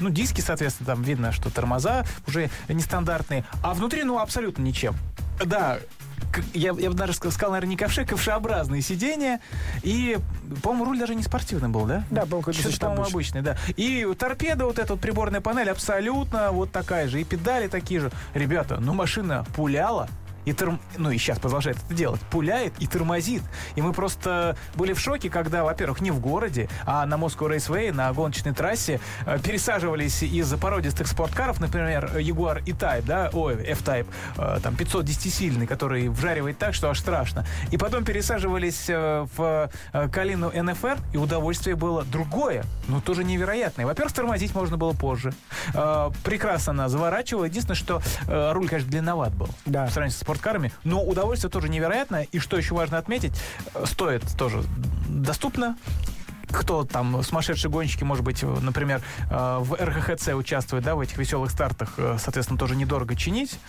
ну 0.01 0.09
диски, 0.09 0.41
соответственно, 0.41 0.87
там 0.87 1.01
видно, 1.03 1.31
что 1.31 1.49
тормоза 1.49 2.03
уже 2.27 2.49
нестандартные, 2.67 3.43
а 3.63 3.73
внутри, 3.73 4.03
ну, 4.03 4.19
абсолютно 4.19 4.61
ничем. 4.63 4.95
Да, 5.45 5.79
я, 6.53 6.73
я 6.77 6.89
бы 6.89 6.93
даже 6.93 7.13
ска- 7.13 7.31
сказал, 7.31 7.51
наверное, 7.51 7.71
не 7.71 7.77
ковши, 7.77 8.05
ковшеобразные 8.05 8.81
сиденья. 8.81 9.39
И, 9.83 10.19
по-моему, 10.61 10.85
руль 10.85 10.99
даже 10.99 11.15
не 11.15 11.23
спортивный 11.23 11.69
был, 11.69 11.85
да? 11.85 12.03
Да, 12.11 12.21
по-моему, 12.21 12.41
какой-то 12.41 12.59
Что-то, 12.59 12.79
по-моему, 12.87 13.05
обычный, 13.05 13.41
да. 13.41 13.57
И 13.77 14.05
торпеда, 14.17 14.65
вот 14.65 14.79
эта 14.79 14.93
вот 14.93 15.01
приборная 15.01 15.41
панель 15.41 15.69
абсолютно 15.71 16.51
вот 16.51 16.71
такая 16.71 17.07
же. 17.07 17.21
И 17.21 17.23
педали 17.23 17.67
такие 17.67 18.01
же. 18.01 18.11
Ребята, 18.33 18.79
ну 18.79 18.93
машина 18.93 19.45
пуляла. 19.55 20.09
И 20.49 20.53
тор... 20.53 20.79
ну 20.97 21.11
и 21.11 21.17
сейчас 21.17 21.39
продолжает 21.39 21.77
это 21.85 21.93
делать, 21.93 22.21
пуляет 22.31 22.73
и 22.79 22.87
тормозит. 22.87 23.43
И 23.75 23.81
мы 23.81 23.93
просто 23.93 24.57
были 24.75 24.93
в 24.93 24.99
шоке, 24.99 25.29
когда, 25.29 25.63
во-первых, 25.63 26.01
не 26.01 26.11
в 26.11 26.19
городе, 26.19 26.67
а 26.85 27.05
на 27.05 27.15
Moscow 27.15 27.47
Raceway, 27.49 27.91
на 27.93 28.11
гоночной 28.13 28.53
трассе 28.53 28.99
э, 29.25 29.37
пересаживались 29.39 30.23
из 30.23 30.51
породистых 30.55 31.07
спорткаров, 31.07 31.59
например, 31.59 32.11
Jaguar 32.15 32.61
E-Type, 32.65 33.03
да, 33.05 33.29
ой, 33.33 33.55
F-Type, 33.63 34.07
э, 34.37 34.59
там 34.63 34.73
510-сильный, 34.75 35.67
который 35.67 36.07
вжаривает 36.09 36.57
так, 36.57 36.73
что 36.73 36.89
аж 36.89 36.99
страшно. 36.99 37.45
И 37.71 37.77
потом 37.77 38.03
пересаживались 38.03 38.85
э, 38.89 39.27
в 39.37 39.69
э, 39.93 40.09
Калину 40.09 40.51
НФР, 40.51 40.97
и 41.13 41.17
удовольствие 41.17 41.75
было 41.75 42.03
другое, 42.03 42.63
но 42.87 43.01
тоже 43.01 43.23
невероятное. 43.23 43.85
Во-первых, 43.85 44.13
тормозить 44.13 44.55
можно 44.55 44.77
было 44.77 44.93
позже. 44.93 45.33
Э, 45.73 46.09
прекрасно 46.23 46.71
она 46.71 46.89
заворачивала. 46.89 47.45
Единственное, 47.45 47.75
что 47.75 48.01
э, 48.27 48.51
руль, 48.53 48.67
конечно, 48.67 48.89
длинноват 48.89 49.33
был 49.33 49.49
Да. 49.65 49.85
в 49.87 49.91
сравнении 49.91 50.15
с 50.15 50.23
спорткарами, 50.39 50.71
но 50.83 51.03
удовольствие 51.03 51.51
тоже 51.51 51.69
невероятное. 51.69 52.27
И 52.31 52.39
что 52.39 52.57
еще 52.57 52.73
важно 52.73 52.97
отметить, 52.97 53.33
э, 53.73 53.85
стоит 53.85 54.23
тоже 54.37 54.63
доступно. 55.07 55.77
Кто 56.51 56.83
там, 56.83 57.21
сумасшедшие 57.21 57.69
гонщики, 57.69 58.03
может 58.03 58.23
быть, 58.23 58.41
например, 58.41 59.01
э, 59.29 59.57
в 59.59 59.75
РХХЦ 59.75 60.29
участвует, 60.29 60.83
да, 60.83 60.95
в 60.95 61.01
этих 61.01 61.17
веселых 61.17 61.51
стартах, 61.51 61.93
э, 61.97 62.17
соответственно, 62.19 62.57
тоже 62.57 62.75
недорого 62.75 63.15
чинить. 63.15 63.59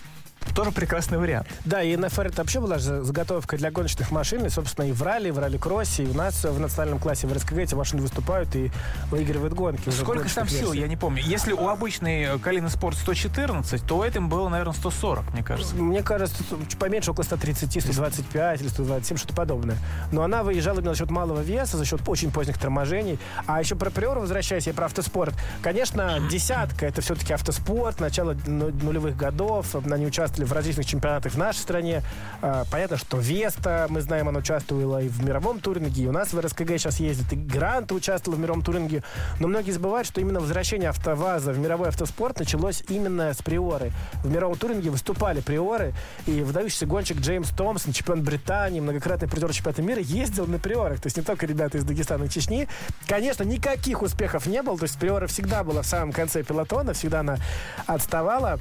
Тоже 0.55 0.71
прекрасный 0.71 1.17
вариант. 1.17 1.47
Да, 1.63 1.81
и 1.81 1.95
НФР 1.95 2.27
это 2.27 2.37
вообще 2.41 2.59
была 2.59 2.77
же 2.77 3.03
заготовка 3.03 3.55
для 3.57 3.71
гоночных 3.71 4.11
машин. 4.11 4.45
И, 4.45 4.49
собственно, 4.49 4.85
и 4.85 4.91
в 4.91 5.01
ралли, 5.01 5.29
и 5.29 5.31
в 5.31 5.39
ралли-кроссе, 5.39 6.03
и 6.03 6.07
у 6.07 6.13
нас 6.13 6.43
в 6.43 6.59
национальном 6.59 6.99
классе 6.99 7.27
в 7.27 7.33
РСКГ 7.33 7.59
эти 7.59 7.75
машины 7.75 8.01
выступают 8.01 8.53
и 8.55 8.69
выигрывают 9.09 9.53
гонки. 9.53 9.89
Сколько 9.89 10.23
там 10.29 10.45
гоночных 10.45 10.49
сил, 10.49 10.73
я 10.73 10.87
не 10.87 10.97
помню. 10.97 11.23
Если 11.23 11.53
у 11.53 11.67
обычной 11.69 12.23
э, 12.23 12.37
Калины 12.39 12.69
Спорт 12.69 12.97
114, 12.97 13.85
то 13.85 13.97
у 13.99 14.03
этом 14.03 14.27
было, 14.29 14.49
наверное, 14.49 14.73
140, 14.73 15.31
мне 15.33 15.43
кажется. 15.43 15.75
Мне 15.75 16.03
кажется, 16.03 16.43
поменьше, 16.79 17.11
около 17.11 17.23
130, 17.23 17.81
125 17.81 18.61
или 18.61 18.67
127, 18.67 19.17
что-то 19.17 19.33
подобное. 19.33 19.77
Но 20.11 20.23
она 20.23 20.43
выезжала 20.43 20.79
именно 20.79 20.93
за 20.93 20.99
счет 20.99 21.11
малого 21.11 21.41
веса, 21.41 21.77
за 21.77 21.85
счет 21.85 22.01
очень 22.07 22.31
поздних 22.31 22.57
торможений. 22.57 23.19
А 23.45 23.59
еще 23.61 23.75
про 23.75 23.89
приору, 23.89 24.21
возвращаясь, 24.21 24.67
я 24.67 24.73
про 24.73 24.85
автоспорт. 24.85 25.33
Конечно, 25.61 26.19
десятка— 26.29 26.85
это 26.87 27.01
все-таки 27.01 27.31
автоспорт, 27.33 27.99
начало 28.01 28.35
ну- 28.45 28.71
нулевых 28.81 29.15
годов. 29.15 29.73
Они 29.89 30.05
участвовали 30.05 30.30
в 30.37 30.51
различных 30.51 30.85
чемпионатах 30.85 31.33
в 31.33 31.37
нашей 31.37 31.59
стране. 31.59 32.03
А, 32.41 32.65
Понятно, 32.71 32.97
что 32.97 33.17
Веста, 33.17 33.87
мы 33.89 34.01
знаем, 34.01 34.29
она 34.29 34.39
участвовала 34.39 35.01
и 35.01 35.07
в 35.07 35.23
мировом 35.23 35.59
туринге, 35.59 36.03
и 36.03 36.07
у 36.07 36.11
нас 36.11 36.33
в 36.33 36.39
РСКГ 36.39 36.69
сейчас 36.77 36.99
ездит, 36.99 37.33
и 37.33 37.35
Грант 37.35 37.91
участвовал 37.91 38.37
в 38.37 38.41
мировом 38.41 38.61
туринге. 38.61 39.03
Но 39.39 39.47
многие 39.47 39.71
забывают, 39.71 40.07
что 40.07 40.21
именно 40.21 40.39
возвращение 40.39 40.89
АвтоВАЗа 40.89 41.51
в 41.51 41.59
мировой 41.59 41.89
автоспорт 41.89 42.39
началось 42.39 42.83
именно 42.87 43.33
с 43.33 43.41
Приоры. 43.41 43.91
В 44.23 44.31
мировом 44.31 44.57
туринге 44.57 44.89
выступали 44.89 45.41
Приоры, 45.41 45.93
и 46.25 46.41
выдающийся 46.41 46.85
гонщик 46.85 47.19
Джеймс 47.19 47.49
Томпсон, 47.49 47.93
чемпион 47.93 48.23
Британии, 48.23 48.79
многократный 48.79 49.27
призер 49.27 49.51
чемпионата 49.51 49.81
мира, 49.81 49.99
ездил 50.01 50.47
на 50.47 50.59
Приорах. 50.59 51.01
То 51.01 51.07
есть 51.07 51.17
не 51.17 51.23
только 51.23 51.45
ребята 51.45 51.77
из 51.77 51.83
Дагестана 51.83 52.25
и 52.25 52.29
Чечни. 52.29 52.67
Конечно, 53.07 53.43
никаких 53.43 54.01
успехов 54.01 54.45
не 54.45 54.61
было. 54.61 54.77
То 54.77 54.83
есть 54.83 54.99
Приора 54.99 55.27
всегда 55.27 55.63
была 55.63 55.81
в 55.81 55.87
самом 55.87 56.13
конце 56.13 56.43
пелотона, 56.43 56.93
всегда 56.93 57.19
она 57.21 57.37
отставала. 57.85 58.59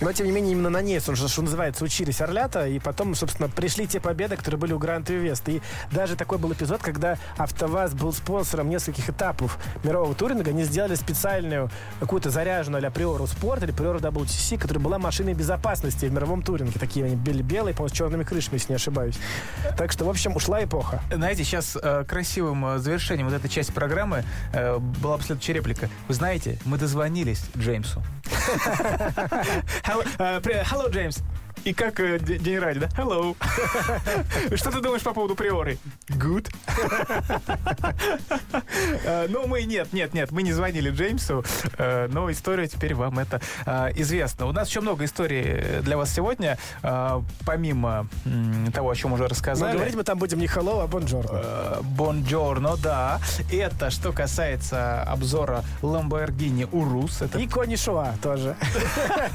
Но, 0.00 0.12
тем 0.12 0.26
не 0.26 0.32
менее, 0.32 0.52
именно 0.52 0.70
на 0.70 0.80
ней, 0.80 0.98
что, 1.00 1.14
что 1.14 1.42
называется, 1.42 1.84
учились 1.84 2.20
орлята, 2.20 2.66
и 2.66 2.78
потом, 2.78 3.14
собственно, 3.14 3.48
пришли 3.48 3.86
те 3.86 4.00
победы, 4.00 4.36
которые 4.36 4.58
были 4.58 4.72
у 4.72 4.78
Гранта 4.78 5.12
и 5.12 5.16
Веста. 5.16 5.50
И 5.50 5.60
даже 5.90 6.16
такой 6.16 6.38
был 6.38 6.52
эпизод, 6.52 6.82
когда 6.82 7.18
АвтоВАЗ 7.36 7.94
был 7.94 8.12
спонсором 8.12 8.70
нескольких 8.70 9.10
этапов 9.10 9.58
мирового 9.84 10.14
туринга. 10.14 10.50
Они 10.50 10.64
сделали 10.64 10.94
специальную 10.94 11.70
какую-то 12.00 12.30
заряженную 12.30 12.78
а-ля 12.78 12.90
Приору 12.90 13.26
Спорт 13.26 13.62
или 13.62 13.72
Приору 13.72 13.98
WTC, 13.98 14.58
которая 14.58 14.82
была 14.82 14.98
машиной 14.98 15.34
безопасности 15.34 16.06
в 16.06 16.12
мировом 16.12 16.42
туринге. 16.42 16.78
Такие 16.78 17.04
они 17.04 17.16
были 17.16 17.42
белые, 17.42 17.74
по-моему, 17.74 17.94
с 17.94 17.96
черными 17.96 18.24
крышами, 18.24 18.54
если 18.54 18.72
не 18.72 18.76
ошибаюсь. 18.76 19.18
Так 19.76 19.92
что, 19.92 20.04
в 20.04 20.10
общем, 20.10 20.36
ушла 20.36 20.64
эпоха. 20.64 21.02
Знаете, 21.12 21.44
сейчас 21.44 21.76
э, 21.80 22.04
красивым 22.08 22.64
э, 22.66 22.78
завершением 22.78 23.28
вот 23.28 23.36
этой 23.36 23.48
части 23.48 23.72
программы 23.72 24.24
э, 24.52 24.78
была 24.78 25.18
бы 25.18 25.22
следующая 25.22 25.54
реплика. 25.54 25.90
Вы 26.08 26.14
знаете, 26.14 26.58
мы 26.64 26.78
дозвонились 26.78 27.44
Джеймсу. 27.56 28.02
Hello, 29.90 30.04
э, 30.04 30.40
при- 30.40 30.54
hello, 30.62 30.88
Джеймс. 30.88 31.18
И 31.64 31.74
как 31.74 32.00
э, 32.00 32.18
день 32.18 32.58
ради, 32.58 32.80
да? 32.80 32.88
Hello. 32.96 33.36
Что 34.56 34.70
ты 34.70 34.80
думаешь 34.80 35.02
по 35.02 35.12
поводу 35.12 35.34
приоры? 35.34 35.78
Good. 36.08 36.48
Э, 39.04 39.26
Ну, 39.28 39.46
мы 39.46 39.62
нет, 39.64 39.92
нет, 39.92 40.14
нет, 40.14 40.30
мы 40.32 40.42
не 40.42 40.52
звонили 40.52 40.90
Джеймсу, 40.90 41.44
э, 41.78 42.08
но 42.10 42.30
история 42.30 42.66
теперь 42.66 42.94
вам 42.94 43.18
это 43.18 43.40
э, 43.66 43.90
известна. 43.96 44.46
У 44.46 44.52
нас 44.52 44.68
еще 44.68 44.80
много 44.80 45.04
историй 45.04 45.80
для 45.82 45.96
вас 45.96 46.12
сегодня, 46.12 46.58
помимо 47.46 48.06
того, 48.74 48.90
о 48.90 48.94
чем 48.94 49.12
уже 49.12 49.24
Но 49.24 49.28
рассказали. 49.28 49.76
говорить 49.76 49.94
мы 49.94 50.02
там 50.04 50.18
будем 50.18 50.38
не 50.38 50.46
hello, 50.46 50.82
а 50.82 50.86
бонжорно. 50.86 51.82
Бонджорно, 51.82 52.76
да. 52.76 53.20
Это 53.52 53.90
что 53.90 54.12
касается 54.12 55.02
обзора 55.02 55.64
Lamborghini. 55.82 56.68
Это, 57.24 57.38
И 57.38 57.46
Конишуа 57.46 58.14
тоже. 58.22 58.56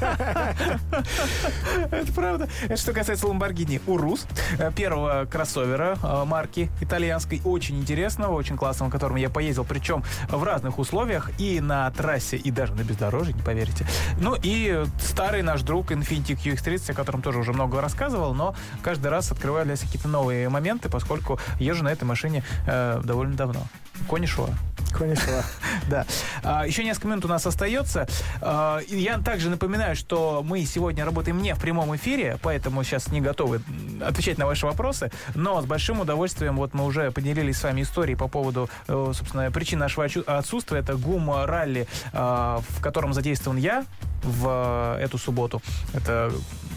это 1.90 2.12
правда. 2.16 2.48
Это 2.64 2.76
что 2.76 2.92
касается 2.92 3.26
Lamborghini 3.26 3.80
Urus, 3.86 4.26
э, 4.58 4.72
первого 4.72 5.26
кроссовера 5.26 5.98
э, 6.02 6.24
марки 6.24 6.70
итальянской. 6.80 7.42
Очень 7.44 7.78
интересного, 7.78 8.34
очень 8.34 8.56
классного, 8.56 8.90
которым 8.90 9.16
я 9.16 9.28
поездил, 9.28 9.64
причем 9.64 10.02
в 10.28 10.42
разных 10.42 10.78
условиях, 10.78 11.30
и 11.38 11.60
на 11.60 11.90
трассе, 11.90 12.38
и 12.38 12.50
даже 12.50 12.74
на 12.74 12.82
бездорожье, 12.82 13.34
не 13.34 13.42
поверите. 13.42 13.86
Ну 14.18 14.34
и 14.42 14.84
старый 14.98 15.42
наш 15.42 15.62
друг 15.62 15.92
Infiniti 15.92 16.34
QX30, 16.34 16.92
о 16.92 16.94
котором 16.94 17.20
тоже 17.20 17.38
уже 17.38 17.52
много 17.52 17.80
рассказывал, 17.80 18.34
но 18.34 18.54
каждый 18.82 19.08
раз 19.08 19.30
открываю 19.30 19.66
для 19.66 19.76
себя 19.76 19.88
какие-то 19.88 20.08
новые 20.08 20.48
моменты, 20.48 20.88
поскольку 20.88 21.38
езжу 21.60 21.84
на 21.84 21.92
этой 21.92 22.04
машине 22.04 22.42
э, 22.66 23.00
довольно 23.04 23.36
давно. 23.36 23.60
Конишуа. 24.08 24.50
Конишуа. 24.92 25.42
Да. 25.88 26.04
А, 26.42 26.66
еще 26.66 26.82
несколько 26.82 27.06
минут 27.08 27.24
у 27.26 27.28
нас 27.28 27.46
остается. 27.46 28.08
А, 28.40 28.80
я 28.88 29.18
также 29.18 29.50
напоминаю, 29.50 29.94
что 29.94 30.42
мы 30.44 30.64
сегодня 30.64 31.04
работаем 31.04 31.40
не 31.40 31.54
в 31.54 31.60
прямом 31.60 31.94
эфире, 31.94 32.38
поэтому 32.42 32.82
сейчас 32.82 33.08
не 33.08 33.20
готовы 33.20 33.60
отвечать 34.04 34.38
на 34.38 34.46
ваши 34.46 34.66
вопросы. 34.66 35.12
Но 35.34 35.62
с 35.62 35.64
большим 35.64 36.00
удовольствием 36.00 36.56
вот 36.56 36.74
мы 36.74 36.84
уже 36.84 37.10
поделились 37.12 37.58
с 37.58 37.62
вами 37.62 37.82
историей 37.82 38.16
по 38.16 38.26
поводу, 38.26 38.68
э, 38.88 39.12
собственно, 39.14 39.50
причин 39.52 39.78
нашего 39.78 40.06
отсутствия. 40.26 40.80
Это 40.80 40.94
ГУМ-ралли, 40.94 41.86
а, 42.12 42.60
в 42.68 42.80
котором 42.80 43.12
задействован 43.12 43.58
я 43.58 43.84
в 44.22 44.96
э, 44.98 45.04
эту 45.04 45.18
субботу. 45.18 45.62
Это 45.94 46.32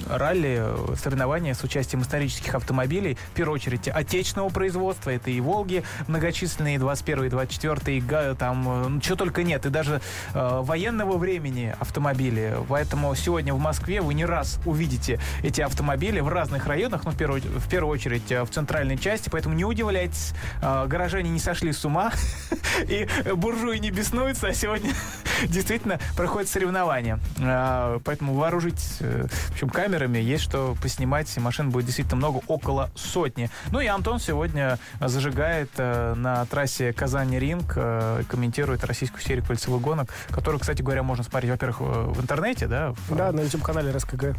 ралли, 0.07 0.57
э, 0.59 0.95
соревнования 0.95 1.53
с 1.53 1.63
участием 1.63 2.01
исторических 2.01 2.55
автомобилей, 2.55 3.17
в 3.31 3.35
первую 3.35 3.55
очередь 3.55 3.87
отечественного 3.87 4.49
производства. 4.49 5.09
Это 5.09 5.31
и 5.31 5.39
«Волги» 5.39 5.83
многочисленные, 6.07 6.79
21 6.79 7.25
и 7.25 7.29
24 7.29 7.97
и 7.97 8.01
там 8.37 8.97
э, 8.97 9.01
чего 9.01 9.15
только 9.15 9.43
нет. 9.43 9.65
И 9.65 9.69
даже 9.69 10.01
э, 10.33 10.59
военного 10.61 11.17
времени 11.17 11.75
автомобили. 11.79 12.55
Поэтому 12.67 13.13
сегодня 13.15 13.53
в 13.53 13.59
Москве 13.59 14.01
вы 14.01 14.13
не 14.13 14.25
раз 14.25 14.59
увидите 14.65 15.19
эти 15.43 15.61
автомобили 15.61 16.19
в 16.19 16.27
разных 16.27 16.67
районах, 16.67 17.05
ну, 17.05 17.11
в 17.11 17.17
первую, 17.17 17.41
в 17.41 17.69
первую 17.69 17.93
очередь 17.93 18.31
э, 18.31 18.43
в 18.43 18.49
центральной 18.49 18.97
части. 18.97 19.29
Поэтому 19.29 19.55
не 19.55 19.65
удивляйтесь, 19.65 20.33
э, 20.61 20.87
горожане 20.87 21.29
не 21.29 21.39
сошли 21.39 21.71
с 21.71 21.85
ума, 21.85 22.11
и 22.87 23.07
буржуи 23.33 23.77
не 23.77 23.91
беснуются, 23.91 24.47
а 24.47 24.53
сегодня 24.53 24.93
действительно 25.47 25.99
проходят 26.15 26.49
соревнования. 26.49 27.19
А, 27.39 27.99
Поэтому 28.05 28.33
вооружить, 28.33 28.97
э, 28.99 29.27
в 29.29 29.51
общем, 29.51 29.69
камерами, 29.89 30.19
есть 30.19 30.43
что 30.43 30.75
поснимать. 30.81 31.35
Машин 31.37 31.71
будет 31.71 31.85
действительно 31.85 32.17
много, 32.17 32.41
около 32.47 32.91
сотни. 32.95 33.49
Ну 33.71 33.79
и 33.79 33.87
Антон 33.87 34.19
сегодня 34.19 34.77
зажигает 35.01 35.71
э, 35.77 36.13
на 36.15 36.45
трассе 36.45 36.93
Казань-Ринг, 36.93 37.73
э, 37.75 38.23
комментирует 38.29 38.83
российскую 38.83 39.21
серию 39.23 39.43
кольцевых 39.43 39.81
гонок, 39.81 40.09
которую, 40.29 40.59
кстати 40.59 40.83
говоря, 40.83 41.01
можно 41.01 41.23
смотреть, 41.23 41.49
во-первых, 41.51 41.77
э, 41.81 41.83
в 42.11 42.21
интернете, 42.21 42.67
да? 42.67 42.93
в- 43.07 43.15
Да, 43.15 43.31
на 43.31 43.39
YouTube-канале 43.41 43.89
РСКГ. 43.91 44.35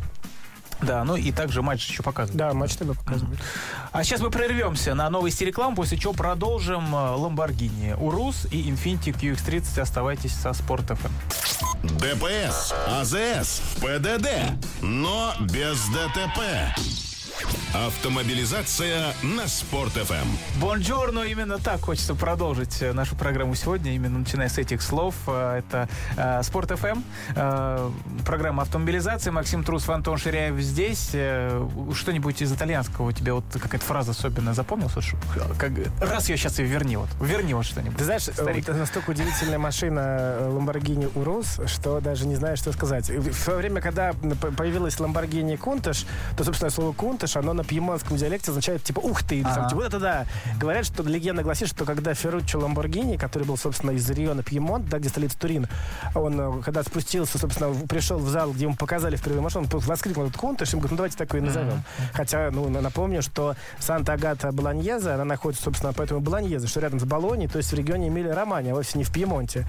Да, 0.82 1.04
ну 1.04 1.16
и 1.16 1.30
также 1.32 1.62
матч 1.62 1.88
еще 1.88 2.02
показывают. 2.02 2.36
Да, 2.36 2.54
матч 2.54 2.74
ТВ 2.74 2.96
показывает. 2.96 3.38
А 3.92 4.02
сейчас 4.04 4.20
мы 4.20 4.30
прервемся 4.30 4.94
на 4.94 5.10
новости 5.10 5.44
рекламы, 5.44 5.76
после 5.76 5.98
чего 5.98 6.12
продолжим 6.12 6.94
э, 6.94 6.98
Lamborghini 6.98 7.94
Urus 8.00 8.46
и 8.50 8.70
Infiniti 8.70 9.12
QX30. 9.12 9.80
Оставайтесь 9.80 10.34
со 10.34 10.52
Спорт 10.52 10.90
FM. 10.90 11.10
ДПС, 11.82 12.74
АЗС, 12.86 13.62
ПДД, 13.80 14.28
но 14.82 15.34
без 15.40 15.78
ДТП. 15.88 16.40
Автомобилизация 17.72 19.14
на 19.22 19.46
Спорт 19.46 19.92
ФМ. 19.92 20.60
Buongiorno, 20.60 21.20
именно 21.20 21.58
так 21.58 21.80
хочется 21.82 22.16
продолжить 22.16 22.82
э, 22.82 22.92
нашу 22.92 23.14
программу 23.14 23.54
сегодня, 23.54 23.94
именно 23.94 24.18
начиная 24.18 24.48
с 24.48 24.58
этих 24.58 24.82
слов. 24.82 25.14
Э, 25.28 25.58
Это 25.60 25.88
э, 26.16 26.42
Спорт 26.42 26.72
ФМ, 26.72 27.00
программа 28.26 28.62
автомобилизации. 28.64 29.30
Максим 29.30 29.62
Трус, 29.62 29.88
Антон 29.88 30.18
Ширяев 30.18 30.58
здесь. 30.60 31.10
Что-нибудь 31.94 32.42
из 32.42 32.52
итальянского 32.52 33.08
у 33.08 33.12
тебя 33.12 33.34
вот 33.34 33.44
какая-то 33.52 33.84
фраза 33.84 34.10
особенно 34.10 34.52
запомнилась? 34.52 34.92
Как, 35.56 35.70
раз 36.00 36.28
ее 36.28 36.36
сейчас 36.36 36.58
и 36.58 36.64
верни, 36.64 36.96
вот. 36.96 37.08
Верни 37.20 37.54
вот 37.54 37.66
что-нибудь. 37.66 37.96
Ты 37.96 38.04
знаешь, 38.04 38.22
Старик. 38.22 38.68
это 38.68 38.74
настолько 38.74 39.10
удивительная 39.10 39.58
машина 39.58 40.38
Lamborghini 40.40 41.12
Urus, 41.14 41.68
что 41.68 42.00
даже 42.00 42.26
не 42.26 42.34
знаю, 42.34 42.56
что 42.56 42.72
сказать. 42.72 43.08
В 43.08 43.34
свое 43.34 43.60
время, 43.60 43.80
когда 43.80 44.12
появилась 44.12 44.96
Lamborghini 44.96 45.56
Countach, 45.56 46.04
то, 46.36 46.42
собственно, 46.42 46.70
слово 46.70 46.92
Countach, 46.92 47.38
оно 47.38 47.59
на 47.60 47.64
пьемонтском 47.64 48.16
диалекте 48.16 48.50
означает, 48.50 48.82
типа, 48.82 49.00
ух 49.00 49.22
ты, 49.22 49.36
или 49.36 49.46
Ага. 49.46 49.68
типа, 49.68 49.76
вот 49.82 49.86
это 49.86 50.00
да. 50.00 50.26
Говорят, 50.58 50.86
что 50.86 51.02
легенда 51.02 51.42
гласит, 51.42 51.68
что 51.68 51.84
когда 51.84 52.14
Ферруччо 52.14 52.58
Ламборгини, 52.58 53.16
который 53.16 53.44
был, 53.44 53.56
собственно, 53.56 53.90
из 53.92 54.08
региона 54.10 54.42
Пьемонт, 54.42 54.88
да, 54.88 54.98
где 54.98 55.08
столица 55.08 55.38
Турин, 55.38 55.66
он, 56.14 56.40
э, 56.40 56.62
когда 56.62 56.82
спустился, 56.82 57.38
собственно, 57.38 57.74
пришел 57.86 58.18
в 58.18 58.28
зал, 58.28 58.52
где 58.52 58.64
ему 58.64 58.74
показали 58.76 59.16
впервые 59.16 59.42
машину, 59.42 59.66
он 59.72 59.80
воскликнул 59.80 60.26
этот 60.26 60.40
Countach, 60.40 60.66
и 60.66 60.70
ему 60.70 60.80
говорят, 60.80 60.90
ну 60.92 60.96
давайте 60.96 61.16
такой 61.16 61.40
и 61.40 61.42
назовем. 61.42 61.82
Хотя, 62.14 62.50
ну, 62.50 62.68
на- 62.68 62.80
напомню, 62.80 63.22
что 63.22 63.54
Санта-Агата 63.78 64.52
Болоньеза, 64.52 65.14
она 65.14 65.24
находится, 65.24 65.64
собственно, 65.64 65.92
поэтому 65.92 66.20
Болоньеза, 66.20 66.66
что 66.68 66.80
рядом 66.80 67.00
с 67.00 67.04
Болонией, 67.04 67.48
то 67.50 67.58
есть 67.58 67.70
в 67.72 67.74
регионе 67.76 68.08
Эмилия-Романья, 68.08 68.72
а 68.72 68.74
вовсе 68.74 68.98
не 68.98 69.04
в 69.04 69.12
Пьемонте. 69.12 69.66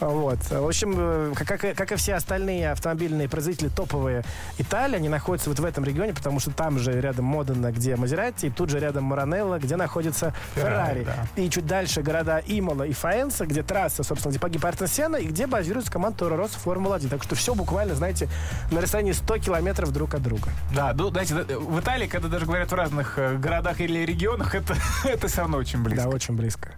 Вот. 0.00 0.38
В 0.50 0.66
общем, 0.66 0.94
э, 0.96 1.32
как, 1.36 1.64
и- 1.64 1.74
как 1.74 1.92
и 1.92 1.96
все 1.96 2.14
остальные 2.14 2.70
автомобильные 2.72 3.28
производители 3.28 3.68
топовые 3.68 4.24
Италии, 4.58 4.96
они 4.96 5.08
находятся 5.10 5.50
вот 5.50 5.58
в 5.58 5.64
этом 5.64 5.84
регионе, 5.84 6.14
потому 6.14 6.40
что 6.40 6.50
там 6.50 6.78
же 6.78 6.98
рядом 7.00 7.19
Модена, 7.20 7.72
где 7.72 7.96
Мазерати, 7.96 8.46
и 8.46 8.50
тут 8.50 8.70
же 8.70 8.78
рядом 8.78 9.04
Маранелло, 9.04 9.58
где 9.58 9.76
находится 9.76 10.32
Феррари, 10.54 11.04
да. 11.04 11.26
И 11.42 11.48
чуть 11.50 11.66
дальше 11.66 12.02
города 12.02 12.42
Имола 12.46 12.84
и 12.84 12.92
Фаенса, 12.92 13.46
где 13.46 13.62
трасса, 13.62 14.02
собственно, 14.02 14.30
где 14.30 14.40
погиб 14.40 14.64
Артен 14.64 14.86
Сенна, 14.86 15.16
и 15.16 15.26
где 15.26 15.46
базируется 15.46 15.90
команда 15.90 16.18
Торо 16.18 16.36
Россо 16.36 16.58
Формула-1. 16.58 17.08
Так 17.08 17.22
что 17.22 17.34
все 17.34 17.54
буквально, 17.54 17.94
знаете, 17.94 18.28
на 18.70 18.80
расстоянии 18.80 19.12
100 19.12 19.38
километров 19.38 19.92
друг 19.92 20.14
от 20.14 20.22
друга. 20.22 20.50
Да, 20.74 20.92
ну, 20.94 21.10
знаете, 21.10 21.34
в 21.34 21.78
Италии, 21.80 22.06
когда 22.06 22.28
даже 22.28 22.46
говорят 22.46 22.70
в 22.70 22.74
разных 22.74 23.18
э, 23.18 23.36
городах 23.36 23.80
или 23.80 24.00
регионах, 24.00 24.54
это, 24.54 24.74
это 25.04 25.28
все 25.28 25.40
равно 25.42 25.58
очень 25.58 25.82
близко. 25.82 26.04
Да, 26.04 26.14
очень 26.14 26.34
близко. 26.34 26.72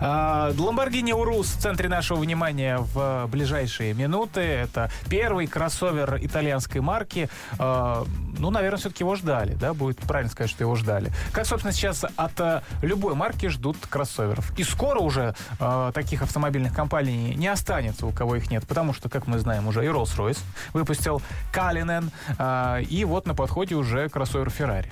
А, 0.00 0.50
Lamborghini 0.52 1.10
Urus 1.10 1.56
в 1.56 1.60
центре 1.60 1.88
нашего 1.88 2.18
внимания 2.18 2.78
в 2.78 3.26
ближайшие 3.28 3.94
минуты. 3.94 4.40
Это 4.40 4.90
первый 5.08 5.46
кроссовер 5.46 6.18
итальянской 6.20 6.80
марки. 6.80 7.28
А, 7.58 8.04
Ну, 8.38 8.50
наверное, 8.50 8.78
все-таки 8.78 9.02
его 9.04 9.14
ждали, 9.16 9.54
да? 9.54 9.72
Будет 9.78 9.98
правильно 9.98 10.30
сказать, 10.30 10.50
что 10.50 10.64
его 10.64 10.74
ждали. 10.74 11.12
Как, 11.32 11.46
собственно, 11.46 11.72
сейчас 11.72 12.04
от 12.16 12.40
э, 12.40 12.62
любой 12.82 13.14
марки 13.14 13.46
ждут 13.46 13.76
кроссоверов. 13.88 14.52
И 14.58 14.64
скоро 14.64 14.98
уже 14.98 15.34
э, 15.60 15.92
таких 15.94 16.22
автомобильных 16.22 16.74
компаний 16.74 17.34
не 17.36 17.46
останется, 17.46 18.04
у 18.06 18.10
кого 18.10 18.34
их 18.36 18.50
нет. 18.50 18.66
Потому 18.66 18.92
что, 18.92 19.08
как 19.08 19.28
мы 19.28 19.38
знаем, 19.38 19.68
уже 19.68 19.84
и 19.84 19.88
Rolls-Royce 19.88 20.40
выпустил 20.72 21.22
Калинен. 21.52 22.10
а, 22.38 22.80
И 22.80 23.04
вот 23.04 23.26
на 23.26 23.34
подходе 23.34 23.76
уже 23.76 24.08
кроссовер 24.08 24.48
Ferrari. 24.48 24.88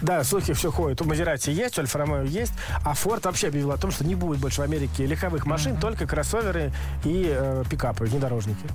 Да, 0.00 0.24
слухи 0.24 0.52
все 0.52 0.70
ходят. 0.70 1.00
У 1.02 1.04
Мазерати 1.04 1.50
есть, 1.50 1.78
у 1.78 1.80
Альфа 1.80 1.98
Ромео 1.98 2.22
есть, 2.22 2.52
а 2.84 2.94
Форд 2.94 3.24
вообще 3.24 3.48
объявил 3.48 3.72
о 3.72 3.76
том, 3.76 3.90
что 3.90 4.04
не 4.04 4.14
будет 4.14 4.38
больше 4.38 4.60
в 4.60 4.64
Америке 4.64 5.06
легковых 5.06 5.46
машин, 5.46 5.76
только 5.76 6.06
кроссоверы 6.06 6.72
и 7.04 7.26
э, 7.34 7.64
пикапы, 7.68 8.04
внедорожники. 8.04 8.66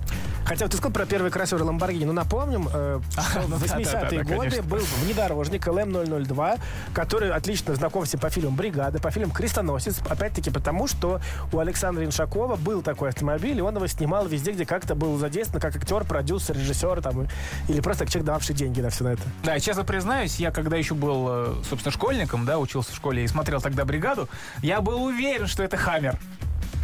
Хотя 0.46 0.66
вот 0.66 0.72
ты 0.72 0.78
сказал 0.78 0.94
про 0.94 1.06
первый 1.06 1.32
кроссовер 1.32 1.64
Lamborghini, 1.64 2.06
ну 2.06 2.14
напомним, 2.14 2.70
э, 2.72 3.00
что 3.12 3.42
в 3.42 3.50
да, 3.50 3.78
80-е 3.78 4.20
да, 4.20 4.24
да, 4.24 4.36
годы 4.36 4.62
был 4.62 4.82
внедорожник 5.04 5.68
LM002, 5.68 6.60
который 6.94 7.32
отлично 7.32 7.76
знаком 7.76 8.06
всем 8.06 8.20
по 8.20 8.30
фильмам 8.30 8.56
«Бригада», 8.56 9.00
по 9.00 9.12
фильмам 9.12 9.32
«Крестоносец», 9.32 10.00
опять-таки 10.08 10.50
потому, 10.50 10.88
что 10.88 11.20
у 11.52 11.60
Александра 11.60 12.04
Иншакова 12.06 12.56
был 12.56 12.82
такой 12.82 13.10
автомобиль, 13.10 13.58
и 13.58 13.62
он 13.62 13.76
его 13.76 13.88
снимал 13.88 14.28
везде, 14.28 14.52
где 14.52 14.66
как-то 14.66 14.96
был 14.96 15.18
задействован, 15.18 15.62
как 15.62 15.76
актер, 15.76 16.04
продюсер, 16.04 16.56
режиссер, 16.56 17.02
там, 17.02 17.28
или 17.68 17.82
просто 17.82 18.06
человек, 18.06 18.26
дававший 18.26 18.56
деньги 18.56 18.82
на 18.82 18.90
все 18.90 19.04
на 19.04 19.10
это. 19.10 19.24
Да, 19.44 19.60
честно 19.60 19.84
признаюсь, 19.84 20.38
я 20.38 20.52
когда 20.52 20.78
еще 20.78 20.89
был, 20.96 21.28
э, 21.30 21.56
собственно, 21.68 21.92
школьником, 21.92 22.46
да, 22.46 22.60
учился 22.60 22.92
в 22.92 22.96
школе 22.96 23.24
и 23.24 23.28
смотрел 23.28 23.62
тогда 23.62 23.86
бригаду, 23.86 24.28
я 24.62 24.82
был 24.82 25.04
уверен, 25.04 25.48
что 25.48 25.64
это 25.64 25.78
Хаммер. 25.78 26.18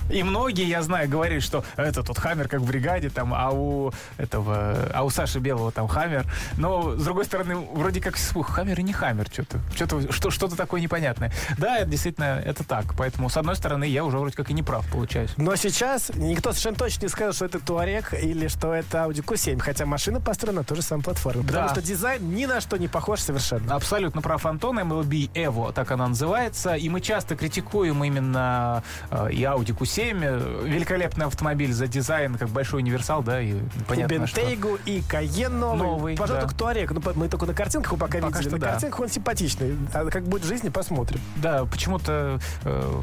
И 0.10 0.24
многие, 0.24 0.68
я 0.68 0.82
знаю, 0.82 1.10
говорили, 1.10 1.40
что 1.40 1.64
это 1.76 2.04
тот 2.04 2.18
Хаммер, 2.18 2.48
как 2.48 2.62
в 2.62 2.66
бригаде, 2.66 3.10
там, 3.10 3.34
а 3.34 3.50
у 3.52 3.92
этого, 4.18 4.76
а 4.94 5.04
у 5.04 5.10
Саши 5.10 5.40
Белого 5.40 5.72
там 5.72 5.88
Хаммер. 5.88 6.26
Но, 6.58 6.96
с 6.96 7.04
другой 7.04 7.26
стороны, 7.26 7.56
вроде 7.56 8.02
как 8.02 8.16
Хаммер 8.18 8.80
и 8.80 8.84
не 8.84 8.94
Хаммер, 8.94 9.28
что-то, 9.32 9.60
что-то, 9.76 10.12
что, 10.12 10.30
что-то 10.30 10.56
такое 10.56 10.82
непонятное. 10.82 11.32
Да, 11.58 11.78
это 11.80 11.90
действительно, 11.90 12.42
это 12.46 12.64
так. 12.64 12.94
Поэтому, 12.98 13.30
с 13.30 13.38
одной 13.38 13.56
стороны, 13.56 13.86
я 13.86 14.04
уже 14.06 14.18
вроде 14.20 14.36
как 14.36 14.50
и 14.50 14.54
не 14.54 14.64
прав, 14.64 14.86
получаюсь. 14.92 15.32
Но 15.38 15.56
сейчас 15.56 16.12
никто 16.16 16.52
совершенно 16.52 16.78
точно 16.78 17.04
не 17.04 17.10
скажет, 17.10 17.36
что 17.36 17.46
это 17.46 17.60
Туарек 17.60 18.14
или 18.14 18.48
что 18.48 18.74
это 18.74 19.00
Audi 19.00 19.24
Q7, 19.24 19.60
хотя 19.60 19.86
машина 19.86 20.20
построена 20.22 20.60
на 20.62 20.64
той 20.64 20.78
же 20.78 20.84
самой 20.84 21.04
платформе. 21.04 21.44
Потому 21.44 21.68
Да. 21.68 21.74
что 21.74 21.82
дизайн 21.82 22.30
ни 22.36 22.46
на 22.46 22.62
что 22.62 22.78
не 22.78 22.88
похож 22.88 23.20
совершенно. 23.22 23.76
Абсолютно 23.76 24.22
прав 24.22 24.46
Антон, 24.46 24.80
MLB 24.80 25.32
Evo, 25.34 25.74
так 25.74 25.92
она 25.92 26.08
называется. 26.08 26.76
И 26.76 26.90
мы 26.90 27.02
часто 27.02 27.36
критикуем 27.36 28.04
именно 28.04 28.84
э, 29.10 29.32
и 29.32 29.42
Audi 29.42 29.76
Q7, 29.76 29.95
э, 30.02 30.64
великолепный 30.66 31.26
автомобиль 31.26 31.74
за 31.74 31.88
дизайн, 31.88 32.36
как 32.36 32.50
большой 32.50 32.82
универсал, 32.82 33.24
да, 33.24 33.42
и 33.42 33.56
понятно, 33.88 34.28
что... 34.28 34.42
Бентейгу, 34.42 34.78
и 34.86 35.02
Каен 35.08 35.60
новый. 35.60 35.78
Новый, 35.78 36.18
Пожалуй, 36.18 36.42
да. 36.42 36.48
только 36.48 36.60
Туарек. 36.60 36.92
Ну, 36.92 37.02
мы 37.16 37.30
только 37.30 37.46
на 37.46 37.54
картинках 37.54 37.92
его 37.94 37.98
пока, 37.98 38.20
Пока 38.20 38.28
видели. 38.28 38.42
что 38.42 38.52
на 38.52 38.60
да. 38.60 38.72
картинках 38.72 39.00
он 39.00 39.10
симпатичный. 39.10 39.76
А 39.94 40.06
как 40.10 40.24
будет 40.24 40.44
в 40.44 40.48
жизни, 40.48 40.70
посмотрим. 40.70 41.20
Да, 41.38 41.66
почему-то 41.66 42.40
э, 42.64 43.02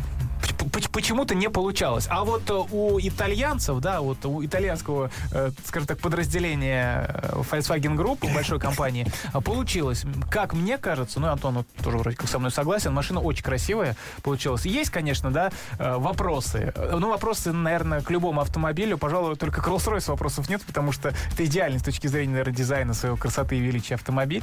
почему-то 0.93 1.35
не 1.35 1.49
получалось. 1.51 2.07
А 2.11 2.25
вот 2.25 2.49
э, 2.51 2.55
у 2.55 2.99
итальянцев, 3.01 3.81
да, 3.81 4.01
вот 4.01 4.25
у 4.25 4.45
итальянского, 4.45 5.11
э, 5.33 5.51
скажем 5.65 5.87
так, 5.87 5.99
подразделения 5.99 7.09
э, 7.09 7.43
Volkswagen 7.51 7.97
Group, 7.97 8.33
большой 8.33 8.59
компании, 8.59 9.07
получилось. 9.45 10.05
Как 10.31 10.55
мне 10.55 10.79
кажется, 10.79 11.21
ну, 11.21 11.29
Антон 11.29 11.55
вот 11.55 11.67
тоже 11.83 11.99
вроде 11.99 12.17
как 12.17 12.29
со 12.29 12.39
мной 12.39 12.51
согласен, 12.51 12.93
машина 12.93 13.21
очень 13.21 13.43
красивая 13.43 13.97
получилась. 14.23 14.65
Есть, 14.65 14.91
конечно, 14.91 15.31
да, 15.31 15.51
вопросы. 15.79 16.73
Ну, 16.77 17.09
вопросы, 17.11 17.53
наверное, 17.53 18.01
к 18.01 18.11
любому 18.11 18.41
автомобилю. 18.41 18.99
Пожалуй, 18.99 19.37
только 19.37 19.63
к 19.63 19.69
Rolls-Royce 19.69 20.11
вопросов 20.11 20.49
нет, 20.49 20.63
потому 20.63 20.93
что 20.93 21.13
это 21.33 21.45
идеальный 21.45 21.79
с 21.79 21.83
точки 21.83 22.07
зрения, 22.07 22.33
наверное, 22.33 22.55
дизайна 22.55 22.95
своего 22.95 23.17
красоты 23.17 23.57
и 23.57 23.61
величия 23.61 23.95
автомобиль. 23.95 24.43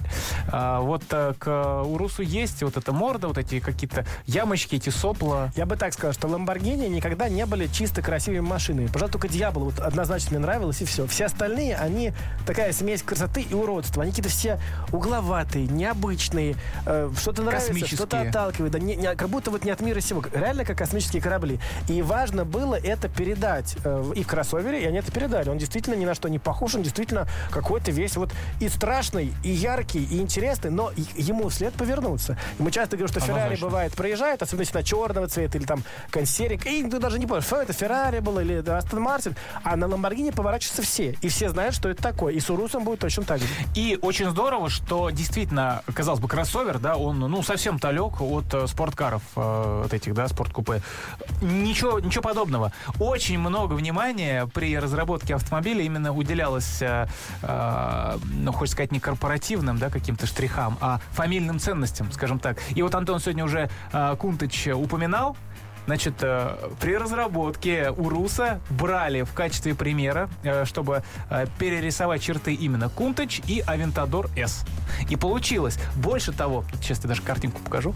А, 0.51 0.79
вот 0.81 1.03
к 1.09 1.83
Урусу 1.83 2.21
есть 2.21 2.63
вот 2.63 2.77
эта 2.77 2.91
морда, 2.91 3.27
вот 3.27 3.37
эти 3.37 3.59
какие-то 3.59 4.05
ямочки, 4.25 4.75
эти 4.75 4.89
сопла. 4.89 5.51
Я 5.55 5.65
бы 5.65 5.75
так 5.75 5.93
сказал, 5.93 6.08
что 6.13 6.27
Lamborghini 6.27 6.87
никогда 6.89 7.29
не 7.29 7.45
были 7.45 7.67
чисто 7.67 8.01
красивыми 8.01 8.39
машинами. 8.41 8.87
Пожалуй, 8.87 9.11
только 9.11 9.27
Диабло 9.27 9.65
вот 9.65 9.79
однозначно 9.79 10.31
мне 10.31 10.39
нравилось, 10.39 10.81
и 10.81 10.85
все. 10.85 11.05
Все 11.07 11.25
остальные, 11.25 11.75
они 11.77 12.13
такая 12.45 12.71
смесь 12.73 13.03
красоты 13.03 13.41
и 13.41 13.53
уродства. 13.53 14.03
Они 14.03 14.11
какие-то 14.11 14.29
все 14.29 14.59
угловатые, 14.91 15.67
необычные, 15.67 16.55
э, 16.85 17.09
что-то 17.19 17.41
нравится, 17.43 17.73
что-то 17.95 18.17
отталкивает. 18.29 18.71
Да, 18.73 18.79
не- 18.79 18.95
не- 18.95 19.15
как 19.15 19.29
будто 19.29 19.51
вот 19.51 19.63
не 19.65 19.71
от 19.71 19.81
мира 19.81 19.99
сего. 19.99 20.23
Реально 20.33 20.65
как 20.65 20.77
космические 20.77 21.21
корабли. 21.21 21.59
И 21.87 22.01
важно 22.01 22.45
было 22.45 22.75
это 22.75 23.07
передать 23.09 23.75
э, 23.83 24.11
и 24.15 24.23
в 24.23 24.27
кроссовере, 24.27 24.83
и 24.83 24.85
они 24.85 24.97
это 24.99 25.11
передали. 25.11 25.49
Он 25.49 25.57
действительно 25.57 25.95
ни 25.95 26.05
на 26.05 26.15
что 26.15 26.27
не 26.29 26.39
похож, 26.39 26.75
он 26.75 26.83
действительно 26.83 27.27
какой-то 27.51 27.91
весь 27.91 28.15
вот 28.15 28.31
и 28.59 28.69
страшный, 28.69 29.33
и 29.43 29.49
яркий, 29.49 30.03
и 30.03 30.19
интересный, 30.19 30.71
но 30.71 30.91
ему 31.15 31.49
вслед 31.49 31.73
повернуться. 31.73 32.37
И 32.57 32.63
мы 32.63 32.71
часто 32.71 32.97
говорим, 32.97 33.07
что 33.13 33.19
Феррари 33.19 33.55
бывает 33.61 33.93
проезжает, 33.93 34.41
особенно 34.41 34.61
если 34.61 34.77
на 34.77 34.83
черного 34.83 35.27
цвета 35.27 35.57
или 35.57 35.65
там 35.65 35.83
консерик, 36.09 36.65
и 36.65 36.83
ты 36.83 36.99
даже 36.99 37.19
не 37.19 37.25
понимаешь, 37.25 37.45
что 37.45 37.61
это 37.61 37.73
Феррари 37.73 38.19
было 38.19 38.39
или 38.39 38.67
Астон 38.69 39.01
Мартин, 39.01 39.35
а 39.63 39.75
на 39.75 39.87
Ламборгини 39.87 40.31
поворачиваются 40.31 40.81
все, 40.81 41.15
и 41.21 41.27
все 41.29 41.49
знают, 41.49 41.75
что 41.75 41.89
это 41.89 42.01
такое, 42.01 42.33
и 42.33 42.39
с 42.39 42.49
Урусом 42.49 42.83
будет 42.83 42.99
точно 42.99 43.23
так 43.23 43.39
же. 43.39 43.45
И 43.75 43.97
очень 44.01 44.29
здорово, 44.29 44.69
что 44.69 45.09
действительно, 45.09 45.83
казалось 45.93 46.19
бы, 46.19 46.27
кроссовер, 46.27 46.79
да, 46.79 46.95
он, 46.95 47.19
ну, 47.19 47.43
совсем 47.43 47.77
далек 47.77 48.21
от 48.21 48.53
э, 48.53 48.67
спорткаров, 48.67 49.21
э, 49.35 49.81
вот 49.83 49.93
этих, 49.93 50.13
да, 50.13 50.27
спорткупе. 50.27 50.81
Ничего, 51.41 51.99
ничего 51.99 52.21
подобного. 52.21 52.71
Очень 52.99 53.39
много 53.39 53.73
внимания 53.73 54.47
при 54.53 54.77
разработке 54.77 55.35
автомобиля 55.35 55.83
именно 55.83 56.13
уделялось, 56.13 56.81
э, 56.81 57.07
ну, 57.41 58.51
хочется 58.51 58.75
сказать, 58.75 58.91
не 58.91 58.99
корпоративным, 58.99 59.77
да, 59.77 59.89
каким-то 59.89 60.25
штрихам, 60.25 60.77
а 60.81 60.99
фамильным 61.11 61.59
ценностям, 61.59 62.11
скажем 62.11 62.39
так. 62.39 62.57
И 62.75 62.81
вот 62.81 62.93
Антон 62.95 63.19
сегодня 63.19 63.43
уже 63.43 63.69
Кунтыч 64.19 64.67
упоминал, 64.67 65.35
Значит, 65.89 66.21
э, 66.21 66.55
при 66.79 66.95
разработке 66.95 67.89
Уруса 67.89 68.61
брали 68.69 69.23
в 69.23 69.33
качестве 69.33 69.73
примера, 69.73 70.29
э, 70.43 70.63
чтобы 70.65 71.01
э, 71.31 71.47
перерисовать 71.57 72.21
черты 72.21 72.53
именно 72.53 72.89
Кунтач 72.89 73.41
и 73.47 73.63
Авентадор 73.65 74.29
S. 74.35 74.65
И 75.09 75.15
получилось. 75.15 75.79
Больше 75.95 76.31
того, 76.31 76.63
сейчас 76.79 77.01
я 77.01 77.07
даже 77.07 77.23
картинку 77.23 77.59
покажу. 77.63 77.95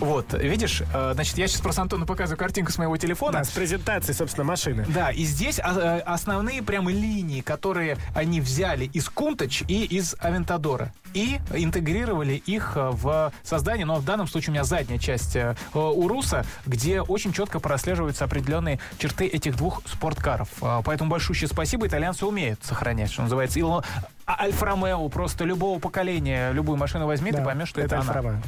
Вот, 0.00 0.34
видишь, 0.34 0.82
э, 0.92 1.12
значит, 1.14 1.38
я 1.38 1.48
сейчас 1.48 1.60
просто 1.60 1.82
Антону 1.82 2.04
показываю 2.06 2.38
картинку 2.38 2.72
с 2.72 2.78
моего 2.78 2.96
телефона. 2.96 3.38
Да, 3.38 3.44
с 3.44 3.50
презентацией, 3.50 4.14
собственно, 4.14 4.44
машины. 4.44 4.84
Да, 4.88 5.10
и 5.10 5.24
здесь 5.24 5.58
а, 5.62 5.98
э, 5.98 6.00
основные 6.00 6.62
прямо 6.62 6.92
линии, 6.92 7.40
которые 7.40 7.96
они 8.14 8.40
взяли 8.40 8.84
из 8.86 9.08
Кунтач 9.08 9.62
и 9.68 9.84
из 9.84 10.14
Авентадора. 10.18 10.92
И 11.14 11.38
интегрировали 11.54 12.34
их 12.34 12.72
э, 12.76 12.90
в 12.92 13.32
создание, 13.42 13.86
но 13.86 13.96
в 13.96 14.04
данном 14.04 14.26
случае 14.26 14.50
у 14.50 14.52
меня 14.52 14.64
задняя 14.64 14.98
часть 14.98 15.36
Уруса, 15.72 16.44
где 16.66 17.00
очень 17.00 17.32
четко 17.32 17.60
прослеживаются 17.60 18.24
определенные 18.24 18.80
черты 18.98 19.26
этих 19.26 19.56
двух 19.56 19.82
спорткаров. 19.86 20.48
Поэтому 20.84 21.08
большущее 21.10 21.48
спасибо, 21.48 21.86
итальянцы 21.86 22.26
умеют 22.26 22.62
сохранять, 22.64 23.10
что 23.12 23.22
называется. 23.22 23.58
И 23.58 23.62
а- 23.62 23.82
Альфа-Ромео, 24.26 25.08
просто 25.08 25.44
любого 25.44 25.78
поколения, 25.78 26.52
любую 26.52 26.78
машину 26.78 27.06
возьми, 27.06 27.30
ты 27.30 27.38
Да, 27.38 27.44
поймешь, 27.44 27.68
что 27.68 27.80
это, 27.80 27.96
это 27.96 28.00
она. 28.00 28.12
Альфа-Ромео. 28.12 28.42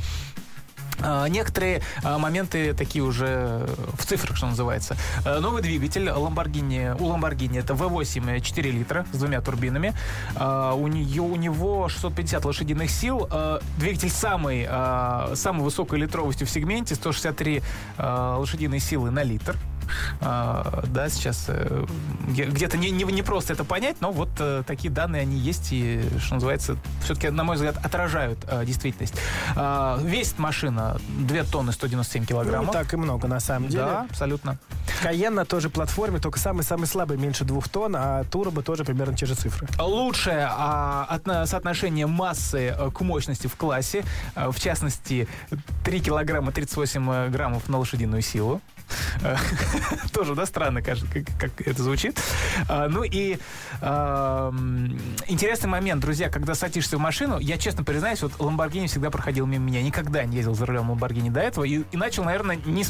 А, 1.01 1.27
Некоторые 1.29 1.83
а, 2.03 2.19
моменты 2.19 2.75
такие 2.75 3.05
уже 3.05 3.67
в 3.99 4.05
цифрах, 4.05 4.37
что 4.37 4.47
называется. 4.47 4.97
А, 5.25 5.41
Новый 5.41 5.63
двигатель 5.63 6.09
Lamborghini, 6.09 6.97
у 7.01 7.13
Lamborghini 7.13 7.59
это 7.59 7.75
V8 7.75 8.41
4 8.41 8.71
литра 8.71 9.07
с 9.13 9.19
двумя 9.19 9.41
турбинами. 9.41 9.95
А, 10.35 10.75
У, 10.75 10.87
нее, 10.89 11.23
у 11.23 11.37
него 11.37 11.89
650 11.89 12.45
лошадиных 12.45 12.91
сил. 12.91 13.29
Двигатель 13.79 14.11
самый, 14.11 14.67
самой 15.37 15.63
высокой 15.63 15.99
литровостью 15.99 16.47
в 16.47 16.51
сегменте, 16.51 16.95
163 16.95 17.63
а, 17.99 18.37
лошадиные 18.39 18.81
силы 18.81 19.11
на 19.11 19.23
литр. 19.23 19.57
А, 20.21 20.83
да, 20.89 21.09
сейчас 21.09 21.47
э, 21.49 21.85
где- 22.29 22.45
где-то 22.47 22.77
не, 22.77 22.91
не, 22.91 23.05
не 23.05 23.23
просто 23.23 23.53
это 23.53 23.65
понять, 23.65 23.97
но 24.01 24.13
вот 24.13 24.29
э, 24.39 24.63
такие 24.67 24.91
данные 24.93 25.23
они 25.23 25.37
есть 25.37 25.69
и, 25.73 26.03
что 26.21 26.35
называется, 26.35 26.77
все-таки, 27.03 27.29
на 27.31 27.45
мой 27.45 27.57
взгляд, 27.57 27.77
отражают 27.85 28.39
э, 28.49 28.65
действительность. 28.65 29.15
А, 29.55 29.99
весит 30.03 30.39
машина 30.39 30.99
2 31.09 31.45
тонны 31.45 31.73
197 31.73 32.23
Ну, 32.23 32.27
килограммов. 32.27 32.67
не 32.69 32.73
так 32.73 32.93
и 32.93 32.97
много, 32.97 33.29
на 33.29 33.41
самом 33.41 33.69
деле. 33.69 33.85
да, 33.85 34.07
абсолютно. 34.11 34.59
Каен 35.03 35.35
на 35.35 35.45
той 35.45 35.61
же 35.61 35.69
платформе, 35.71 36.19
только 36.21 36.39
самый-самый 36.39 36.87
слабый, 36.87 37.17
меньше 37.19 37.45
двух 37.45 37.69
тонн, 37.69 37.95
а 37.97 38.25
Турбо 38.25 38.63
тоже 38.63 38.85
примерно 38.85 39.15
те 39.17 39.27
же 39.27 39.35
цифры. 39.35 39.69
Лучшее 39.79 40.49
а, 40.51 41.07
отно- 41.11 41.47
соотношение 41.47 42.07
массы 42.07 42.75
к 42.95 43.01
мощности 43.01 43.47
в 43.47 43.57
классе, 43.57 44.05
в 44.35 44.59
частности, 44.59 45.29
3 45.85 46.01
килограмма 46.01 46.53
38 46.53 47.31
граммов 47.31 47.69
на 47.69 47.79
лошадиную 47.79 48.23
силу. 48.23 48.61
Э, 49.23 49.37
Тоже, 50.13 50.35
да, 50.35 50.47
странно, 50.47 50.83
кажется, 50.83 51.09
как, 51.39 51.61
это 51.67 51.83
звучит. 51.83 52.19
А, 52.69 52.89
Ну 52.89 53.03
и 53.05 53.39
интересный 55.29 55.69
момент, 55.69 56.01
друзья, 56.01 56.29
когда 56.29 56.55
садишься 56.55 56.97
в 56.97 57.01
машину, 57.01 57.39
я 57.39 57.59
честно 57.59 57.85
признаюсь, 57.85 58.23
вот 58.23 58.33
Ламборгини 58.39 58.87
всегда 58.87 59.11
проходил 59.11 59.47
мимо 59.47 59.65
меня. 59.65 59.83
Никогда 59.83 60.25
не 60.25 60.37
ездил 60.37 60.55
за 60.55 60.67
рулем 60.67 60.91
Ламборгини 60.91 61.31
до 61.31 61.41
этого. 61.41 61.65
И, 61.65 61.85
начал, 61.93 62.25
наверное, 62.25 62.57
не 62.65 62.83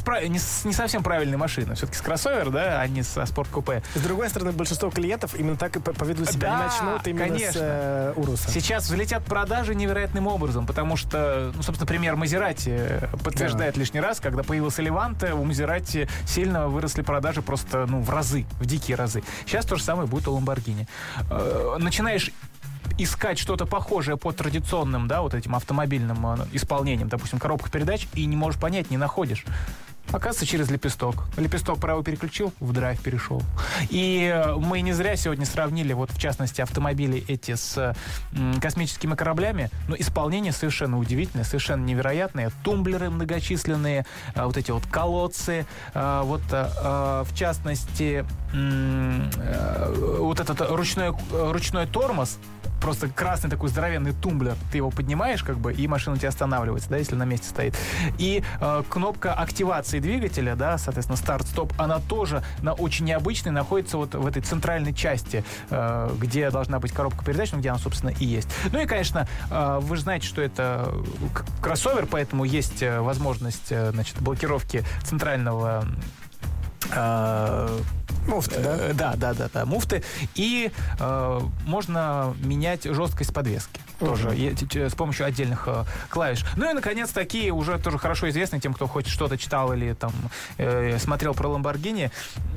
совсем 0.72 1.02
правильной 1.02 1.36
машины. 1.36 1.74
Все-таки 1.74 1.98
с 1.98 2.02
кроссовер, 2.02 2.50
да, 2.50 2.80
а 2.80 2.86
не 2.88 3.02
со 3.02 3.24
спорт-купе. 3.26 3.82
С 3.94 4.00
другой 4.00 4.28
стороны, 4.28 4.52
большинство 4.52 4.90
клиентов 4.90 5.34
именно 5.34 5.56
так 5.56 5.76
и 5.76 5.80
по- 5.80 5.92
поведут 5.92 6.30
себя. 6.30 6.50
Да, 6.58 6.64
начнут 6.66 7.06
именно 7.06 7.26
конечно. 7.28 7.52
с 7.52 7.56
э, 7.60 8.12
Уруса. 8.16 8.50
Сейчас 8.50 8.84
взлетят 8.84 9.24
продажи 9.24 9.74
невероятным 9.74 10.26
образом, 10.26 10.66
потому 10.66 10.96
что, 10.96 11.52
ну, 11.54 11.62
собственно, 11.62 11.86
пример 11.86 12.16
Мазерати 12.16 13.00
подтверждает 13.24 13.76
лишний 13.76 14.00
раз, 14.00 14.20
когда 14.20 14.42
появился 14.42 14.82
Леванте, 14.82 15.32
у 15.32 15.44
Мазерати 15.44 15.85
сильно 16.26 16.68
выросли 16.68 17.02
продажи 17.02 17.42
просто, 17.42 17.86
ну, 17.86 18.00
в 18.00 18.10
разы, 18.10 18.46
в 18.60 18.66
дикие 18.66 18.96
разы. 18.96 19.22
Сейчас 19.46 19.64
то 19.64 19.76
же 19.76 19.82
самое 19.82 20.08
будет 20.08 20.28
у 20.28 20.32
Ламборгини. 20.32 20.86
Э, 21.30 21.76
Начинаешь 21.78 22.30
искать 22.98 23.38
что-то 23.38 23.66
похожее 23.66 24.16
по 24.16 24.32
традиционным, 24.32 25.08
да, 25.08 25.22
вот 25.22 25.34
этим 25.34 25.54
автомобильным 25.54 26.26
э, 26.26 26.46
исполнениям, 26.52 27.08
допустим, 27.08 27.38
коробка 27.38 27.70
передач, 27.70 28.06
и 28.14 28.26
не 28.26 28.36
можешь 28.36 28.60
понять, 28.60 28.90
не 28.90 28.96
находишь. 28.96 29.44
Оказывается, 30.08 30.46
через 30.46 30.70
лепесток. 30.70 31.24
Лепесток 31.36 31.78
правый 31.78 32.04
переключил, 32.04 32.52
в 32.60 32.72
драйв 32.72 33.00
перешел. 33.02 33.42
И 33.90 34.32
э, 34.32 34.54
мы 34.54 34.80
не 34.80 34.92
зря 34.92 35.16
сегодня 35.16 35.44
сравнили, 35.44 35.92
вот 35.92 36.10
в 36.10 36.18
частности, 36.18 36.60
автомобили 36.60 37.24
эти 37.28 37.54
с 37.54 37.94
космическими 38.60 39.14
кораблями. 39.14 39.70
Но 39.88 39.96
исполнение 39.96 40.52
совершенно 40.52 40.98
удивительное, 40.98 41.44
совершенно 41.44 41.84
невероятное. 41.84 42.50
Тумблеры 42.62 43.10
многочисленные, 43.10 44.06
э, 44.34 44.44
вот 44.44 44.56
эти 44.56 44.70
вот 44.70 44.86
колодцы. 44.86 45.66
э, 45.94 46.22
Вот, 46.24 46.42
в 46.46 47.28
частности, 47.34 48.24
вот 50.18 50.40
этот 50.40 50.60
ручной, 50.70 51.12
ручной 51.32 51.86
тормоз, 51.86 52.38
просто 52.80 53.08
красный 53.08 53.50
такой 53.50 53.68
здоровенный 53.68 54.12
тумблер. 54.12 54.54
Ты 54.70 54.78
его 54.78 54.90
поднимаешь, 54.90 55.42
как 55.42 55.58
бы, 55.58 55.72
и 55.72 55.86
машина 55.88 56.16
у 56.16 56.18
тебя 56.18 56.28
останавливается, 56.28 56.88
да, 56.90 56.96
если 56.96 57.16
на 57.16 57.24
месте 57.24 57.48
стоит. 57.48 57.74
И 58.18 58.42
кнопка 58.88 59.34
активации 59.34 59.95
двигателя, 60.00 60.54
да, 60.56 60.78
соответственно, 60.78 61.16
старт-стоп, 61.16 61.72
она 61.78 61.98
тоже 62.00 62.42
на 62.62 62.72
очень 62.72 63.04
необычной 63.06 63.52
находится 63.52 63.96
вот 63.96 64.14
в 64.14 64.26
этой 64.26 64.42
центральной 64.42 64.94
части, 64.94 65.44
э, 65.70 66.10
где 66.18 66.50
должна 66.50 66.78
быть 66.78 66.92
коробка 66.92 67.24
передач, 67.24 67.52
ну, 67.52 67.58
где 67.58 67.70
она, 67.70 67.78
собственно, 67.78 68.10
и 68.10 68.24
есть. 68.24 68.48
Ну 68.72 68.80
и, 68.80 68.86
конечно, 68.86 69.26
э, 69.50 69.78
вы 69.80 69.96
же 69.96 70.02
знаете, 70.02 70.26
что 70.26 70.42
это 70.42 70.92
к- 71.34 71.44
кроссовер, 71.62 72.06
поэтому 72.06 72.44
есть 72.44 72.82
э, 72.82 73.00
возможность, 73.00 73.70
э, 73.70 73.90
значит, 73.92 74.20
блокировки 74.20 74.84
центрального 75.04 75.84
Муфта, 78.26 78.60
да? 78.60 78.76
Э, 78.76 78.92
Да, 78.92 79.14
да, 79.16 79.34
да, 79.34 79.48
да, 79.52 79.64
муфты. 79.64 80.02
И 80.34 80.70
э, 80.98 81.40
можно 81.66 82.34
менять 82.42 82.84
жесткость 82.84 83.32
подвески. 83.32 83.80
Тоже 83.98 84.30
с 84.72 84.94
помощью 84.94 85.26
отдельных 85.26 85.64
э, 85.66 85.84
клавиш. 86.10 86.44
Ну 86.56 86.68
и, 86.70 86.74
наконец, 86.74 87.10
такие 87.10 87.50
уже 87.52 87.78
тоже 87.78 87.98
хорошо 87.98 88.28
известные 88.28 88.60
тем, 88.60 88.74
кто 88.74 88.86
хоть 88.86 89.06
что-то 89.06 89.38
читал 89.38 89.72
или 89.72 89.94
там 89.94 90.12
э, 90.58 90.98
смотрел 90.98 91.34
про 91.34 91.48
Ламборгини, 91.48 92.10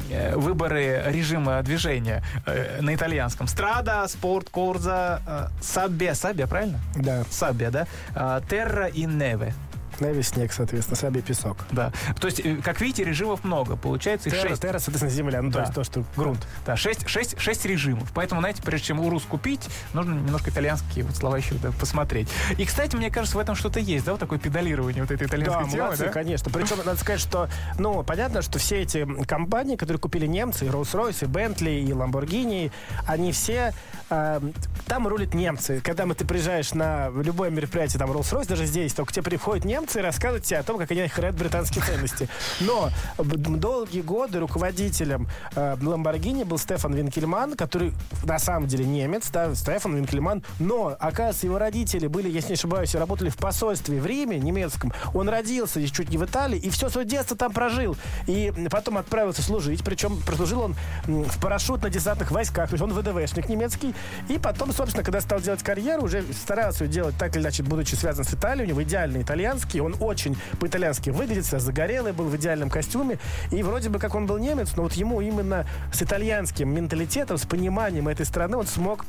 э, 0.10 0.36
выборы 0.36 1.04
режима 1.08 1.62
движения 1.64 2.24
э, 2.46 2.82
на 2.82 2.94
итальянском. 2.94 3.48
Страда, 3.48 4.06
Спорт, 4.08 4.50
Корза, 4.50 5.50
Саббе. 5.62 6.14
Саббе, 6.14 6.46
правильно? 6.48 6.80
Да. 6.96 7.24
Саббе, 7.30 7.70
да? 7.70 7.88
Э, 8.16 8.42
Терра 8.50 8.88
и 8.88 9.06
Неве. 9.06 9.54
Неви 10.02 10.22
снег, 10.24 10.52
соответственно, 10.54 10.96
Саби 10.98 11.22
песок. 11.22 11.58
Да. 11.72 11.92
То 12.20 12.28
есть, 12.28 12.40
э, 12.40 12.58
как 12.64 12.82
видите, 12.82 13.04
режимов 13.04 13.44
много. 13.44 13.76
Получается 13.76 14.30
их 14.30 14.36
Терра, 14.36 14.50
шесть. 14.50 14.62
терра, 14.62 14.80
соответственно, 14.80 15.12
земля. 15.12 15.42
Ну, 15.42 15.50
то 15.52 15.58
Да. 15.60 15.62
есть 15.64 15.74
то, 15.74 15.84
что 15.84 16.04
грунт. 16.16 16.46
Да, 16.66 16.76
6, 16.76 17.08
6, 17.08 17.40
6 17.40 17.66
режимов. 17.66 18.10
Поэтому, 18.14 18.42
знаете, 18.42 18.62
прежде 18.64 18.88
чем 18.88 19.00
урус 19.00 19.24
купить, 19.24 19.68
нужно 19.94 20.14
немножко 20.14 20.50
итальянские 20.50 21.06
вот 21.06 21.16
слова 21.16 21.38
еще 21.38 21.56
да, 21.56 21.72
посмотреть. 21.72 22.28
И, 22.58 22.66
кстати, 22.66 22.96
мне 22.96 23.10
кажется, 23.10 23.38
в 23.38 23.40
этом 23.40 23.56
что-то 23.56 23.80
есть, 23.80 24.06
да, 24.06 24.12
вот 24.12 24.20
такое 24.20 24.40
педалирование 24.40 25.02
вот 25.04 25.12
этой 25.12 25.28
Да, 25.28 25.38
итальянской 25.38 25.70
темы, 25.72 25.84
молодцы, 25.84 26.06
да? 26.06 26.12
конечно. 26.12 26.52
Причем, 26.52 26.78
надо 26.86 26.98
сказать, 27.00 27.22
что, 27.22 27.50
ну, 27.78 28.04
понятно, 28.04 28.42
что 28.42 28.60
все 28.60 28.82
эти 28.82 29.06
компании, 29.26 29.76
которые 29.76 30.00
купили 30.00 30.26
немцы, 30.28 30.66
и 30.66 30.70
Rolls-Royce, 30.70 31.26
и 31.26 31.28
Bentley, 31.28 31.80
и 31.82 31.92
Lamborghini, 31.92 32.72
они 33.08 33.32
все, 33.32 33.74
э, 34.10 34.42
там 34.86 35.08
рулят 35.08 35.34
немцы. 35.34 35.82
Когда 35.82 36.06
мы, 36.06 36.16
ты 36.16 36.26
приезжаешь 36.26 36.74
на 36.74 37.10
любое 37.10 37.50
мероприятие, 37.50 38.00
там, 38.00 38.12
Rolls-Royce, 38.12 38.48
даже 38.48 38.66
здесь, 38.66 38.94
только 38.94 39.10
к 39.10 39.14
тебе 39.14 39.24
приходят 39.24 39.66
немцы 39.66 39.89
и 39.96 40.02
рассказывают 40.02 40.46
тебе 40.46 40.60
о 40.60 40.64
том, 40.64 40.78
как 40.78 40.92
они 40.92 41.08
хранят 41.08 41.36
британские 41.36 41.84
ценности. 41.84 42.28
Но 42.60 42.90
долгие 43.18 44.02
годы 44.02 44.40
руководителем 44.40 45.28
э, 45.56 45.76
Lamborghini 45.76 46.46
был 46.46 46.58
Стефан 46.58 46.94
Винкельман, 46.94 47.56
который 47.56 47.94
на 48.24 48.40
самом 48.40 48.68
деле 48.68 48.86
немец, 48.86 49.30
да, 49.32 49.54
Стефан 49.56 49.96
Винкельман, 49.96 50.44
но, 50.60 50.96
оказывается, 51.00 51.46
его 51.46 51.58
родители 51.58 52.08
были, 52.08 52.30
если 52.30 52.50
не 52.50 52.54
ошибаюсь, 52.56 52.96
работали 52.96 53.30
в 53.30 53.38
посольстве 53.38 54.00
в 54.00 54.06
Риме 54.06 54.40
немецком. 54.40 54.94
Он 55.14 55.30
родился 55.30 55.80
здесь 55.80 55.92
чуть 55.92 56.10
не 56.10 56.18
в 56.18 56.26
Италии 56.26 56.60
и 56.60 56.70
все 56.70 56.90
свое 56.90 57.08
детство 57.08 57.36
там 57.36 57.52
прожил. 57.52 57.98
И 58.28 58.54
потом 58.70 58.98
отправился 58.98 59.42
служить, 59.42 59.84
причем 59.84 60.18
прослужил 60.22 60.62
он 60.62 60.76
в 61.06 61.40
парашютно-десантных 61.42 62.32
войсках, 62.32 62.70
то 62.70 62.76
есть 62.76 62.84
он 62.84 62.94
ВДВшник 62.94 63.50
немецкий. 63.50 63.94
И 64.28 64.38
потом, 64.38 64.72
собственно, 64.72 65.04
когда 65.04 65.22
стал 65.22 65.40
делать 65.40 65.64
карьеру, 65.64 66.04
уже 66.04 66.24
старался 66.34 66.88
делать 66.88 67.16
так 67.18 67.36
или 67.36 67.44
иначе, 67.44 67.64
будучи 67.64 67.96
связан 67.96 68.26
с 68.26 68.34
Италией, 68.34 68.66
у 68.66 68.70
него 68.70 68.84
идеальный 68.84 69.22
итальянский, 69.22 69.79
он 69.80 69.96
очень 70.00 70.38
по-итальянски 70.60 71.10
выглядит, 71.10 71.46
загорелый, 71.46 72.14
был 72.14 72.26
в 72.26 72.36
идеальном 72.36 72.70
костюме. 72.70 73.20
И 73.52 73.64
вроде 73.64 73.90
бы 73.90 74.00
как 74.00 74.16
он 74.16 74.26
был 74.26 74.38
немец, 74.38 74.74
но 74.76 74.84
вот 74.84 74.94
ему 74.94 75.22
именно 75.22 75.66
с 75.94 76.02
итальянским 76.02 76.74
менталитетом, 76.74 77.38
с 77.38 77.46
пониманием 77.46 78.08
этой 78.08 78.26
страны 78.26 78.58
он 78.58 78.68
смог 78.68 79.06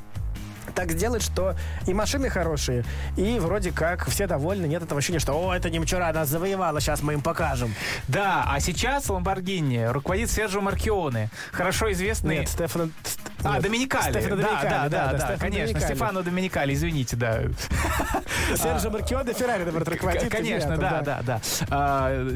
так 0.70 0.92
сделать, 0.92 1.22
что 1.22 1.56
и 1.86 1.94
машины 1.94 2.28
хорошие, 2.28 2.84
и 3.16 3.38
вроде 3.38 3.72
как 3.72 4.08
все 4.08 4.26
довольны. 4.26 4.66
Нет 4.66 4.82
этого 4.82 4.98
ощущения, 4.98 5.18
что 5.18 5.32
«О, 5.32 5.54
это 5.54 5.70
немчура 5.70 6.12
нас 6.12 6.28
завоевала, 6.28 6.80
сейчас 6.80 7.02
мы 7.02 7.14
им 7.14 7.22
покажем». 7.22 7.74
Да, 8.08 8.44
а 8.46 8.60
сейчас 8.60 9.08
Ламборгини 9.08 9.86
руководит 9.90 10.30
Серджио 10.30 10.60
Маркионе, 10.60 11.30
хорошо 11.52 11.90
известный... 11.92 12.40
Нет, 12.40 12.48
Стефан, 12.48 12.92
А, 13.44 13.54
Нет. 13.54 13.62
Доминикали. 13.62 14.10
Стефано 14.12 14.36
да, 14.36 14.42
Доминикали, 14.42 14.70
да, 14.70 14.88
да, 14.88 14.88
да, 14.88 15.12
да, 15.12 15.18
да, 15.18 15.36
конечно. 15.38 15.66
Доминикали. 15.66 15.84
Стефано 15.84 16.22
Доминикали, 16.22 16.74
извините, 16.74 17.16
да. 17.16 17.40
Серджо 18.56 18.90
Маркио 18.90 19.20
Феррари. 19.24 19.64
К- 20.28 20.30
Конечно, 20.30 20.76
да, 20.76 21.02
да, 21.02 21.20
да. 21.22 21.40
А, 21.70 22.28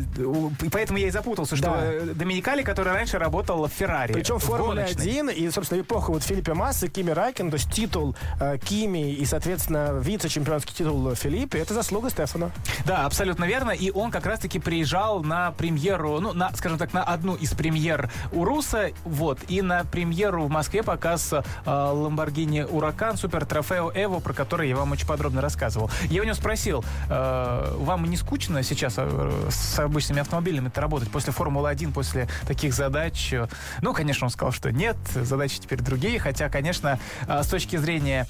поэтому 0.72 0.98
я 0.98 1.08
и 1.08 1.10
запутался, 1.10 1.56
что 1.56 1.66
Да. 1.66 2.14
Доминикали, 2.14 2.62
который 2.62 2.92
раньше 2.92 3.18
работал 3.18 3.66
в 3.66 3.72
Феррари. 3.72 4.12
Причем 4.12 4.38
в 4.38 4.44
в 4.44 4.46
Формуле 4.46 4.82
гоночной. 4.82 5.02
1 5.02 5.28
и, 5.30 5.50
собственно, 5.50 5.80
эпоха 5.80 6.10
вот 6.10 6.22
Филиппа 6.22 6.54
Массы, 6.54 6.88
Кими 6.88 7.10
Райкен, 7.10 7.50
то 7.50 7.56
есть 7.56 7.70
титул 7.72 8.14
э, 8.40 8.58
Кими 8.58 9.12
и, 9.12 9.24
соответственно, 9.24 9.98
вице-чемпионский 10.00 10.74
титул 10.74 11.14
Филиппа, 11.14 11.56
это 11.56 11.74
заслуга 11.74 12.10
Стефана. 12.10 12.50
Да, 12.84 13.06
абсолютно 13.06 13.44
верно. 13.44 13.70
И 13.70 13.90
он 13.90 14.10
как 14.10 14.26
раз-таки 14.26 14.58
приезжал 14.58 15.22
на 15.22 15.50
премьеру, 15.52 16.20
ну, 16.20 16.32
на, 16.32 16.54
скажем 16.56 16.78
так, 16.78 16.92
на 16.92 17.02
одну 17.02 17.34
из 17.34 17.52
премьер 17.52 18.10
Уруса, 18.32 18.90
вот, 19.04 19.38
и 19.48 19.62
на 19.62 19.84
премьеру 19.84 20.44
в 20.44 20.50
Москве 20.50 20.82
показ 20.94 21.34
Lamborghini 21.66 22.70
Huracan 22.70 23.16
Супер 23.16 23.44
Трофео 23.46 23.90
Эво, 23.94 24.20
про 24.20 24.32
который 24.32 24.68
я 24.68 24.76
вам 24.76 24.92
очень 24.92 25.08
подробно 25.08 25.40
рассказывал. 25.40 25.90
Я 26.08 26.22
у 26.22 26.24
него 26.24 26.36
спросил, 26.36 26.84
э, 27.08 27.76
вам 27.78 28.04
не 28.08 28.16
скучно 28.16 28.62
сейчас 28.62 28.94
э, 28.96 29.48
с 29.50 29.76
обычными 29.80 30.20
автомобилями 30.20 30.70
работать 30.72 31.10
после 31.10 31.32
Формулы-1, 31.32 31.92
после 31.92 32.28
таких 32.46 32.74
задач? 32.74 33.34
Ну, 33.82 33.92
конечно, 33.92 34.26
он 34.26 34.30
сказал, 34.30 34.52
что 34.52 34.70
нет, 34.70 34.96
задачи 35.14 35.58
теперь 35.58 35.80
другие, 35.80 36.20
хотя, 36.20 36.48
конечно, 36.48 37.00
э, 37.26 37.42
с 37.42 37.48
точки 37.48 37.76
зрения 37.76 38.28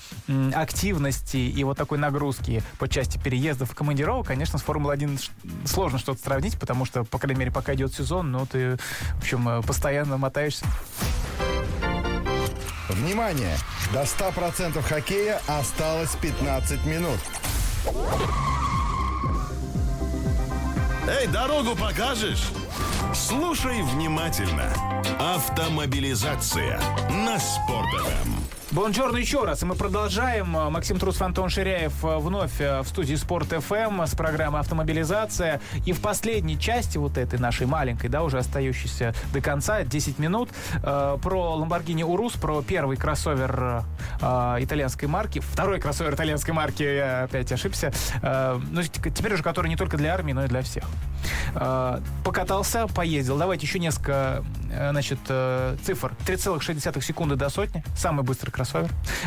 активности 0.55 1.37
и 1.37 1.65
вот 1.65 1.77
такой 1.77 1.99
нагрузки 1.99 2.63
по 2.79 2.89
части 2.89 3.19
переездов 3.19 3.73
и 3.73 3.75
командировок, 3.75 4.27
конечно, 4.27 4.59
с 4.59 4.63
Формулой-1 4.63 5.21
ш- 5.23 5.33
сложно 5.67 5.99
что-то 5.99 6.23
сравнить, 6.23 6.59
потому 6.59 6.87
что, 6.87 7.05
по 7.05 7.19
крайней 7.19 7.41
мере, 7.41 7.51
пока 7.51 7.75
идет 7.75 7.93
сезон, 7.93 8.33
ну, 8.33 8.47
ты, 8.47 8.79
в 9.17 9.19
общем, 9.19 9.63
постоянно 9.63 10.17
мотаешься. 10.17 10.65
Внимание! 12.89 13.57
До 13.93 14.03
100% 14.03 14.83
хоккея 14.83 15.41
осталось 15.47 16.15
15 16.21 16.85
минут. 16.85 17.19
Эй, 21.09 21.27
дорогу 21.27 21.77
покажешь? 21.77 22.51
Слушай 23.15 23.83
внимательно. 23.83 24.73
Автомобилизация 25.19 26.81
на 27.11 27.39
Спорт.ФМ. 27.39 28.44
Бонжорно 28.75 29.19
еще 29.19 29.45
раз. 29.45 29.63
Мы 29.63 29.77
продолжаем. 29.77 30.49
Максим 30.49 30.99
Трус, 30.99 31.23
Антон 31.23 31.49
Ширяев 31.49 32.05
э, 32.05 32.19
вновь 32.19 32.61
э, 32.61 32.81
в 32.81 32.89
студии 32.89 33.15
Спорт 33.15 33.47
ФМ 33.47 34.03
с 34.03 34.17
программой 34.17 34.59
«Автомобилизация». 34.59 35.61
И 35.87 35.93
в 35.93 36.01
последней 36.01 36.59
части 36.59 36.99
вот 36.99 37.17
этой 37.17 37.39
нашей 37.39 37.69
маленькой, 37.69 38.09
да, 38.09 38.25
уже 38.25 38.39
остающейся 38.39 39.15
до 39.33 39.41
конца, 39.41 39.85
10 39.85 40.19
минут, 40.19 40.49
э, 40.83 41.19
про 41.23 41.57
Lamborghini 41.57 42.01
Urus, 42.01 42.37
про 42.41 42.63
первый 42.63 42.97
кроссовер 42.97 43.85
э, 44.21 44.57
итальянской 44.59 45.07
марки, 45.07 45.39
второй 45.39 45.79
кроссовер 45.79 46.13
итальянской 46.15 46.53
марки, 46.53 46.83
я 46.83 47.23
опять 47.25 47.53
ошибся, 47.53 47.93
э, 48.23 48.61
ну, 48.73 48.83
теперь 48.83 49.35
уже 49.35 49.45
который 49.45 49.69
не 49.69 49.77
только 49.77 49.97
для 49.97 50.13
армии, 50.13 50.33
но 50.33 50.47
и 50.47 50.49
для 50.49 50.63
всех. 50.63 50.83
Э, 51.55 52.01
покатался, 52.25 52.89
поездил. 52.89 53.39
Давайте 53.39 53.67
еще 53.67 53.79
несколько 53.79 54.45
э, 54.73 54.91
значит, 54.91 55.21
цифр. 55.85 56.13
3,6 56.27 57.01
секунды 57.01 57.37
до 57.37 57.49
сотни. 57.51 57.85
Самый 57.97 58.25
быстрый 58.25 58.51
кроссовер. 58.51 58.64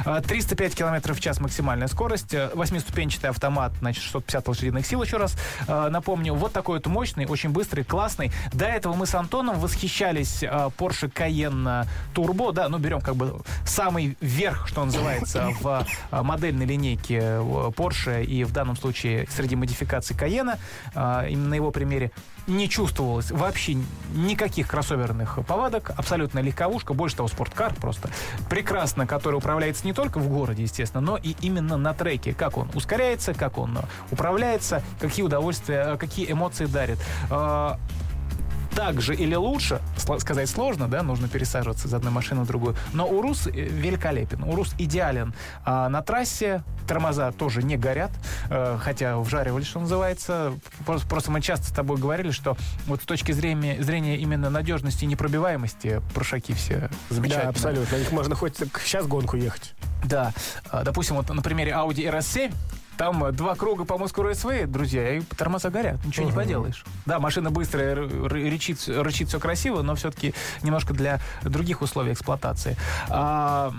Э, 0.05 0.21
305 0.25 0.75
километров 0.75 1.17
в 1.17 1.19
час 1.21 1.39
максимальная 1.39 1.87
скорость. 1.87 2.33
Э, 2.33 2.49
Восьмиступенчатый 2.53 3.29
автомат, 3.29 3.73
значит, 3.79 4.03
650 4.03 4.47
лошадиных 4.47 4.85
сил, 4.85 5.03
еще 5.03 5.17
раз 5.17 5.35
э, 5.67 5.89
напомню. 5.89 6.33
Вот 6.33 6.53
такой 6.53 6.77
вот 6.77 6.87
мощный, 6.87 7.25
очень 7.25 7.49
быстрый, 7.49 7.83
классный. 7.83 8.31
До 8.53 8.65
этого 8.65 8.93
мы 8.93 9.05
с 9.05 9.15
Антоном 9.15 9.59
восхищались 9.59 10.43
э, 10.43 10.47
Porsche 10.77 11.11
Cayenne 11.11 11.85
Turbo. 12.13 12.51
Да, 12.53 12.69
ну 12.69 12.77
берем 12.77 13.01
как 13.01 13.15
бы 13.15 13.39
самый 13.65 14.17
верх, 14.21 14.67
что 14.67 14.83
называется, 14.85 15.49
в 15.61 15.85
э, 16.11 16.21
модельной 16.21 16.65
линейке 16.65 17.19
э, 17.19 17.39
Porsche 17.75 18.23
и 18.23 18.43
в 18.43 18.51
данном 18.51 18.75
случае 18.77 19.27
среди 19.29 19.55
модификаций 19.55 20.15
Cayenne. 20.15 20.57
Э, 20.95 21.27
Именно 21.29 21.49
на 21.49 21.53
его 21.55 21.71
примере 21.71 22.11
не 22.47 22.69
чувствовалось 22.69 23.31
вообще 23.31 23.77
никаких 24.15 24.67
кроссоверных 24.67 25.39
повадок, 25.45 25.91
абсолютно 25.95 26.39
легковушка, 26.39 26.93
больше 26.93 27.17
того, 27.17 27.27
спорткар 27.27 27.73
просто 27.73 28.09
прекрасно, 28.49 29.05
который 29.05 29.35
управляется 29.35 29.85
не 29.85 29.93
только 29.93 30.19
в 30.19 30.29
городе, 30.29 30.63
естественно, 30.63 31.01
но 31.01 31.17
и 31.17 31.35
именно 31.41 31.77
на 31.77 31.93
треке, 31.93 32.33
как 32.33 32.57
он 32.57 32.69
ускоряется, 32.73 33.33
как 33.33 33.57
он 33.57 33.77
управляется, 34.11 34.81
какие 34.99 35.25
удовольствия, 35.25 35.93
э, 35.93 35.97
какие 35.97 36.31
эмоции 36.31 36.65
дарит. 36.65 36.99
Так 38.77 39.01
же 39.01 39.15
или 39.15 39.33
лучше, 39.33 39.81
сказать 40.19 40.47
сложно, 40.47 40.87
да, 40.87 41.01
нужно 41.01 41.27
пересаживаться 41.27 41.87
из 41.87 41.93
одной 41.95 42.11
машины 42.11 42.43
в 42.43 42.47
другую. 42.47 42.75
Но 42.93 43.07
Урус 43.07 43.47
э, 43.47 43.49
великолепен. 43.51 44.43
Урус 44.43 44.75
идеален 44.77 45.33
а, 45.65 45.89
на 45.89 46.03
трассе. 46.03 46.61
Тормоза 46.87 47.31
тоже 47.31 47.63
не 47.63 47.75
горят, 47.75 48.11
э, 48.51 48.77
хотя 48.79 49.17
вжаривали, 49.17 49.63
что 49.63 49.79
называется. 49.79 50.53
Просто, 50.85 51.31
мы 51.31 51.41
часто 51.41 51.65
с 51.65 51.71
тобой 51.71 51.97
говорили, 51.97 52.29
что 52.29 52.55
вот 52.85 53.01
с 53.01 53.05
точки 53.05 53.31
зрения, 53.31 53.81
зрения 53.81 54.17
именно 54.17 54.51
надежности 54.51 55.05
и 55.05 55.07
непробиваемости 55.07 55.99
прошаки 56.13 56.53
все 56.53 56.91
замечательно. 57.09 57.45
Да, 57.45 57.49
абсолютно. 57.49 57.97
На 57.97 57.99
них 57.99 58.11
можно 58.11 58.35
хоть 58.35 58.57
сейчас 58.57 59.07
гонку 59.07 59.37
ехать. 59.37 59.73
Да. 60.05 60.33
А, 60.69 60.83
Допустим, 60.83 61.15
вот 61.15 61.27
на 61.33 61.41
примере 61.41 61.71
Audi 61.71 62.07
RS7 62.07 62.53
там 62.97 63.23
э, 63.23 63.31
два 63.31 63.55
круга 63.55 63.85
по 63.85 63.97
Москву 63.97 64.23
Рейсвей, 64.23 64.65
друзья, 64.65 65.17
и 65.17 65.21
тормоза 65.21 65.69
горят, 65.69 66.03
ничего 66.05 66.25
не 66.25 66.31
поделаешь. 66.31 66.83
Да, 67.05 67.19
машина 67.19 67.51
быстрая, 67.51 67.95
рычит, 67.95 68.87
рычит 68.87 69.29
все 69.29 69.39
красиво, 69.39 69.81
но 69.81 69.95
все-таки 69.95 70.33
немножко 70.63 70.93
для 70.93 71.19
других 71.43 71.81
условий 71.81 72.13
эксплуатации. 72.13 72.75
А, 73.09 73.71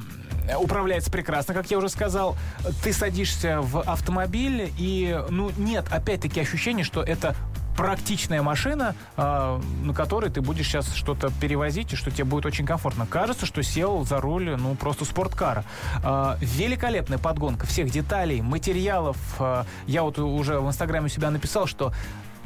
управляется 0.58 1.10
прекрасно, 1.10 1.54
как 1.54 1.70
я 1.70 1.78
уже 1.78 1.88
сказал. 1.88 2.36
Ты 2.82 2.92
садишься 2.92 3.60
в 3.60 3.80
автомобиль, 3.80 4.72
и, 4.78 5.20
ну, 5.28 5.50
нет, 5.58 5.86
опять-таки, 5.90 6.40
ощущение, 6.40 6.84
что 6.84 7.02
это 7.02 7.34
практичная 7.78 8.42
машина, 8.42 8.96
а, 9.16 9.60
на 9.84 9.94
которой 9.94 10.30
ты 10.30 10.40
будешь 10.40 10.66
сейчас 10.66 10.92
что-то 10.94 11.30
перевозить, 11.40 11.92
и 11.92 11.96
что 11.96 12.10
тебе 12.10 12.24
будет 12.24 12.44
очень 12.44 12.66
комфортно. 12.66 13.06
Кажется, 13.06 13.46
что 13.46 13.62
сел 13.62 14.04
за 14.04 14.20
руль, 14.20 14.56
ну, 14.56 14.74
просто 14.74 15.04
спорткара. 15.04 15.64
А, 16.02 16.36
великолепная 16.40 17.18
подгонка 17.18 17.68
всех 17.68 17.90
деталей, 17.90 18.42
материалов. 18.42 19.16
А, 19.38 19.64
я 19.86 20.02
вот 20.02 20.18
уже 20.18 20.58
в 20.58 20.66
Инстаграме 20.66 21.06
у 21.06 21.08
себя 21.08 21.30
написал, 21.30 21.68
что 21.68 21.92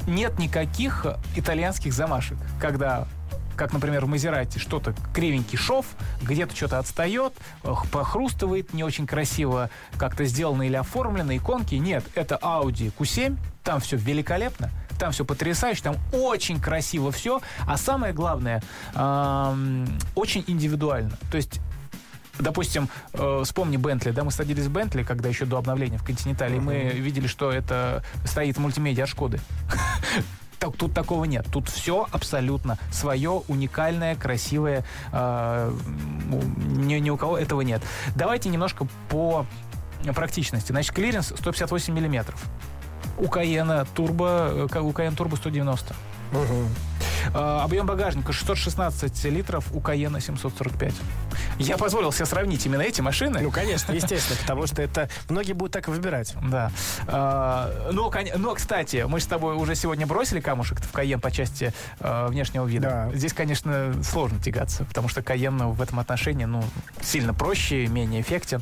нет 0.05 0.37
никаких 0.37 1.07
итальянских 1.35 1.93
замашек, 1.93 2.37
когда 2.61 3.07
как, 3.55 3.73
например, 3.73 4.05
в 4.05 4.09
Мазерате, 4.09 4.59
что-то 4.59 4.95
кривенький 5.13 5.57
шов, 5.57 5.85
где-то 6.21 6.55
что-то 6.55 6.79
отстает, 6.79 7.33
похрустывает, 7.91 8.73
не 8.73 8.83
очень 8.83 9.07
красиво 9.07 9.69
как-то 9.97 10.25
сделано 10.25 10.63
или 10.63 10.75
оформлено, 10.75 11.35
иконки. 11.35 11.75
Нет, 11.75 12.03
это 12.15 12.39
Audi 12.41 12.91
Q7, 12.97 13.37
там 13.63 13.79
все 13.79 13.97
великолепно, 13.97 14.71
там 15.03 15.11
все 15.11 15.25
потрясающе, 15.25 15.83
там 15.83 15.97
очень 16.13 16.61
красиво 16.61 17.11
все, 17.11 17.41
а 17.67 17.75
самое 17.75 18.13
главное, 18.13 18.63
очень 20.15 20.45
индивидуально. 20.47 21.11
То 21.29 21.35
есть 21.37 21.59
Допустим, 22.39 22.89
э, 23.13 23.41
вспомни 23.45 23.77
Бентли, 23.77 24.09
да, 24.09 24.23
мы 24.23 24.31
садились 24.31 24.65
в 24.65 24.71
Бентли, 24.71 25.03
когда 25.03 25.29
еще 25.29 25.45
до 25.45 25.59
обновления 25.59 25.99
в 25.99 26.03
Континентале, 26.03 26.57
и 26.57 26.59
мы 26.59 26.89
видели, 26.89 27.27
что 27.27 27.51
это 27.51 28.03
стоит 28.25 28.57
мультимедиа 28.57 29.03
от 29.03 29.09
Шкоды. 29.09 29.39
Так, 30.57 30.77
Тут 30.77 30.93
такого 30.93 31.25
нет. 31.25 31.45
Тут 31.51 31.67
все 31.67 32.07
абсолютно 32.11 32.79
свое, 32.89 33.43
уникальное, 33.49 34.15
красивое. 34.15 34.85
э, 35.11 35.75
ни, 36.77 36.95
ни 36.95 37.09
у 37.09 37.17
кого 37.17 37.37
этого 37.37 37.61
нет. 37.61 37.83
Давайте 38.15 38.47
немножко 38.47 38.87
по 39.09 39.45
практичности. 40.15 40.71
Значит, 40.71 40.93
клиренс 40.93 41.33
158 41.37 41.93
миллиметров. 41.93 42.41
У 43.17 43.27
Каена 43.27 43.85
турбо, 43.93 44.67
э, 44.73 44.79
у 44.79 44.91
Каена 44.91 45.15
турбо 45.15 45.35
190. 45.35 45.95
Э, 46.33 46.65
Объем 47.33 47.85
багажника 47.85 48.33
616 48.33 49.25
литров, 49.25 49.65
у 49.73 49.79
Каена 49.79 50.19
745. 50.19 50.93
Я 51.59 51.77
позволил 51.77 52.11
себе 52.11 52.25
сравнить 52.25 52.65
именно 52.65 52.81
эти 52.81 53.01
машины. 53.01 53.39
Ну, 53.41 53.51
конечно, 53.51 53.91
естественно, 53.91 54.37
потому 54.41 54.67
что 54.67 54.81
это 54.81 55.09
многие 55.29 55.53
будут 55.53 55.73
так 55.73 55.87
и 55.87 55.91
выбирать. 55.91 56.35
Да. 56.43 56.71
Но, 57.07 58.09
кон- 58.11 58.27
но, 58.37 58.53
кстати, 58.55 59.05
мы 59.07 59.19
с 59.19 59.25
тобой 59.25 59.55
уже 59.55 59.75
сегодня 59.75 60.05
бросили 60.07 60.39
камушек 60.39 60.79
в 60.81 60.91
Каен 60.91 61.19
по 61.19 61.31
части 61.31 61.73
э, 61.99 62.27
внешнего 62.27 62.65
вида. 62.65 63.09
Да. 63.11 63.17
Здесь, 63.17 63.33
конечно, 63.33 63.93
сложно 64.03 64.39
тягаться, 64.39 64.85
потому 64.85 65.07
что 65.07 65.21
Каен 65.21 65.55
ну, 65.57 65.71
в 65.71 65.81
этом 65.81 65.99
отношении 65.99 66.45
ну, 66.45 66.63
сильно 67.01 67.33
проще, 67.33 67.87
менее 67.87 68.21
эффектен. 68.21 68.61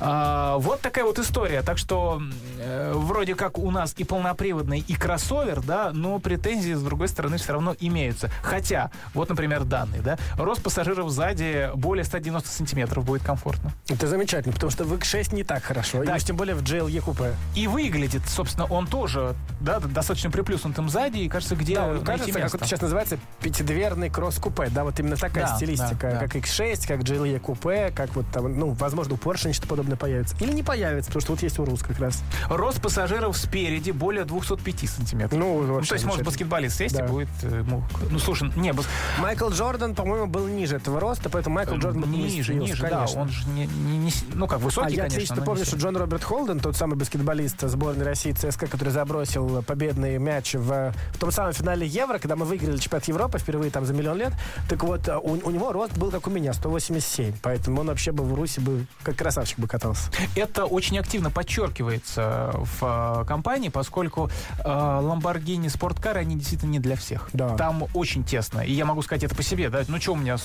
Вот 0.00 0.80
такая 0.80 1.04
вот 1.04 1.18
история. 1.18 1.62
Так 1.62 1.78
что 1.78 2.20
э, 2.58 2.92
вроде 2.94 3.34
как 3.34 3.58
у 3.58 3.70
нас 3.70 3.94
и 3.96 4.04
полноприводный, 4.04 4.84
и 4.86 4.94
кроссовер, 4.94 5.62
да, 5.62 5.90
но 5.92 6.18
претензии, 6.18 6.74
с 6.74 6.82
другой 6.82 7.08
стороны, 7.08 7.38
все 7.38 7.52
равно 7.52 7.65
имеются. 7.80 8.30
Хотя, 8.42 8.90
вот, 9.14 9.28
например, 9.28 9.64
данные, 9.64 10.02
да, 10.02 10.18
рост 10.36 10.62
пассажиров 10.62 11.10
сзади 11.10 11.70
более 11.74 11.96
более 11.96 12.04
190 12.04 12.50
сантиметров 12.50 13.04
будет 13.06 13.22
комфортно. 13.22 13.72
Это 13.88 14.06
замечательно, 14.06 14.52
потому 14.52 14.70
что 14.70 14.84
в 14.84 14.92
X6 14.92 15.34
не 15.34 15.44
так 15.44 15.62
хорошо. 15.62 16.04
Да. 16.04 16.12
И 16.12 16.16
уж 16.16 16.24
тем 16.24 16.36
более 16.36 16.54
в 16.54 16.62
GLE 16.62 17.00
купе. 17.00 17.34
И 17.54 17.66
выглядит, 17.68 18.20
собственно, 18.28 18.66
он 18.66 18.86
тоже 18.86 19.34
да, 19.60 19.80
достаточно 19.80 20.30
приплюснутым 20.30 20.90
сзади, 20.90 21.18
и 21.20 21.28
кажется, 21.30 21.56
где 21.56 21.76
Да, 21.76 21.86
он 21.86 22.04
кажется, 22.04 22.32
как 22.32 22.42
место. 22.42 22.56
это 22.58 22.66
сейчас 22.66 22.82
называется, 22.82 23.18
пятидверный 23.40 24.10
кросс-купе. 24.10 24.68
Да, 24.70 24.84
вот 24.84 25.00
именно 25.00 25.16
такая 25.16 25.46
Да, 25.46 25.56
стилистика, 25.56 25.96
да, 26.10 26.10
да. 26.10 26.18
как 26.20 26.36
X6, 26.36 26.86
как 26.86 27.00
GLE 27.00 27.38
купе, 27.38 27.90
как 27.94 28.14
вот 28.14 28.26
там, 28.30 28.58
ну, 28.58 28.72
возможно, 28.72 29.14
у 29.14 29.16
Porsche 29.16 29.48
нечто 29.48 29.66
подобное 29.66 29.96
появится. 29.96 30.36
Или 30.40 30.52
не 30.52 30.62
появится, 30.62 31.08
потому 31.10 31.22
что 31.22 31.32
вот 31.32 31.42
есть 31.42 31.58
Урус 31.58 31.82
как 31.82 31.98
раз. 31.98 32.22
Рост 32.50 32.82
пассажиров 32.82 33.38
спереди 33.38 33.90
более 33.92 34.24
205 34.24 34.90
сантиметров. 34.90 35.38
Ну, 35.38 35.62
Ну, 35.62 35.80
то 35.80 35.94
есть, 35.94 36.04
может, 36.04 36.24
баскетболист 36.24 36.76
сесть 36.76 36.94
Да. 36.94 37.06
и 37.06 37.08
будет... 37.08 37.28
э, 37.56 37.64
ему- 37.66 37.82
Ну, 38.10 38.18
слушай, 38.18 38.50
не, 38.56 38.72
бас- 38.72 38.86
Майкл 39.18 39.48
Джордан, 39.50 39.94
по-моему, 39.94 40.26
был 40.26 40.46
ниже 40.48 40.76
этого 40.76 41.00
роста, 41.00 41.28
поэтому 41.30 41.56
Майкл 41.56 41.74
Джордан 41.76 42.02
бы 42.02 42.06
ниже, 42.08 42.52
поместился, 42.52 42.54
ниже, 42.54 42.82
да, 42.82 42.88
конечно. 42.88 43.20
он 43.22 43.28
же 43.28 43.48
не, 43.48 43.66
не- 43.66 43.98
не 43.98 44.12
ну, 44.34 44.46
как 44.46 44.58
А 44.60 44.62
высокий, 44.62 44.94
я 44.94 45.02
конечно, 45.02 45.16
отлично 45.16 45.42
помню, 45.42 45.60
не 45.60 45.66
что. 45.66 45.76
Джон 45.76 45.96
Роберт 45.96 46.24
Холден, 46.24 46.60
тот 46.60 46.76
самый 46.76 46.96
баскетболист 46.96 47.60
сборной 47.62 48.04
России 48.04 48.32
ЦСКА, 48.32 48.66
который 48.66 48.90
забросил 48.90 49.62
победный 49.62 50.18
мяч 50.18 50.54
в, 50.54 50.92
в 51.12 51.18
том 51.18 51.30
самом 51.30 51.52
финале 51.52 51.86
Евро, 51.86 52.18
когда 52.18 52.36
мы 52.36 52.44
выиграли 52.44 52.76
чемпионат 52.78 53.08
Европы 53.08 53.38
впервые 53.38 53.70
там 53.70 53.84
за 53.84 53.94
миллион 53.94 54.18
лет. 54.18 54.32
Так 54.68 54.82
вот, 54.84 55.08
у, 55.08 55.38
у 55.46 55.50
него 55.50 55.72
рост 55.72 55.96
был 55.96 56.10
как 56.10 56.26
у 56.26 56.30
меня, 56.30 56.52
187. 56.52 57.34
Поэтому 57.42 57.80
он 57.80 57.88
вообще 57.88 58.12
бы 58.12 58.24
в 58.24 58.34
Руси 58.34 58.60
бы 58.60 58.86
как 59.02 59.16
красавчик 59.16 59.58
бы 59.58 59.66
катался. 59.68 60.10
Это 60.34 60.64
очень 60.66 60.98
активно 60.98 61.30
подчеркивается 61.30 62.52
в 62.54 63.20
э, 63.22 63.24
компании, 63.26 63.68
поскольку 63.68 64.30
э, 64.58 64.62
Lamborghini 64.64 65.68
спорткары, 65.68 66.20
они 66.20 66.36
действительно 66.36 66.70
не 66.70 66.78
для 66.80 66.96
всех. 66.96 67.28
Да. 67.32 67.45
Там 67.56 67.84
очень 67.94 68.24
тесно. 68.24 68.60
И 68.60 68.72
я 68.72 68.84
могу 68.84 69.02
сказать 69.02 69.24
это 69.24 69.34
по 69.34 69.42
себе, 69.42 69.68
да. 69.70 69.82
Ну, 69.88 70.00
что 70.00 70.12
у 70.12 70.16
меня 70.16 70.36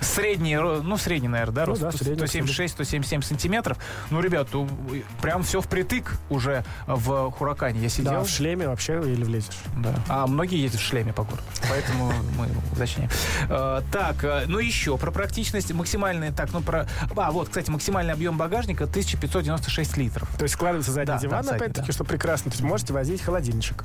средний, 0.00 0.56
ну, 0.56 0.96
средний, 0.96 1.28
наверное, 1.28 1.54
да, 1.54 1.62
Ну 1.62 1.68
рост 1.72 1.82
да, 1.82 1.92
средний, 1.92 2.24
176-177 2.24 3.22
сантиметров. 3.22 3.78
Ну, 4.10 4.20
ребят, 4.20 4.48
прям 5.20 5.42
все 5.42 5.60
впритык 5.60 6.16
уже 6.30 6.64
в 6.86 7.30
Хуракане. 7.32 7.80
Я 7.80 7.88
сидел. 7.88 8.12
Да, 8.12 8.20
в 8.20 8.28
шлеме 8.28 8.68
вообще 8.68 8.94
еле 8.94 9.24
влезешь. 9.24 9.58
Да. 9.76 9.94
А 10.08 10.26
многие 10.26 10.60
ездят 10.60 10.80
в 10.80 10.84
шлеме 10.84 11.12
по 11.12 11.22
городу. 11.24 11.42
Поэтому 11.68 12.12
мы 12.36 12.46
уточняем. 12.72 13.10
Э, 13.48 13.80
Так, 13.92 14.24
э, 14.24 14.44
ну 14.46 14.58
еще 14.58 14.96
про 14.98 15.10
практичность. 15.10 15.72
Максимальный, 15.72 16.32
так, 16.32 16.52
ну 16.52 16.60
про... 16.60 16.86
А, 17.16 17.30
вот, 17.30 17.48
кстати, 17.48 17.70
максимальный 17.70 18.12
объем 18.12 18.36
багажника 18.36 18.84
1596 18.84 19.96
литров. 19.96 20.28
То 20.36 20.42
есть 20.44 20.54
складывается 20.54 20.92
задний 20.92 21.14
Да, 21.14 21.18
диван, 21.18 21.48
опять-таки, 21.48 21.86
да. 21.86 21.92
что 21.92 22.04
прекрасно. 22.04 22.50
То 22.50 22.56
есть 22.56 22.64
можете 22.64 22.92
возить 22.92 23.20
холодильничек. 23.22 23.84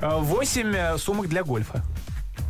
8 0.00 0.98
сумок 0.98 1.28
для 1.28 1.42
гольфа. 1.42 1.73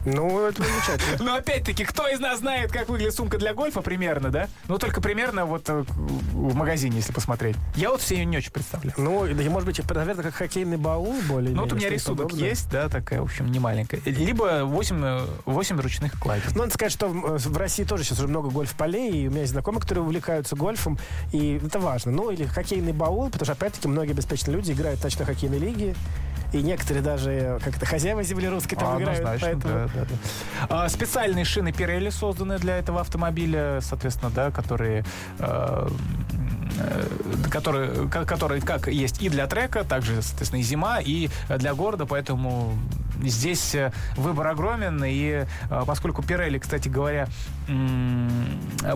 Ну, 0.07 0.47
это 0.47 0.63
замечательно. 0.63 1.25
Но 1.25 1.35
опять-таки, 1.37 1.85
кто 1.85 2.07
из 2.09 2.21
нас 2.21 2.41
знает, 2.41 2.71
как 2.71 2.89
выглядит 2.89 3.15
сумка 3.15 3.39
для 3.39 3.55
гольфа 3.55 3.81
примерно, 3.81 4.31
да? 4.31 4.49
Ну, 4.69 4.79
только 4.79 5.01
примерно 5.01 5.47
вот 5.47 5.69
э, 5.69 5.85
в 5.89 6.55
магазине, 6.55 6.97
если 6.97 7.13
посмотреть. 7.13 7.57
Я 7.75 7.91
вот 7.91 8.03
все 8.03 8.17
ее 8.17 8.27
не 8.27 8.37
очень 8.37 8.53
представляю. 8.53 8.95
Ну, 8.99 9.25
и, 9.27 9.49
может 9.49 9.67
быть, 9.67 9.81
наверное, 9.91 10.25
как 10.25 10.35
хоккейный 10.35 10.77
баул 10.77 11.17
более 11.27 11.55
Ну, 11.55 11.63
вот 11.63 11.73
у 11.73 11.77
меня 11.77 11.89
рисунок 11.89 12.33
есть, 12.33 12.71
да, 12.71 12.89
такая, 12.89 13.21
в 13.21 13.25
общем, 13.25 13.51
не 13.51 13.59
маленькая. 13.59 14.01
Либо 14.05 14.65
8, 14.65 15.27
8 15.47 15.81
ручных 15.81 16.19
кладей. 16.21 16.45
Ну, 16.55 16.61
надо 16.61 16.75
сказать, 16.75 16.93
что 16.93 17.09
в 17.09 17.39
в 17.39 17.57
России 17.57 17.85
тоже 17.85 18.05
сейчас 18.05 18.19
уже 18.19 18.29
много 18.29 18.51
гольф-полей, 18.51 19.11
и 19.11 19.29
у 19.29 19.31
меня 19.31 19.41
есть 19.41 19.53
знакомые, 19.53 19.81
которые 19.81 20.05
увлекаются 20.05 20.57
гольфом, 20.57 20.99
и 21.33 21.61
это 21.65 21.79
важно. 21.79 22.13
Ну, 22.13 22.31
или 22.31 22.45
хоккейный 22.45 22.93
баул, 22.93 23.31
потому 23.31 23.45
что, 23.45 23.53
опять-таки, 23.53 23.89
многие 23.89 24.13
обеспеченные 24.13 24.57
люди 24.57 24.73
играют 24.73 25.01
в 25.01 25.05
ночной 25.05 25.27
хоккейной 25.27 25.59
лиге, 25.59 25.95
и 26.55 26.63
некоторые 26.63 27.03
даже 27.03 27.59
как-то 27.65 27.85
хозяева 27.85 28.23
земли 28.23 28.49
русской 28.49 28.77
там 28.77 29.01
играют, 29.03 29.41
поэтому... 29.41 29.75
да, 29.75 29.89
да, 29.95 30.07
да. 30.69 30.85
А, 30.85 30.89
специальные 30.89 31.45
шины 31.45 31.69
Pirelli 31.69 32.11
созданы 32.11 32.59
для 32.59 32.79
этого 32.79 33.01
автомобиля, 33.01 33.81
соответственно, 33.81 34.31
да, 34.31 34.51
которые, 34.53 35.05
э, 35.41 35.89
э, 36.79 37.07
которые, 37.51 38.09
ко- 38.09 38.25
которые 38.25 38.61
как 38.63 38.87
есть 38.87 39.21
и 39.21 39.29
для 39.29 39.47
трека, 39.49 39.85
также, 39.85 40.23
соответственно, 40.23 40.61
и 40.61 40.63
зима, 40.63 41.01
и 41.01 41.29
для 41.59 41.75
города, 41.75 42.07
поэтому 42.07 42.79
здесь 43.23 43.75
э, 43.75 43.93
выбор 44.17 44.47
огромен, 44.49 45.03
и 45.05 45.45
э, 45.71 45.83
поскольку 45.87 46.23
Pirelli, 46.23 46.61
кстати 46.61 46.89
говоря, 46.89 47.27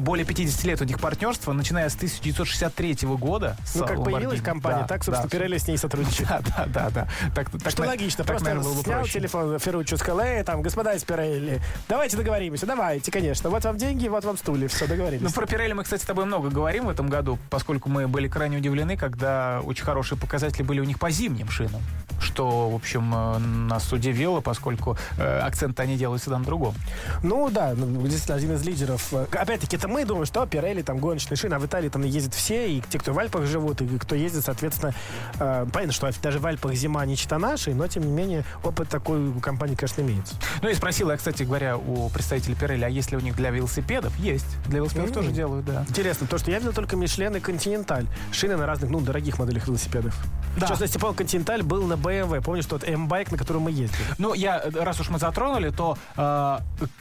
более 0.00 0.24
50 0.26 0.64
лет 0.64 0.80
у 0.80 0.84
них 0.84 1.00
партнерства, 1.00 1.52
начиная 1.52 1.88
с 1.88 1.94
1963 1.96 2.96
года. 3.16 3.56
с 3.64 3.74
Ну, 3.76 3.86
как 3.86 4.04
появилась 4.04 4.40
компания, 4.40 4.80
Да, 4.82 4.86
так, 4.86 5.04
собственно, 5.04 5.28
да. 5.30 5.38
Pirelli 5.38 5.58
с 5.58 5.66
ней 5.68 5.78
сотрудничает. 5.78 6.28
Да, 6.28 6.40
да, 6.56 6.66
да, 6.66 6.90
да. 6.90 7.08
Так, 7.34 7.50
так, 7.50 7.70
Что 7.70 7.82
на- 7.82 7.88
логично, 7.88 8.18
так, 8.24 8.26
просто 8.26 8.44
наверное, 8.44 8.64
было 8.68 8.74
бы 8.76 8.82
снял 8.82 8.98
проще. 9.00 9.18
телефон 9.20 9.58
Ферруччо 9.58 9.96
Скале, 9.96 10.42
там, 10.44 10.62
господа 10.62 10.92
из 10.94 11.02
Pirelli, 11.04 11.60
давайте 11.88 12.16
договоримся, 12.16 12.66
давайте, 12.66 13.10
конечно, 13.10 13.50
вот 13.50 13.64
вам 13.64 13.76
деньги, 13.78 14.08
вот 14.08 14.24
вам 14.24 14.36
стулья, 14.36 14.68
все, 14.68 14.84
Ну, 14.84 14.88
договорились. 14.90 15.32
про 15.32 15.46
Пирелли 15.46 15.72
мы, 15.72 15.84
кстати, 15.84 16.02
с 16.02 16.06
тобой 16.06 16.24
много 16.26 16.50
говорим 16.50 16.86
в 16.86 16.88
этом 16.90 17.08
году, 17.08 17.38
поскольку 17.50 17.88
мы 17.88 18.06
были 18.08 18.28
крайне 18.28 18.58
удивлены, 18.58 18.96
когда 18.96 19.60
очень 19.64 19.84
хорошие 19.84 20.18
показатели 20.18 20.62
были 20.62 20.80
у 20.80 20.84
них 20.84 20.98
по 20.98 21.10
зимним 21.10 21.48
шинам. 21.48 21.80
Что, 22.20 22.70
в 22.70 22.74
общем, 22.74 23.12
э, 23.14 23.38
нас 23.38 23.92
удивило, 23.92 24.40
поскольку 24.40 24.96
э, 25.16 25.38
акцент 25.40 25.78
они 25.80 25.96
делают 25.96 26.20
всегда 26.22 26.38
на 26.38 26.44
другом. 26.44 26.74
Ну 27.22 27.48
да, 27.50 27.74
ну, 27.76 28.02
действительно, 28.02 28.36
один 28.36 28.54
из 28.54 28.64
лидеров. 28.64 29.12
Э, 29.12 29.26
Опять-таки, 29.30 29.76
это 29.76 29.88
мы 29.88 30.04
думаем, 30.04 30.26
что 30.26 30.44
Пирелли, 30.46 30.82
там, 30.82 30.98
гоночные 30.98 31.36
шины, 31.36 31.54
а 31.54 31.58
в 31.58 31.66
Италии 31.66 31.88
там 31.88 32.02
ездят 32.02 32.34
все, 32.34 32.70
и 32.70 32.82
те, 32.88 32.98
кто 32.98 33.12
в 33.12 33.18
Альпах 33.18 33.44
живут, 33.46 33.80
и 33.80 33.98
кто 33.98 34.14
ездит, 34.14 34.44
соответственно, 34.44 34.94
понятно, 35.38 35.92
что 35.92 36.10
даже 36.22 36.38
в 36.38 36.46
Альпах 36.46 36.74
зима 36.74 37.04
не 37.06 37.16
чита 37.16 37.38
нашей, 37.38 37.74
но, 37.74 37.86
тем 37.86 38.04
не 38.04 38.12
менее, 38.12 38.44
опыт 38.64 38.88
такой 38.88 39.28
у 39.28 39.40
компании, 39.40 39.74
конечно, 39.74 40.02
имеется. 40.02 40.34
Ну 40.62 40.68
и 40.68 40.74
спросила 40.74 41.12
я, 41.12 41.16
кстати 41.16 41.42
говоря, 41.42 41.76
у 41.76 42.08
представителей 42.08 42.54
Пирелли, 42.54 42.84
а 42.84 42.88
есть 42.88 43.10
ли 43.10 43.16
у 43.16 43.20
них 43.20 43.36
для 43.36 43.50
велосипедов? 43.50 44.16
Есть. 44.18 44.46
Для 44.66 44.78
велосипедов 44.78 45.10
М. 45.10 45.14
тоже 45.14 45.30
делают, 45.30 45.64
да. 45.64 45.84
Интересно, 45.88 46.26
то, 46.26 46.38
что 46.38 46.50
я 46.50 46.58
видел 46.58 46.72
только 46.72 46.96
Мишлен 46.96 47.36
и 47.36 47.40
Континенталь. 47.40 48.06
Шины 48.32 48.56
на 48.56 48.66
разных, 48.66 48.90
ну, 48.90 49.00
дорогих 49.00 49.38
моделях 49.38 49.66
велосипедов. 49.66 50.16
Да. 50.56 50.66
В 50.66 50.68
частности, 50.68 50.98
по 50.98 51.12
Континенталь 51.12 51.62
был 51.62 51.86
на 51.86 51.96
BMW. 52.08 52.40
Помнишь, 52.42 52.66
тот 52.66 52.84
М-байк, 52.84 53.30
на 53.30 53.38
котором 53.38 53.62
мы 53.62 53.70
ездили? 53.70 54.02
Ну, 54.18 54.34
я, 54.34 54.62
раз 54.74 55.00
уж 55.00 55.10
мы 55.10 55.18
затронули, 55.18 55.70
то 55.70 55.96
э, 56.16 56.20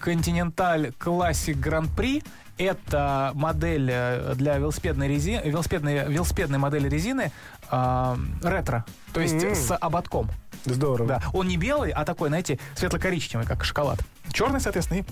Continental 0.03 0.93
Classic 0.97 1.55
Grand 1.55 1.89
Prix 1.95 2.23
это 2.57 3.31
модель 3.35 3.89
э, 3.91 4.33
для 4.35 4.57
велосипедной 4.57 5.07
резины, 5.07 5.41
велосипедной, 5.45 6.07
велосипедной 6.07 6.57
модели 6.57 6.89
резины 6.89 7.31
э, 7.71 8.15
ретро, 8.43 8.85
то 9.13 9.21
есть 9.21 9.43
М. 9.43 9.55
с 9.55 9.75
ободком. 9.75 10.29
Здорово. 10.65 11.07
Да, 11.07 11.21
он 11.33 11.47
не 11.47 11.57
белый, 11.57 11.91
а 11.91 12.03
такой, 12.03 12.29
знаете, 12.29 12.59
светло-коричневый, 12.75 13.45
как 13.45 13.63
шоколад. 13.63 13.99
Черный, 14.33 14.59
соответственно, 14.59 14.99
и 14.99 15.05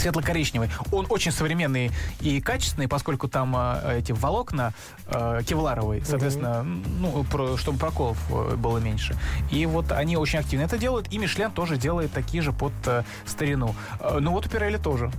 светло-коричневый. 0.00 0.70
Он 0.92 1.06
очень 1.08 1.32
современный 1.32 1.90
и 2.20 2.40
качественный, 2.40 2.88
поскольку 2.88 3.28
там 3.28 3.54
э, 3.56 3.98
эти 3.98 4.12
волокна 4.12 4.72
э, 5.06 5.40
кевларовые, 5.46 6.04
соответственно, 6.04 6.62
ну, 6.62 7.24
про- 7.24 7.56
чтобы 7.56 7.78
проколов 7.78 8.18
э, 8.30 8.56
было 8.56 8.78
меньше. 8.78 9.16
И 9.50 9.66
вот 9.66 9.92
они 9.92 10.16
очень 10.16 10.38
активно 10.38 10.64
это 10.64 10.78
делают, 10.78 11.12
и 11.12 11.18
Мишлен 11.18 11.50
тоже 11.50 11.76
делает 11.76 12.12
такие 12.12 12.42
же 12.42 12.52
под 12.52 12.72
э, 12.86 13.02
старину. 13.26 13.74
Э, 14.00 14.18
ну 14.20 14.32
вот 14.32 14.46
у 14.46 14.48
Пирелли 14.48 14.76
тоже. 14.78 15.10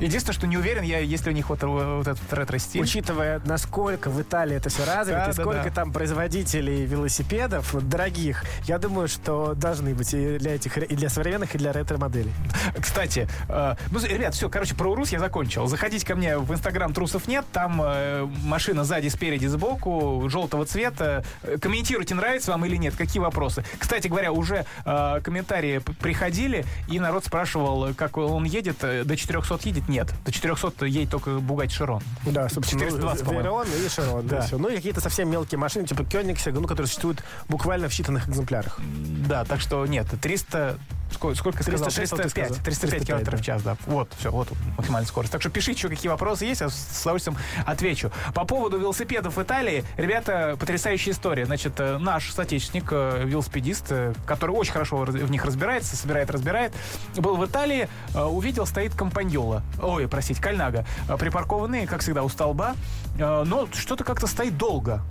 Единственное, 0.00 0.34
что 0.34 0.46
не 0.46 0.56
уверен 0.56 0.82
я, 0.82 0.98
если 1.00 1.30
у 1.30 1.32
них 1.32 1.48
вот, 1.50 1.62
э, 1.62 1.66
вот 1.66 2.06
этот 2.06 2.32
ретро-стиль. 2.32 2.82
Учитывая, 2.82 3.40
насколько 3.44 4.10
в 4.10 4.20
Италии 4.20 4.56
это 4.56 4.68
все 4.68 4.84
развито, 4.84 5.18
Да, 5.18 5.24
и 5.24 5.34
да, 5.34 5.42
сколько 5.42 5.64
да. 5.64 5.70
там 5.70 5.92
производителей 5.92 6.84
велосипедов 6.86 7.74
дорогих, 7.88 8.44
я 8.64 8.78
думаю, 8.78 9.08
что 9.08 9.54
должны 9.54 9.94
быть 9.94 10.14
и 10.14 10.38
для 10.38 10.54
этих, 10.54 10.78
и 10.78 10.94
для 10.94 11.08
современных, 11.08 11.54
и 11.54 11.58
для 11.58 11.72
ретро-моделей. 11.72 12.32
Кстати, 12.78 13.28
э, 13.48 13.74
ну, 13.90 14.00
ребят, 14.06 14.34
все, 14.34 14.48
короче, 14.48 14.74
про 14.74 14.90
Урус 14.90 15.10
я 15.10 15.18
закончил. 15.18 15.66
Заходите 15.66 16.06
ко 16.06 16.14
мне 16.14 16.38
в 16.38 16.52
Инстаграм 16.52 16.92
«Трусов 16.92 17.26
нет», 17.26 17.44
там 17.52 17.80
э, 17.82 18.26
машина 18.44 18.84
сзади, 18.84 19.08
спереди, 19.08 19.46
сбоку, 19.46 20.28
желтого 20.28 20.64
цвета. 20.64 21.24
Э, 21.42 21.58
Комментируйте, 21.58 22.14
нравится 22.14 22.52
вам 22.52 22.64
или 22.64 22.76
нет, 22.76 22.94
какие 22.96 23.20
вопросы. 23.20 23.64
Кстати 23.78 24.06
говоря, 24.08 24.32
уже 24.32 24.64
э, 24.84 25.20
комментарии 25.22 25.78
приходили, 25.78 26.64
и 26.88 27.00
народ 27.00 27.24
спрашивал, 27.24 27.94
как 27.94 28.16
он 28.16 28.44
едет, 28.44 28.76
э, 28.82 29.04
до 29.04 29.16
400 29.16 29.58
едет? 29.64 29.87
Нет, 29.88 30.12
до 30.24 30.32
400 30.32 30.86
едет 30.86 31.10
только 31.10 31.38
Бугать 31.38 31.72
Широн. 31.72 32.02
Да, 32.26 32.48
собственно, 32.48 32.84
420, 32.84 33.26
ну. 33.26 33.32
Верон 33.32 33.66
и 33.66 33.88
Широн. 33.88 34.26
Да. 34.26 34.36
Да. 34.36 34.46
всё. 34.46 34.58
Ну 34.58 34.68
и 34.68 34.76
какие-то 34.76 35.00
совсем 35.00 35.30
мелкие 35.30 35.58
машины, 35.58 35.86
типа 35.86 36.04
Кёнигсег, 36.04 36.54
ну, 36.54 36.66
которые 36.66 36.86
существуют 36.86 37.22
буквально 37.48 37.88
в 37.88 37.92
считанных 37.92 38.28
экземплярах. 38.28 38.78
Да, 38.80 39.44
так 39.44 39.60
что 39.60 39.84
нет, 39.86 40.06
300... 40.20 40.78
Сколько, 41.10 41.38
сколько 41.38 41.62
сказал? 41.62 41.86
306, 41.88 42.12
вот 42.12 42.16
ты 42.18 42.22
305, 42.24 42.46
сказал. 42.46 42.64
305 42.64 43.06
километров 43.06 43.40
в 43.40 43.42
305, 43.42 43.46
час, 43.46 43.62
да. 43.62 43.76
Вот, 43.86 44.12
все, 44.18 44.30
вот 44.30 44.48
максимальная 44.76 45.08
скорость. 45.08 45.32
Так 45.32 45.40
что 45.40 45.48
пишите, 45.48 45.78
еще 45.78 45.88
какие 45.88 46.10
вопросы 46.10 46.44
есть, 46.44 46.60
я 46.60 46.68
с 46.68 47.00
удовольствием 47.00 47.38
отвечу. 47.64 48.12
По 48.34 48.44
поводу 48.44 48.78
велосипедов 48.78 49.36
в 49.38 49.42
Италии, 49.42 49.84
ребята, 49.96 50.56
потрясающая 50.60 51.14
история. 51.14 51.46
Значит, 51.46 51.80
э, 51.80 51.96
наш 51.96 52.30
соотечественник, 52.30 52.88
э, 52.90 53.22
велосипедист, 53.24 53.86
э, 53.88 54.12
который 54.26 54.50
очень 54.50 54.72
хорошо 54.72 54.98
в 54.98 55.30
них 55.30 55.46
разбирается, 55.46 55.96
собирает, 55.96 56.30
разбирает, 56.30 56.72
был 57.16 57.36
в 57.36 57.46
Италии, 57.46 57.88
увидел, 58.14 58.66
стоит 58.66 58.94
компаньола, 58.94 59.62
ой, 59.82 60.08
простите, 60.08 60.40
кальнага, 60.40 60.84
э, 61.08 61.16
припаркованные, 61.16 61.86
как 61.86 62.00
всегда, 62.00 62.22
у 62.22 62.28
столба, 62.28 62.74
э, 63.18 63.44
но 63.46 63.68
что-то 63.72 64.04
как-то 64.04 64.26
стоит 64.26 64.56
долго. 64.56 65.02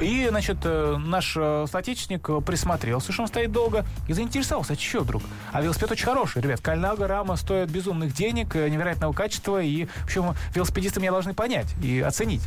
И, 0.00 0.26
значит, 0.28 0.58
э, 0.62 0.96
наш 0.96 1.34
э, 1.36 1.66
соотечественник 1.70 2.44
присмотрелся, 2.44 3.12
что 3.12 3.22
он 3.22 3.28
стоит 3.28 3.50
долго, 3.50 3.84
и 4.06 4.12
заинтересовался, 4.12 4.74
а 4.74 4.76
что 4.76 5.00
вдруг? 5.00 5.22
А 5.52 5.60
велосипед 5.60 5.90
очень 5.90 6.04
хороший, 6.04 6.40
ребят. 6.40 6.60
Кальнага, 6.60 7.08
рама 7.08 7.36
стоят 7.36 7.68
безумных 7.68 8.14
денег, 8.14 8.54
э, 8.54 8.68
невероятного 8.68 9.12
качества, 9.12 9.60
и, 9.60 9.86
в 9.86 10.04
общем, 10.04 10.34
велосипедисты 10.54 11.00
меня 11.00 11.10
должны 11.10 11.34
понять 11.34 11.74
и 11.82 12.00
оценить. 12.00 12.42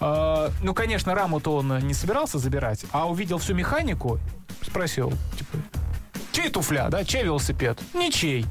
Э, 0.00 0.50
ну, 0.62 0.74
конечно, 0.74 1.14
раму-то 1.14 1.56
он 1.56 1.78
не 1.80 1.94
собирался 1.94 2.38
забирать, 2.38 2.84
а 2.92 3.08
увидел 3.08 3.38
всю 3.38 3.54
механику, 3.54 4.20
спросил, 4.62 5.12
типа, 5.36 5.58
чей 6.30 6.50
туфля, 6.50 6.88
да, 6.88 7.04
чей 7.04 7.24
велосипед? 7.24 7.80
Ничей 7.94 8.46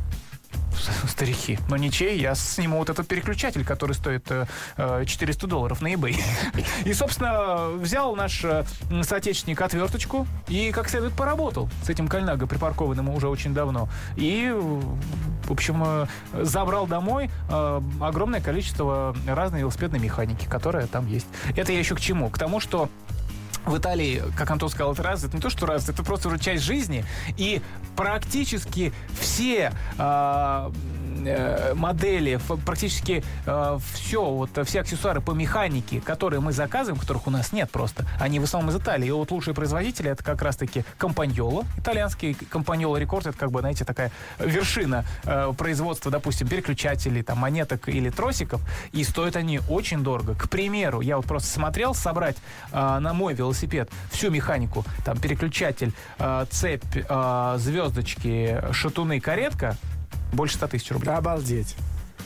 старики. 1.07 1.59
Но 1.69 1.77
ничей, 1.77 2.19
я 2.19 2.35
сниму 2.35 2.77
вот 2.77 2.89
этот 2.89 3.07
переключатель, 3.07 3.65
который 3.65 3.93
стоит 3.93 4.25
э, 4.29 5.05
400 5.05 5.47
долларов 5.47 5.81
на 5.81 5.93
eBay. 5.93 6.21
И, 6.85 6.93
собственно, 6.93 7.67
взял 7.69 8.15
наш 8.15 8.43
э, 8.43 8.63
соотечественник 9.03 9.61
отверточку 9.61 10.27
и 10.47 10.71
как 10.71 10.89
следует 10.89 11.13
поработал 11.13 11.69
с 11.83 11.89
этим 11.89 12.07
кальнаго, 12.07 12.47
припаркованным 12.47 13.09
уже 13.09 13.27
очень 13.27 13.53
давно. 13.53 13.89
И, 14.15 14.51
в 14.51 15.51
общем, 15.51 15.83
э, 15.85 16.05
забрал 16.33 16.87
домой 16.87 17.29
э, 17.49 17.81
огромное 18.01 18.41
количество 18.41 19.15
разной 19.27 19.61
велосипедной 19.61 19.99
механики, 19.99 20.45
которая 20.45 20.87
там 20.87 21.07
есть. 21.07 21.27
Это 21.55 21.71
я 21.71 21.79
еще 21.79 21.95
к 21.95 21.99
чему? 21.99 22.29
К 22.29 22.37
тому, 22.37 22.59
что 22.59 22.89
в 23.65 23.77
Италии, 23.77 24.23
как 24.35 24.49
Антон 24.51 24.69
сказал, 24.69 24.93
это 24.93 25.03
раз, 25.03 25.23
это 25.23 25.35
не 25.35 25.41
то, 25.41 25.49
что 25.49 25.65
раз, 25.65 25.89
это 25.89 26.03
просто 26.03 26.27
уже 26.27 26.39
часть 26.39 26.63
жизни. 26.63 27.05
И 27.37 27.61
практически 27.95 28.93
все 29.19 29.71
э, 29.97 30.71
модели, 31.75 32.35
ф- 32.35 32.63
практически 32.65 33.23
э, 33.45 33.79
все, 33.93 34.23
вот 34.23 34.49
все 34.65 34.81
аксессуары 34.81 35.21
по 35.21 35.31
механике, 35.31 36.01
которые 36.01 36.39
мы 36.39 36.51
заказываем, 36.51 36.99
которых 36.99 37.27
у 37.27 37.31
нас 37.31 37.51
нет 37.51 37.71
просто, 37.71 38.05
они 38.19 38.39
в 38.39 38.43
основном 38.43 38.71
из 38.71 38.81
Италии. 38.81 39.07
И 39.07 39.11
вот 39.11 39.31
лучшие 39.31 39.53
производители 39.53 40.11
это 40.11 40.23
как 40.23 40.41
раз-таки 40.41 40.83
Компаньоло, 40.97 41.63
итальянский 41.77 42.33
Компаньоло 42.33 42.97
Рекорд, 42.97 43.27
это 43.27 43.37
как 43.37 43.51
бы, 43.51 43.61
знаете, 43.61 43.85
такая 43.85 44.11
вершина 44.39 45.05
э, 45.23 45.53
производства, 45.57 46.11
допустим, 46.11 46.47
переключателей, 46.47 47.23
там, 47.23 47.37
монеток 47.39 47.87
или 47.89 48.09
тросиков, 48.09 48.61
и 48.91 49.03
стоят 49.03 49.35
они 49.35 49.59
очень 49.69 50.03
дорого. 50.03 50.35
К 50.35 50.49
примеру, 50.49 51.01
я 51.01 51.17
вот 51.17 51.25
просто 51.25 51.49
смотрел 51.49 51.93
собрать 51.93 52.37
э, 52.71 52.99
на 52.99 53.13
мой 53.13 53.33
велосипед 53.33 53.89
всю 54.11 54.29
механику, 54.29 54.83
там, 55.03 55.17
переключатель, 55.17 55.93
э, 56.19 56.45
цепь, 56.49 56.83
э, 56.95 57.55
звездочки, 57.57 58.61
шатуны, 58.71 59.19
каретка, 59.19 59.77
больше 60.35 60.55
100 60.55 60.67
тысяч 60.67 60.91
рублей. 60.91 61.13
Обалдеть. 61.13 61.75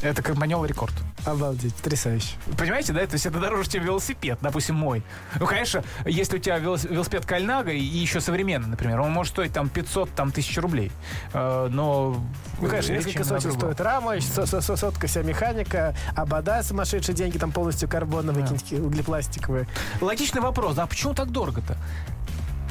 Это 0.02 0.24
Компаньоло 0.24 0.66
Рекорд. 0.66 0.94
Обалдеть. 1.26 1.76
Потрясающе. 1.76 2.36
Понимаете, 2.58 2.94
да? 2.94 3.06
То 3.06 3.16
есть 3.16 3.26
это 3.26 3.38
дороже, 3.38 3.70
чем 3.70 3.84
велосипед, 3.84 4.40
допустим, 4.42 4.76
мой. 4.76 5.04
Ну, 5.38 5.46
конечно, 5.46 5.84
если 6.06 6.38
у 6.38 6.40
тебя 6.40 6.58
велос- 6.58 6.88
велосипед 6.90 7.26
Кальнага 7.26 7.72
и 7.72 7.82
еще 7.84 8.22
современный, 8.22 8.70
например, 8.70 9.02
он 9.02 9.12
может 9.12 9.34
стоить 9.34 9.52
там 9.52 9.68
500 9.68 10.10
там, 10.16 10.32
тысяч 10.32 10.58
рублей. 10.58 10.90
Э, 11.34 11.68
но... 11.70 12.24
Ну, 12.62 12.70
конечно, 12.70 12.94
несколько 12.94 13.26
сотен 13.26 13.52
стоит 13.52 13.82
рама, 13.82 14.22
со- 14.22 14.46
со- 14.46 14.62
со- 14.62 14.78
сотка 14.78 15.08
вся 15.08 15.22
механика, 15.22 15.94
обода 16.16 16.64
сумасшедшие 16.64 17.14
деньги, 17.14 17.38
там 17.38 17.52
полностью 17.52 17.90
карбоновые, 17.90 18.48
Да. 18.48 18.54
какие-нибудь 18.56 18.94
углепластиковые. 18.94 19.68
Логичный 20.00 20.40
вопрос, 20.42 20.78
а 20.78 20.88
почему 20.88 21.14
так 21.14 21.30
дорого-то? 21.30 21.76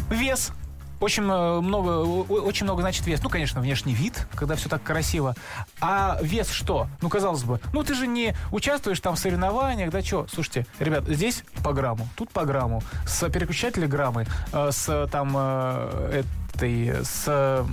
Вес. 0.09 0.51
Очень 1.00 1.24
э, 1.24 1.60
много, 1.60 2.04
очень 2.28 2.64
много 2.64 2.82
значит 2.82 3.06
вес. 3.06 3.22
Ну, 3.22 3.30
конечно, 3.30 3.60
внешний 3.60 3.94
вид, 3.94 4.26
когда 4.34 4.56
все 4.56 4.68
так 4.68 4.82
красиво. 4.82 5.34
А 5.80 6.18
вес 6.22 6.50
что? 6.50 6.88
Ну, 7.00 7.08
казалось 7.08 7.44
бы, 7.44 7.60
ну 7.72 7.82
ты 7.82 7.94
же 7.94 8.06
не 8.06 8.34
участвуешь 8.50 9.00
там 9.00 9.14
в 9.14 9.18
соревнованиях, 9.18 9.90
да 9.90 10.02
что? 10.02 10.26
Слушайте, 10.32 10.66
ребят, 10.78 11.04
здесь 11.06 11.44
по 11.62 11.72
грамму, 11.72 12.08
тут 12.16 12.30
по 12.30 12.44
грамму, 12.44 12.82
с 13.06 13.28
переключателя 13.28 13.86
граммы, 13.86 14.26
э, 14.52 14.70
с 14.72 15.08
там 15.10 15.34
э, 15.36 16.22
этой, 16.54 17.04
с, 17.04 17.64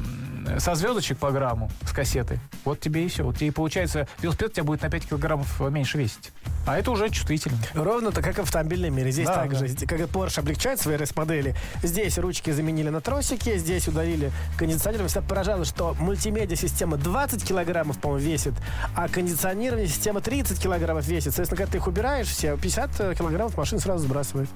со 0.60 0.76
звездочек 0.76 1.18
по 1.18 1.32
грамму, 1.32 1.70
с 1.86 1.92
кассеты. 1.92 2.40
Вот 2.64 2.80
тебе 2.80 3.06
и 3.06 3.08
все. 3.08 3.24
Вот 3.24 3.38
тебе 3.38 3.48
и 3.48 3.52
получается, 3.52 4.08
велосипед 4.22 4.50
у 4.50 4.54
тебя 4.54 4.64
будет 4.64 4.82
на 4.82 4.90
5 4.90 5.10
килограммов 5.10 5.60
меньше 5.72 5.98
весить. 5.98 6.32
А 6.68 6.78
это 6.78 6.92
уже 6.92 7.10
чувствительно. 7.10 7.58
Ровно 7.74 8.12
так, 8.12 8.24
как 8.24 8.38
в 8.38 8.42
автомобильном 8.42 8.96
мире. 8.96 9.12
Здесь 9.12 9.28
Да, 9.28 9.36
также, 9.36 9.68
как 9.86 10.00
Porsche 10.02 10.40
облегчает 10.40 10.80
свои 10.80 10.96
RS-модели, 10.96 11.56
здесь 11.84 12.18
ручки 12.18 12.50
заменили 12.52 12.90
на 12.90 13.02
тросики, 13.02 13.58
здесь 13.58 13.88
удалили 13.88 14.32
кондиционер. 14.58 15.06
Всегда 15.08 15.28
поражало, 15.28 15.66
что 15.66 15.96
мультимедиа-система 16.00 16.98
20 16.98 17.44
килограммов, 17.44 18.00
по-моему, 18.00 18.26
весит, 18.26 18.54
а 18.96 19.08
кондиционирование 19.08 19.88
система 19.88 20.22
30 20.22 20.60
килограммов 20.60 21.06
весит. 21.06 21.34
Соответственно, 21.36 21.58
когда 21.58 21.72
ты 21.74 21.78
их 21.78 21.88
убираешь, 21.88 22.28
все 22.28 22.58
50 22.58 23.16
килограммов 23.18 23.58
машина 23.58 23.80
сразу 23.80 24.08
сбрасывает. 24.08 24.50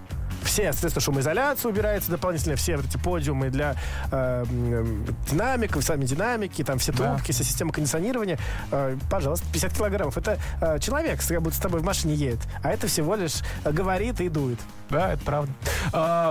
Все, 0.44 0.72
соответственно, 0.72 1.02
шумоизоляция 1.02 1.70
убирается 1.72 2.12
дополнительно, 2.12 2.56
все 2.56 2.78
вот 2.78 2.86
эти 2.86 2.98
подиумы 2.98 3.50
для 3.50 3.76
э, 4.12 4.46
динамиков, 5.30 5.84
сами 5.84 6.06
динамики, 6.06 6.64
там 6.64 6.80
все 6.80 6.92
Да. 6.92 7.14
трубки, 7.16 7.32
вся 7.32 7.44
система 7.44 7.72
кондиционирования. 7.72 8.38
Э, 8.72 8.98
пожалуйста, 9.10 9.46
50 9.52 9.74
килограммов. 9.74 10.18
Это 10.18 10.38
э, 10.62 10.80
человек, 10.80 11.20
как 11.26 11.42
будто 11.42 11.56
с 11.56 11.60
тобой 11.60 11.82
в 11.82 11.84
машине 11.84 12.16
едет. 12.16 12.40
А 12.64 12.72
это 12.72 12.88
всего 12.88 13.16
лишь 13.16 13.42
э, 13.64 13.72
говорит 13.72 14.20
и 14.22 14.30
дует. 14.30 14.60
Да, 14.90 15.14
это 15.14 15.24
правда. 15.24 15.52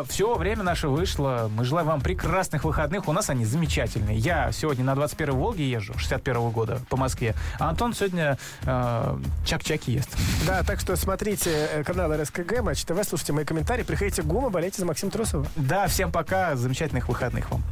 все, 0.09 0.35
время 0.37 0.65
наше 0.65 0.89
вышло. 0.89 1.49
Мы 1.55 1.65
желаем 1.65 1.87
вам 1.87 2.01
прекрасных 2.01 2.65
выходных. 2.65 3.07
У 3.07 3.13
нас 3.13 3.31
они 3.31 3.45
замечательные. 3.45 4.19
Я 4.19 4.51
сегодня 4.51 4.85
на 4.85 4.95
21-й 4.95 5.31
Волге 5.31 5.71
езжу, 5.71 5.95
61 5.97 6.51
года 6.51 6.81
по 6.89 6.97
Москве. 6.97 7.35
А 7.61 7.69
Антон 7.69 7.95
сегодня 7.95 8.37
э, 8.65 9.19
чак-чаки 9.47 9.93
ест. 9.93 10.09
Да, 10.45 10.65
так 10.65 10.81
что 10.81 10.97
смотрите 10.97 11.51
э, 11.73 11.85
канал 11.85 12.13
РСКГ, 12.13 12.63
Матч 12.63 12.83
ТВ, 12.85 12.97
слушайте 13.09 13.33
мои 13.33 13.45
комментарии, 13.45 13.85
приходите 13.85 13.98
в 14.23 14.27
ГУМа, 14.27 14.51
болейте 14.51 14.81
за 14.81 14.87
Максима 14.87 15.11
Трусова. 15.11 15.47
Да, 15.57 15.87
всем 15.87 16.13
пока. 16.13 16.57
Замечательных 16.57 17.09
выходных 17.09 17.51
вам. 17.51 17.63